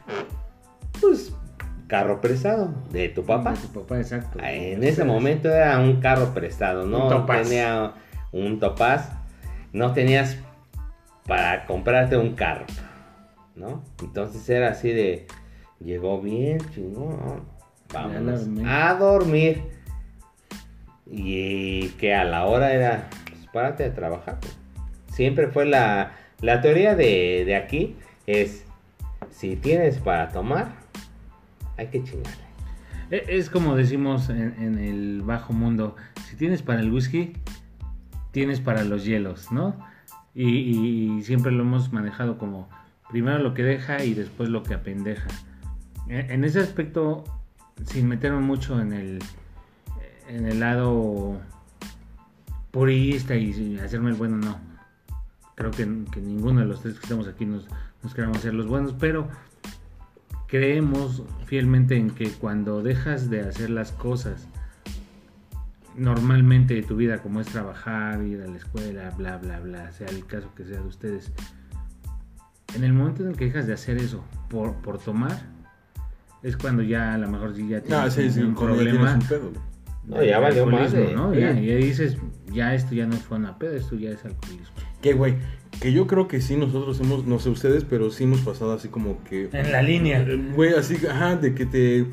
carro 1.86 2.20
prestado 2.20 2.74
de 2.90 3.08
tu 3.08 3.24
papá. 3.24 3.54
Tu 3.54 3.68
papá, 3.80 3.98
exacto. 3.98 4.38
Ah, 4.42 4.52
En 4.52 4.82
ese 4.84 5.04
momento 5.04 5.48
era 5.48 5.78
un 5.78 6.00
carro 6.00 6.32
prestado, 6.34 6.86
¿no? 6.86 7.04
Un 7.04 7.08
Topaz. 7.10 7.42
Tenía 7.42 7.92
un 8.32 8.58
topaz. 8.60 9.10
No 9.72 9.92
tenías 9.92 10.36
para 11.26 11.64
comprarte 11.66 12.16
un 12.16 12.34
carro. 12.34 12.64
¿no? 13.56 13.82
Entonces 14.02 14.48
era 14.50 14.68
así 14.68 14.92
de, 14.92 15.26
llegó 15.80 16.20
bien, 16.20 16.58
chingón, 16.74 17.42
vámonos 17.92 18.40
dormir. 18.44 18.68
a 18.68 18.94
dormir. 18.94 19.62
Y 21.10 21.88
que 21.90 22.14
a 22.14 22.24
la 22.24 22.46
hora 22.46 22.72
era, 22.72 23.08
pues 23.30 23.46
párate 23.52 23.84
de 23.84 23.90
trabajar. 23.90 24.38
pues. 24.40 24.56
Siempre 25.12 25.48
fue 25.48 25.64
la, 25.64 26.12
la 26.40 26.60
teoría 26.60 26.94
de, 26.94 27.44
de 27.46 27.56
aquí, 27.56 27.96
es, 28.26 28.64
si 29.30 29.56
tienes 29.56 29.98
para 29.98 30.30
tomar, 30.30 30.72
hay 31.76 31.88
que 31.88 32.02
chingarle. 32.02 32.46
Es 33.10 33.50
como 33.50 33.76
decimos 33.76 34.30
en, 34.30 34.78
el 34.78 35.22
bajo 35.22 35.52
mundo, 35.52 35.94
si 36.28 36.36
tienes 36.36 36.62
para 36.62 36.80
el 36.80 36.90
whisky, 36.90 37.34
tienes 38.32 38.60
para 38.60 38.82
los 38.82 39.04
hielos, 39.04 39.52
¿no? 39.52 39.76
Y, 40.34 41.22
siempre 41.22 41.52
lo 41.52 41.62
hemos 41.62 41.92
manejado 41.92 42.36
como 42.36 42.68
primero 43.08 43.38
lo 43.38 43.54
que 43.54 43.62
deja 43.62 44.04
y 44.04 44.14
después 44.14 44.48
lo 44.48 44.62
que 44.64 44.74
apendeja. 44.74 45.28
E- 46.08 46.26
En 46.30 46.44
ese 46.44 46.60
aspecto, 46.60 47.24
sin 47.84 48.08
meterme 48.08 48.40
mucho 48.40 48.80
en 48.80 48.92
el, 48.92 49.18
en 50.28 50.46
el 50.46 50.60
lado 50.60 51.40
purista 52.72 53.36
y 53.36 53.78
hacerme 53.78 54.10
el 54.10 54.16
bueno, 54.16 54.36
no. 54.36 54.58
Creo 55.54 55.70
que, 55.70 55.88
que 56.10 56.20
ninguno 56.20 56.60
de 56.60 56.66
los 56.66 56.82
tres 56.82 56.94
que 56.94 57.04
estamos 57.04 57.28
aquí 57.28 57.46
nos, 57.46 57.66
nos 58.02 58.14
queramos 58.14 58.38
hacer 58.38 58.52
los 58.52 58.66
buenos, 58.66 58.94
pero 58.98 59.28
creemos 60.46 61.22
fielmente 61.46 61.96
en 61.96 62.10
que 62.10 62.30
cuando 62.30 62.82
dejas 62.82 63.28
de 63.30 63.40
hacer 63.40 63.70
las 63.70 63.92
cosas 63.92 64.46
normalmente 65.96 66.74
de 66.74 66.82
tu 66.82 66.96
vida, 66.96 67.18
como 67.18 67.40
es 67.40 67.46
trabajar, 67.46 68.22
ir 68.22 68.42
a 68.42 68.46
la 68.46 68.56
escuela, 68.56 69.10
bla, 69.16 69.38
bla, 69.38 69.60
bla, 69.60 69.92
sea 69.92 70.08
el 70.08 70.26
caso 70.26 70.52
que 70.54 70.64
sea 70.64 70.80
de 70.80 70.86
ustedes, 70.86 71.32
en 72.74 72.84
el 72.84 72.92
momento 72.92 73.22
en 73.22 73.30
el 73.30 73.36
que 73.36 73.46
dejas 73.46 73.66
de 73.66 73.72
hacer 73.72 73.96
eso 73.96 74.22
por, 74.50 74.74
por 74.76 74.98
tomar, 74.98 75.40
es 76.42 76.56
cuando 76.56 76.82
ya 76.82 77.14
a 77.14 77.18
lo 77.18 77.28
mejor 77.28 77.54
ya 77.56 77.78
No, 77.80 77.84
tienes 77.84 78.14
sí, 78.14 78.30
sí, 78.30 78.42
un 78.42 78.54
problema. 78.54 79.18
tienes 79.18 79.22
un 79.22 79.28
pedo. 79.28 79.50
güey. 79.50 79.60
No, 80.04 80.22
ya 80.22 80.38
valió 80.38 80.66
madre, 80.66 81.14
¿no? 81.14 81.34
Ya, 81.34 81.52
ya 81.52 81.74
dices, 81.76 82.16
ya 82.52 82.74
esto 82.74 82.94
ya 82.94 83.06
no 83.06 83.16
fue 83.16 83.38
una 83.38 83.58
pedo, 83.58 83.72
esto 83.74 83.96
ya 83.96 84.10
es 84.10 84.24
alcoholismo. 84.24 84.76
Que, 85.02 85.12
güey, 85.12 85.34
que 85.80 85.92
yo 85.92 86.06
creo 86.06 86.26
que 86.28 86.40
sí 86.40 86.56
nosotros 86.56 86.98
hemos, 87.00 87.26
no 87.26 87.38
sé 87.38 87.50
ustedes, 87.50 87.84
pero 87.84 88.10
sí 88.10 88.24
hemos 88.24 88.40
pasado 88.40 88.72
así 88.72 88.88
como 88.88 89.22
que... 89.24 89.48
En 89.52 89.72
la 89.72 89.82
línea. 89.82 90.20
Eh, 90.22 90.52
Güey, 90.54 90.74
así, 90.74 90.96
ajá, 91.06 91.36
de 91.36 91.54
que 91.54 91.66
te 91.66 92.06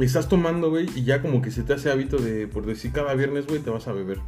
estás 0.00 0.28
tomando, 0.28 0.70
güey, 0.70 0.86
y 0.94 1.04
ya 1.04 1.20
como 1.22 1.40
que 1.42 1.50
se 1.50 1.62
te 1.62 1.72
hace 1.72 1.90
hábito 1.90 2.18
de, 2.18 2.46
por 2.46 2.66
decir, 2.66 2.92
cada 2.92 3.14
viernes, 3.14 3.46
güey, 3.46 3.60
te 3.60 3.70
vas 3.70 3.88
a 3.88 3.92
beber. 3.92 4.18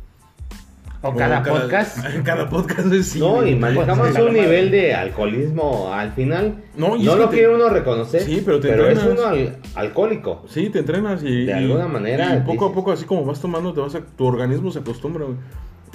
O 1.03 1.15
cada 1.15 1.43
podcast. 1.43 1.99
Cada 2.25 2.51
podcast, 2.51 2.89
güey, 2.89 3.03
sí. 3.03 3.21
no, 3.21 3.47
y 3.47 3.55
manejamos 3.55 4.19
un 4.19 4.35
nivel 4.35 4.71
de 4.71 4.95
alcoholismo 4.95 5.91
al 5.95 6.13
final. 6.13 6.57
No, 6.77 6.89
No, 6.89 6.97
y 6.97 7.07
es 7.07 7.11
que 7.15 7.17
lo 7.19 7.29
te- 7.31 7.37
quiere 7.39 7.55
uno 7.55 7.69
reconocer, 7.71 8.21
Sí, 8.21 8.43
pero 8.45 8.61
te 8.61 8.69
es 8.69 8.75
entrenas. 8.79 9.05
uno 9.11 9.25
al- 9.27 9.57
alcohólico. 9.77 10.45
Sí, 10.49 10.69
te 10.69 10.81
entrenas 10.81 11.23
y... 11.23 11.47
De 11.47 11.53
y- 11.53 11.55
alguna 11.55 11.87
manera, 11.89 12.37
Y 12.37 12.41
poco 12.47 12.67
a 12.67 12.75
poco, 12.75 12.93
así 12.93 13.07
como 13.07 13.25
vas 13.25 13.41
tomando, 13.41 13.73
te 13.73 13.81
vas 13.81 13.95
a, 13.95 14.01
tu 14.03 14.27
organismo 14.27 14.71
se 14.71 14.81
acostumbra, 14.81 15.25
güey. 15.25 15.39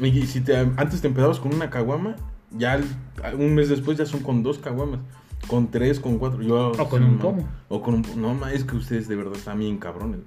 Y, 0.01 0.25
si 0.27 0.41
te, 0.41 0.55
antes 0.57 1.01
te 1.01 1.07
empezabas 1.07 1.39
con 1.39 1.53
una 1.53 1.69
caguama, 1.69 2.15
ya 2.51 2.79
un 3.37 3.55
mes 3.55 3.69
después 3.69 3.97
ya 3.97 4.05
son 4.05 4.21
con 4.21 4.43
dos 4.43 4.57
caguamas. 4.59 4.99
Con 5.47 5.69
tres, 5.69 5.99
con 5.99 6.17
cuatro. 6.17 6.41
Yo, 6.41 6.71
O 6.71 6.89
con 6.89 7.01
sí, 7.03 7.07
un 7.07 7.17
pomo. 7.19 7.47
O 7.69 7.81
con 7.81 7.95
un 7.95 8.05
No, 8.17 8.33
ma, 8.33 8.51
es 8.51 8.63
que 8.63 8.75
ustedes 8.75 9.07
de 9.07 9.15
verdad 9.15 9.35
están 9.35 9.59
bien 9.59 9.77
cabrones. 9.77 10.19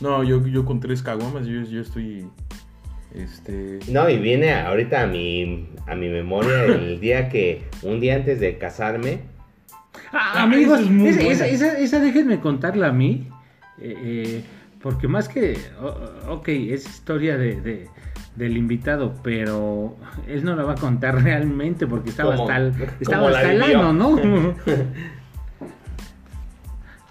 No, 0.00 0.22
yo, 0.22 0.46
yo 0.46 0.64
con 0.64 0.80
tres 0.80 1.02
caguamas, 1.02 1.46
yo, 1.46 1.62
yo 1.62 1.80
estoy... 1.82 2.26
Este... 3.14 3.80
No, 3.88 4.08
y 4.08 4.18
viene 4.18 4.54
ahorita 4.54 5.02
a 5.02 5.06
mi, 5.06 5.68
a 5.88 5.94
mi 5.96 6.08
memoria 6.08 6.64
el 6.64 7.00
día 7.00 7.28
que, 7.28 7.64
un 7.82 7.98
día 8.00 8.14
antes 8.16 8.38
de 8.40 8.56
casarme, 8.58 9.22
Ah, 10.12 10.32
Ah, 10.36 10.42
amigos, 10.44 10.80
esa 10.80 10.90
es 10.90 10.90
esa, 10.90 11.24
buena. 11.24 11.30
esa- 11.30 11.46
esa- 11.46 11.78
esa 11.78 12.00
déjenme 12.00 12.40
contarla 12.40 12.88
a 12.88 12.92
mí. 12.92 13.28
eh, 13.80 13.94
eh, 13.98 14.44
porque 14.80 15.08
más 15.08 15.28
que. 15.28 15.58
ok, 16.28 16.48
es 16.48 16.88
historia 16.88 17.36
de, 17.36 17.60
de- 17.60 17.88
del 18.36 18.56
invitado, 18.56 19.14
pero 19.22 19.96
él 20.26 20.44
no 20.44 20.56
la 20.56 20.64
va 20.64 20.72
a 20.72 20.76
contar 20.76 21.22
realmente 21.22 21.86
porque 21.86 22.10
estaba 22.10 22.36
¿Cómo? 22.36 22.48
hasta 22.48 22.56
el, 22.56 22.72
¿Cómo 22.72 22.90
estaba 23.00 23.28
hasta 23.28 23.52
el 23.52 23.62
ano, 23.62 23.92
¿no? 23.92 24.18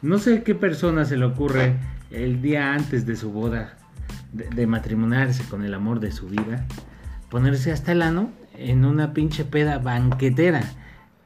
no 0.02 0.18
sé 0.18 0.44
qué 0.44 0.56
persona 0.56 1.06
se 1.06 1.18
le 1.18 1.26
ocurre 1.26 1.76
el 2.12 2.42
día 2.42 2.74
antes 2.74 3.06
de 3.06 3.16
su 3.16 3.32
boda 3.32 3.78
de, 4.34 4.50
de 4.50 4.68
matrimoniarse 4.68 5.44
con 5.44 5.64
el 5.64 5.74
amor 5.74 6.00
de 6.00 6.12
su 6.12 6.28
vida, 6.28 6.66
ponerse 7.30 7.72
hasta 7.72 7.92
el 7.92 8.02
ano 8.02 8.32
en 8.58 8.86
una 8.86 9.14
pinche 9.14 9.46
peda 9.46 9.80
banquetera. 9.80 10.62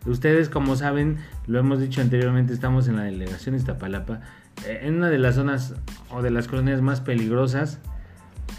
Ustedes, 0.06 0.50
como 0.50 0.76
saben, 0.76 1.18
lo 1.48 1.60
hemos 1.60 1.80
dicho 1.80 2.02
anteriormente, 2.02 2.54
estamos 2.54 2.88
en 2.88 2.98
la 2.98 3.04
delegación 3.04 3.56
Iztapalapa, 3.56 4.20
eh, 4.66 4.82
en 4.84 4.96
una 4.96 5.10
de 5.10 5.18
las 5.18 5.36
zonas 5.36 5.76
o 6.10 6.22
de 6.22 6.30
las 6.30 6.48
colonias 6.48 6.82
más 6.82 7.02
peligrosas, 7.02 7.80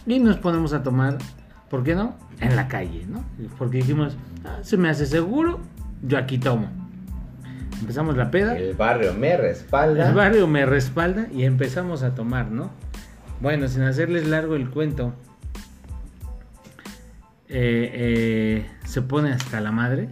y 0.07 0.19
nos 0.19 0.37
ponemos 0.39 0.73
a 0.73 0.83
tomar, 0.83 1.19
¿por 1.71 1.83
qué 1.83 1.95
no? 1.95 2.17
En 2.41 2.57
la 2.57 2.69
calle, 2.69 3.07
¿no? 3.09 3.25
Porque 3.59 3.79
dijimos, 3.79 4.17
"Ah, 4.45 4.59
se 4.63 4.77
me 4.77 4.89
hace 4.89 5.07
seguro, 5.07 5.61
yo 6.03 6.19
aquí 6.19 6.39
tomo. 6.39 6.69
Empezamos 7.81 8.17
la 8.17 8.31
peda. 8.31 8.57
el 8.57 8.75
barrio 8.75 9.13
me 9.15 9.37
respalda. 9.37 10.09
El 10.09 10.15
barrio 10.15 10.47
me 10.47 10.65
respalda 10.65 11.27
y 11.33 11.45
empezamos 11.45 12.03
a 12.03 12.15
tomar, 12.15 12.51
¿no? 12.51 12.71
Bueno, 13.41 13.69
sin 13.69 13.83
hacerles 13.83 14.27
largo 14.27 14.57
el 14.57 14.71
cuento, 14.71 15.13
eh, 17.49 17.91
eh, 17.93 18.71
se 18.87 19.03
pone 19.03 19.33
hasta 19.33 19.61
la 19.61 19.71
madre, 19.71 20.09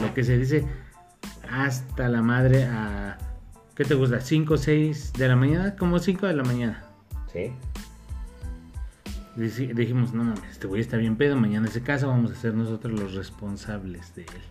lo 0.00 0.12
que 0.14 0.24
se 0.24 0.36
dice 0.36 0.64
hasta 1.50 2.08
la 2.08 2.22
madre 2.22 2.64
a, 2.64 3.18
¿qué 3.74 3.84
te 3.84 3.94
gusta? 3.94 4.20
¿5 4.20 4.54
o 4.54 4.56
6 4.56 5.12
de 5.14 5.28
la 5.28 5.36
mañana? 5.36 5.76
Como 5.76 5.98
5 5.98 6.26
de 6.26 6.34
la 6.34 6.44
mañana. 6.44 6.84
Sí. 7.32 7.52
Dijimos, 9.36 10.12
no 10.12 10.24
mames, 10.24 10.42
este 10.50 10.66
güey 10.66 10.80
está 10.80 10.96
bien 10.96 11.16
pedo, 11.16 11.36
mañana 11.36 11.68
se 11.68 11.82
casa, 11.82 12.06
vamos 12.06 12.32
a 12.32 12.34
ser 12.34 12.54
nosotros 12.54 12.98
los 12.98 13.14
responsables 13.14 14.14
de 14.14 14.22
él. 14.22 14.42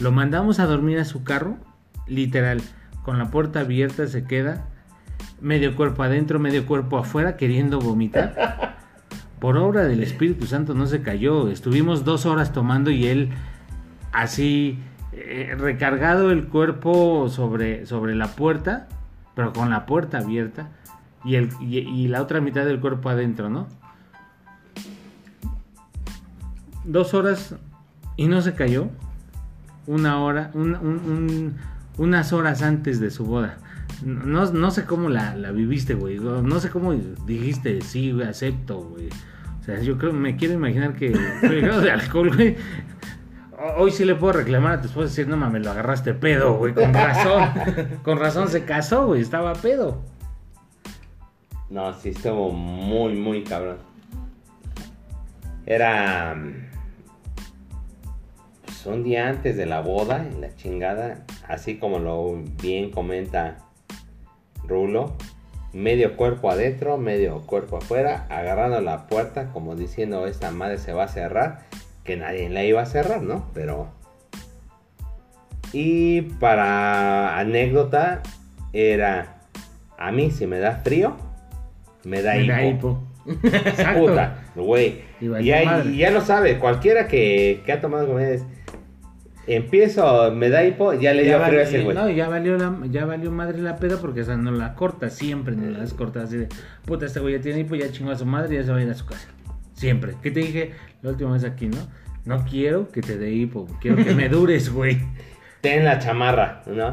Lo 0.00 0.12
mandamos 0.12 0.58
a 0.58 0.66
dormir 0.66 0.98
a 0.98 1.04
su 1.04 1.22
carro, 1.22 1.56
literal, 2.06 2.60
con 3.04 3.18
la 3.18 3.30
puerta 3.30 3.60
abierta 3.60 4.06
se 4.08 4.24
queda, 4.24 4.66
medio 5.40 5.76
cuerpo 5.76 6.02
adentro, 6.02 6.38
medio 6.38 6.66
cuerpo 6.66 6.98
afuera, 6.98 7.36
queriendo 7.36 7.78
vomitar. 7.78 8.76
Por 9.38 9.56
obra 9.56 9.84
del 9.84 10.02
Espíritu 10.02 10.46
Santo 10.46 10.74
no 10.74 10.86
se 10.86 11.02
cayó, 11.02 11.48
estuvimos 11.48 12.04
dos 12.04 12.26
horas 12.26 12.52
tomando 12.52 12.90
y 12.90 13.06
él 13.06 13.30
así 14.12 14.78
eh, 15.12 15.54
recargado 15.56 16.30
el 16.30 16.48
cuerpo 16.48 17.28
sobre, 17.28 17.86
sobre 17.86 18.14
la 18.14 18.28
puerta, 18.28 18.88
pero 19.34 19.52
con 19.52 19.70
la 19.70 19.86
puerta 19.86 20.18
abierta 20.18 20.70
y, 21.24 21.36
el, 21.36 21.50
y, 21.60 22.08
la 22.08 22.22
otra 22.22 22.40
mitad 22.40 22.64
del 22.64 22.80
cuerpo 22.80 23.08
adentro, 23.10 23.48
¿no? 23.50 23.66
Dos 26.84 27.14
horas 27.14 27.54
y 28.16 28.26
no 28.26 28.40
se 28.42 28.54
cayó. 28.54 28.88
Una 29.86 30.20
hora, 30.22 30.50
un- 30.54 30.74
un- 30.76 31.00
un- 31.10 31.54
unas 31.98 32.32
horas 32.32 32.62
antes 32.62 33.00
de 33.00 33.10
su 33.10 33.24
boda. 33.24 33.58
No, 34.04 34.50
no 34.52 34.70
sé 34.70 34.84
cómo 34.84 35.08
la, 35.08 35.34
viviste, 35.52 35.94
güey. 35.94 36.18
No 36.18 36.60
sé 36.60 36.70
cómo 36.70 36.94
dijiste, 36.94 37.80
sí, 37.82 38.18
acepto, 38.22 38.78
güey. 38.80 39.08
O 39.60 39.64
sea, 39.64 39.80
yo 39.80 39.98
creo, 39.98 40.12
me 40.12 40.36
quiero 40.36 40.54
imaginar 40.54 40.94
que 40.94 41.12
el 41.42 41.60
grado 41.60 41.80
de 41.82 41.90
alcohol, 41.90 42.34
güey. 42.34 42.56
Hoy 43.76 43.90
sí 43.90 44.06
le 44.06 44.14
puedo 44.14 44.32
reclamar 44.34 44.72
a 44.72 44.80
tu 44.80 44.86
esposa 44.88 45.06
y 45.06 45.08
decir, 45.10 45.28
no 45.28 45.36
mames, 45.36 45.62
lo 45.64 45.70
agarraste 45.72 46.14
pedo, 46.14 46.54
güey. 46.56 46.72
Con 46.72 46.94
razón. 46.94 47.44
Con 48.02 48.18
razón 48.18 48.48
se 48.48 48.64
casó, 48.64 49.06
güey. 49.08 49.20
Estaba 49.20 49.52
pedo. 49.52 50.02
No, 51.70 51.94
sí 51.94 52.08
estuvo 52.08 52.50
muy, 52.50 53.14
muy 53.14 53.44
cabrón. 53.44 53.78
Era 55.66 56.34
mm, 56.34 56.68
pues, 58.64 58.86
un 58.86 59.04
día 59.04 59.28
antes 59.28 59.56
de 59.56 59.66
la 59.66 59.80
boda, 59.80 60.26
en 60.26 60.40
la 60.40 60.54
chingada, 60.56 61.24
así 61.46 61.78
como 61.78 62.00
lo 62.00 62.42
bien 62.60 62.90
comenta 62.90 63.58
Rulo, 64.66 65.16
medio 65.72 66.16
cuerpo 66.16 66.50
adentro, 66.50 66.98
medio 66.98 67.42
cuerpo 67.42 67.76
afuera, 67.76 68.26
agarrando 68.30 68.80
la 68.80 69.06
puerta 69.06 69.52
como 69.52 69.76
diciendo 69.76 70.26
esta 70.26 70.50
madre 70.50 70.78
se 70.78 70.92
va 70.92 71.04
a 71.04 71.08
cerrar, 71.08 71.66
que 72.02 72.16
nadie 72.16 72.48
la 72.48 72.64
iba 72.64 72.82
a 72.82 72.86
cerrar, 72.86 73.22
¿no? 73.22 73.46
Pero... 73.54 73.88
Y 75.72 76.22
para 76.22 77.38
anécdota, 77.38 78.22
era, 78.72 79.42
a 79.96 80.10
mí 80.10 80.32
si 80.32 80.48
me 80.48 80.58
da 80.58 80.76
frío, 80.76 81.16
me 82.04 82.22
da 82.22 82.34
Me 82.34 82.42
hipo. 82.44 82.52
da 82.52 82.64
hipo. 82.64 83.02
Exacto. 83.44 84.00
Puta, 84.06 84.44
güey. 84.56 85.02
Y 85.20 85.96
ya 85.98 86.10
lo 86.10 86.20
sabe, 86.20 86.58
cualquiera 86.58 87.06
que, 87.06 87.62
que 87.64 87.72
ha 87.72 87.80
tomado 87.80 88.18
es, 88.18 88.42
empiezo, 89.46 90.32
me 90.32 90.48
da 90.48 90.64
hipo, 90.64 90.94
ya 90.94 91.12
le 91.12 91.24
dio 91.24 91.32
frío 91.32 91.36
a 91.36 91.40
valió, 91.40 91.60
ese 91.60 91.82
güey. 91.82 91.96
no, 91.96 92.08
ya 92.10 92.28
valió, 92.28 92.56
la, 92.56 92.78
ya 92.90 93.04
valió 93.04 93.30
madre 93.30 93.58
la 93.60 93.76
peda 93.76 93.98
porque 94.00 94.20
esa 94.20 94.36
no 94.36 94.50
la 94.52 94.74
corta, 94.74 95.10
siempre 95.10 95.56
no 95.56 95.70
la 95.70 95.82
has 95.82 95.92
cortado 95.94 96.24
así 96.24 96.36
de, 96.36 96.48
puta, 96.84 97.06
este 97.06 97.20
güey 97.20 97.34
ya 97.36 97.40
tiene 97.40 97.60
hipo, 97.60 97.74
ya 97.74 97.90
chingó 97.90 98.10
a 98.12 98.16
su 98.16 98.26
madre 98.26 98.54
y 98.54 98.58
ya 98.58 98.64
se 98.64 98.72
va 98.72 98.78
a 98.78 98.82
ir 98.82 98.90
a 98.90 98.94
su 98.94 99.06
casa. 99.06 99.28
Siempre. 99.74 100.14
¿Qué 100.22 100.30
te 100.30 100.40
dije 100.40 100.72
la 101.02 101.10
última 101.10 101.32
vez 101.32 101.44
aquí, 101.44 101.66
no? 101.66 101.78
No 102.24 102.44
quiero 102.44 102.88
que 102.90 103.00
te 103.00 103.16
dé 103.16 103.30
hipo, 103.30 103.66
quiero 103.80 103.96
que 103.96 104.14
me 104.14 104.28
dures, 104.30 104.70
güey. 104.72 104.98
ten 105.62 105.84
la 105.84 105.98
chamarra, 105.98 106.62
¿no? 106.66 106.92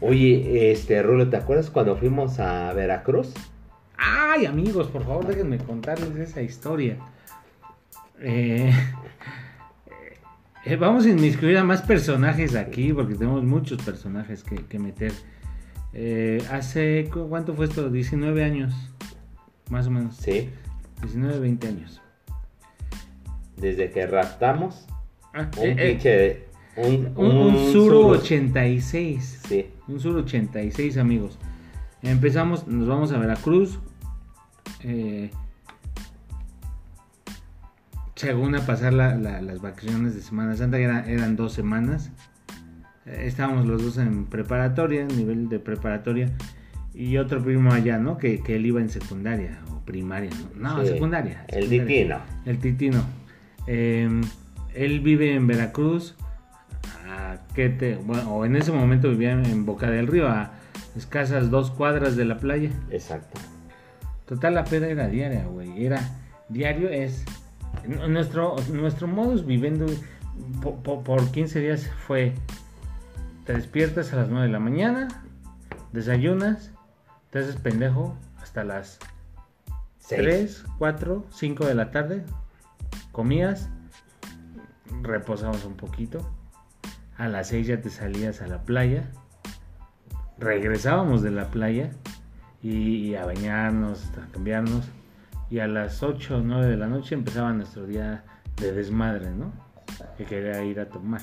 Oye, 0.00 0.70
este, 0.72 1.02
Rulo, 1.02 1.28
¿te 1.28 1.36
acuerdas 1.36 1.70
cuando 1.70 1.96
fuimos 1.96 2.38
a 2.38 2.72
Veracruz? 2.72 3.32
Ay, 4.02 4.46
amigos, 4.46 4.86
por 4.88 5.04
favor, 5.04 5.26
déjenme 5.26 5.58
contarles 5.58 6.16
esa 6.16 6.40
historia. 6.40 6.96
Eh, 8.20 8.72
eh, 10.64 10.76
vamos 10.76 11.04
a 11.04 11.10
inmiscuir 11.10 11.58
a 11.58 11.64
más 11.64 11.82
personajes 11.82 12.54
aquí, 12.54 12.92
porque 12.92 13.14
tenemos 13.14 13.44
muchos 13.44 13.82
personajes 13.82 14.42
que, 14.42 14.56
que 14.56 14.78
meter. 14.78 15.12
Eh, 15.92 16.42
hace, 16.50 17.08
¿cu- 17.12 17.28
¿cuánto 17.28 17.54
fue 17.54 17.66
esto? 17.66 17.90
19 17.90 18.42
años, 18.44 18.72
más 19.68 19.86
o 19.86 19.90
menos. 19.90 20.16
Sí. 20.16 20.48
19, 21.02 21.38
20 21.40 21.68
años. 21.68 22.00
Desde 23.56 23.90
que 23.90 24.06
raptamos 24.06 24.86
Ah, 25.34 25.48
un 25.58 25.76
pinche. 25.76 26.46
Un, 26.76 27.12
un, 27.16 27.72
Suru. 27.72 28.06
86. 28.08 29.42
Sí. 29.46 29.66
Un 29.88 30.00
Sur 30.00 30.16
86, 30.16 30.96
amigos. 30.98 31.38
Empezamos, 32.02 32.66
nos 32.66 32.88
vamos 32.88 33.12
a 33.12 33.18
Veracruz. 33.18 33.78
Eh, 34.82 35.30
según 38.14 38.54
a 38.54 38.66
pasar 38.66 38.92
la- 38.92 39.14
la- 39.14 39.40
las 39.40 39.60
vacaciones 39.60 40.14
de 40.14 40.20
Semana 40.20 40.54
Santa, 40.56 40.78
era- 40.78 41.06
eran 41.08 41.36
dos 41.36 41.52
semanas. 41.52 42.10
Eh, 43.06 43.24
estábamos 43.26 43.66
los 43.66 43.82
dos 43.82 43.96
en 43.98 44.26
preparatoria, 44.26 45.04
nivel 45.06 45.48
de 45.48 45.58
preparatoria. 45.58 46.30
Y 46.92 47.16
otro 47.16 47.42
primo 47.42 47.72
allá, 47.72 47.98
¿no? 47.98 48.18
Que, 48.18 48.40
que 48.42 48.56
él 48.56 48.66
iba 48.66 48.80
en 48.80 48.90
secundaria 48.90 49.58
o 49.72 49.78
primaria, 49.80 50.30
¿no? 50.56 50.74
No, 50.76 50.82
Sí. 50.82 50.88
secundaria. 50.92 51.44
El 51.48 51.64
secundaria. 51.68 51.84
ditino. 51.96 52.18
El 52.44 52.58
Titino. 52.58 53.02
Eh, 53.66 54.20
él 54.74 55.00
vive 55.00 55.34
en 55.34 55.46
Veracruz. 55.46 56.16
a 57.08 57.38
¿qué 57.54 57.68
te- 57.70 57.96
bueno, 57.96 58.30
o 58.36 58.44
en 58.44 58.54
ese 58.54 58.70
momento 58.70 59.08
vivía 59.10 59.32
en 59.32 59.66
Boca 59.66 59.90
del 59.90 60.06
Río, 60.06 60.28
a 60.28 60.52
escasas 60.96 61.50
dos 61.50 61.70
cuadras 61.72 62.14
de 62.16 62.24
la 62.24 62.38
playa. 62.38 62.70
Exacto. 62.90 63.40
Total, 64.30 64.54
la 64.54 64.62
peda 64.62 64.86
era 64.86 65.08
diaria, 65.08 65.44
güey. 65.44 65.84
Era 65.84 66.00
diario, 66.48 66.88
es. 66.88 67.24
Nuestro, 67.84 68.54
nuestro 68.72 69.08
modus 69.08 69.44
viviendo 69.44 69.86
po- 70.62 70.80
po- 70.84 71.02
por, 71.02 71.32
15 71.32 71.58
días 71.58 71.90
fue: 72.06 72.32
te 73.44 73.54
despiertas 73.54 74.12
a 74.12 74.16
las 74.16 74.28
9 74.28 74.46
de 74.46 74.52
la 74.52 74.60
mañana, 74.60 75.08
desayunas, 75.92 76.70
te 77.30 77.40
haces 77.40 77.56
pendejo 77.56 78.16
hasta 78.40 78.62
las 78.62 79.00
Seis. 79.98 80.22
3, 80.22 80.64
4, 80.78 81.26
5 81.32 81.66
de 81.66 81.74
la 81.74 81.90
tarde, 81.90 82.24
comías, 83.10 83.68
reposabas 85.02 85.64
un 85.64 85.74
poquito, 85.76 86.30
a 87.18 87.26
las 87.26 87.48
6 87.48 87.66
ya 87.66 87.80
te 87.80 87.90
salías 87.90 88.42
a 88.42 88.46
la 88.46 88.62
playa, 88.62 89.10
regresábamos 90.38 91.20
de 91.22 91.32
la 91.32 91.46
playa 91.50 91.90
y, 92.62 93.14
a 93.14 93.24
bañarnos, 93.24 94.10
a 94.18 94.30
cambiarnos, 94.32 94.84
y 95.50 95.58
a 95.60 95.66
las 95.66 96.02
8 96.02 96.36
o 96.38 96.40
9 96.40 96.66
de 96.66 96.76
la 96.76 96.86
noche 96.86 97.14
empezaba 97.14 97.52
nuestro 97.52 97.86
día 97.86 98.24
de 98.56 98.72
desmadre, 98.72 99.30
¿no? 99.30 99.52
Que 100.16 100.24
quería 100.24 100.62
ir 100.64 100.78
a 100.80 100.88
tomar. 100.88 101.22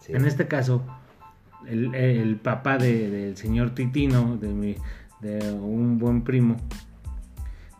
Sí. 0.00 0.12
En 0.12 0.24
este 0.24 0.46
caso, 0.46 0.82
el, 1.66 1.94
el 1.94 2.36
papá 2.36 2.78
de- 2.78 3.10
del 3.10 3.36
señor 3.36 3.70
Titino, 3.74 4.36
de, 4.36 4.48
mi, 4.48 4.76
de 5.20 5.52
un 5.52 5.98
buen 5.98 6.22
primo, 6.22 6.56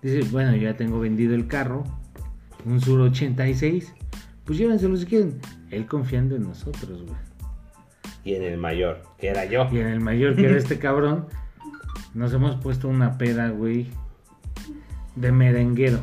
dice, 0.03 0.23
bueno, 0.31 0.55
yo 0.57 0.63
ya 0.63 0.77
tengo 0.77 1.01
vendido 1.01 1.35
el 1.35 1.47
carro, 1.47 1.85
un 2.67 2.81
Sur 2.81 3.01
86, 3.01 3.95
pues 4.45 4.59
llévenselo 4.59 4.97
si 4.97 5.07
quieren. 5.07 5.41
Él 5.71 5.87
confiando 5.87 6.37
en 6.37 6.43
nosotros, 6.43 7.03
güey. 7.05 7.17
Y 8.25 8.35
en 8.35 8.43
el 8.43 8.59
mayor, 8.59 9.03
que 9.19 9.29
era 9.29 9.47
yo. 9.47 9.67
Y 9.73 9.79
en 9.79 9.87
el 9.87 10.01
mayor 10.01 10.37
que 10.37 10.45
era 10.47 10.59
este 10.59 10.79
cabrón, 10.81 11.27
nos 12.15 12.33
hemos 12.33 12.57
puesto 12.57 12.89
una 12.89 13.19
peda, 13.19 13.49
güey, 13.51 13.89
de 15.17 15.33
merenguero. 15.33 15.99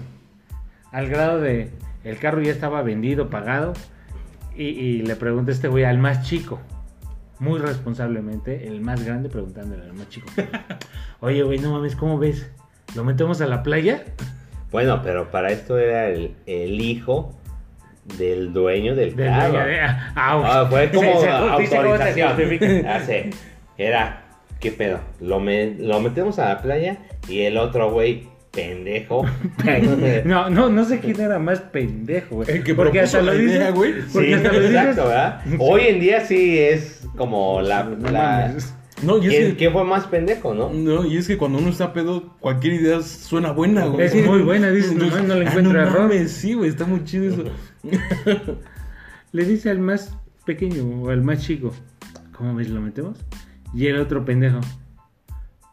Al 0.92 1.08
grado 1.10 1.40
de, 1.42 1.72
el 2.04 2.18
carro 2.18 2.42
ya 2.42 2.52
estaba 2.52 2.82
vendido, 2.82 3.30
pagado, 3.30 3.74
y, 4.56 4.64
y 4.66 5.02
le 5.04 5.16
pregunta 5.16 5.52
este 5.52 5.68
güey 5.68 5.84
al 5.84 5.98
más 6.00 6.24
chico, 6.28 6.60
muy 7.40 7.60
responsablemente, 7.60 8.68
el 8.68 8.82
más 8.82 9.04
grande 9.04 9.30
preguntándole 9.30 9.84
al 9.84 9.94
más 9.94 10.10
chico. 10.10 10.28
Oye, 11.20 11.44
güey, 11.44 11.60
no 11.60 11.72
mames, 11.74 11.96
¿cómo 11.96 12.18
ves? 12.18 12.50
¿Lo 12.96 13.04
metemos 13.04 13.42
a 13.42 13.48
la 13.48 13.64
playa? 13.64 14.04
Bueno, 14.72 15.02
pero 15.04 15.30
para 15.30 15.52
esto 15.52 15.78
era 15.78 16.08
el, 16.08 16.36
el 16.46 16.80
hijo 16.82 17.34
del 18.18 18.54
dueño 18.54 18.96
del 18.96 19.16
Del 19.16 19.28
carro. 19.30 19.52
dueño 19.54 19.66
de- 19.68 19.80
ah, 19.82 20.06
Ah, 20.16 20.68
fue 20.70 20.90
como 20.92 21.14
se- 21.20 21.26
se 21.28 21.32
justifica 21.32 21.84
cómo 21.84 21.98
se 21.98 22.24
autorización. 22.24 23.30
Era, 23.78 24.24
¿qué 24.60 24.72
pedo? 24.72 25.00
Lo, 25.22 25.40
me- 25.40 25.76
lo 25.78 26.00
metemos 26.00 26.40
a 26.40 26.50
la 26.50 26.62
playa 26.62 26.98
y 27.28 27.42
el 27.42 27.58
otro 27.58 27.92
güey, 27.92 28.28
pendejo. 28.52 29.26
No, 30.26 30.50
no, 30.50 30.70
no 30.70 30.86
sé 30.86 31.00
quién 31.00 31.20
era 31.22 31.40
más 31.40 31.60
pendejo, 31.60 32.36
güey. 32.38 32.50
El 32.52 32.64
que 32.64 32.74
Porque 32.76 33.00
propuso 33.00 33.18
hasta 33.18 33.22
lo 33.22 33.34
la 33.34 33.40
dice, 33.40 33.56
idea, 33.56 33.72
güey. 33.72 33.94
Porque 34.12 34.28
Sí, 34.28 34.34
hasta 34.34 34.52
lo 34.52 34.60
dices. 34.60 34.76
exacto, 34.76 35.04
¿verdad? 35.08 35.42
Hoy 35.60 35.82
en 35.88 36.00
día 36.00 36.22
sí 36.22 36.60
es 36.60 37.02
como 37.16 37.62
la... 37.62 37.84
No 37.84 38.10
la-. 38.12 38.54
No, 39.04 39.20
y 39.22 39.28
es 39.28 39.30
¿Quién, 39.36 39.52
que, 39.52 39.58
quién 39.58 39.74
fue 39.74 39.84
más 39.84 40.08
pendejo, 40.08 40.56
no? 40.56 40.72
no, 40.74 41.06
y 41.06 41.18
es 41.18 41.28
que 41.28 41.38
cuando 41.38 41.60
uno 41.60 41.70
está 41.70 41.94
pedo, 41.94 42.34
cualquier 42.40 42.74
idea 42.74 43.00
suena 43.04 43.52
buena, 43.52 43.86
güey. 43.86 44.08
Es 44.08 44.16
muy 44.26 44.42
buena, 44.42 44.72
dices, 44.72 44.96
nomás 44.96 45.24
no 45.24 45.36
le 45.36 45.46
ah, 45.48 45.54
error. 45.54 46.00
mames, 46.02 46.32
sí, 46.32 46.56
güey, 46.56 46.72
está 46.72 46.86
muy 46.86 47.04
chido 47.04 47.26
eso. 47.32 47.44
Le 49.32 49.46
dice 49.46 49.70
al 49.70 49.78
más 49.80 50.18
pequeño 50.46 50.84
o 51.04 51.10
al 51.10 51.22
más 51.22 51.44
chico, 51.46 51.74
¿cómo 52.36 52.56
ves? 52.56 52.70
¿Lo 52.70 52.82
metemos? 52.82 53.20
Y 53.73 53.88
el 53.88 53.99
otro 53.99 54.23
pendejo, 54.26 54.60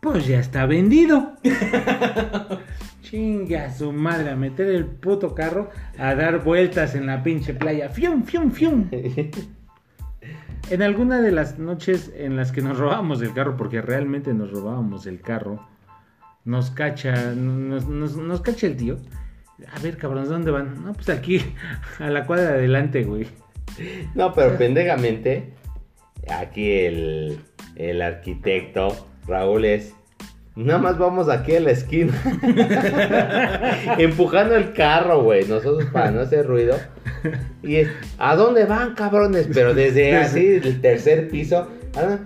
pues 0.00 0.26
ya 0.26 0.38
está 0.40 0.66
vendido. 0.66 1.34
Chinga 3.02 3.70
su 3.72 3.92
madre, 3.92 4.30
a 4.30 4.36
meter 4.36 4.68
el 4.68 4.86
puto 4.86 5.34
carro 5.34 5.70
a 5.98 6.14
dar 6.14 6.42
vueltas 6.42 6.94
en 6.94 7.06
la 7.06 7.22
pinche 7.22 7.54
playa. 7.54 7.88
¡Fium, 7.88 8.24
fium, 8.24 8.50
fium! 8.50 8.88
En 10.70 10.80
alguna 10.80 11.20
de 11.20 11.30
las 11.30 11.58
noches 11.58 12.10
en 12.16 12.36
las 12.36 12.50
que 12.50 12.62
nos 12.62 12.78
robábamos 12.78 13.20
el 13.20 13.34
carro, 13.34 13.54
porque 13.54 13.82
realmente 13.82 14.32
nos 14.32 14.50
robábamos 14.50 15.04
el 15.06 15.20
carro, 15.20 15.68
nos 16.46 16.70
cacha, 16.70 17.34
nos, 17.34 17.86
nos- 17.86 18.16
nos 18.16 18.40
cacha 18.40 18.66
el 18.68 18.76
tío. 18.78 18.96
A 19.76 19.78
ver, 19.80 19.98
cabrones, 19.98 20.30
¿dónde 20.30 20.50
van? 20.50 20.82
No, 20.82 20.94
pues 20.94 21.10
aquí, 21.10 21.38
a 21.98 22.08
la 22.08 22.24
cuadra 22.24 22.52
de 22.52 22.54
adelante, 22.54 23.04
güey. 23.04 23.26
No, 24.14 24.32
pero 24.32 24.56
pendejamente, 24.56 25.52
aquí 26.30 26.70
el, 26.72 27.40
el 27.76 28.02
arquitecto 28.02 29.08
Raúl 29.26 29.64
es. 29.64 29.94
Nada 30.56 30.78
más 30.78 30.98
vamos 30.98 31.28
aquí 31.28 31.56
a 31.56 31.60
la 31.60 31.72
esquina. 31.72 32.14
Empujando 33.98 34.54
el 34.54 34.72
carro, 34.72 35.22
güey. 35.24 35.46
Nosotros 35.48 35.88
para 35.92 36.12
no 36.12 36.20
hacer 36.20 36.46
ruido. 36.46 36.78
Y 37.62 37.76
es, 37.76 37.88
¿a 38.18 38.36
dónde 38.36 38.64
van, 38.64 38.94
cabrones? 38.94 39.48
Pero 39.52 39.74
desde 39.74 40.16
así, 40.18 40.60
el 40.62 40.80
tercer 40.80 41.28
piso. 41.28 41.68
Ah, 41.96 42.18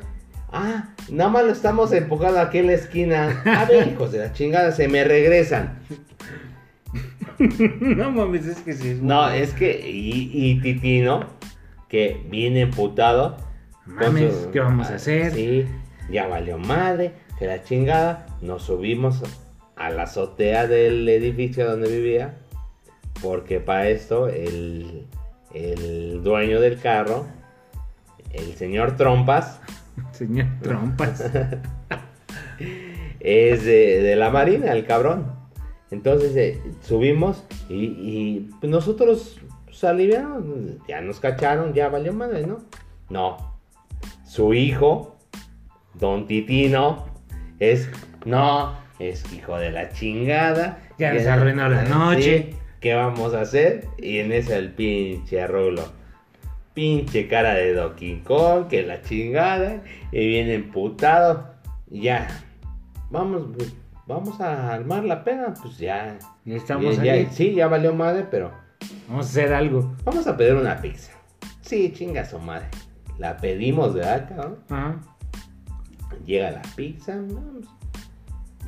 ah, 0.52 0.94
nada 1.08 1.30
más 1.30 1.44
lo 1.44 1.52
estamos 1.52 1.90
empujando 1.92 2.38
aquí 2.40 2.58
a 2.58 2.64
la 2.64 2.72
esquina. 2.74 3.42
A 3.46 3.64
ver, 3.64 3.88
hijos 3.88 4.12
de 4.12 4.18
la 4.18 4.32
chingada, 4.34 4.72
se 4.72 4.88
me 4.88 5.04
regresan. 5.04 5.78
no 7.38 8.10
mames, 8.10 8.46
es 8.46 8.58
que 8.58 8.74
sí. 8.74 8.90
es 8.90 9.00
No, 9.00 9.30
es 9.30 9.54
que, 9.54 9.88
y, 9.88 10.30
y 10.34 10.60
Titino, 10.60 11.24
que 11.88 12.20
viene 12.28 12.60
emputado. 12.60 13.47
Mames, 13.88 14.48
¿qué 14.52 14.60
vamos 14.60 14.88
a 14.88 14.92
ah, 14.92 14.96
hacer? 14.96 15.32
Sí, 15.32 15.66
ya 16.10 16.26
valió 16.26 16.58
madre, 16.58 17.12
que 17.38 17.46
la 17.46 17.62
chingada. 17.64 18.26
Nos 18.40 18.62
subimos 18.62 19.22
a 19.76 19.90
la 19.90 20.04
azotea 20.04 20.66
del 20.66 21.08
edificio 21.08 21.68
donde 21.68 21.88
vivía. 21.88 22.36
Porque 23.22 23.58
para 23.58 23.88
esto, 23.88 24.28
el, 24.28 25.06
el 25.52 26.22
dueño 26.22 26.60
del 26.60 26.78
carro, 26.80 27.26
el 28.32 28.54
señor 28.54 28.96
Trompas, 28.96 29.60
Señor 30.12 30.46
Trompas. 30.62 31.20
es 33.20 33.64
de, 33.64 34.02
de 34.02 34.16
la 34.16 34.30
marina, 34.30 34.72
el 34.72 34.86
cabrón. 34.86 35.32
Entonces 35.90 36.36
eh, 36.36 36.62
subimos 36.82 37.44
y, 37.68 37.84
y, 37.84 38.50
nosotros 38.62 39.40
aliviamos, 39.82 40.44
ya 40.86 41.00
nos 41.00 41.20
cacharon, 41.20 41.72
ya 41.72 41.88
valió 41.88 42.12
madre, 42.12 42.46
¿no? 42.46 42.58
No. 43.08 43.57
Su 44.28 44.52
hijo, 44.52 45.16
Don 45.94 46.26
Titino, 46.26 47.06
es, 47.58 47.88
no, 48.26 48.76
es 48.98 49.24
hijo 49.32 49.56
de 49.56 49.70
la 49.70 49.88
chingada. 49.88 50.80
Ya 50.98 51.14
nos 51.14 51.24
arruinó 51.26 51.66
la 51.70 51.84
noche. 51.84 52.54
¿Qué 52.80 52.92
vamos 52.94 53.32
a 53.32 53.40
hacer? 53.40 53.86
Y 53.96 54.18
en 54.18 54.30
ese 54.32 54.56
el 54.56 54.70
pinche 54.72 55.46
rulo. 55.46 55.82
Pinche 56.74 57.26
cara 57.26 57.54
de 57.54 57.72
Donkey 57.72 58.20
Kong, 58.20 58.68
que 58.68 58.82
la 58.82 59.00
chingada. 59.00 59.82
Y 60.12 60.26
viene 60.28 60.54
emputado. 60.56 61.54
Ya. 61.88 62.28
Vamos, 63.10 63.46
pues, 63.56 63.74
vamos 64.06 64.38
a 64.42 64.74
armar 64.74 65.04
la 65.04 65.24
pena. 65.24 65.54
Pues 65.60 65.78
ya. 65.78 66.18
Ya 66.44 66.54
estamos 66.56 66.98
ya- 67.02 67.14
ahí. 67.14 67.28
Sí, 67.32 67.54
ya 67.54 67.66
valió 67.66 67.94
madre, 67.94 68.26
pero 68.30 68.52
Vamos 69.08 69.24
a 69.24 69.28
hacer 69.30 69.54
algo. 69.54 69.96
vamos 70.04 70.26
a 70.26 70.36
pedir 70.36 70.54
una 70.54 70.80
pizza. 70.82 71.12
Sí, 71.62 71.90
chinga 71.96 72.26
su 72.26 72.38
madre. 72.38 72.66
La 73.18 73.36
pedimos, 73.36 73.94
¿verdad, 73.94 74.28
cabrón? 74.28 74.56
Ajá. 74.70 74.96
Llega 76.24 76.50
la 76.50 76.62
pizza, 76.76 77.16
vamos. 77.16 77.66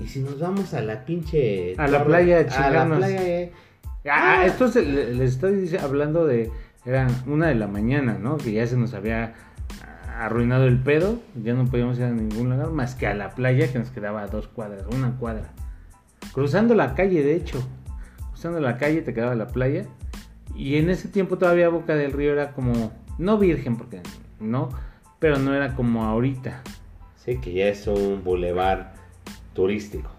Y 0.02 0.06
si 0.06 0.20
nos 0.20 0.38
vamos 0.38 0.72
a 0.74 0.80
la 0.80 1.04
pinche. 1.04 1.74
A 1.78 1.86
la 1.86 2.04
playa 2.04 2.46
A 2.58 2.70
la 2.70 2.86
playa, 2.96 3.22
eh. 3.22 3.52
Ah, 4.10 4.44
esto 4.46 4.68
se- 4.68 4.82
le- 4.82 5.14
les 5.14 5.32
estoy 5.34 5.76
hablando 5.76 6.26
de. 6.26 6.50
Era 6.86 7.06
una 7.26 7.48
de 7.48 7.54
la 7.54 7.66
mañana, 7.66 8.16
¿no? 8.18 8.38
Que 8.38 8.52
ya 8.52 8.66
se 8.66 8.76
nos 8.76 8.94
había 8.94 9.34
arruinado 10.18 10.64
el 10.66 10.78
pedo. 10.78 11.20
Ya 11.42 11.52
no 11.52 11.66
podíamos 11.66 11.98
ir 11.98 12.04
a 12.04 12.10
ningún 12.10 12.48
lugar 12.50 12.70
más 12.70 12.94
que 12.94 13.06
a 13.06 13.14
la 13.14 13.30
playa 13.34 13.70
que 13.70 13.78
nos 13.78 13.90
quedaba 13.90 14.22
a 14.22 14.26
dos 14.26 14.48
cuadras, 14.48 14.84
una 14.94 15.16
cuadra. 15.18 15.52
Cruzando 16.32 16.74
la 16.74 16.94
calle, 16.94 17.22
de 17.22 17.34
hecho. 17.36 17.62
Cruzando 18.30 18.60
la 18.60 18.78
calle 18.78 19.02
te 19.02 19.12
quedaba 19.12 19.34
la 19.34 19.48
playa. 19.48 19.84
Y 20.54 20.76
en 20.76 20.88
ese 20.88 21.08
tiempo 21.08 21.36
todavía 21.36 21.68
Boca 21.68 21.94
del 21.94 22.12
Río 22.12 22.32
era 22.32 22.52
como. 22.52 22.92
No 23.18 23.36
virgen, 23.36 23.76
porque 23.76 24.00
no. 24.40 24.68
Pero 25.18 25.38
no 25.38 25.54
era 25.54 25.74
como 25.74 26.04
ahorita. 26.04 26.62
Sí, 27.16 27.36
que 27.38 27.52
ya 27.52 27.66
es 27.66 27.86
un 27.86 28.24
bulevar 28.24 28.94
turístico. 29.52 30.10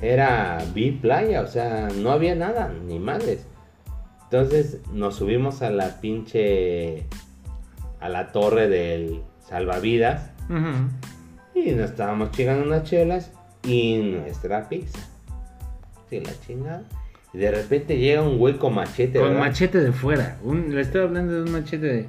Era 0.00 0.58
vi 0.74 0.90
playa, 0.92 1.42
o 1.42 1.46
sea, 1.46 1.88
no 1.96 2.10
había 2.10 2.34
nada, 2.34 2.72
ni 2.86 2.98
madres. 2.98 3.46
Entonces 4.24 4.78
nos 4.92 5.16
subimos 5.16 5.62
a 5.62 5.70
la 5.70 6.00
pinche. 6.00 7.06
a 8.00 8.08
la 8.08 8.32
torre 8.32 8.68
del 8.68 9.22
salvavidas. 9.48 10.30
Y 11.54 11.70
nos 11.72 11.90
estábamos 11.90 12.30
chingando 12.32 12.64
unas 12.66 12.82
chelas 12.84 13.30
y 13.62 13.98
nuestra 13.98 14.68
pizza. 14.68 14.98
Sí, 16.10 16.20
la 16.20 16.32
chingada. 16.46 16.82
Y 17.32 17.38
de 17.38 17.50
repente 17.50 17.96
llega 17.98 18.22
un 18.22 18.38
güey 18.38 18.56
con 18.58 18.74
machete, 18.74 19.18
Con 19.20 19.28
¿verdad? 19.28 19.40
machete 19.40 19.78
de 19.80 19.92
fuera. 19.92 20.38
Un- 20.42 20.74
le 20.74 20.80
estoy 20.80 21.02
hablando 21.02 21.32
de 21.34 21.42
un 21.42 21.52
machete 21.52 21.86
de. 21.86 22.08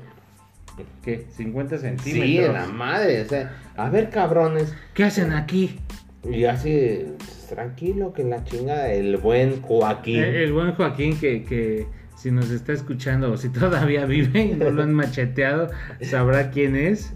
¿Qué? 1.03 1.25
50 1.35 1.77
centímetros. 1.77 2.25
Sí, 2.25 2.37
en 2.39 2.53
la 2.53 2.67
madre, 2.67 3.21
o 3.21 3.25
sea, 3.25 3.55
a 3.75 3.89
ver 3.89 4.09
cabrones. 4.09 4.73
¿Qué 4.93 5.03
hacen 5.03 5.31
aquí? 5.33 5.79
Y 6.23 6.45
así, 6.45 7.05
pues, 7.17 7.47
tranquilo, 7.49 8.13
que 8.13 8.23
la 8.23 8.43
chingada, 8.43 8.91
el 8.91 9.17
buen 9.17 9.61
Joaquín. 9.61 10.19
El, 10.19 10.35
el 10.35 10.53
buen 10.53 10.73
Joaquín 10.73 11.19
que, 11.19 11.43
que 11.43 11.85
si 12.15 12.31
nos 12.31 12.49
está 12.49 12.73
escuchando 12.73 13.31
o 13.31 13.37
si 13.37 13.49
todavía 13.49 14.05
vive 14.07 14.41
y 14.41 14.53
no 14.53 14.69
lo 14.69 14.83
han 14.83 14.93
macheteado, 14.93 15.69
sabrá 16.01 16.49
quién 16.51 16.75
es. 16.75 17.13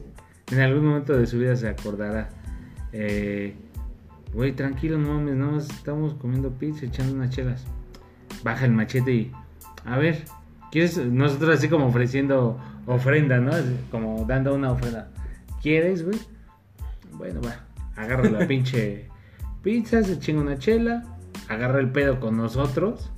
En 0.52 0.60
algún 0.60 0.86
momento 0.86 1.18
de 1.18 1.26
su 1.26 1.40
vida 1.40 1.56
se 1.56 1.68
acordará. 1.68 2.30
Eh, 2.94 3.56
Güey, 4.34 4.54
tranquilo, 4.54 4.98
no 4.98 5.14
mames, 5.14 5.36
nada 5.36 5.52
más 5.54 5.70
estamos 5.70 6.14
comiendo 6.16 6.52
pizza, 6.52 6.86
echando 6.86 7.14
unas 7.14 7.30
chelas. 7.30 7.66
Baja 8.44 8.66
el 8.66 8.72
machete 8.72 9.12
y... 9.12 9.32
A 9.86 9.98
ver, 9.98 10.26
¿quieres? 10.72 10.98
Nosotros 10.98 11.58
así 11.58 11.70
como 11.70 11.88
ofreciendo 11.88 12.60
ofrenda, 12.88 13.38
¿no? 13.40 13.52
Como 13.92 14.26
dando 14.26 14.56
una 14.56 14.72
ofrenda. 14.72 15.10
¿Quieres, 15.62 16.04
güey? 16.04 16.18
Bueno, 17.12 17.42
va. 17.42 17.66
Agarra 17.96 18.30
la 18.30 18.48
pinche 18.48 19.06
pizza, 19.62 20.04
se 20.04 20.20
chinga 20.20 20.42
una 20.42 20.58
chela, 20.58 21.04
agarra 21.50 21.80
el 21.80 21.92
pedo 21.92 22.20
con 22.20 22.38
nosotros 22.38 23.12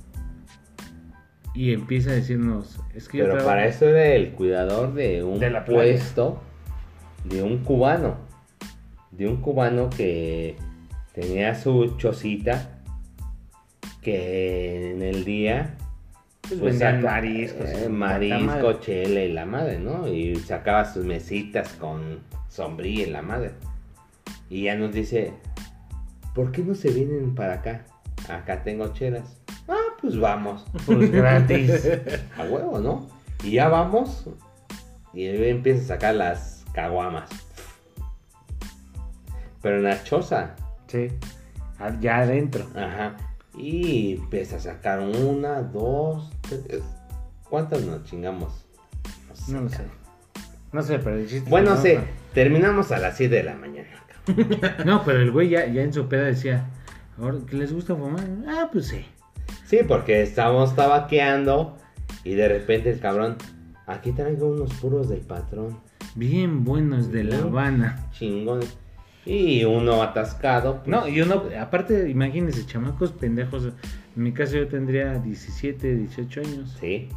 y 1.54 1.72
empieza 1.72 2.10
a 2.10 2.14
decirnos, 2.14 2.80
es 2.94 3.08
que 3.08 3.18
yo 3.18 3.24
Pero 3.24 3.44
para 3.44 3.66
eso 3.66 3.86
era 3.86 4.06
el 4.14 4.32
cuidador 4.32 4.94
de 4.94 5.22
un 5.22 5.38
De 5.38 5.50
la 5.50 5.64
playa. 5.64 5.92
puesto 5.92 6.40
de 7.24 7.42
un 7.42 7.58
cubano. 7.58 8.16
De 9.10 9.28
un 9.28 9.38
cubano 9.38 9.90
que 9.90 10.56
tenía 11.12 11.54
su 11.54 11.96
chocita 11.96 12.78
que 14.00 14.92
en 14.92 15.02
el 15.02 15.24
día 15.24 15.76
Pues 16.58 16.78
vendían 16.78 17.02
mariscos, 17.02 17.68
eh, 17.68 17.88
marisco, 17.88 18.72
chela 18.80 19.20
y 19.20 19.32
la 19.32 19.46
madre, 19.46 19.78
¿no? 19.78 20.08
Y 20.08 20.34
sacaba 20.34 20.84
sus 20.84 21.04
mesitas 21.04 21.74
con 21.74 22.18
sombrilla 22.48 23.06
y 23.06 23.10
la 23.10 23.22
madre. 23.22 23.52
Y 24.48 24.64
ya 24.64 24.74
nos 24.74 24.92
dice, 24.92 25.32
¿por 26.34 26.50
qué 26.50 26.62
no 26.62 26.74
se 26.74 26.90
vienen 26.90 27.36
para 27.36 27.54
acá? 27.54 27.84
Acá 28.28 28.64
tengo 28.64 28.92
chelas. 28.92 29.40
Ah, 29.68 29.94
pues 30.00 30.18
vamos. 30.18 30.66
Pues 30.86 31.12
gratis. 31.12 31.88
A 32.36 32.42
huevo, 32.42 32.80
¿no? 32.80 33.06
Y 33.44 33.52
ya 33.52 33.68
vamos. 33.68 34.28
Y 35.14 35.26
él 35.26 35.44
empieza 35.44 35.82
a 35.84 35.86
sacar 35.86 36.16
las 36.16 36.64
caguamas. 36.72 37.30
Pero 39.62 39.76
en 39.76 39.84
la 39.84 40.02
choza. 40.02 40.56
sí, 40.88 41.08
ya 42.00 42.18
adentro. 42.18 42.66
Ajá. 42.74 43.16
Y 43.56 44.16
empieza 44.16 44.56
a 44.56 44.60
sacar 44.60 44.98
una, 44.98 45.62
dos. 45.62 46.28
¿Cuántas 47.48 47.82
nos 47.84 48.04
chingamos? 48.04 48.66
sé, 49.34 49.52
No 49.52 49.62
lo 49.62 49.68
sé. 49.68 49.84
No 50.72 50.82
sé, 50.82 50.98
pero 51.00 51.16
el 51.16 51.26
chiste 51.28 51.50
Bueno, 51.50 51.74
que 51.74 51.80
sé, 51.80 51.94
no, 51.96 52.02
terminamos 52.32 52.92
a 52.92 52.98
las 52.98 53.16
7 53.16 53.34
de 53.34 53.42
la 53.42 53.54
mañana. 53.54 53.88
No, 54.84 55.02
pero 55.04 55.20
el 55.20 55.32
güey 55.32 55.48
ya, 55.48 55.66
ya 55.66 55.82
en 55.82 55.92
su 55.92 56.06
peda 56.06 56.22
decía, 56.24 56.66
"Ahora, 57.18 57.38
¿que 57.48 57.56
les 57.56 57.72
gusta 57.72 57.96
fumar? 57.96 58.24
Ah, 58.46 58.68
pues 58.70 58.86
sí. 58.86 59.04
Sí, 59.66 59.80
porque 59.86 60.22
estábamos 60.22 60.74
tabaqueando. 60.76 61.76
Y 62.24 62.34
de 62.34 62.48
repente 62.48 62.90
el 62.90 63.00
cabrón. 63.00 63.36
Aquí 63.86 64.12
traigo 64.12 64.48
unos 64.48 64.72
puros 64.74 65.08
del 65.08 65.20
patrón. 65.20 65.80
Bien 66.14 66.64
buenos 66.64 67.10
de 67.10 67.24
La. 67.24 67.38
Habana. 67.38 68.08
Chingones. 68.12 68.76
Y 69.26 69.64
uno 69.64 70.02
atascado. 70.02 70.76
pues, 70.76 70.88
No, 70.88 71.06
y 71.06 71.20
uno, 71.20 71.44
aparte, 71.60 72.08
imagínense, 72.08 72.64
chamacos 72.66 73.12
pendejos. 73.12 73.64
En 74.16 74.22
mi 74.22 74.32
caso 74.32 74.56
yo 74.56 74.66
tendría 74.68 75.18
17, 75.18 75.94
18 75.96 76.40
años. 76.40 76.76
Sí, 76.80 77.08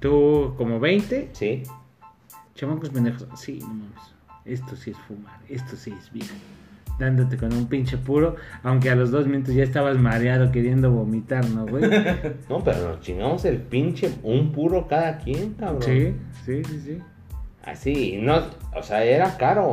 Tú 0.00 0.54
como 0.56 0.80
20, 0.80 1.30
sí. 1.32 1.62
chamacos 2.54 2.90
pendejos. 2.90 3.26
Sí, 3.36 3.58
no 3.60 3.68
mames. 3.68 4.14
Esto 4.44 4.76
sí 4.76 4.90
es 4.90 4.98
fumar, 4.98 5.40
esto 5.48 5.76
sí 5.76 5.94
es 5.98 6.12
vida. 6.12 6.26
Dándote 6.98 7.36
con 7.38 7.52
un 7.54 7.66
pinche 7.66 7.96
puro, 7.96 8.36
aunque 8.62 8.90
a 8.90 8.94
los 8.94 9.10
dos 9.10 9.26
minutos 9.26 9.54
ya 9.54 9.62
estabas 9.64 9.98
mareado 9.98 10.52
queriendo 10.52 10.90
vomitar, 10.92 11.48
¿no, 11.48 11.66
güey? 11.66 11.84
No, 12.48 12.62
pero 12.62 12.88
nos 12.88 13.00
chingamos 13.00 13.44
el 13.46 13.56
pinche, 13.56 14.12
un 14.22 14.52
puro 14.52 14.86
cada 14.86 15.18
quien, 15.18 15.54
cabrón. 15.54 15.82
Sí, 15.82 16.14
sí, 16.44 16.62
sí, 16.64 16.80
sí. 16.84 16.98
Así, 17.64 18.18
no, 18.20 18.42
o 18.76 18.82
sea, 18.82 19.04
era 19.04 19.36
caro, 19.38 19.66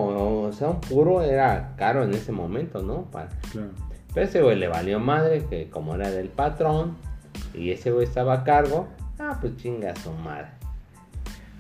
o 0.46 0.52
sea, 0.54 0.70
un 0.70 0.80
puro 0.82 1.22
era 1.24 1.76
caro 1.76 2.04
en 2.04 2.14
ese 2.14 2.32
momento, 2.32 2.82
¿no? 2.82 3.04
Para- 3.12 3.30
Claro. 3.52 3.70
Pero 4.14 4.26
ese 4.26 4.42
güey 4.42 4.58
le 4.58 4.68
valió 4.68 5.00
madre, 5.00 5.46
que 5.50 5.70
como 5.70 5.96
era 5.96 6.10
del 6.10 6.30
patrón, 6.30 6.96
y 7.54 7.72
ese 7.72 7.92
güey 7.92 8.06
estaba 8.06 8.34
a 8.34 8.44
cargo, 8.44 8.88
ah, 9.20 9.38
pues 9.42 9.56
chinga 9.58 9.96
su 9.96 10.12
madre. 10.14 10.48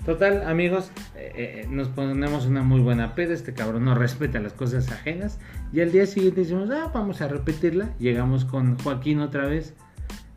Total, 0.05 0.41
amigos, 0.47 0.89
eh, 1.15 1.63
eh, 1.63 1.67
nos 1.69 1.87
ponemos 1.89 2.47
una 2.47 2.63
muy 2.63 2.79
buena 2.81 3.13
peda. 3.13 3.33
Este 3.35 3.53
cabrón 3.53 3.85
no 3.85 3.93
respeta 3.93 4.39
las 4.39 4.53
cosas 4.53 4.91
ajenas. 4.91 5.37
Y 5.71 5.79
al 5.81 5.91
día 5.91 6.07
siguiente 6.07 6.41
decimos, 6.41 6.69
ah, 6.71 6.89
vamos 6.91 7.21
a 7.21 7.27
repetirla. 7.27 7.89
Llegamos 7.99 8.43
con 8.43 8.79
Joaquín 8.79 9.19
otra 9.19 9.45
vez, 9.45 9.75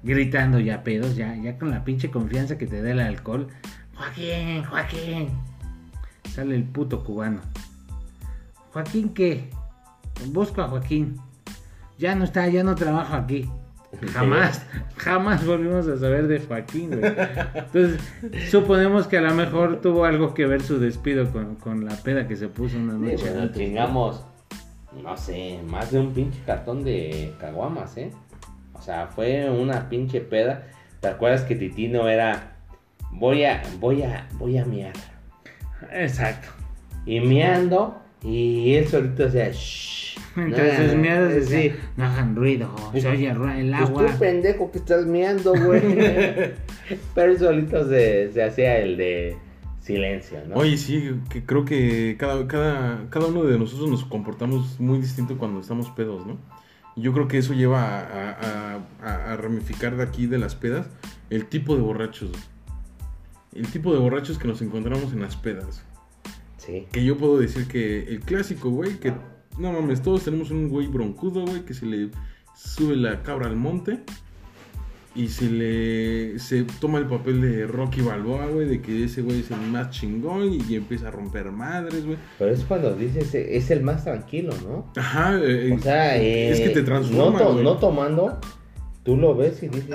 gritando 0.02 0.60
ya 0.60 0.82
pedos, 0.84 1.16
ya, 1.16 1.34
ya 1.36 1.56
con 1.58 1.70
la 1.70 1.82
pinche 1.82 2.10
confianza 2.10 2.58
que 2.58 2.66
te 2.66 2.82
da 2.82 2.90
el 2.90 3.00
alcohol. 3.00 3.48
Joaquín, 3.94 4.64
Joaquín. 4.64 5.28
Sale 6.34 6.56
el 6.56 6.64
puto 6.64 7.04
cubano. 7.04 7.40
¿Joaquín 8.72 9.10
qué? 9.14 9.50
Busco 10.32 10.62
a 10.62 10.68
Joaquín. 10.68 11.16
Ya 11.98 12.14
no 12.16 12.24
está, 12.24 12.48
ya 12.48 12.64
no 12.64 12.74
trabajo 12.74 13.14
aquí. 13.14 13.48
Jamás, 14.12 14.66
jamás 14.96 15.46
volvimos 15.46 15.86
a 15.86 15.96
saber 15.96 16.26
de 16.26 16.40
Joaquín, 16.40 16.90
güey. 16.98 17.12
Entonces, 17.54 18.00
suponemos 18.50 19.06
que 19.06 19.18
a 19.18 19.20
lo 19.20 19.32
mejor 19.34 19.80
tuvo 19.80 20.04
algo 20.04 20.34
que 20.34 20.46
ver 20.46 20.60
su 20.62 20.80
despido 20.80 21.30
con, 21.30 21.54
con 21.54 21.84
la 21.84 21.94
peda 21.94 22.26
que 22.26 22.34
se 22.34 22.48
puso 22.48 22.76
una 22.78 22.94
Sí, 22.94 22.98
noche 22.98 23.16
pues 23.18 23.34
nos 23.34 23.42
antes. 23.44 23.56
chingamos, 23.56 24.24
no 25.00 25.16
sé, 25.16 25.60
más 25.68 25.92
de 25.92 26.00
un 26.00 26.12
pinche 26.12 26.40
cartón 26.44 26.82
de 26.82 27.32
caguamas, 27.38 27.96
¿eh? 27.96 28.10
O 28.72 28.82
sea, 28.82 29.06
fue 29.06 29.48
una 29.48 29.88
pinche 29.88 30.20
peda. 30.20 30.66
¿Te 30.98 31.06
acuerdas 31.06 31.42
que 31.42 31.54
Titino 31.54 32.08
era, 32.08 32.56
voy 33.12 33.44
a, 33.44 33.62
voy 33.78 34.02
a, 34.02 34.26
voy 34.32 34.58
a 34.58 34.64
miar? 34.64 34.94
Exacto. 35.92 36.48
Y 37.06 37.20
miando, 37.20 38.00
y 38.22 38.74
él 38.74 38.88
solito 38.88 39.24
decía, 39.24 39.50
shh. 39.52 40.16
Entonces, 40.36 40.94
nah, 40.94 41.00
miedos 41.00 41.32
sí. 41.32 41.38
decía, 41.40 41.76
no 41.96 42.04
hagan 42.06 42.34
ruido, 42.34 42.74
se 42.92 43.06
oye 43.08 43.30
el 43.30 43.36
Pues 43.38 43.72
agua. 43.74 44.06
tú 44.06 44.18
pendejo 44.18 44.70
que 44.72 44.78
estás 44.78 45.06
miando, 45.06 45.52
güey. 45.54 45.80
Pero 47.14 47.32
él 47.32 47.38
solito 47.38 47.88
se, 47.88 48.32
se 48.32 48.42
hacía 48.42 48.78
el 48.78 48.96
de 48.96 49.36
silencio, 49.80 50.38
¿no? 50.48 50.56
Oye, 50.56 50.76
sí, 50.76 51.10
que 51.30 51.44
creo 51.44 51.64
que 51.64 52.16
cada, 52.18 52.46
cada, 52.48 53.06
cada 53.10 53.26
uno 53.26 53.44
de 53.44 53.58
nosotros 53.58 53.88
nos 53.90 54.04
comportamos 54.04 54.80
muy 54.80 54.98
distinto 54.98 55.36
cuando 55.38 55.60
estamos 55.60 55.88
pedos, 55.90 56.26
¿no? 56.26 56.38
Yo 56.96 57.12
creo 57.12 57.28
que 57.28 57.38
eso 57.38 57.54
lleva 57.54 57.82
a, 58.00 58.30
a- 58.30 58.78
a- 59.02 59.32
a 59.32 59.36
ramificar 59.36 59.96
de 59.96 60.02
aquí 60.04 60.26
de 60.26 60.38
las 60.38 60.54
pedas 60.54 60.86
el 61.30 61.46
tipo 61.46 61.76
de 61.76 61.82
borrachos. 61.82 62.30
El 63.54 63.66
tipo 63.68 63.92
de 63.92 63.98
borrachos 64.00 64.38
que 64.38 64.48
nos 64.48 64.60
encontramos 64.62 65.12
en 65.12 65.20
las 65.20 65.36
pedas. 65.36 65.82
Sí. 66.58 66.86
Que 66.92 67.04
yo 67.04 67.16
puedo 67.16 67.38
decir 67.38 67.66
que 67.68 68.02
el 68.04 68.20
clásico, 68.20 68.70
güey, 68.70 68.98
que 68.98 69.12
no 69.58 69.72
mames, 69.72 70.02
todos 70.02 70.24
tenemos 70.24 70.50
un 70.50 70.68
güey 70.68 70.86
broncudo, 70.88 71.44
güey, 71.44 71.64
que 71.64 71.74
se 71.74 71.86
le 71.86 72.10
sube 72.56 72.96
la 72.96 73.22
cabra 73.22 73.46
al 73.46 73.56
monte. 73.56 74.00
y 75.16 75.28
se 75.28 75.48
le 75.48 76.40
se 76.40 76.64
toma 76.80 76.98
el 76.98 77.06
papel 77.06 77.40
de 77.40 77.66
Rocky 77.68 78.00
Balboa, 78.00 78.46
güey, 78.46 78.66
de 78.66 78.80
que 78.82 79.04
ese 79.04 79.22
güey 79.22 79.40
es 79.40 79.50
el 79.52 79.60
más 79.60 79.90
chingón 79.90 80.52
y, 80.52 80.74
empieza 80.74 81.06
a 81.06 81.10
romper 81.12 81.52
madres, 81.52 82.04
güey. 82.04 82.18
Pero 82.36 82.50
es 82.52 82.64
cuando 82.64 82.96
dices, 82.96 83.32
es 83.32 83.70
el 83.70 83.82
más 83.84 84.02
tranquilo, 84.02 84.52
¿no? 84.66 84.90
Ajá, 84.96 85.38
eh, 85.40 85.72
O 85.72 85.78
sea, 85.78 86.16
es 86.16 86.58
que 86.60 86.70
te 86.70 86.80
eh, 86.80 86.82
transforma, 86.82 87.38
no, 87.38 87.46
to- 87.46 87.52
güey. 87.52 87.64
no 87.64 87.76
tomando, 87.76 88.40
tú 89.04 89.16
lo 89.16 89.36
ves 89.36 89.62
y 89.62 89.68
dices, 89.68 89.94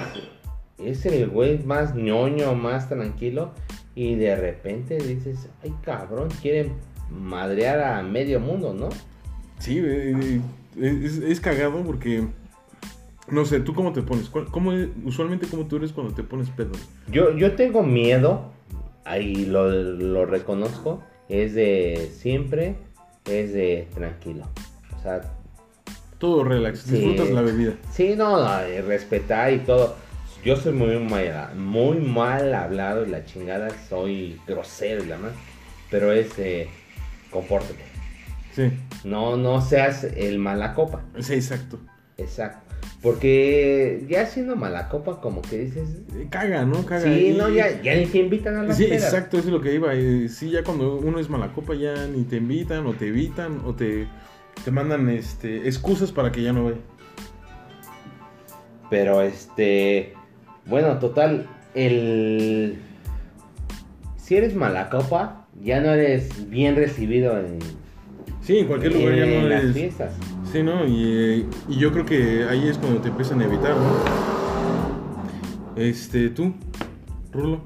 es 0.84 1.06
el 1.06 1.30
güey 1.30 1.64
más 1.64 1.96
ñoño, 1.96 2.56
más 2.56 2.90
tranquilo. 2.90 3.52
Y 3.96 4.16
de 4.16 4.36
repente 4.36 4.98
dices, 4.98 5.50
ay 5.64 5.74
cabrón, 5.84 6.30
quieren 6.42 6.74
madrear 7.10 7.82
a 7.82 8.02
medio 8.04 8.40
mundo, 8.40 8.74
¿no? 8.74 8.90
Sí, 9.58 9.80
eh, 9.80 10.40
eh, 10.78 11.02
es, 11.04 11.18
es 11.18 11.40
cagado 11.42 11.82
porque 11.84 12.24
no 13.30 13.46
sé, 13.46 13.60
¿tú 13.60 13.74
cómo 13.74 13.92
te 13.94 14.02
pones? 14.02 14.30
¿Cuál- 14.30 14.46
¿Cómo, 14.46 14.72
usualmente 15.06 15.48
cómo 15.48 15.66
tú 15.66 15.76
eres 15.78 15.92
cuando 15.92 16.14
te 16.14 16.24
pones 16.24 16.50
pedo? 16.50 16.72
Yo, 17.12 17.36
yo 17.36 17.56
tengo 17.56 17.84
miedo, 17.84 18.52
ahí 19.06 19.46
lo, 19.46 19.70
lo 19.70 20.26
reconozco, 20.26 21.04
es 21.28 21.54
de 21.54 22.10
siempre, 22.16 22.76
es 23.26 23.54
de 23.54 23.88
tranquilo. 23.94 24.46
O 24.98 25.02
sea, 25.04 25.22
Todo 26.20 26.44
relax, 26.44 26.80
Sí. 26.82 26.96
disfrutas 26.96 27.30
la 27.32 27.42
bebida. 27.42 27.74
sí, 27.92 28.14
no, 28.16 28.38
no, 28.40 28.48
respetar 28.88 29.54
y 29.54 29.60
todo. 29.60 29.96
Yo 30.44 30.56
soy 30.56 30.74
muy 30.74 30.98
mal, 31.00 31.56
muy 31.56 31.98
mal 32.00 32.54
hablado 32.54 33.06
y 33.06 33.10
la 33.10 33.26
chingada, 33.26 33.70
soy 33.90 34.40
grosero 34.48 35.04
y 35.04 35.08
la 35.08 35.18
más. 35.18 35.32
Pero 35.92 36.12
es, 36.14 36.38
eh, 36.40 36.68
compórtate. 37.30 37.84
Sí, 38.54 38.72
No, 39.04 39.38
no 39.38 39.62
seas 39.62 40.04
el 40.04 40.40
mala 40.40 40.74
copa. 40.74 41.02
sí, 41.20 41.34
exacto. 41.34 41.80
Exacto. 42.18 42.68
Porque 43.02 44.06
ya 44.10 44.26
siendo 44.26 44.56
mala 44.58 44.90
copa, 44.90 45.22
como 45.22 45.42
que 45.42 45.58
dices. 45.60 45.90
Eh, 46.16 46.28
Caga, 46.30 46.66
¿no? 46.66 46.86
Caga. 46.86 47.04
Sí, 47.04 47.28
Y- 47.28 47.38
no, 47.38 47.48
ya, 47.50 47.82
ya 47.82 47.96
ni 47.96 48.06
te 48.08 48.18
invitan 48.18 48.56
a 48.58 48.64
las 48.64 48.76
Sí, 48.78 48.86
exacto, 48.86 49.38
eso 49.38 49.48
es 49.48 49.54
lo 49.54 49.62
que 49.62 49.74
iba. 49.74 49.94
Sí, 50.28 50.50
ya 50.52 50.64
cuando 50.64 50.98
uno 50.98 51.20
es 51.20 51.30
mala 51.30 51.54
copa 51.54 51.76
ya 51.76 52.08
ni 52.08 52.24
te 52.24 52.38
invitan 52.38 52.86
o 52.88 52.94
te 52.94 53.08
evitan 53.08 53.62
o 53.66 53.74
te, 53.74 54.08
te 54.66 54.72
mandan 54.72 55.10
este, 55.10 55.66
excusas 55.68 56.12
para 56.12 56.32
que 56.32 56.42
ya 56.44 56.52
no 56.52 56.66
vaya. 56.66 56.78
Pero 58.90 59.22
este. 59.22 60.14
Bueno, 60.70 60.98
total. 61.00 61.48
El. 61.74 62.78
Si 64.18 64.36
eres 64.36 64.56
mala 64.56 64.90
copa, 64.90 65.48
ya 65.62 65.82
no 65.82 65.92
eres 65.92 66.50
bien 66.50 66.76
recibido 66.76 67.38
en, 67.40 67.60
Sí, 68.42 68.60
en 68.60 68.68
cualquier 68.68 68.94
lugar 68.94 69.16
ya 69.16 69.26
en 69.26 69.44
no 69.44 69.50
las 69.50 69.64
eres... 69.64 69.76
fiestas. 69.76 70.14
Sí, 70.52 70.64
¿no? 70.64 70.86
Y, 70.88 71.04
eh, 71.06 71.46
y 71.68 71.78
yo 71.78 71.92
creo 71.92 72.06
que 72.06 72.46
ahí 72.50 72.68
es 72.68 72.78
cuando 72.78 73.02
te 73.02 73.10
empiezan 73.10 73.42
a 73.42 73.46
evitar, 73.46 73.76
¿no? 73.76 74.40
Este, 75.76 76.30
tú, 76.30 76.54
Rulo, 77.32 77.62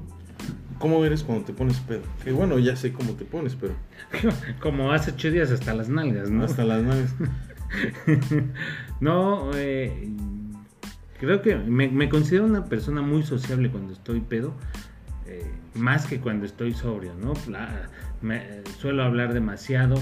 ¿cómo 0.78 1.04
eres 1.04 1.22
cuando 1.22 1.44
te 1.44 1.52
pones 1.52 1.78
pedo? 1.80 2.02
Que 2.22 2.32
bueno, 2.32 2.58
ya 2.58 2.76
sé 2.76 2.92
cómo 2.92 3.12
te 3.12 3.24
pones, 3.24 3.56
pero 3.56 3.74
Como 4.60 4.92
hace 4.92 5.12
ocho 5.12 5.30
días 5.30 5.50
hasta 5.50 5.74
las 5.74 5.88
nalgas, 5.88 6.30
¿no? 6.30 6.44
hasta 6.44 6.64
las 6.64 6.82
naves. 6.82 7.14
no, 9.00 9.50
eh, 9.54 10.08
creo 11.18 11.42
que 11.42 11.56
me, 11.56 12.08
considero 12.08 12.44
una 12.44 12.66
persona 12.66 13.02
muy 13.02 13.22
sociable 13.22 13.70
cuando 13.70 13.92
estoy 13.92 14.20
pedo, 14.20 14.54
eh, 15.26 15.50
más 15.74 16.06
que 16.06 16.20
cuando 16.20 16.46
estoy 16.46 16.72
sobrio, 16.74 17.14
¿no? 17.14 17.34
Suelo 18.78 19.02
hablar 19.02 19.34
demasiado, 19.34 19.96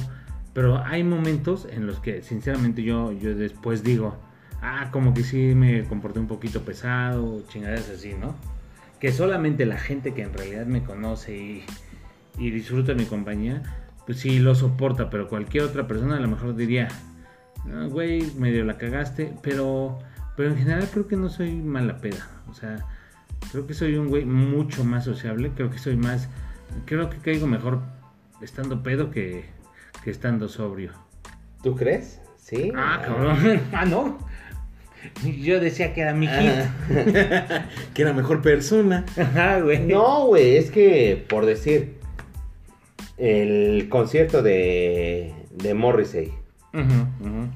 pero 0.52 0.84
hay 0.84 1.05
momentos 1.05 1.66
en 1.70 1.86
los 1.86 2.01
que 2.01 2.22
sinceramente 2.22 2.82
yo, 2.82 3.12
yo 3.12 3.34
después 3.34 3.82
digo, 3.82 4.16
ah, 4.60 4.89
como 4.90 5.14
que 5.14 5.22
sí 5.24 5.55
me 5.55 5.84
comporté 5.84 6.20
un 6.20 6.28
poquito 6.28 6.62
pesado, 6.62 7.43
chingaderas 7.48 7.90
así, 7.90 8.14
¿no? 8.14 8.34
Que 9.01 9.12
solamente 9.12 9.66
la 9.66 9.78
gente 9.78 10.14
que 10.14 10.22
en 10.22 10.32
realidad 10.32 10.66
me 10.66 10.84
conoce 10.84 11.36
y, 11.36 11.64
y 12.39 12.51
disfruta 12.51 12.94
mi 12.94 13.05
compañía, 13.06 13.62
pues 14.06 14.18
sí 14.18 14.39
lo 14.39 14.55
soporta, 14.55 15.10
pero 15.10 15.28
cualquier 15.28 15.64
otra 15.64 15.86
persona 15.86 16.16
a 16.16 16.20
lo 16.20 16.28
mejor 16.28 16.56
diría, 16.56 16.89
"Ah, 17.66 17.86
güey, 17.89 18.22
medio 18.36 18.64
la 18.64 18.78
cagaste, 18.78 19.32
pero, 19.43 19.98
pero 20.37 20.51
en 20.51 20.57
general 20.57 20.89
creo 20.91 21.07
que 21.07 21.17
no 21.17 21.29
soy 21.29 21.53
mala 21.55 21.99
peda, 21.99 22.29
o 22.51 22.55
sea, 22.55 22.77
creo 23.51 23.67
que 23.67 23.75
soy 23.75 23.97
un 23.97 24.09
güey 24.09 24.25
mucho 24.25 24.85
más 24.85 25.05
sociable, 25.05 25.53
creo 25.55 25.71
que 25.71 25.79
soy 25.79 25.97
más, 25.97 26.29
creo 26.87 27.11
que 27.11 27.19
caigo 27.19 27.47
mejor 27.47 27.81
estando 28.41 28.83
pedo 28.83 29.11
que, 29.11 29.45
que 30.05 30.11
estando 30.11 30.49
sobrio. 30.49 30.93
¿Tú 31.63 31.77
crees? 31.77 32.21
Sí. 32.37 32.73
Ah, 32.77 33.03
cabrón, 33.05 33.61
ah, 33.73 33.85
no. 33.85 34.19
Yo 35.41 35.59
decía 35.59 35.95
que 35.95 36.01
era 36.01 36.15
mi 36.15 36.27
hit. 36.29 36.51
Ah. 36.51 37.67
que 37.95 38.03
era 38.03 38.13
mejor 38.13 38.41
persona. 38.41 39.05
Ajá, 39.19 39.61
güey. 39.61 39.81
No, 39.87 40.27
güey, 40.27 40.57
es 40.57 40.71
que, 40.71 41.25
por 41.29 41.45
decir, 41.45 41.97
el 43.17 43.89
concierto 43.89 44.43
de, 44.43 45.35
de 45.51 45.75
Morrissey, 45.75 46.33
Ujú, 46.75 47.29
ujú. 47.29 47.49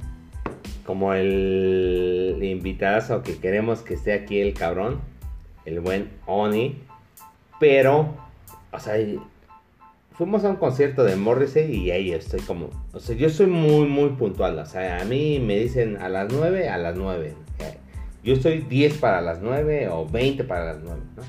Como 0.86 1.12
el 1.12 2.38
invitadazo 2.40 3.22
que 3.22 3.36
queremos 3.38 3.80
que 3.80 3.94
esté 3.94 4.12
aquí 4.12 4.40
el 4.40 4.54
cabrón, 4.54 5.00
el 5.64 5.80
buen 5.80 6.10
Oni, 6.26 6.78
pero, 7.58 8.14
o 8.72 8.78
sea, 8.78 8.94
fuimos 10.12 10.44
a 10.44 10.50
un 10.50 10.56
concierto 10.56 11.02
de 11.02 11.16
Morrissey 11.16 11.74
y 11.74 11.90
ahí 11.90 12.12
estoy 12.12 12.40
como, 12.40 12.70
o 12.92 13.00
sea, 13.00 13.16
yo 13.16 13.28
soy 13.28 13.46
muy, 13.48 13.86
muy 13.88 14.10
puntual, 14.10 14.58
o 14.58 14.66
sea, 14.66 15.00
a 15.00 15.04
mí 15.04 15.40
me 15.40 15.58
dicen 15.58 15.96
a 15.96 16.08
las 16.08 16.32
9, 16.32 16.68
a 16.68 16.78
las 16.78 16.96
9. 16.96 17.34
eh, 17.58 17.76
Yo 18.22 18.34
estoy 18.34 18.60
10 18.60 18.98
para 18.98 19.20
las 19.20 19.42
9 19.42 19.88
o 19.88 20.06
20 20.06 20.44
para 20.44 20.66
las 20.72 20.82
9, 20.82 21.00
¿no? 21.16 21.22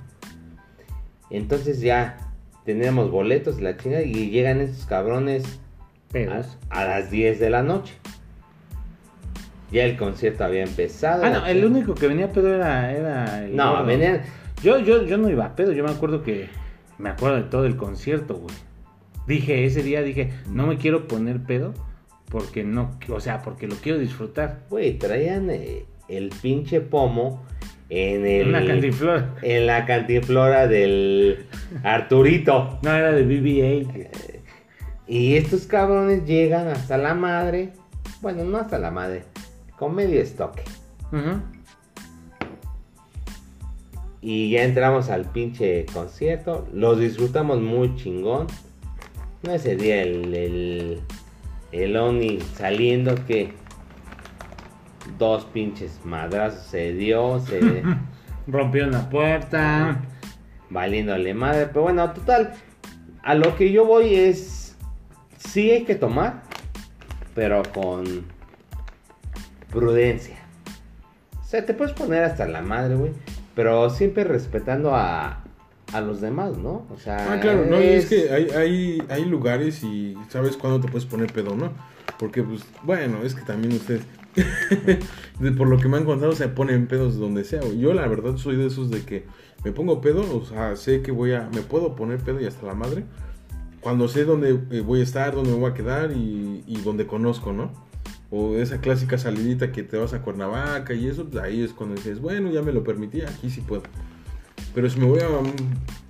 Entonces 1.29 1.81
ya 1.81 2.17
tenemos 2.63 3.09
boletos 3.11 3.59
la 3.59 3.75
chingada 3.75 4.03
y 4.03 4.29
llegan 4.29 4.61
estos 4.61 4.85
cabrones 4.85 5.59
a 6.69 6.85
las 6.85 7.11
10 7.11 7.39
de 7.39 7.49
la 7.49 7.63
noche. 7.63 7.93
Ya 9.71 9.83
el 9.83 9.97
concierto 9.97 10.43
había 10.45 10.63
empezado. 10.63 11.23
Ah, 11.25 11.29
la 11.29 11.39
no, 11.39 11.45
el 11.45 11.65
único 11.65 11.93
que 11.93 12.07
venía 12.07 12.31
pedo 12.31 12.53
era, 12.55 12.91
era 12.91 13.45
el 13.45 13.55
No, 13.55 13.71
gordo. 13.71 13.85
venían. 13.85 14.21
Yo, 14.63 14.79
yo, 14.79 15.03
yo 15.03 15.17
no 15.17 15.29
iba 15.29 15.45
a 15.45 15.55
pedo, 15.55 15.71
yo 15.73 15.83
me 15.83 15.91
acuerdo 15.91 16.23
que 16.23 16.49
me 16.97 17.09
acuerdo 17.09 17.37
de 17.37 17.43
todo 17.43 17.65
el 17.65 17.75
concierto, 17.75 18.35
güey. 18.35 18.55
Dije, 19.27 19.65
ese 19.65 19.83
día 19.83 20.01
dije, 20.01 20.31
no 20.49 20.67
me 20.67 20.77
quiero 20.77 21.07
poner 21.07 21.41
pedo 21.43 21.73
porque 22.29 22.63
no, 22.63 22.97
o 23.09 23.19
sea, 23.19 23.41
porque 23.41 23.67
lo 23.67 23.75
quiero 23.75 23.99
disfrutar. 23.99 24.61
Güey, 24.69 24.97
traían 24.97 25.49
eh, 25.49 25.85
el 26.07 26.29
pinche 26.41 26.79
pomo 26.81 27.45
en 27.89 28.25
el. 28.25 28.47
Una 28.49 28.65
cantinflora. 28.65 29.35
En 29.41 29.67
la 29.67 29.85
cantinflora 29.85 30.67
del 30.67 31.45
Arturito. 31.83 32.79
No, 32.83 32.93
era 32.95 33.11
de 33.11 33.25
BB-8. 33.25 34.07
Y 35.07 35.35
estos 35.35 35.65
cabrones 35.67 36.25
llegan 36.25 36.67
hasta 36.67 36.97
la 36.97 37.13
madre. 37.13 37.73
Bueno, 38.21 38.43
no 38.43 38.57
hasta 38.57 38.77
la 38.79 38.91
madre. 38.91 39.23
Con 39.77 39.95
medio 39.95 40.21
estoque. 40.21 40.63
Y 44.21 44.49
ya 44.49 44.63
entramos 44.63 45.09
al 45.09 45.25
pinche 45.25 45.85
concierto. 45.93 46.67
Los 46.73 46.99
disfrutamos 46.99 47.61
muy 47.61 47.95
chingón. 47.95 48.47
No 49.43 49.53
ese 49.53 49.75
día 49.75 50.01
el, 50.01 50.33
el, 50.33 51.01
el 51.71 51.95
Oni 51.95 52.39
saliendo 52.41 53.15
que 53.25 53.53
dos 55.17 55.45
pinches 55.45 55.99
madrazos 56.03 56.63
se 56.63 56.93
dio, 56.93 57.39
se 57.39 57.83
Rompió 58.47 58.87
una 58.87 59.09
puerta. 59.09 60.01
valiéndole 60.69 61.33
madre. 61.33 61.67
Pero 61.67 61.83
bueno, 61.83 62.11
total, 62.13 62.53
a 63.23 63.35
lo 63.35 63.55
que 63.55 63.71
yo 63.71 63.85
voy 63.85 64.15
es, 64.15 64.77
sí 65.37 65.71
hay 65.71 65.83
que 65.83 65.95
tomar, 65.95 66.43
pero 67.35 67.61
con 67.73 68.25
prudencia. 69.71 70.37
O 71.41 71.45
sea, 71.49 71.65
te 71.65 71.73
puedes 71.73 71.93
poner 71.93 72.23
hasta 72.23 72.45
la 72.47 72.61
madre, 72.61 72.95
güey. 72.95 73.11
Pero 73.55 73.89
siempre 73.89 74.23
respetando 74.23 74.95
a, 74.95 75.43
a 75.93 76.01
los 76.01 76.21
demás, 76.21 76.57
¿no? 76.57 76.85
O 76.93 76.97
sea, 76.99 77.33
Ah, 77.33 77.39
claro, 77.39 77.65
no, 77.65 77.81
y 77.81 77.85
es 77.87 78.05
que 78.07 78.29
hay, 78.31 78.49
hay, 78.51 79.03
hay 79.09 79.25
lugares 79.25 79.83
y 79.83 80.15
sabes 80.29 80.57
cuándo 80.57 80.79
te 80.79 80.87
puedes 80.91 81.05
poner 81.07 81.31
pedo, 81.33 81.55
¿no? 81.55 81.71
Porque, 82.19 82.43
pues, 82.43 82.63
bueno, 82.83 83.19
es 83.23 83.33
que 83.35 83.41
también 83.43 83.73
ustedes, 83.73 84.01
de- 85.39 85.51
por 85.51 85.67
lo 85.67 85.77
que 85.77 85.87
me 85.87 85.97
han 85.97 86.05
contado, 86.05 86.33
se 86.33 86.47
ponen 86.49 86.87
pedos 86.87 87.17
donde 87.17 87.43
sea. 87.43 87.61
Yo, 87.77 87.93
la 87.93 88.07
verdad, 88.07 88.37
soy 88.37 88.55
de 88.57 88.67
esos 88.67 88.89
de 88.91 89.01
que 89.03 89.25
me 89.63 89.71
pongo 89.71 90.01
pedo, 90.01 90.21
o 90.35 90.45
sea, 90.45 90.75
sé 90.75 91.01
que 91.01 91.11
voy 91.11 91.33
a, 91.33 91.49
me 91.53 91.61
puedo 91.61 91.95
poner 91.95 92.19
pedo 92.19 92.39
y 92.41 92.45
hasta 92.45 92.65
la 92.67 92.73
madre, 92.75 93.05
cuando 93.81 94.07
sé 94.07 94.23
dónde 94.25 94.59
eh, 94.71 94.81
voy 94.81 94.99
a 94.99 95.03
estar, 95.03 95.33
dónde 95.33 95.51
me 95.51 95.57
voy 95.57 95.71
a 95.71 95.73
quedar 95.73 96.11
y, 96.11 96.63
y 96.67 96.81
donde 96.81 97.07
conozco, 97.07 97.53
¿no? 97.53 97.71
O 98.29 98.55
esa 98.57 98.81
clásica 98.81 99.17
salidita 99.17 99.71
que 99.71 99.83
te 99.83 99.97
vas 99.97 100.13
a 100.13 100.21
Cuernavaca 100.21 100.93
y 100.93 101.07
eso, 101.07 101.25
pues 101.25 101.41
ahí 101.43 101.63
es 101.63 101.71
cuando 101.71 101.95
dices, 101.95 102.19
bueno, 102.19 102.51
ya 102.51 102.61
me 102.61 102.73
lo 102.73 102.83
permití, 102.83 103.21
aquí 103.21 103.49
sí 103.49 103.61
puedo. 103.61 103.83
Pero 104.75 104.89
si 104.89 104.99
me 104.99 105.05
voy 105.05 105.21
a 105.21 105.29
un 105.29 105.53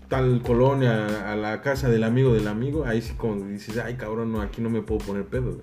tal 0.09 0.41
colonia, 0.41 1.31
a 1.31 1.35
la 1.35 1.61
casa 1.61 1.89
del 1.89 2.03
amigo 2.03 2.33
del 2.33 2.47
amigo, 2.47 2.85
ahí 2.85 3.01
sí 3.01 3.13
como 3.15 3.45
dices, 3.45 3.77
ay 3.77 3.95
cabrón, 3.95 4.31
no, 4.31 4.41
aquí 4.41 4.61
no 4.61 4.69
me 4.69 4.81
puedo 4.81 4.99
poner 5.05 5.25
pedo. 5.25 5.51
güey". 5.53 5.61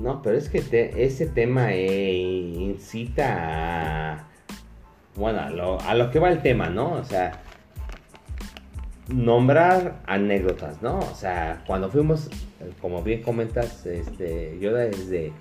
No, 0.00 0.20
pero 0.22 0.36
es 0.36 0.48
que 0.48 0.60
te- 0.60 1.04
ese 1.04 1.26
tema 1.26 1.72
eh, 1.72 2.12
incita 2.12 4.14
a, 4.16 4.28
bueno, 5.14 5.40
a 5.40 5.50
lo, 5.50 5.80
a 5.80 5.94
lo 5.94 6.10
que 6.10 6.18
va 6.18 6.30
el 6.30 6.42
tema, 6.42 6.68
¿no? 6.70 6.94
O 6.94 7.04
sea, 7.04 7.43
nombrar 9.08 10.00
anécdotas, 10.06 10.80
¿no? 10.82 10.98
O 10.98 11.14
sea, 11.14 11.62
cuando 11.66 11.90
fuimos, 11.90 12.30
como 12.80 13.02
bien 13.02 13.22
comentas, 13.22 13.84
este, 13.86 14.58
yo 14.60 14.74
desde 14.74 15.32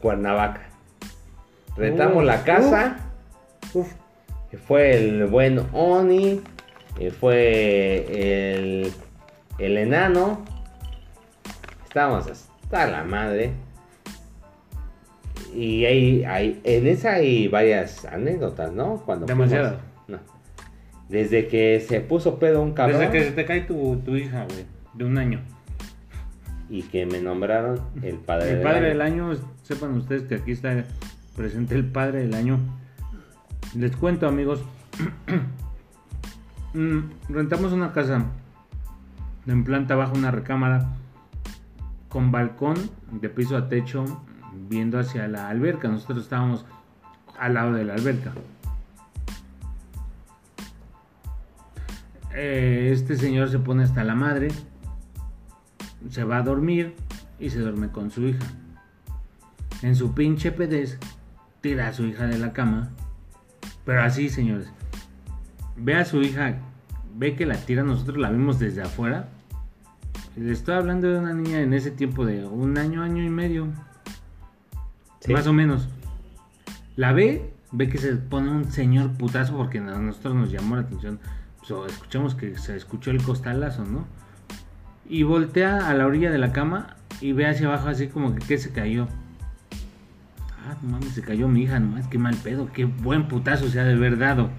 Cuernavaca. 0.00 0.68
Rentamos 1.76 2.24
la 2.24 2.44
casa. 2.44 2.96
Uf, 3.72 3.92
Fue 4.66 4.94
el 4.96 5.26
buen 5.26 5.60
Oni. 5.72 6.42
Fue 7.18 8.52
el, 8.54 8.92
el 9.58 9.76
enano. 9.78 10.44
Estábamos 11.84 12.26
hasta 12.26 12.86
la 12.86 13.04
madre. 13.04 13.52
Y 15.54 15.84
hay, 15.84 16.24
hay, 16.24 16.60
en 16.64 16.86
esa 16.86 17.12
hay 17.14 17.48
varias 17.48 18.04
anécdotas, 18.06 18.72
¿no? 18.72 19.02
Cuando 19.04 19.26
fuimos- 19.26 19.48
Demasiadas. 19.50 19.72
no. 19.82 19.91
Desde 21.12 21.46
que 21.46 21.78
se 21.86 22.00
puso 22.00 22.38
pedo 22.40 22.60
un 22.62 22.72
cabrón 22.72 22.98
desde 23.00 23.12
que 23.12 23.24
se 23.24 23.30
te 23.32 23.44
cae 23.44 23.60
tu, 23.60 24.00
tu 24.04 24.16
hija, 24.16 24.44
güey, 24.50 24.64
de 24.94 25.04
un 25.04 25.18
año. 25.18 25.40
y 26.68 26.82
que 26.84 27.04
me 27.06 27.20
nombraron 27.20 27.80
el 28.02 28.16
padre 28.16 28.48
El 28.48 28.54
del 28.56 28.62
padre 28.64 28.78
año. 28.78 28.88
del 28.88 29.00
año, 29.02 29.32
sepan 29.62 29.92
ustedes 29.94 30.22
que 30.22 30.36
aquí 30.36 30.52
está 30.52 30.84
presente 31.36 31.74
el 31.74 31.84
padre 31.84 32.20
del 32.22 32.34
año. 32.34 32.58
Les 33.76 33.94
cuento, 33.94 34.26
amigos. 34.26 34.62
Mm, 36.74 37.00
Rentamos 37.28 37.72
una 37.72 37.92
casa 37.92 38.24
en 39.46 39.64
planta 39.64 39.94
baja, 39.94 40.12
una 40.14 40.30
recámara 40.30 40.86
con 42.08 42.32
balcón 42.32 42.76
de 43.10 43.28
piso 43.28 43.58
a 43.58 43.68
techo, 43.68 44.04
viendo 44.70 44.98
hacia 44.98 45.28
la 45.28 45.48
alberca. 45.50 45.88
Nosotros 45.88 46.22
estábamos 46.22 46.64
al 47.38 47.52
lado 47.54 47.74
de 47.74 47.84
la 47.84 47.92
alberca. 47.92 48.32
Eh, 52.34 52.90
este 52.92 53.16
señor 53.16 53.50
se 53.50 53.58
pone 53.58 53.84
hasta 53.84 54.04
la 54.04 54.14
madre, 54.14 54.48
se 56.08 56.24
va 56.24 56.38
a 56.38 56.42
dormir 56.42 56.94
y 57.38 57.50
se 57.50 57.58
duerme 57.58 57.90
con 57.90 58.10
su 58.10 58.26
hija. 58.26 58.46
En 59.82 59.96
su 59.96 60.14
pinche 60.14 60.52
pedez, 60.52 60.98
tira 61.60 61.88
a 61.88 61.92
su 61.92 62.06
hija 62.06 62.26
de 62.26 62.38
la 62.38 62.52
cama. 62.52 62.90
Pero 63.84 64.02
así, 64.02 64.28
señores. 64.28 64.70
Ve 65.76 65.96
a 65.96 66.04
su 66.04 66.22
hija, 66.22 66.58
ve 67.16 67.34
que 67.34 67.46
la 67.46 67.56
tira, 67.56 67.82
nosotros 67.82 68.18
la 68.18 68.30
vimos 68.30 68.58
desde 68.58 68.82
afuera. 68.82 69.28
Le 70.36 70.52
estoy 70.52 70.74
hablando 70.76 71.10
de 71.10 71.18
una 71.18 71.34
niña 71.34 71.60
en 71.60 71.74
ese 71.74 71.90
tiempo 71.90 72.24
de 72.24 72.44
un 72.44 72.78
año, 72.78 73.02
año 73.02 73.22
y 73.22 73.28
medio. 73.28 73.68
Sí. 75.20 75.32
Más 75.32 75.46
o 75.46 75.52
menos. 75.52 75.88
La 76.96 77.12
ve, 77.12 77.52
ve 77.72 77.88
que 77.88 77.98
se 77.98 78.14
pone 78.16 78.50
un 78.50 78.70
señor 78.70 79.12
putazo 79.12 79.56
porque 79.56 79.78
a 79.78 79.82
nosotros 79.82 80.34
nos 80.34 80.50
llamó 80.50 80.76
la 80.76 80.82
atención. 80.82 81.20
Pues, 81.62 81.70
o 81.70 81.86
escuchamos 81.86 82.34
que 82.34 82.58
se 82.58 82.76
escuchó 82.76 83.12
el 83.12 83.22
costalazo, 83.22 83.84
¿no? 83.84 84.04
Y 85.08 85.22
voltea 85.22 85.88
a 85.88 85.94
la 85.94 86.06
orilla 86.06 86.32
de 86.32 86.38
la 86.38 86.52
cama 86.52 86.96
y 87.20 87.32
ve 87.32 87.46
hacia 87.46 87.68
abajo 87.68 87.88
así 87.88 88.08
como 88.08 88.34
que, 88.34 88.44
¿qué 88.44 88.58
se 88.58 88.72
cayó? 88.72 89.06
Ah, 90.66 90.76
no 90.82 90.90
mames, 90.90 91.10
se 91.10 91.22
cayó 91.22 91.46
mi 91.46 91.62
hija, 91.62 91.78
nomás, 91.78 92.08
qué 92.08 92.18
mal 92.18 92.34
pedo, 92.34 92.72
qué 92.72 92.84
buen 92.84 93.28
putazo 93.28 93.68
se 93.68 93.78
ha 93.78 93.84
de 93.84 93.92
haber 93.92 94.18
dado. 94.18 94.50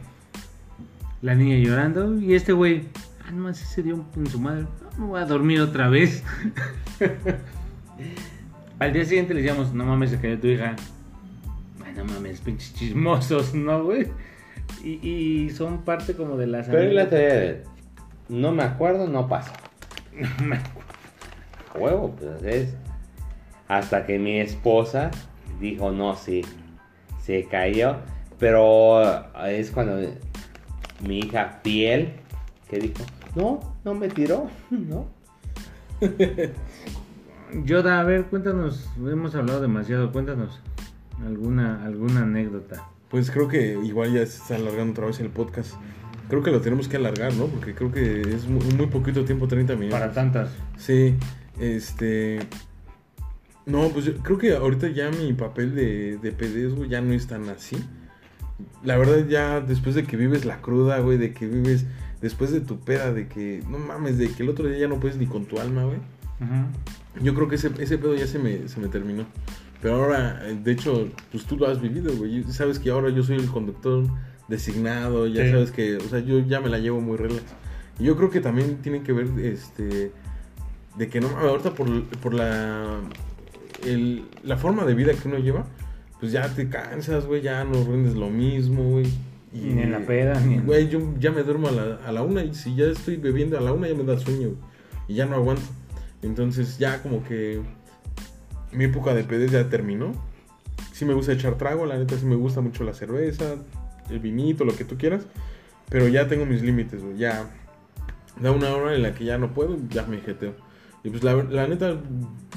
La 1.22 1.36
niña 1.36 1.58
llorando 1.58 2.18
y 2.18 2.36
este 2.36 2.54
güey, 2.54 2.88
ah, 3.28 3.32
nomás 3.32 3.58
se 3.58 3.84
dio 3.84 4.06
en 4.16 4.28
su 4.28 4.40
madre, 4.40 4.66
ah, 4.86 4.90
me 4.98 5.06
voy 5.06 5.22
a 5.22 5.26
dormir 5.26 5.60
otra 5.60 5.90
vez. 5.90 6.24
Al 8.80 8.94
día 8.94 9.04
siguiente 9.04 9.34
le 9.34 9.42
decíamos, 9.42 9.74
no 9.74 9.84
mames, 9.84 10.12
se 10.12 10.22
cayó 10.22 10.40
tu 10.40 10.48
hija. 10.48 10.78
Ay, 11.86 11.94
no 11.98 12.06
mames, 12.06 12.40
pinches 12.40 12.74
chismosos, 12.74 13.54
¿no, 13.54 13.84
güey? 13.84 14.08
Y, 14.84 15.08
y 15.08 15.50
son 15.50 15.84
parte 15.84 16.16
como 16.16 16.38
de 16.38 16.48
las... 16.48 16.68
Pero 16.68 16.92
la 16.92 17.10
teoría 17.10 17.34
de, 17.34 17.64
no 18.30 18.52
me 18.52 18.64
acuerdo, 18.64 19.08
no 19.08 19.28
pasó. 19.28 19.52
A 21.74 21.78
huevo, 21.78 22.16
pues 22.18 22.44
es. 22.44 22.76
Hasta 23.68 24.06
que 24.06 24.20
mi 24.20 24.40
esposa 24.40 25.12
dijo, 25.60 25.92
no, 25.92 26.16
sí, 26.16 26.44
se 27.22 27.46
cayó. 27.46 27.98
Pero 28.40 29.02
es 29.46 29.72
cuando 29.72 30.00
mi 31.02 31.20
hija 31.20 31.60
fiel 31.64 32.14
que 32.70 32.80
dijo, 32.80 33.04
no, 33.36 33.60
no 33.84 33.94
me 33.94 34.10
tiró, 34.10 34.50
no. 34.70 35.08
Yoda, 37.66 38.00
a 38.00 38.04
ver, 38.04 38.26
cuéntanos, 38.26 38.90
hemos 38.98 39.36
hablado 39.36 39.62
demasiado, 39.62 40.12
cuéntanos 40.12 40.60
alguna, 41.24 41.86
alguna 41.86 42.24
anécdota. 42.24 42.84
Pues 43.14 43.30
creo 43.30 43.48
que 43.48 43.78
igual 43.84 44.12
ya 44.12 44.26
se 44.26 44.42
está 44.42 44.56
alargando 44.56 44.94
otra 44.94 45.06
vez 45.06 45.20
el 45.20 45.30
podcast. 45.30 45.76
Creo 46.30 46.42
que 46.42 46.50
lo 46.50 46.62
tenemos 46.62 46.88
que 46.88 46.98
alargar, 46.98 47.32
¿no? 47.36 47.46
Porque 47.46 47.76
creo 47.76 47.92
que 47.92 48.22
es 48.22 48.48
muy, 48.48 48.66
muy 48.76 48.88
poquito 48.88 49.24
tiempo, 49.24 49.48
30 49.48 49.76
minutos. 49.76 50.00
Para 50.00 50.12
tantas. 50.12 50.50
Sí, 50.78 51.14
este... 51.60 52.40
No, 53.68 53.90
pues 53.90 54.06
yo 54.06 54.18
creo 54.18 54.40
que 54.40 54.56
ahorita 54.56 54.88
ya 54.88 55.12
mi 55.12 55.32
papel 55.34 55.76
de, 55.76 56.18
de 56.18 56.70
güey, 56.70 56.90
ya 56.90 57.02
no 57.02 57.14
es 57.14 57.28
tan 57.28 57.48
así. 57.50 57.78
La 58.84 58.98
verdad 58.98 59.28
ya 59.28 59.62
después 59.62 59.94
de 59.94 60.06
que 60.06 60.18
vives 60.18 60.44
la 60.44 60.60
cruda, 60.62 60.98
güey, 60.98 61.20
de 61.20 61.36
que 61.36 61.46
vives 61.46 61.86
después 62.20 62.52
de 62.52 62.62
tu 62.62 62.80
peda, 62.80 63.14
de 63.14 63.28
que, 63.28 63.62
no 63.70 63.78
mames, 63.78 64.18
de 64.18 64.32
que 64.32 64.42
el 64.42 64.50
otro 64.50 64.68
día 64.68 64.80
ya 64.80 64.88
no 64.88 65.00
puedes 65.00 65.18
ni 65.18 65.28
con 65.28 65.46
tu 65.46 65.60
alma, 65.60 65.84
güey. 65.84 65.98
Ujú. 65.98 67.24
Yo 67.24 67.36
creo 67.36 67.48
que 67.48 67.58
ese, 67.58 67.70
ese 67.78 68.00
pedo 68.00 68.16
ya 68.16 68.26
se 68.26 68.40
me, 68.40 68.68
se 68.68 68.80
me 68.80 68.88
terminó. 68.88 69.28
Pero 69.84 69.96
ahora, 69.98 70.40
de 70.42 70.72
hecho, 70.72 71.10
pues 71.32 71.44
tú 71.46 71.58
lo 71.58 71.68
has 71.68 71.80
vivido, 71.82 72.16
güey. 72.16 72.44
Sabes 72.46 72.80
que 72.80 72.90
ahora 72.90 73.10
yo 73.10 73.22
soy 73.22 73.36
el 73.36 73.48
conductor 73.48 74.06
designado, 74.48 75.28
ya 75.28 75.44
Sí. 75.46 75.52
sabes 75.52 75.72
que, 75.72 75.98
o 75.98 76.02
sea, 76.10 76.20
yo 76.20 76.40
ya 76.40 76.60
me 76.62 76.70
la 76.70 76.80
llevo 76.80 77.02
muy 77.02 77.18
relax. 77.18 77.44
Y 78.00 78.06
yo 78.06 78.16
creo 78.16 78.30
que 78.32 78.40
también 78.40 78.78
tiene 78.78 79.04
que 79.04 79.12
ver, 79.14 79.28
este, 79.44 80.12
de 80.98 81.08
que 81.10 81.20
no, 81.22 81.28
ahorita 81.38 81.74
por, 81.76 82.04
por 82.06 82.34
la, 82.34 82.98
el- 83.86 84.24
la 84.44 84.58
forma 84.58 84.86
de 84.86 84.94
vida 84.96 85.12
que 85.14 85.28
uno 85.28 85.38
lleva, 85.40 85.66
pues 86.20 86.32
ya 86.32 86.48
te 86.48 86.70
cansas, 86.70 87.26
güey, 87.26 87.42
ya 87.42 87.64
no 87.66 87.74
rindes 87.84 88.16
lo 88.16 88.30
mismo, 88.30 88.84
güey. 88.92 89.08
Y, 89.54 89.58
Ni 89.74 89.82
en 89.84 89.92
la 89.92 90.00
peda, 90.00 90.40
ni 90.40 90.56
en- 90.56 90.66
Güey, 90.66 90.88
yo 90.90 91.14
ya 91.20 91.32
me 91.32 91.44
duermo 91.44 91.68
a 91.68 91.72
la, 91.72 91.96
a 92.06 92.12
la 92.12 92.24
una 92.24 92.44
y 92.44 92.54
si 92.56 92.74
ya 92.76 92.86
estoy 92.86 93.18
bebiendo 93.18 93.58
a 93.58 93.62
la 93.62 93.74
una 93.74 93.88
ya 93.90 93.94
me 93.96 94.04
da 94.04 94.18
sueño, 94.18 94.48
güey, 94.50 94.60
y 95.10 95.16
ya 95.16 95.26
no 95.26 95.36
aguanto. 95.36 95.62
Entonces 96.24 96.78
ya 96.80 97.04
como 97.04 97.24
que 97.24 97.62
mi 98.76 98.86
época 98.86 99.14
de 99.14 99.24
pedes 99.24 99.52
ya 99.52 99.70
terminó. 99.70 100.14
Sí 100.92 101.06
me 101.06 101.14
gusta 101.14 101.34
echar 101.34 101.56
trago, 101.58 101.86
la 101.86 101.98
neta 101.98 102.18
sí 102.18 102.26
me 102.26 102.36
gusta 102.36 102.62
mucho 102.62 102.84
la 102.84 102.94
cerveza, 102.94 103.56
el 104.10 104.20
vinito, 104.20 104.64
lo 104.66 104.76
que 104.76 104.86
tú 104.86 104.98
quieras. 104.98 105.26
Pero 105.90 106.08
ya 106.08 106.28
tengo 106.28 106.46
mis 106.46 106.62
límites, 106.62 107.04
güey. 107.04 107.18
Ya 107.18 107.46
da 108.40 108.52
una 108.52 108.74
hora 108.76 108.96
en 108.96 109.02
la 109.04 109.14
que 109.14 109.26
ya 109.26 109.38
no 109.38 109.54
puedo, 109.54 109.78
ya 109.90 110.04
me 110.06 110.18
jeteo. 110.20 110.54
Y 111.04 111.10
pues 111.10 111.24
la, 111.24 111.36
la 111.36 111.68
neta 111.68 111.98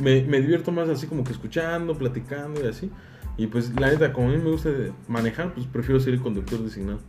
me, 0.00 0.22
me 0.22 0.40
divierto 0.40 0.70
más 0.70 0.88
así 0.88 1.06
como 1.06 1.24
que 1.24 1.32
escuchando, 1.32 1.96
platicando 1.98 2.64
y 2.64 2.68
así. 2.68 2.90
Y 3.36 3.48
pues 3.48 3.78
la 3.78 3.90
neta, 3.90 4.12
como 4.12 4.28
a 4.28 4.32
mí 4.32 4.38
me 4.38 4.50
gusta 4.50 4.70
manejar, 5.08 5.52
pues 5.52 5.66
prefiero 5.66 6.00
ser 6.00 6.14
el 6.14 6.20
conductor 6.20 6.60
designado. 6.62 7.00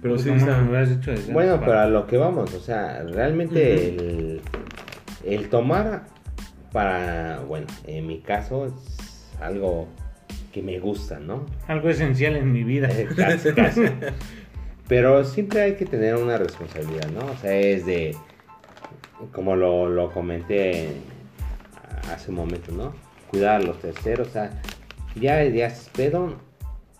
Pero 0.00 0.18
sí 0.18 0.28
Como 0.28 0.40
está... 0.40 0.60
Bueno, 1.32 1.54
pero 1.54 1.66
para- 1.66 1.82
a 1.84 1.88
lo 1.88 2.06
que 2.06 2.16
vamos, 2.16 2.54
o 2.54 2.60
sea, 2.60 3.02
realmente 3.02 3.88
el, 3.88 4.40
el 5.24 5.48
tomar 5.48 6.06
para, 6.74 7.38
bueno, 7.46 7.68
en 7.86 8.04
mi 8.08 8.18
caso 8.18 8.66
es 8.66 9.32
algo 9.40 9.86
que 10.52 10.60
me 10.60 10.80
gusta, 10.80 11.20
¿no? 11.20 11.46
Algo 11.68 11.88
esencial 11.88 12.34
en 12.34 12.50
mi 12.52 12.64
vida. 12.64 12.88
Eh, 12.90 13.06
casi, 13.16 13.52
casi. 13.52 13.82
Pero 14.88 15.24
siempre 15.24 15.62
hay 15.62 15.74
que 15.76 15.86
tener 15.86 16.16
una 16.16 16.36
responsabilidad, 16.36 17.08
¿no? 17.10 17.26
O 17.26 17.36
sea, 17.36 17.56
es 17.56 17.86
de, 17.86 18.16
como 19.30 19.54
lo, 19.54 19.88
lo 19.88 20.12
comenté 20.12 20.88
hace 22.12 22.30
un 22.30 22.38
momento, 22.38 22.72
¿no? 22.72 22.92
Cuidar 23.30 23.60
a 23.60 23.64
los 23.64 23.78
terceros, 23.78 24.26
o 24.26 24.32
sea, 24.32 24.50
ya, 25.14 25.44
ya 25.44 25.66
es 25.66 25.88
pedo, 25.96 26.34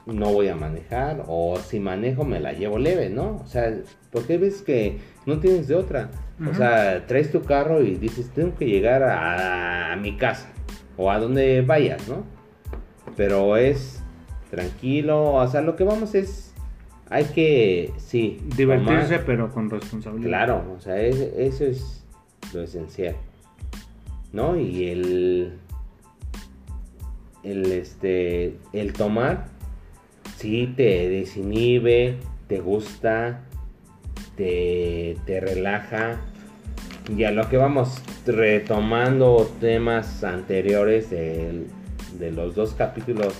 no 0.06 0.32
voy 0.32 0.48
a 0.48 0.54
manejar, 0.56 1.24
o 1.26 1.56
si 1.58 1.80
manejo 1.80 2.24
me 2.24 2.40
la 2.40 2.52
llevo 2.52 2.78
leve, 2.78 3.08
¿no? 3.10 3.40
O 3.42 3.46
sea, 3.46 3.74
porque 4.10 4.36
ves 4.38 4.62
que 4.62 4.98
no 5.26 5.38
tienes 5.40 5.68
de 5.68 5.74
otra. 5.76 6.10
O 6.50 6.52
sea, 6.54 7.06
traes 7.06 7.30
tu 7.30 7.42
carro 7.42 7.80
y 7.82 7.94
dices, 7.94 8.28
tengo 8.30 8.54
que 8.56 8.66
llegar 8.66 9.02
a, 9.04 9.92
a 9.92 9.96
mi 9.96 10.16
casa, 10.16 10.48
o 10.96 11.10
a 11.10 11.18
donde 11.18 11.62
vayas, 11.62 12.06
¿no? 12.08 12.24
pero 13.16 13.56
es 13.56 14.02
tranquilo, 14.50 15.34
o 15.34 15.46
sea, 15.46 15.60
lo 15.60 15.76
que 15.76 15.84
vamos 15.84 16.16
es, 16.16 16.52
hay 17.08 17.24
que, 17.26 17.92
sí, 17.98 18.40
Divertirse, 18.56 19.18
tomar- 19.18 19.24
pero 19.24 19.52
con 19.52 19.70
responsabilidad. 19.70 20.26
claro, 20.28 20.64
o 20.76 20.80
sea, 20.80 21.00
es- 21.00 21.20
eso 21.36 21.64
es 21.64 22.04
lo 22.52 22.62
esencial, 22.62 23.14
¿no? 24.32 24.56
Y 24.58 24.88
el, 24.88 25.52
el, 27.44 27.70
este, 27.72 28.56
el 28.72 28.92
tomar, 28.94 29.46
sí, 30.44 30.74
te 30.76 31.08
desinhibe, 31.08 32.16
te 32.48 32.60
gusta, 32.60 33.40
te, 34.36 35.16
te 35.24 35.40
relaja, 35.40 36.16
y 37.16 37.24
a 37.24 37.30
lo 37.30 37.48
que 37.48 37.56
vamos 37.56 38.02
retomando 38.26 39.50
temas 39.58 40.22
anteriores 40.22 41.08
del- 41.08 41.66
de 42.18 42.30
los 42.30 42.54
dos 42.54 42.74
capítulos 42.74 43.32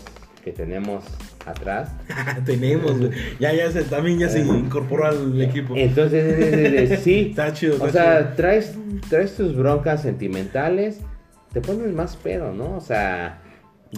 que 0.42 0.50
tenemos 0.52 1.04
atrás. 1.44 1.90
Tenemos, 2.46 2.98
güey. 2.98 3.10
Ya, 3.38 3.52
ya 3.52 3.70
se, 3.70 3.82
también 3.84 4.18
ya 4.18 4.30
se 4.30 4.40
incorporó 4.40 5.06
al 5.06 5.40
equipo. 5.42 5.74
Entonces, 5.76 7.00
sí. 7.02 7.28
Está 7.30 7.52
chido, 7.52 7.74
está 7.74 7.84
O 7.86 7.90
sea, 7.90 8.18
chido. 8.22 8.36
traes, 8.36 8.74
traes 9.10 9.36
tus 9.36 9.54
broncas 9.54 10.00
sentimentales, 10.02 11.00
te 11.52 11.60
pones 11.60 11.92
más 11.92 12.16
pedo, 12.16 12.52
¿no? 12.54 12.76
O 12.76 12.80
sea, 12.80 13.40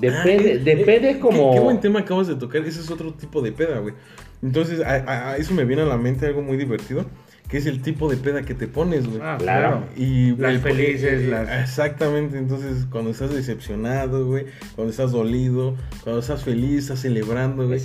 depende, 0.01 0.53
Ah, 0.53 0.55
eh, 0.55 0.59
depende 0.77 1.11
eh, 1.11 1.19
como... 1.19 1.51
Qué, 1.53 1.57
qué 1.59 1.61
buen 1.63 1.81
tema 1.81 2.01
acabas 2.01 2.27
de 2.29 2.37
tocar. 2.37 2.63
Ese 2.63 2.81
es 2.81 2.91
otro 2.91 3.13
tipo 3.15 3.43
de 3.43 3.53
peda, 3.53 3.79
güey. 3.79 3.95
Entonces, 4.43 4.81
a, 4.85 5.37
eso 5.37 5.55
me 5.55 5.65
viene 5.65 5.83
a 5.83 5.87
la 5.87 5.97
mente 5.97 6.27
algo 6.27 6.43
muy 6.43 6.57
divertido. 6.57 7.07
Que 7.49 7.59
es 7.59 7.67
el 7.67 7.81
tipo 7.81 8.09
de 8.11 8.17
peda 8.17 8.43
que 8.43 8.55
te 8.55 8.67
pones, 8.67 9.07
güey. 9.07 9.21
Ah, 9.23 9.37
Claro. 9.39 9.85
Y 9.97 10.35
Las 10.37 10.55
el- 10.55 10.59
felices, 10.61 11.23
eh, 11.23 11.29
las- 11.29 11.49
Exactamente, 11.63 12.37
entonces 12.39 12.87
cuando 12.91 13.13
estás 13.13 13.33
decepcionado, 13.33 14.27
güey, 14.27 14.47
cuando 14.75 14.91
estás 14.91 15.13
dolido, 15.13 15.77
cuando 16.03 16.21
estás 16.21 16.43
feliz, 16.43 16.81
estás 16.81 17.01
celebrando, 17.03 17.69
güey. 17.69 17.81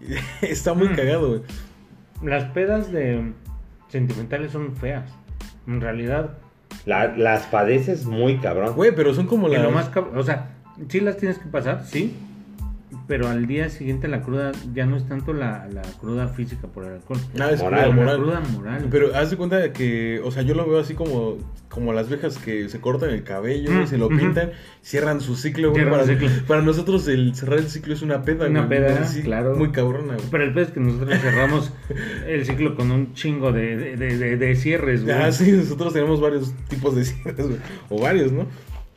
Está 0.40 0.72
muy 0.72 0.88
Mm. 0.88 0.94
cagado, 0.96 1.28
güey. 1.28 1.40
Las 2.22 2.44
pedas 2.52 2.90
de 2.90 3.32
sentimentales 3.88 4.50
son 4.52 4.74
feas. 4.76 5.04
En 5.66 5.82
realidad, 5.82 6.38
La- 6.86 7.14
las 7.14 7.42
padeces 7.48 8.06
muy 8.06 8.38
cabrón. 8.38 8.74
Güey, 8.74 8.94
pero 8.96 9.12
son 9.12 9.26
como 9.26 9.46
las... 9.48 9.62
lo 9.62 9.70
más 9.72 9.92
cab- 9.92 10.16
o 10.16 10.22
sea, 10.22 10.51
sí 10.88 11.00
las 11.00 11.16
tienes 11.16 11.38
que 11.38 11.46
pasar, 11.48 11.84
sí, 11.86 12.14
pero 13.08 13.28
al 13.28 13.46
día 13.46 13.68
siguiente 13.70 14.06
la 14.06 14.22
cruda 14.22 14.52
ya 14.74 14.84
no 14.86 14.96
es 14.96 15.08
tanto 15.08 15.32
la, 15.32 15.66
la 15.72 15.82
cruda 16.00 16.28
física 16.28 16.68
por 16.68 16.84
el 16.84 16.92
alcohol. 16.94 17.18
Ah, 17.40 17.50
es 17.50 17.60
Moral. 17.60 17.88
la 17.88 17.94
moral. 17.94 18.16
cruda 18.18 18.40
moral. 18.52 18.86
Pero 18.90 19.14
haz 19.16 19.30
de 19.30 19.36
cuenta 19.36 19.56
de 19.56 19.72
que, 19.72 20.20
o 20.24 20.30
sea, 20.30 20.42
yo 20.42 20.54
lo 20.54 20.68
veo 20.68 20.78
así 20.78 20.94
como, 20.94 21.38
como 21.70 21.94
las 21.94 22.08
viejas 22.08 22.36
que 22.38 22.68
se 22.68 22.80
cortan 22.80 23.08
el 23.10 23.24
cabello, 23.24 23.70
Mm, 23.72 23.86
se 23.86 23.96
lo 23.96 24.08
pintan, 24.10 24.50
cierran 24.82 25.22
su 25.22 25.36
ciclo. 25.36 25.72
Cierran 25.72 25.90
Para, 25.92 26.04
su 26.04 26.10
ciclo. 26.12 26.28
para 26.46 26.60
nosotros 26.62 27.08
el 27.08 27.34
cerrar 27.34 27.60
el 27.60 27.68
ciclo 27.68 27.94
es 27.94 28.02
una 28.02 28.22
peda, 28.22 28.46
Una 28.46 28.66
güey. 28.66 28.78
peda, 28.80 29.00
Así, 29.00 29.22
claro. 29.22 29.56
Muy 29.56 29.70
cabrona, 29.72 30.14
güey. 30.14 30.26
Pero 30.30 30.44
el 30.44 30.52
pez 30.52 30.68
es 30.68 30.74
que 30.74 30.80
nosotros 30.80 31.18
cerramos 31.18 31.72
el 32.28 32.44
ciclo 32.44 32.76
con 32.76 32.90
un 32.90 33.14
chingo 33.14 33.52
de, 33.52 33.76
de, 33.76 33.96
de- 33.96 34.18
de- 34.18 34.36
de 34.36 34.54
cierres, 34.54 35.04
güey. 35.04 35.16
Ah, 35.16 35.32
sí, 35.32 35.50
nosotros 35.52 35.94
tenemos 35.94 36.20
varios 36.20 36.52
tipos 36.68 36.94
de 36.94 37.04
cierres, 37.06 37.46
güey. 37.48 37.58
O 37.88 38.00
varios, 38.02 38.32
¿no? 38.32 38.46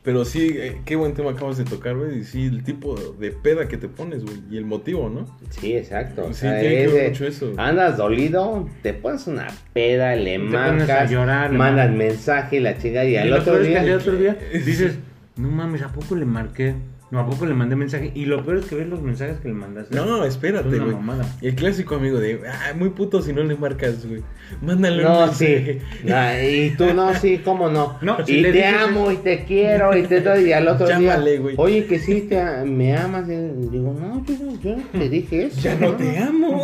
Pero 0.06 0.24
sí, 0.24 0.50
eh, 0.54 0.80
qué 0.84 0.94
buen 0.94 1.14
tema 1.14 1.32
acabas 1.32 1.58
de 1.58 1.64
tocar, 1.64 1.96
güey. 1.96 2.20
Y 2.20 2.24
sí, 2.24 2.46
el 2.46 2.62
tipo 2.62 2.94
de 2.94 3.32
peda 3.32 3.66
que 3.66 3.76
te 3.76 3.88
pones, 3.88 4.24
güey. 4.24 4.36
Y 4.48 4.56
el 4.56 4.64
motivo, 4.64 5.08
¿no? 5.10 5.26
Sí, 5.50 5.76
exacto. 5.76 6.26
O 6.26 6.32
Sí, 6.32 6.42
sea, 6.42 6.60
tiene 6.60 6.76
que 6.76 6.86
ver 6.86 7.10
mucho 7.10 7.26
eso. 7.26 7.52
Andas 7.56 7.96
dolido, 7.96 8.68
te 8.84 8.94
pones 8.94 9.26
una 9.26 9.48
peda, 9.72 10.14
le 10.14 10.38
pones 10.38 10.54
a 10.54 10.58
marcas, 10.76 11.10
llorar, 11.10 11.50
le 11.50 11.58
mandas 11.58 11.90
marcas. 11.90 12.06
mensaje 12.08 12.56
y 12.58 12.60
la 12.60 12.78
chinga 12.78 13.04
y 13.04 13.14
Y 13.14 13.16
al 13.16 13.32
otro 13.32 13.54
es 13.56 13.62
que 13.62 13.68
día... 13.70 13.80
al 13.80 13.90
otro 13.90 14.12
día 14.16 14.38
dices, 14.52 14.94
no 15.34 15.50
mames, 15.50 15.82
¿a 15.82 15.88
poco 15.92 16.14
le 16.14 16.24
marqué? 16.24 16.76
No, 17.08 17.20
¿a 17.20 17.26
poco 17.26 17.46
le 17.46 17.54
mandé 17.54 17.76
mensaje? 17.76 18.10
Y 18.16 18.24
lo 18.24 18.44
peor 18.44 18.56
es 18.58 18.66
que 18.66 18.74
ves 18.74 18.88
los 18.88 19.00
mensajes 19.00 19.38
que 19.38 19.46
le 19.46 19.54
mandaste. 19.54 19.94
No, 19.94 20.24
espérate, 20.24 20.76
güey. 20.80 20.96
El 21.40 21.54
clásico 21.54 21.94
amigo 21.94 22.18
de, 22.18 22.40
ah, 22.48 22.72
muy 22.76 22.88
puto 22.90 23.22
si 23.22 23.32
no 23.32 23.44
le 23.44 23.54
marcas, 23.54 24.04
güey. 24.04 24.22
Mándale 24.60 25.06
un 25.06 25.12
No, 25.12 25.20
mensaje. 25.26 25.82
sí. 26.02 26.08
Ah, 26.12 26.42
y 26.42 26.70
tú 26.76 26.92
no, 26.94 27.14
sí, 27.14 27.40
cómo 27.44 27.68
no. 27.70 27.96
No, 28.02 28.16
y 28.22 28.24
si 28.24 28.42
te 28.42 28.50
dices- 28.50 28.74
amo 28.82 29.12
y 29.12 29.18
te 29.18 29.44
quiero 29.44 29.96
y 29.96 30.02
te 30.02 30.20
doy 30.20 30.46
y 30.48 30.52
al 30.52 30.66
otro 30.66 30.88
Llámale, 30.88 31.30
día. 31.32 31.40
güey. 31.40 31.54
Oye, 31.58 31.86
que 31.86 32.00
sí 32.00 32.22
te 32.22 32.42
me 32.64 32.96
amas. 32.96 33.28
Y 33.28 33.36
digo, 33.70 33.94
no, 34.00 34.24
yo, 34.24 34.34
no- 34.44 34.60
yo 34.60 34.76
no 34.76 34.82
te 34.98 35.08
dije 35.08 35.46
eso. 35.46 35.60
Ya 35.60 35.76
no 35.76 35.92
te 35.92 36.18
amo. 36.18 36.62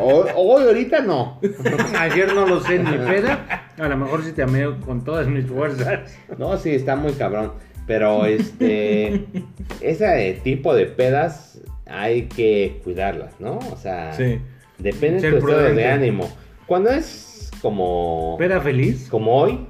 Hoy, 0.00 0.28
hoy, 0.36 0.62
ahorita 0.64 1.00
no. 1.02 1.38
Ayer 1.98 2.32
no 2.34 2.46
lo 2.46 2.60
sé 2.62 2.78
ni 2.78 2.92
peda. 2.92 3.66
A 3.78 3.88
lo 3.88 3.96
mejor 3.98 4.24
sí 4.24 4.32
te 4.32 4.42
amé 4.42 4.64
con 4.86 5.04
todas 5.04 5.26
mis 5.26 5.44
fuerzas. 5.46 6.16
No, 6.38 6.56
sí, 6.56 6.70
está 6.70 6.96
muy 6.96 7.12
cabrón. 7.12 7.52
Pero 7.86 8.26
este. 8.26 9.24
ese 9.80 10.40
tipo 10.42 10.74
de 10.74 10.86
pedas 10.86 11.60
hay 11.86 12.22
que 12.28 12.80
cuidarlas, 12.82 13.38
¿no? 13.40 13.58
O 13.58 13.76
sea, 13.76 14.12
Sí. 14.14 14.40
depende 14.78 15.20
de 15.20 15.30
tu 15.30 15.46
estado 15.46 15.74
de 15.74 15.86
ánimo. 15.86 16.28
Cuando 16.66 16.90
es 16.90 17.50
como. 17.60 18.36
¿Peda 18.38 18.60
feliz? 18.60 19.08
como 19.10 19.36
hoy. 19.36 19.66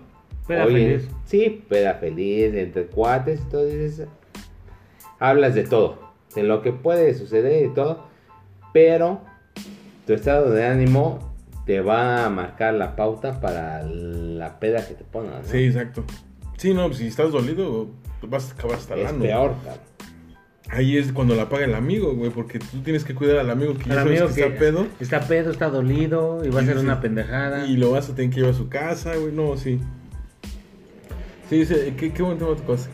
Peda 0.46 0.66
hoy 0.66 0.72
feliz. 0.74 1.08
Sí, 1.24 1.64
peda 1.68 1.94
feliz, 1.94 2.54
entre 2.54 2.86
cuates 2.86 3.40
y 3.40 3.50
todo. 3.50 3.64
dices, 3.64 4.06
hablas 5.18 5.54
de 5.54 5.64
todo, 5.64 5.98
de 6.34 6.42
lo 6.42 6.62
que 6.62 6.72
puede 6.72 7.14
suceder 7.14 7.64
y 7.66 7.74
todo. 7.74 8.06
Pero 8.72 9.20
tu 10.06 10.12
estado 10.12 10.50
de 10.50 10.64
ánimo 10.66 11.34
te 11.64 11.80
va 11.80 12.26
a 12.26 12.30
marcar 12.30 12.74
la 12.74 12.94
pauta 12.94 13.40
para 13.40 13.82
la 13.82 14.60
peda 14.60 14.86
que 14.86 14.94
te 14.94 15.04
pongas. 15.04 15.46
¿no? 15.46 15.50
Sí, 15.50 15.64
exacto. 15.64 16.04
Sí, 16.56 16.72
no, 16.74 16.92
si 16.92 17.06
estás 17.06 17.32
dolido, 17.32 17.88
vas 18.22 18.50
a 18.50 18.54
acabar 18.54 18.76
hasta 18.76 18.94
el 18.94 19.00
es 19.00 19.12
peor. 19.12 19.54
Ahí 20.70 20.96
es 20.96 21.12
cuando 21.12 21.34
la 21.34 21.48
paga 21.48 21.66
el 21.66 21.74
amigo, 21.74 22.14
güey, 22.14 22.30
porque 22.30 22.58
tú 22.58 22.78
tienes 22.82 23.04
que 23.04 23.14
cuidar 23.14 23.36
al 23.38 23.50
amigo 23.50 23.74
que 23.74 23.84
ya 23.84 23.96
sabes 23.96 24.20
amigo 24.22 24.28
que 24.28 24.34
que 24.34 24.40
está 24.46 24.58
pedo 24.58 24.86
está 24.98 25.20
pedo, 25.20 25.50
está 25.50 25.68
dolido 25.68 26.42
y 26.44 26.48
va 26.48 26.62
a 26.62 26.64
ser 26.64 26.78
una 26.78 27.00
pendejada. 27.00 27.66
y 27.66 27.76
lo 27.76 27.90
vas 27.90 28.08
a 28.08 28.14
tener 28.14 28.30
que 28.30 28.36
llevar 28.40 28.54
a 28.54 28.56
su 28.56 28.68
casa, 28.68 29.14
güey. 29.16 29.32
No, 29.32 29.56
sí. 29.56 29.78
Sí, 31.50 31.66
sí, 31.66 31.74
qué, 31.98 32.12
qué 32.12 32.22
buen 32.22 32.38
tema 32.38 32.56
tocas. 32.56 32.88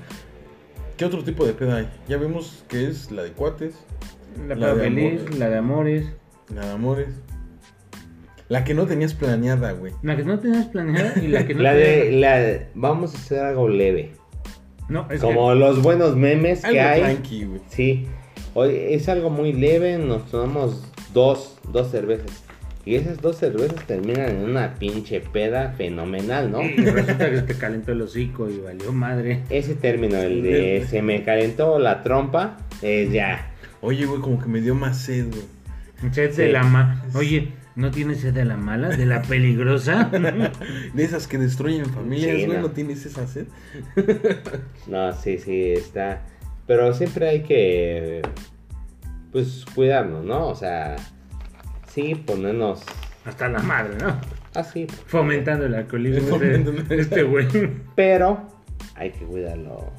¿Qué 0.96 1.04
otro 1.04 1.22
tipo 1.22 1.46
de 1.46 1.52
peda 1.54 1.76
hay? 1.76 1.88
Ya 2.08 2.16
vimos 2.16 2.64
que 2.68 2.86
es 2.88 3.10
la 3.12 3.22
de 3.22 3.30
cuates, 3.32 3.74
La 4.48 4.54
La 4.56 4.74
de 4.74 4.82
feliz, 4.82 5.20
amor. 5.20 5.34
la 5.38 5.48
de 5.48 5.56
amores. 5.56 6.06
la 6.54 6.66
de 6.66 6.72
amores. 6.72 7.08
La 8.50 8.64
que 8.64 8.74
no 8.74 8.84
tenías 8.86 9.14
planeada, 9.14 9.72
güey. 9.72 9.92
La 10.02 10.16
que 10.16 10.24
no 10.24 10.38
tenías 10.38 10.66
planeada 10.66 11.14
y 11.22 11.28
la 11.28 11.46
que 11.46 11.54
no 11.54 11.62
La 11.62 11.72
tenías- 11.72 12.04
de, 12.04 12.12
la 12.12 12.38
de- 12.38 12.66
vamos 12.74 13.14
a 13.14 13.18
hacer 13.18 13.38
algo 13.40 13.68
leve. 13.68 14.12
No, 14.88 15.06
es 15.10 15.20
Como 15.20 15.54
los 15.54 15.80
buenos 15.82 16.16
memes 16.16 16.64
Algo 16.64 16.74
que 16.74 16.80
hay. 16.80 17.00
tranqui, 17.00 17.44
güey. 17.44 17.60
Sí. 17.68 18.06
Hoy 18.54 18.74
es 18.76 19.08
algo 19.08 19.30
muy 19.30 19.52
leve, 19.52 19.96
nos 19.98 20.26
tomamos 20.30 20.84
dos, 21.14 21.58
dos 21.72 21.90
cervezas. 21.92 22.42
Y 22.84 22.96
esas 22.96 23.20
dos 23.20 23.36
cervezas 23.36 23.86
terminan 23.86 24.28
en 24.30 24.38
una 24.38 24.74
pinche 24.74 25.20
peda 25.20 25.74
fenomenal, 25.78 26.50
¿no? 26.50 26.58
que 26.60 26.74
y 26.78 26.84
resulta 26.86 27.30
que 27.30 27.36
se 27.36 27.42
te 27.42 27.54
calentó 27.54 27.92
el 27.92 28.02
hocico 28.02 28.50
y 28.50 28.58
valió 28.58 28.92
madre. 28.92 29.42
Ese 29.50 29.74
término, 29.76 30.16
el 30.18 30.42
de 30.42 30.84
se 30.88 31.02
me 31.02 31.22
calentó 31.22 31.78
la 31.78 32.02
trompa, 32.02 32.56
es 32.82 33.12
ya. 33.12 33.52
Oye, 33.80 34.06
güey, 34.06 34.20
como 34.20 34.40
que 34.40 34.48
me 34.48 34.60
dio 34.60 34.74
más 34.74 34.98
sed, 34.98 35.26
güey. 35.28 36.12
Sed 36.12 36.32
Sí. 36.32 36.42
de 36.42 36.48
la 36.52 36.64
ma... 36.64 37.04
Oye, 37.14 37.52
¿no 37.76 37.90
tienes 37.90 38.20
sed 38.20 38.32
de 38.34 38.44
la 38.44 38.56
mala? 38.56 38.88
¿De 38.88 39.06
la 39.06 39.22
peligrosa? 39.22 40.04
De 40.94 41.04
esas 41.04 41.26
que 41.26 41.38
destruyen 41.38 41.86
familias, 41.86 42.36
Sí, 42.36 42.46
güey, 42.46 42.56
no. 42.58 42.62
no. 42.68 42.70
tienes 42.72 43.04
esa 43.06 43.26
sed? 43.26 43.46
No, 44.86 45.12
sí, 45.12 45.38
sí, 45.38 45.70
está. 45.72 46.22
Pero 46.66 46.92
siempre 46.94 47.28
hay 47.28 47.42
que, 47.42 48.22
pues, 49.32 49.64
cuidarnos, 49.74 50.24
¿no? 50.24 50.48
O 50.48 50.54
sea, 50.54 50.96
sí, 51.88 52.14
ponernos 52.14 52.82
Hasta 53.24 53.48
la 53.48 53.60
madre, 53.60 53.96
¿no? 54.00 54.20
así. 54.54 54.86
Fomentando 55.06 55.66
el 55.66 55.74
alcoholismo 55.74 56.38
de 56.38 57.00
este 57.00 57.22
güey. 57.22 57.46
Pero 57.96 58.48
hay 58.96 59.10
que 59.10 59.24
cuidar 59.24 59.56
lo, 59.58 59.90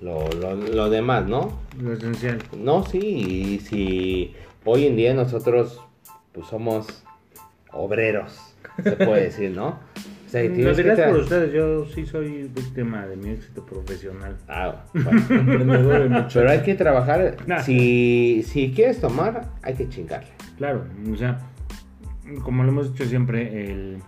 lo, 0.00 0.28
lo, 0.32 0.54
lo 0.54 0.90
demás, 0.90 1.26
¿no? 1.26 1.58
Lo 1.80 1.92
esencial. 1.92 2.38
No, 2.58 2.84
sí, 2.86 2.98
y 2.98 3.58
si 3.60 4.34
hoy 4.64 4.86
en 4.86 4.96
día 4.96 5.12
nosotros 5.14 5.80
pues 6.32 6.46
somos 6.46 7.04
obreros, 7.72 8.54
se 8.82 8.92
puede 8.92 9.24
decir, 9.24 9.50
¿no? 9.52 9.68
O 9.68 10.28
sea, 10.32 10.40
tienes 10.50 10.76
que 10.76 10.82
dirás 10.82 11.10
por 11.10 11.20
ustedes, 11.20 11.52
yo 11.52 11.84
sí 11.86 12.06
soy 12.06 12.44
víctima 12.54 13.06
de 13.06 13.16
mi 13.16 13.30
éxito 13.30 13.64
profesional. 13.66 14.36
Ah, 14.48 14.84
bueno. 14.94 16.28
Pero 16.32 16.50
hay 16.50 16.62
que 16.62 16.74
trabajar, 16.74 17.36
Nah. 17.46 17.60
si, 17.60 18.42
si 18.46 18.72
quieres 18.72 18.98
tomar, 19.00 19.50
hay 19.62 19.74
que 19.74 19.88
chingarle. 19.90 20.30
Claro, 20.56 20.84
o 21.12 21.16
sea, 21.16 21.38
como 22.44 22.62
lo 22.62 22.70
hemos 22.70 22.92
dicho 22.92 23.04
siempre, 23.04 23.70
el, 23.70 23.98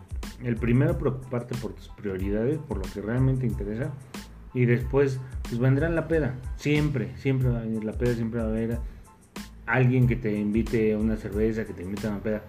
el 0.43 0.57
primero 0.57 0.97
preocuparte 0.97 1.55
por 1.57 1.75
tus 1.75 1.89
prioridades, 1.89 2.59
por 2.59 2.79
lo 2.79 2.85
que 2.93 3.03
realmente 3.03 3.47
interesa, 3.47 3.91
y 4.55 4.65
después 4.65 5.21
pues 5.43 5.59
vendrá 5.59 5.91
la 5.91 6.09
peda. 6.09 6.37
Siempre, 6.57 7.11
siempre 7.17 7.51
va 7.51 7.59
a 7.59 7.63
venir 7.63 7.85
la 7.85 7.93
peda, 7.93 8.15
siempre 8.15 8.41
va 8.41 8.47
a 8.47 8.49
haber 8.49 8.79
alguien 9.67 10.07
que 10.07 10.17
te 10.17 10.39
invite 10.39 10.95
a 10.95 10.99
una 10.99 11.17
cerveza, 11.17 11.65
que 11.65 11.73
te 11.73 11.83
invite 11.83 12.07
a 12.07 12.11
una 12.11 12.21
peda. 12.21 12.43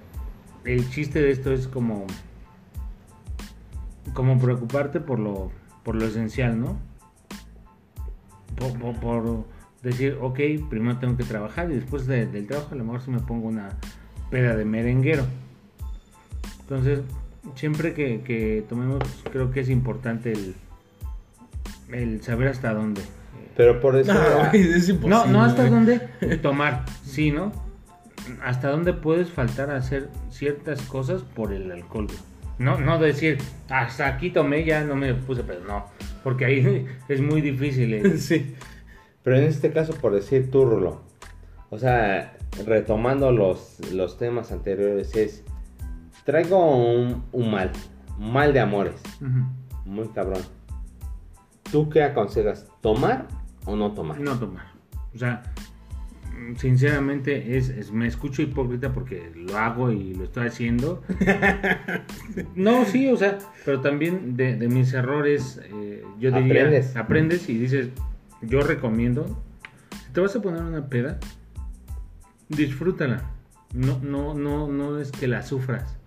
El 0.64 0.90
chiste 0.90 1.22
de 1.22 1.32
esto 1.32 1.52
es 1.54 1.68
como 1.68 2.06
como 4.14 4.40
preocuparte 4.40 5.00
por 5.00 5.20
lo 5.20 5.52
por 5.84 5.96
lo 5.96 6.06
esencial, 6.06 6.60
¿no? 6.60 6.78
Por, 9.02 9.46
decir, 9.84 10.18
ok, 10.20 10.40
primero 10.70 10.98
tengo 10.98 11.16
que 11.16 11.24
trabajar 11.24 11.70
y 11.70 11.76
después 11.76 12.08
de- 12.08 12.26
del 12.26 12.48
trabajo 12.48 12.70
a 12.74 12.76
lo 12.78 12.84
mejor 12.86 13.02
si 13.02 13.12
me 13.12 13.20
pongo 13.20 13.48
una 13.48 13.70
peda 14.32 14.56
de 14.56 14.66
merenguero. 14.66 15.26
Entonces, 16.62 17.02
siempre 17.56 17.94
que, 17.94 18.22
que 18.22 18.66
tomemos, 18.68 19.04
creo 19.32 19.52
que 19.52 19.60
es 19.60 19.70
importante 19.70 20.32
el, 20.32 20.56
el 21.92 22.22
saber 22.24 22.48
hasta 22.48 22.74
dónde. 22.74 23.02
Pero 23.56 23.80
por 23.80 23.96
eso... 23.96 24.14
No, 24.14 24.52
es 24.52 24.90
imposible. 24.90 25.10
No, 25.10 25.26
no 25.28 25.44
hasta 25.44 25.70
dónde 25.70 26.00
tomar, 26.42 26.86
sí, 27.04 27.32
¿no? 27.32 27.52
Hasta 28.44 28.70
dónde 28.70 28.94
puedes 28.94 29.30
faltar 29.30 29.70
a 29.72 29.78
hacer 29.78 30.10
ciertas 30.30 30.82
cosas 30.82 31.22
por 31.22 31.54
el 31.54 31.72
alcohol. 31.72 32.08
No, 32.58 32.80
no 32.80 33.00
decir, 33.00 33.38
hasta 33.70 34.08
aquí 34.08 34.30
tomé, 34.30 34.64
ya 34.66 34.84
no 34.84 34.96
me 34.96 35.14
puse, 35.14 35.44
pero 35.44 35.62
no. 35.66 35.86
Porque 36.24 36.46
ahí 36.46 36.86
es 37.08 37.22
muy 37.22 37.42
difícil. 37.42 37.94
eh. 37.94 38.18
Sí. 38.18 38.56
Pero 39.24 39.38
en 39.38 39.44
este 39.46 39.72
caso, 39.72 39.94
por 39.94 40.14
decir 40.14 40.52
tú, 40.52 40.66
Rulo. 40.66 41.02
o 41.70 41.80
sea, 41.80 42.38
retomando 42.66 43.32
los, 43.32 43.80
los 43.92 44.18
temas 44.18 44.52
anteriores, 44.52 45.16
es, 45.16 45.44
traigo 46.26 46.60
un, 46.86 47.24
un 47.32 47.52
mal, 47.52 47.72
un 48.20 48.32
mal 48.32 48.54
de 48.54 48.60
amores, 48.60 48.96
muy 49.84 50.08
cabrón. 50.10 50.42
¿Tú 51.72 51.90
qué 51.90 52.04
aconsejas? 52.04 52.68
¿Tomar 52.82 53.28
o 53.66 53.76
no 53.76 53.92
tomar? 53.92 54.20
No 54.20 54.38
tomar. 54.38 54.66
O 55.14 55.18
sea, 55.18 55.44
sinceramente 56.58 57.58
es, 57.58 57.70
es- 57.70 57.92
me 57.92 58.08
escucho 58.08 58.42
hipócrita 58.42 58.94
porque 58.94 59.32
lo 59.36 59.58
hago 59.58 59.92
y 59.92 60.14
lo 60.14 60.26
estoy 60.26 60.48
haciendo. 60.48 61.02
no, 62.56 62.86
sí, 62.86 63.10
o 63.10 63.18
sea, 63.18 63.38
pero 63.64 63.82
también 63.82 64.36
de, 64.38 64.56
de 64.58 64.68
mis 64.68 64.94
errores, 64.94 65.60
eh, 65.66 66.04
yo 66.20 66.32
diría, 66.32 66.62
Aprendes. 66.64 66.96
aprendes 66.96 67.50
y 67.50 67.58
dices, 67.58 67.90
yo 68.42 68.62
recomiendo, 68.62 69.26
si 70.06 70.12
te 70.14 70.22
vas 70.22 70.36
a 70.36 70.42
poner 70.42 70.62
una 70.62 70.88
peda, 70.88 71.20
disfrútala. 72.50 73.24
No, 73.74 74.00
no, 74.02 74.34
no, 74.34 74.68
no 74.68 75.00
es 75.00 75.12
que 75.12 75.28
la 75.28 75.42
sufras. 75.44 75.98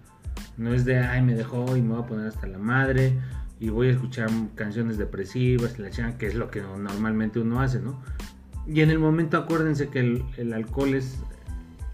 No 0.57 0.73
es 0.75 0.85
de, 0.85 0.99
ay, 0.99 1.23
me 1.23 1.35
dejó 1.35 1.77
y 1.77 1.83
me 1.83 1.95
voy 1.95 2.03
a 2.03 2.07
poner 2.07 2.27
hasta 2.29 2.47
la 2.47 2.59
madre 2.59 3.13
y 3.61 3.71
voy 3.71 3.89
a 3.89 3.93
escuchar 3.93 4.31
canciones 4.55 4.99
depresivas, 4.99 5.79
la 5.79 5.91
chingada, 5.91 6.17
que 6.19 6.29
es 6.29 6.35
lo 6.35 6.51
que 6.51 6.61
normalmente 6.61 7.41
uno 7.41 7.61
hace, 7.61 7.81
¿no? 7.81 8.01
Y 8.67 8.83
en 8.83 8.91
el 8.91 8.99
momento 8.99 9.37
acuérdense 9.39 9.89
que 9.89 10.01
el, 10.01 10.25
el 10.37 10.53
alcohol 10.53 10.95
es, 10.95 11.19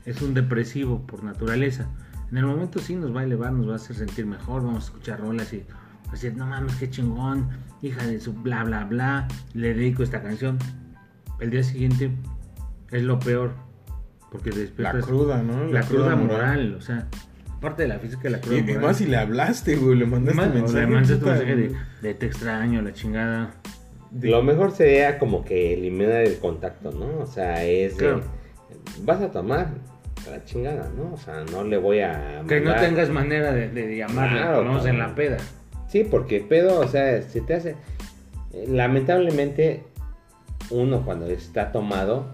es 0.05 0.21
un 0.23 0.35
depresivo 0.35 1.07
por 1.07 1.23
naturaleza. 1.23 1.89
En 2.31 2.39
el 2.39 2.47
momento 2.47 2.81
sí 2.81 2.97
nos 2.97 3.15
va 3.15 3.21
a 3.21 3.25
elevar, 3.25 3.53
nos 3.53 3.69
va 3.69 3.75
a 3.75 3.77
hacer 3.77 3.97
sentir 3.97 4.27
mejor, 4.27 4.63
vamos 4.65 4.85
a 4.85 4.87
escuchar 4.87 5.21
rolas 5.21 5.53
y 5.53 5.65
decir, 6.11 6.37
no 6.37 6.47
mames, 6.47 6.75
qué 6.77 6.91
chingón, 6.91 7.49
hija 7.83 8.05
de 8.07 8.21
su 8.21 8.33
bla, 8.33 8.65
bla, 8.65 8.85
bla, 8.85 9.29
le 9.53 9.75
dedico 9.75 10.03
esta 10.03 10.23
canción. 10.23 10.59
El 11.41 11.51
día 11.51 11.63
siguiente 11.63 12.11
es 12.91 13.03
lo 13.03 13.19
peor, 13.19 13.55
porque 14.31 14.51
La 14.51 14.57
despiertas 14.57 15.07
cruda, 15.07 15.43
¿no? 15.43 15.65
la 15.67 15.83
cruda 15.83 16.17
moral, 16.17 16.75
o 16.75 16.81
sea, 16.81 17.09
aparte 17.65 17.83
de 17.83 17.89
la 17.89 17.99
física, 17.99 18.29
la 18.31 18.41
cruda 18.41 18.59
Y, 18.59 18.63
moral. 18.63 18.81
más 18.81 18.97
si 18.99 19.07
le 19.07 19.17
hablaste, 19.17 19.77
güey, 19.77 19.97
le 19.99 20.07
mandaste 20.07 20.41
Más, 20.41 20.55
mensaje. 20.55 20.81
le 20.81 20.87
mandaste 20.87 21.17
tu 21.17 21.27
mensaje 21.27 21.57
de, 21.57 21.73
de 22.03 22.15
te 22.15 22.27
extraño, 22.27 22.83
la 22.83 22.93
chingada. 22.93 23.55
De- 24.11 24.29
Lo 24.31 24.43
mejor 24.43 24.71
sería 24.73 25.19
como 25.19 25.45
que 25.45 25.75
eliminar 25.75 26.23
el 26.23 26.39
contacto, 26.39 26.93
¿no? 26.93 27.19
O 27.23 27.27
sea, 27.27 27.65
es 27.65 27.97
de, 27.97 28.05
Claro. 28.05 28.21
vas 29.03 29.21
a 29.23 29.31
tomar 29.31 29.69
a 30.27 30.31
la 30.31 30.45
chingada, 30.45 30.91
¿no? 30.97 31.13
O 31.15 31.17
sea, 31.17 31.45
no 31.51 31.65
le 31.65 31.77
voy 31.79 32.01
a 32.01 32.43
Que 32.49 32.61
no 32.61 32.75
tengas 32.77 33.11
manera 33.11 33.53
de, 33.53 33.69
de 33.71 33.97
llamarle, 33.97 34.39
Claro, 34.41 34.63
menos 34.65 34.87
en 34.87 34.99
la 34.99 35.15
peda. 35.15 35.39
Sí, 35.89 36.05
porque 36.09 36.41
pedo, 36.41 36.81
o 36.81 36.89
sea, 36.89 37.21
si 37.23 37.41
te 37.41 37.55
hace 37.55 37.77
eh, 38.53 38.67
lamentablemente 38.69 39.85
uno 40.71 41.05
cuando 41.05 41.27
está 41.27 41.73
tomado 41.73 42.27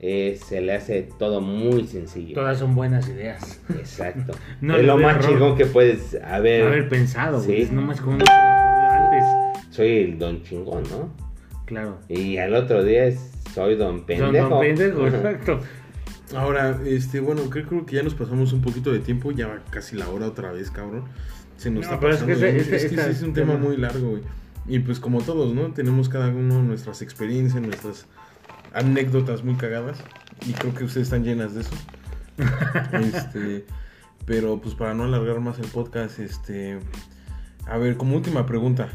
eh, 0.00 0.38
se 0.44 0.60
le 0.60 0.74
hace 0.74 1.08
todo 1.18 1.40
muy 1.40 1.86
sencillo. 1.86 2.34
Todas 2.34 2.58
son 2.58 2.74
buenas 2.74 3.08
ideas. 3.08 3.60
Exacto. 3.70 4.32
No 4.60 4.76
es 4.76 4.84
lo 4.84 4.98
más 4.98 5.16
error. 5.16 5.30
chingón 5.30 5.56
que 5.56 5.66
puedes 5.66 6.16
haber. 6.22 6.66
Haber 6.66 6.88
pensado, 6.88 7.42
güey. 7.42 7.66
Sí. 7.66 7.72
No 7.72 7.82
más 7.82 8.00
como 8.00 8.18
no 8.18 8.24
antes. 8.28 9.64
Soy 9.70 9.88
el 9.98 10.18
don 10.18 10.42
chingón, 10.42 10.82
¿no? 10.90 11.12
Claro. 11.66 11.98
Y 12.08 12.36
al 12.38 12.54
otro 12.54 12.82
día 12.84 13.06
es 13.06 13.30
soy 13.54 13.76
don 13.76 14.04
pendejo. 14.04 14.32
Son 14.32 14.50
don 14.50 14.60
pendejo, 14.60 15.06
exacto. 15.06 15.60
Ahora, 16.36 16.78
este, 16.84 17.20
bueno, 17.20 17.42
creo, 17.50 17.66
creo 17.66 17.86
que 17.86 17.96
ya 17.96 18.02
nos 18.02 18.14
pasamos 18.14 18.52
un 18.52 18.60
poquito 18.62 18.92
de 18.92 18.98
tiempo, 18.98 19.30
ya 19.30 19.46
va 19.46 19.58
casi 19.70 19.94
la 19.96 20.08
hora 20.08 20.26
otra 20.26 20.50
vez, 20.52 20.70
cabrón. 20.70 21.04
Se 21.56 21.70
nos 21.70 21.84
No, 21.86 21.92
está 21.94 22.00
pero 22.00 22.14
es 22.14 22.22
que 22.22 22.32
pasando. 22.34 22.46
ese- 22.46 22.76
es 22.76 22.82
que 22.86 22.86
esta- 22.96 23.04
sí 23.04 23.10
es 23.12 23.22
un 23.22 23.32
tema 23.32 23.56
muy 23.56 23.76
largo, 23.76 24.10
güey. 24.10 24.22
Y 24.66 24.78
pues 24.80 24.98
como 24.98 25.20
todos, 25.20 25.54
¿no? 25.54 25.72
Tenemos 25.72 26.08
cada 26.08 26.28
uno 26.28 26.62
nuestras 26.62 27.02
experiencias, 27.02 27.62
nuestras 27.62 28.06
anécdotas 28.74 29.44
muy 29.44 29.54
cagadas. 29.54 29.98
Y 30.46 30.52
creo 30.52 30.74
que 30.74 30.84
ustedes 30.84 31.06
están 31.06 31.24
llenas 31.24 31.54
de 31.54 31.62
eso. 31.62 31.74
este, 32.92 33.64
pero 34.26 34.60
pues 34.60 34.74
para 34.74 34.94
no 34.94 35.04
alargar 35.04 35.40
más 35.40 35.58
el 35.58 35.66
podcast, 35.66 36.18
este, 36.18 36.78
a 37.66 37.78
ver, 37.78 37.96
como 37.96 38.16
última 38.16 38.46
pregunta. 38.46 38.88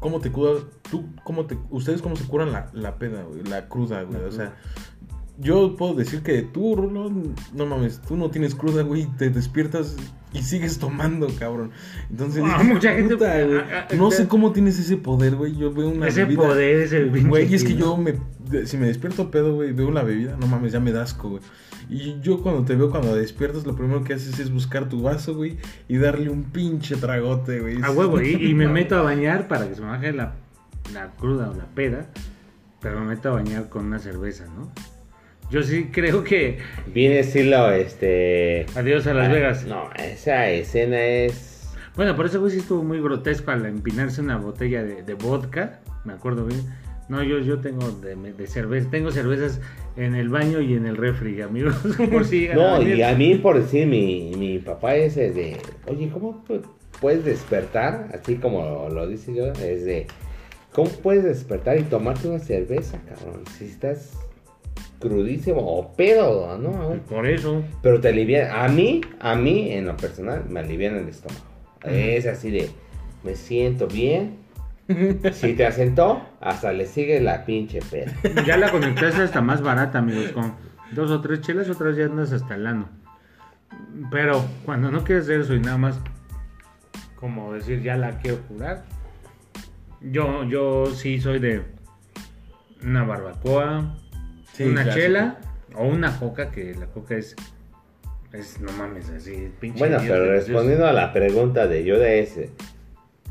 ¿Cómo 0.00 0.20
te 0.20 0.30
curas? 0.30 0.64
¿Tú, 0.90 1.06
cómo 1.22 1.46
te, 1.46 1.56
ustedes 1.70 2.02
cómo 2.02 2.16
se 2.16 2.24
curan 2.24 2.52
la, 2.52 2.70
la 2.74 2.98
peda, 2.98 3.22
güey? 3.22 3.42
La 3.44 3.68
cruda, 3.68 4.02
güey. 4.02 4.20
La 4.20 4.28
O 4.28 4.32
sea, 4.32 4.54
yo 5.38 5.76
puedo 5.76 5.94
decir 5.94 6.22
que 6.22 6.42
tú, 6.42 6.76
Rulo, 6.76 7.10
no 7.54 7.66
mames, 7.66 8.00
tú 8.02 8.16
no 8.16 8.30
tienes 8.30 8.54
cruda, 8.54 8.82
güey. 8.82 9.06
Te 9.16 9.30
despiertas 9.30 9.96
y 10.34 10.42
sigues 10.42 10.78
tomando, 10.78 11.28
cabrón. 11.38 11.70
Entonces, 12.10 12.42
Ah, 12.44 12.58
dices, 12.58 12.74
mucha 12.74 12.92
gente- 12.94 13.14
"Puta, 13.14 13.42
güey". 13.44 13.56
ah, 13.58 13.86
ah, 13.90 13.94
No 13.96 14.08
ah, 14.08 14.10
sé 14.10 14.28
cómo 14.28 14.52
tienes 14.52 14.78
ese 14.78 14.96
poder, 14.98 15.36
güey. 15.36 15.56
Yo 15.56 15.72
veo 15.72 15.88
una 15.88 16.08
Ese 16.08 16.24
bebida- 16.24 16.42
poder, 16.42 16.80
ese 16.80 17.04
Güey, 17.04 17.50
y 17.50 17.54
es 17.54 17.64
que 17.64 17.74
yo 17.76 17.96
me. 17.96 18.14
Si 18.66 18.76
me 18.76 18.86
despierto 18.86 19.30
pedo, 19.30 19.54
güey, 19.54 19.72
veo 19.72 19.90
la 19.90 20.02
bebida, 20.02 20.36
no 20.38 20.46
mames, 20.46 20.72
ya 20.72 20.80
me 20.80 20.92
da 20.92 21.02
asco, 21.02 21.30
güey. 21.30 21.42
Y 21.88 22.20
yo 22.20 22.42
cuando 22.42 22.64
te 22.64 22.74
veo 22.76 22.90
cuando 22.90 23.14
despiertas, 23.14 23.66
lo 23.66 23.74
primero 23.76 24.04
que 24.04 24.14
haces 24.14 24.38
es 24.38 24.50
buscar 24.52 24.88
tu 24.88 25.02
vaso, 25.02 25.34
güey, 25.34 25.56
y 25.88 25.96
darle 25.98 26.30
un 26.30 26.44
pinche 26.44 26.96
tragote, 26.96 27.60
güey. 27.60 27.82
A 27.82 27.90
huevo, 27.90 28.20
y, 28.20 28.32
y 28.50 28.54
me 28.54 28.66
meto 28.68 28.96
a 28.96 29.02
bañar 29.02 29.48
para 29.48 29.68
que 29.68 29.74
se 29.74 29.80
me 29.82 29.88
baje 29.88 30.12
la, 30.12 30.34
la 30.92 31.10
cruda 31.12 31.50
o 31.50 31.54
la 31.54 31.66
peda, 31.66 32.06
pero 32.80 33.00
me 33.00 33.06
meto 33.06 33.28
a 33.30 33.32
bañar 33.32 33.68
con 33.68 33.86
una 33.86 33.98
cerveza, 33.98 34.44
¿no? 34.46 34.70
Yo 35.50 35.62
sí 35.62 35.88
creo 35.92 36.24
que 36.24 36.58
Viene 36.92 37.20
estilo 37.20 37.70
este. 37.70 38.66
adiós 38.74 39.06
a 39.06 39.14
Las 39.14 39.28
ah, 39.28 39.32
Vegas. 39.32 39.64
No, 39.66 39.90
esa 39.96 40.48
escena 40.50 41.00
es. 41.02 41.72
Bueno, 41.96 42.16
por 42.16 42.26
eso 42.26 42.40
güey 42.40 42.52
sí 42.52 42.58
estuvo 42.58 42.82
muy 42.82 43.00
grotesco 43.00 43.50
al 43.52 43.64
empinarse 43.66 44.20
una 44.20 44.36
botella 44.36 44.82
de, 44.82 45.02
de 45.02 45.14
vodka, 45.14 45.80
me 46.04 46.12
acuerdo 46.12 46.44
bien. 46.46 46.60
No, 47.08 47.22
yo, 47.22 47.38
yo 47.38 47.58
tengo 47.60 47.88
de, 47.90 48.16
de 48.16 48.46
cerveza, 48.46 48.88
tengo 48.90 49.10
cervezas 49.12 49.60
en 49.96 50.14
el 50.14 50.30
baño 50.30 50.60
y 50.60 50.72
en 50.74 50.86
el 50.86 50.96
refri, 50.96 51.42
amigos, 51.42 51.76
por 52.10 52.24
si 52.24 52.48
No, 52.48 52.80
y 52.82 53.02
a 53.02 53.14
mí 53.14 53.34
por 53.36 53.60
decir, 53.60 53.86
mi, 53.86 54.32
mi 54.36 54.58
papá 54.58 54.96
es 54.96 55.14
de, 55.14 55.58
oye, 55.86 56.08
¿cómo 56.10 56.42
pu- 56.48 56.62
puedes 57.00 57.24
despertar? 57.24 58.08
Así 58.18 58.36
como 58.36 58.88
lo 58.88 59.06
dice 59.06 59.34
yo, 59.34 59.48
es 59.52 59.84
de, 59.84 60.06
¿cómo 60.72 60.88
puedes 60.90 61.24
despertar 61.24 61.78
y 61.78 61.82
tomarte 61.82 62.26
una 62.26 62.38
cerveza, 62.38 62.98
cabrón? 63.06 63.44
Si 63.58 63.66
estás 63.66 64.12
crudísimo 65.04 65.60
o 65.60 65.92
pedo, 65.94 66.58
¿no? 66.58 66.94
Por 67.08 67.26
eso. 67.26 67.62
Pero 67.82 68.00
te 68.00 68.08
alivia, 68.08 68.64
a 68.64 68.68
mí, 68.68 69.02
a 69.20 69.34
mí 69.34 69.70
en 69.70 69.86
lo 69.86 69.96
personal, 69.96 70.44
me 70.48 70.60
alivian 70.60 70.96
el 70.96 71.08
estómago. 71.08 71.44
Es 71.84 72.26
así 72.26 72.50
de, 72.50 72.70
me 73.22 73.34
siento 73.34 73.86
bien. 73.86 74.42
Si 75.32 75.54
te 75.54 75.64
asentó, 75.64 76.22
hasta 76.40 76.72
le 76.72 76.84
sigue 76.86 77.20
la 77.20 77.44
pinche 77.46 77.80
peda. 77.90 78.12
Ya 78.46 78.56
la 78.56 78.70
conectaste 78.70 79.22
hasta 79.22 79.40
más 79.40 79.62
barata, 79.62 79.98
amigos, 79.98 80.32
con 80.32 80.54
dos 80.92 81.10
o 81.10 81.20
tres 81.20 81.40
chelas, 81.40 81.70
otras 81.70 81.96
ya 81.96 82.04
andas 82.04 82.32
hasta 82.32 82.54
el 82.54 82.66
ano. 82.66 82.88
Pero 84.10 84.44
cuando 84.64 84.90
no 84.90 85.04
quieres 85.04 85.24
hacer 85.24 85.40
eso 85.40 85.54
y 85.54 85.60
nada 85.60 85.78
más, 85.78 86.00
como 87.16 87.54
decir, 87.54 87.82
ya 87.82 87.96
la 87.96 88.18
quiero 88.18 88.38
curar, 88.42 88.84
yo, 90.02 90.44
yo 90.44 90.86
sí 90.86 91.20
soy 91.20 91.38
de 91.38 91.62
una 92.82 93.04
barbacoa, 93.04 93.96
Sí, 94.54 94.64
una 94.64 94.84
clásico. 94.84 95.04
chela 95.04 95.38
o 95.74 95.86
una 95.86 96.18
coca, 96.18 96.50
que 96.50 96.74
la 96.74 96.86
coca 96.86 97.16
es, 97.16 97.36
es 98.32 98.60
no 98.60 98.72
mames, 98.72 99.10
así, 99.10 99.50
pinche. 99.60 99.78
Bueno, 99.78 99.98
Dios 100.00 100.10
pero 100.10 100.24
Dios. 100.24 100.46
respondiendo 100.46 100.86
a 100.86 100.92
la 100.92 101.12
pregunta 101.12 101.66
de 101.66 101.84
Yoda 101.84 102.08
es, 102.08 102.38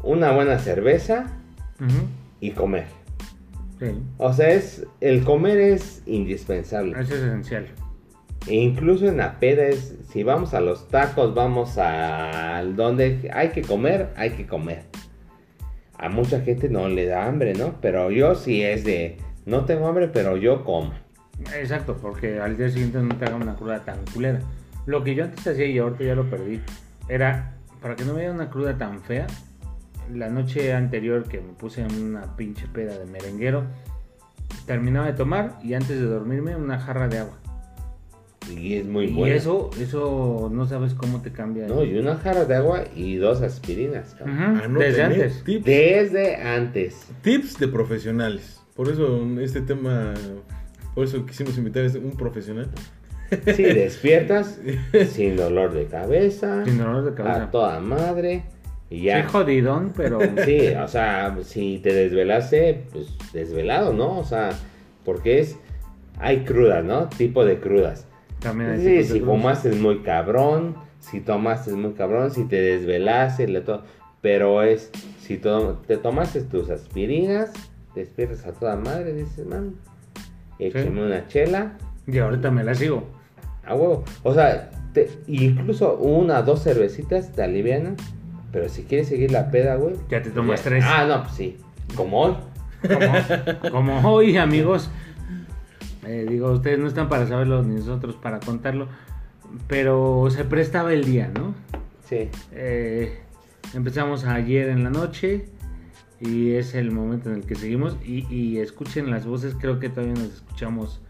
una 0.03 0.31
buena 0.31 0.59
cerveza 0.59 1.27
y 2.41 2.51
comer. 2.51 2.85
sí, 3.79 3.87
O 4.17 4.33
sea, 4.33 4.49
es 4.51 4.85
el 5.01 5.23
comer 5.23 5.57
es 5.57 6.03
indispensable. 6.05 6.91
eso 6.99 7.15
es 7.15 7.21
esencial. 7.21 7.67
E 8.45 8.55
incluso 8.55 9.07
en 9.07 9.17
la 9.17 9.39
peda 9.39 9.65
es, 9.67 9.95
si 10.09 10.23
vamos 10.23 10.53
a 10.53 10.59
los 10.59 10.89
tacos, 10.89 11.33
vamos 11.33 11.77
al 11.77 12.75
donde 12.75 13.31
hay 13.33 13.49
que 13.49 13.61
comer, 13.61 14.09
hay 14.17 14.31
que 14.31 14.45
comer. 14.45 14.83
A 15.97 16.09
mucha 16.09 16.41
gente 16.41 16.67
no 16.67 16.89
le 16.89 17.05
da 17.05 17.25
hambre, 17.25 17.53
¿no? 17.53 17.75
Pero 17.79 18.11
yo 18.11 18.35
sí 18.35 18.61
es 18.61 18.83
de, 18.83 19.15
no 19.45 19.63
tengo 19.63 19.87
hambre, 19.87 20.09
pero 20.09 20.35
yo 20.35 20.65
como. 20.65 20.91
Exacto, 21.55 21.97
porque 22.01 22.39
al 22.39 22.57
día 22.57 22.69
siguiente 22.69 22.99
no 22.99 23.15
te 23.15 23.25
haga 23.25 23.35
una 23.35 23.55
cruda 23.55 23.79
tan 23.83 23.97
culera. 24.13 24.39
Lo 24.85 25.03
que 25.03 25.15
yo 25.15 25.23
antes 25.23 25.45
hacía 25.47 25.65
y 25.65 25.77
ahorita 25.77 26.03
ya 26.03 26.15
lo 26.15 26.29
perdí, 26.29 26.59
era 27.07 27.53
para 27.81 27.95
que 27.95 28.05
no 28.05 28.13
me 28.13 28.19
diera 28.21 28.33
una 28.33 28.49
cruda 28.49 28.77
tan 28.77 29.01
fea. 29.01 29.27
La 30.13 30.29
noche 30.29 30.73
anterior 30.73 31.23
que 31.23 31.39
me 31.39 31.53
puse 31.53 31.81
en 31.81 31.93
una 32.01 32.35
pinche 32.35 32.67
peda 32.67 32.97
de 32.97 33.05
merenguero, 33.05 33.63
terminaba 34.65 35.07
de 35.07 35.13
tomar 35.13 35.59
y 35.63 35.73
antes 35.73 35.99
de 35.99 36.05
dormirme 36.05 36.55
una 36.55 36.79
jarra 36.79 37.07
de 37.07 37.19
agua. 37.19 37.37
Y 38.51 38.75
es 38.75 38.85
muy 38.85 39.05
y 39.05 39.13
bueno. 39.13 39.33
eso, 39.33 39.69
eso 39.79 40.49
no 40.51 40.65
sabes 40.65 40.93
cómo 40.93 41.21
te 41.21 41.31
cambia. 41.31 41.67
No, 41.67 41.83
y 41.85 41.97
una 41.97 42.15
jarra 42.17 42.43
de 42.43 42.55
agua 42.55 42.83
y 42.93 43.15
dos 43.15 43.41
aspirinas. 43.41 44.17
Anoten, 44.21 44.77
desde 44.79 45.03
antes. 45.03 45.43
Tips, 45.45 45.65
Desde 45.65 46.35
antes. 46.35 47.07
tips 47.21 47.57
de 47.59 47.67
profesionales. 47.69 48.59
Por 48.75 48.89
eso 48.89 49.23
este 49.39 49.61
tema, 49.61 50.13
por 50.93 51.05
eso 51.05 51.25
quisimos 51.25 51.57
invitar 51.57 51.85
a 51.85 51.97
un 51.99 52.11
profesional. 52.17 52.69
Si 53.55 53.63
despiertas 53.63 54.59
sin 55.09 55.35
dolor 55.35 55.73
de 55.73 55.85
cabeza, 55.85 56.63
Sin 56.65 56.77
dolor 56.77 57.03
de 57.05 57.13
cabeza. 57.13 57.43
a 57.43 57.51
toda 57.51 57.79
madre 57.79 58.43
y 58.89 58.97
Sí, 58.99 59.03
ya. 59.05 59.27
jodidón, 59.27 59.93
pero 59.95 60.19
Sí, 60.45 60.67
o 60.69 60.87
sea, 60.87 61.35
si 61.43 61.79
te 61.79 61.93
desvelaste, 61.93 62.83
pues 62.91 63.07
desvelado, 63.33 63.93
¿no? 63.93 64.19
O 64.19 64.23
sea, 64.23 64.49
porque 65.03 65.39
es 65.39 65.57
hay 66.19 66.43
crudas, 66.43 66.83
¿no? 66.85 67.09
Tipo 67.09 67.43
de 67.43 67.59
crudas. 67.59 68.05
También 68.39 68.71
hay 68.71 68.79
Sí, 69.03 69.03
si 69.13 69.19
fumaste 69.21 69.69
es 69.69 69.79
muy 69.79 69.99
cabrón, 70.03 70.75
si 70.99 71.21
tomaste 71.21 71.71
es 71.71 71.75
muy 71.75 71.93
cabrón, 71.93 72.29
si 72.31 72.43
te 72.45 72.61
desvelaste, 72.61 73.47
le 73.47 73.61
to- 73.61 73.83
pero 74.21 74.61
es, 74.61 74.91
si 75.19 75.37
to- 75.37 75.81
te 75.87 75.97
tomaste 75.97 76.41
tus 76.43 76.69
aspirinas, 76.69 77.51
despiertas 77.95 78.45
a 78.45 78.53
toda 78.53 78.75
madre, 78.75 79.13
dices, 79.13 79.45
man, 79.47 79.73
écheme 80.67 81.05
una 81.05 81.27
chela, 81.27 81.73
Y 82.07 82.17
ahorita 82.17 82.51
me 82.51 82.63
la 82.63 82.75
sigo. 82.75 83.07
a 83.65 83.75
huevo. 83.75 84.03
O 84.23 84.33
sea, 84.33 84.69
te- 84.93 85.09
incluso 85.27 85.95
una 85.97 86.39
o 86.39 86.43
dos 86.43 86.63
cervecitas 86.63 87.31
te 87.31 87.43
alivianan, 87.43 87.95
pero 88.51 88.69
si 88.69 88.83
quieres 88.83 89.07
seguir 89.07 89.31
la 89.31 89.49
peda, 89.51 89.75
güey. 89.75 89.95
Ya 90.09 90.21
te 90.21 90.29
tomas 90.29 90.59
ya- 90.63 90.69
tres. 90.69 90.83
Ah, 90.87 91.05
no, 91.07 91.23
pues 91.23 91.33
sí, 91.35 91.57
como 91.95 92.21
hoy. 92.21 92.35
Como, 92.81 93.71
como 93.71 94.09
hoy, 94.13 94.37
amigos. 94.37 94.89
eh, 96.05 96.25
digo, 96.27 96.51
ustedes 96.51 96.79
no 96.79 96.87
están 96.87 97.07
para 97.07 97.25
saberlo 97.27 97.63
ni 97.63 97.75
nosotros 97.75 98.15
para 98.15 98.39
contarlo. 98.41 98.87
Pero 99.67 100.27
se 100.29 100.43
prestaba 100.45 100.93
el 100.93 101.05
día, 101.05 101.31
¿no? 101.33 101.53
Sí, 102.09 102.29
Eh, 102.51 103.19
empezamos 103.73 104.25
ayer 104.25 104.67
en 104.69 104.83
la 104.83 104.89
noche 104.89 105.45
y 106.25 106.53
es 106.55 106.73
el 106.75 106.91
momento 106.91 107.29
en 107.29 107.35
el 107.37 107.45
que 107.45 107.55
seguimos. 107.55 107.97
Y, 108.05 108.25
y 108.33 108.59
escuchen 108.59 109.11
las 109.11 109.25
voces, 109.25 109.55
creo 109.59 109.79
que 109.79 109.89
todavía 109.89 110.13
nos 110.13 110.33
escuchamos 110.33 111.01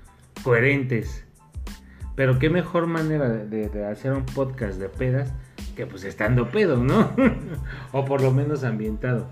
coherentes. 0.44 1.24
Pero 2.16 2.40
qué 2.40 2.50
mejor 2.50 2.88
manera 2.88 3.30
de, 3.30 3.70
de 3.70 3.86
hacer 3.86 4.14
un 4.14 4.26
podcast 4.26 4.80
de 4.80 4.90
pedas 4.90 5.34
que 5.76 5.86
pues 5.88 6.04
estando 6.04 6.50
pedo, 6.50 6.78
¿no? 6.78 7.12
o 7.92 8.06
por 8.06 8.22
lo 8.22 8.32
menos 8.32 8.64
ambientado. 8.64 9.28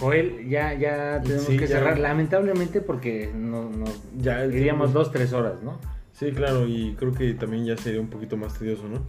Joel, 0.00 0.48
ya, 0.48 0.74
ya 0.74 1.20
tenemos 1.22 1.44
Sí, 1.44 1.56
que 1.56 1.66
ya. 1.66 1.78
cerrar, 1.78 1.98
lamentablemente 1.98 2.80
porque 2.80 3.32
no, 3.34 3.68
no 3.68 3.84
Ya 4.16 4.44
iríamos 4.46 4.92
dos, 4.92 5.10
tres 5.10 5.32
horas, 5.32 5.62
¿no? 5.62 5.78
Sí, 6.12 6.30
claro, 6.32 6.66
y 6.66 6.94
creo 6.98 7.12
que 7.12 7.34
también 7.34 7.64
ya 7.64 7.76
sería 7.76 8.00
un 8.00 8.08
poquito 8.08 8.36
más 8.36 8.58
tedioso, 8.58 8.88
¿no? 8.88 9.02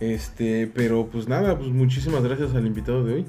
Este, 0.00 0.70
pero 0.72 1.06
pues 1.06 1.28
nada, 1.28 1.56
pues 1.58 1.70
muchísimas 1.70 2.22
gracias 2.22 2.54
al 2.54 2.66
invitado 2.66 3.04
de 3.04 3.14
hoy. 3.14 3.26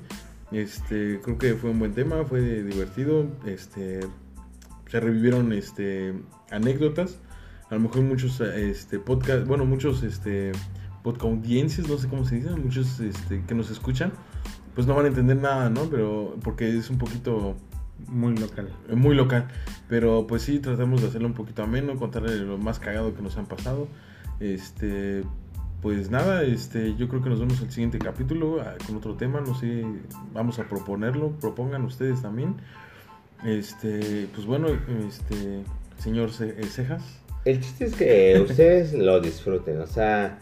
Este, 0.51 1.19
creo 1.21 1.37
que 1.37 1.53
fue 1.55 1.69
un 1.69 1.79
buen 1.79 1.93
tema, 1.93 2.25
fue 2.25 2.41
divertido, 2.63 3.27
este, 3.45 3.99
se 4.87 4.99
revivieron 4.99 5.53
este 5.53 6.13
anécdotas, 6.49 7.19
a 7.69 7.75
lo 7.75 7.81
mejor 7.81 8.01
muchos 8.01 8.41
este 8.41 8.99
podcast, 8.99 9.45
bueno, 9.45 9.65
muchos 9.65 10.01
este 10.03 10.51
podcaudiencias, 11.03 11.87
no 11.87 11.97
sé 11.97 12.07
cómo 12.07 12.25
se 12.25 12.37
dice, 12.37 12.49
muchos 12.51 12.99
este 12.99 13.43
que 13.47 13.53
nos 13.55 13.69
escuchan, 13.69 14.11
pues 14.75 14.87
no 14.87 14.95
van 14.95 15.05
a 15.05 15.07
entender 15.09 15.37
nada, 15.37 15.69
¿no? 15.69 15.83
Pero 15.89 16.35
porque 16.43 16.77
es 16.77 16.89
un 16.89 16.97
poquito 16.97 17.55
Muy 18.07 18.35
local. 18.35 18.69
muy 18.95 19.15
local. 19.15 19.47
Pero 19.87 20.25
pues 20.25 20.43
sí, 20.43 20.59
tratamos 20.59 21.01
de 21.01 21.07
hacerlo 21.07 21.27
un 21.27 21.33
poquito 21.33 21.63
ameno, 21.63 21.95
contarle 21.97 22.37
lo 22.37 22.57
más 22.57 22.79
cagado 22.79 23.13
que 23.13 23.21
nos 23.21 23.37
han 23.37 23.45
pasado. 23.45 23.87
Este, 24.39 25.23
pues 25.81 26.09
nada, 26.11 26.43
este, 26.43 26.95
yo 26.95 27.07
creo 27.07 27.21
que 27.23 27.29
nos 27.29 27.39
vemos 27.39 27.61
el 27.61 27.71
siguiente 27.71 27.99
capítulo 27.99 28.61
ah, 28.61 28.75
con 28.85 28.97
otro 28.97 29.15
tema, 29.15 29.39
no 29.41 29.55
sé, 29.55 29.85
vamos 30.33 30.59
a 30.59 30.67
proponerlo, 30.67 31.31
propongan 31.39 31.83
ustedes 31.85 32.21
también. 32.21 32.55
Este, 33.45 34.27
pues 34.33 34.45
bueno, 34.45 34.67
este, 35.07 35.61
señor 35.97 36.31
Ce- 36.33 36.55
eh, 36.57 36.63
Cejas. 36.65 37.03
El 37.45 37.61
chiste 37.61 37.85
es 37.85 37.95
que 37.95 38.39
ustedes 38.49 38.93
lo 38.93 39.21
disfruten, 39.21 39.79
o 39.79 39.87
sea, 39.87 40.37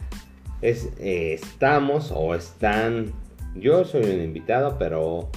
es, 0.62 0.90
eh, 1.00 1.36
estamos 1.36 2.12
o 2.16 2.34
están, 2.34 3.12
yo 3.56 3.86
soy 3.86 4.04
un 4.06 4.22
invitado, 4.22 4.78
pero 4.80 5.30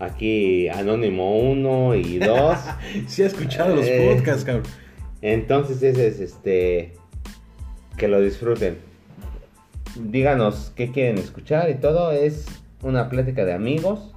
aquí 0.00 0.68
Anónimo 0.68 1.38
1 1.38 1.94
y 1.94 2.18
2, 2.18 2.58
Sí 3.06 3.22
ha 3.22 3.26
escuchado 3.26 3.76
los 3.76 3.86
Eh. 3.86 4.12
podcasts, 4.16 4.44
cabrón. 4.44 4.64
entonces 5.22 5.80
ese 5.84 6.08
es 6.08 6.18
este, 6.20 6.94
que 7.96 8.08
lo 8.08 8.20
disfruten. 8.20 8.78
Díganos 10.02 10.72
qué 10.76 10.90
quieren 10.92 11.18
escuchar 11.18 11.70
y 11.70 11.74
todo, 11.74 12.12
es 12.12 12.46
una 12.82 13.08
plática 13.08 13.44
de 13.44 13.54
amigos 13.54 14.14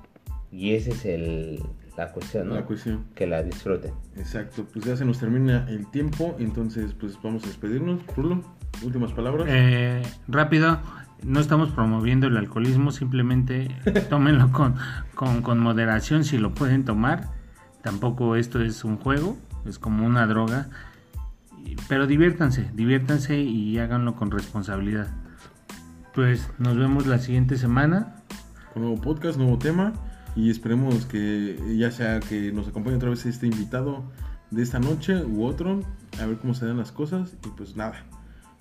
y 0.52 0.74
esa 0.74 0.92
es 0.92 1.06
el, 1.06 1.62
la 1.98 2.12
cuestión, 2.12 2.50
¿no? 2.50 2.56
La 2.56 2.66
cuestión. 2.66 3.06
Que 3.16 3.28
la 3.28 3.44
disfruten. 3.44 3.92
Exacto, 4.18 4.66
pues 4.72 4.86
ya 4.86 4.96
se 4.96 5.06
nos 5.06 5.20
termina 5.20 5.66
el 5.70 5.90
tiempo, 5.92 6.36
entonces 6.40 6.94
pues 6.94 7.18
vamos 7.22 7.44
a 7.44 7.48
despedirnos. 7.48 8.02
Rulo, 8.16 8.44
últimas 8.84 9.12
palabras. 9.12 9.48
Eh, 9.50 10.02
rápido, 10.28 10.80
no 11.24 11.40
estamos 11.40 11.72
promoviendo 11.72 12.28
el 12.28 12.38
alcoholismo, 12.38 12.92
simplemente 12.92 13.68
tómenlo 14.10 14.52
con, 14.52 14.76
con, 15.16 15.42
con 15.42 15.60
moderación 15.60 16.24
si 16.24 16.38
lo 16.38 16.54
pueden 16.54 16.86
tomar. 16.86 17.30
Tampoco 17.84 18.36
esto 18.36 18.62
es 18.62 18.84
un 18.84 18.98
juego, 18.98 19.38
es 19.66 19.80
como 19.80 20.06
una 20.06 20.26
droga. 20.28 20.70
Pero 21.88 22.08
diviértanse, 22.08 22.70
diviértanse 22.74 23.40
y 23.40 23.78
háganlo 23.78 24.16
con 24.16 24.32
responsabilidad. 24.32 25.08
Pues 26.20 26.50
nos 26.58 26.78
vemos 26.78 27.08
la 27.08 27.18
siguiente 27.18 27.58
semana. 27.58 28.14
con 28.74 28.84
nuevo 28.84 29.00
podcast, 29.00 29.38
nuevo 29.38 29.58
tema 29.58 29.94
y 30.36 30.50
esperemos 30.50 31.06
que 31.06 31.58
ya 31.78 31.92
sea 31.92 32.20
que 32.20 32.52
nos 32.52 32.68
acompañe 32.68 32.98
otra 32.98 33.10
vez 33.10 33.26
este 33.26 33.48
invitado 33.48 34.04
de 34.52 34.62
esta 34.62 34.80
noche 34.80 35.24
u 35.24 35.46
otro, 35.46 35.80
a 36.22 36.26
ver 36.26 36.38
cómo 36.40 36.54
se 36.54 36.66
dan 36.66 36.76
las 36.76 36.92
cosas 36.92 37.38
y 37.46 37.50
pues 37.56 37.78
nada. 37.78 38.04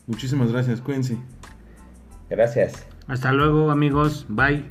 Muchísimas 0.07 0.53
gracias, 0.53 0.81
cuídense. 0.81 1.19
Gracias. 2.31 2.87
Hasta 3.09 3.33
luego 3.33 3.73
amigos, 3.73 4.25
bye. 4.29 4.65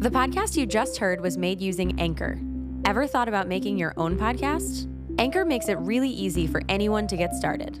The 0.00 0.10
podcast 0.10 0.56
you 0.56 0.66
just 0.66 0.98
heard 0.98 1.20
was 1.20 1.38
made 1.38 1.60
using 1.60 1.94
Anchor. 2.00 2.40
Ever 2.84 3.06
thought 3.06 3.28
about 3.28 3.46
making 3.46 3.78
your 3.78 3.94
own 3.96 4.18
podcast? 4.18 4.88
Anchor 5.18 5.44
makes 5.44 5.68
it 5.68 5.78
really 5.78 6.10
easy 6.10 6.48
for 6.48 6.62
anyone 6.68 7.06
to 7.06 7.16
get 7.16 7.32
started. 7.36 7.80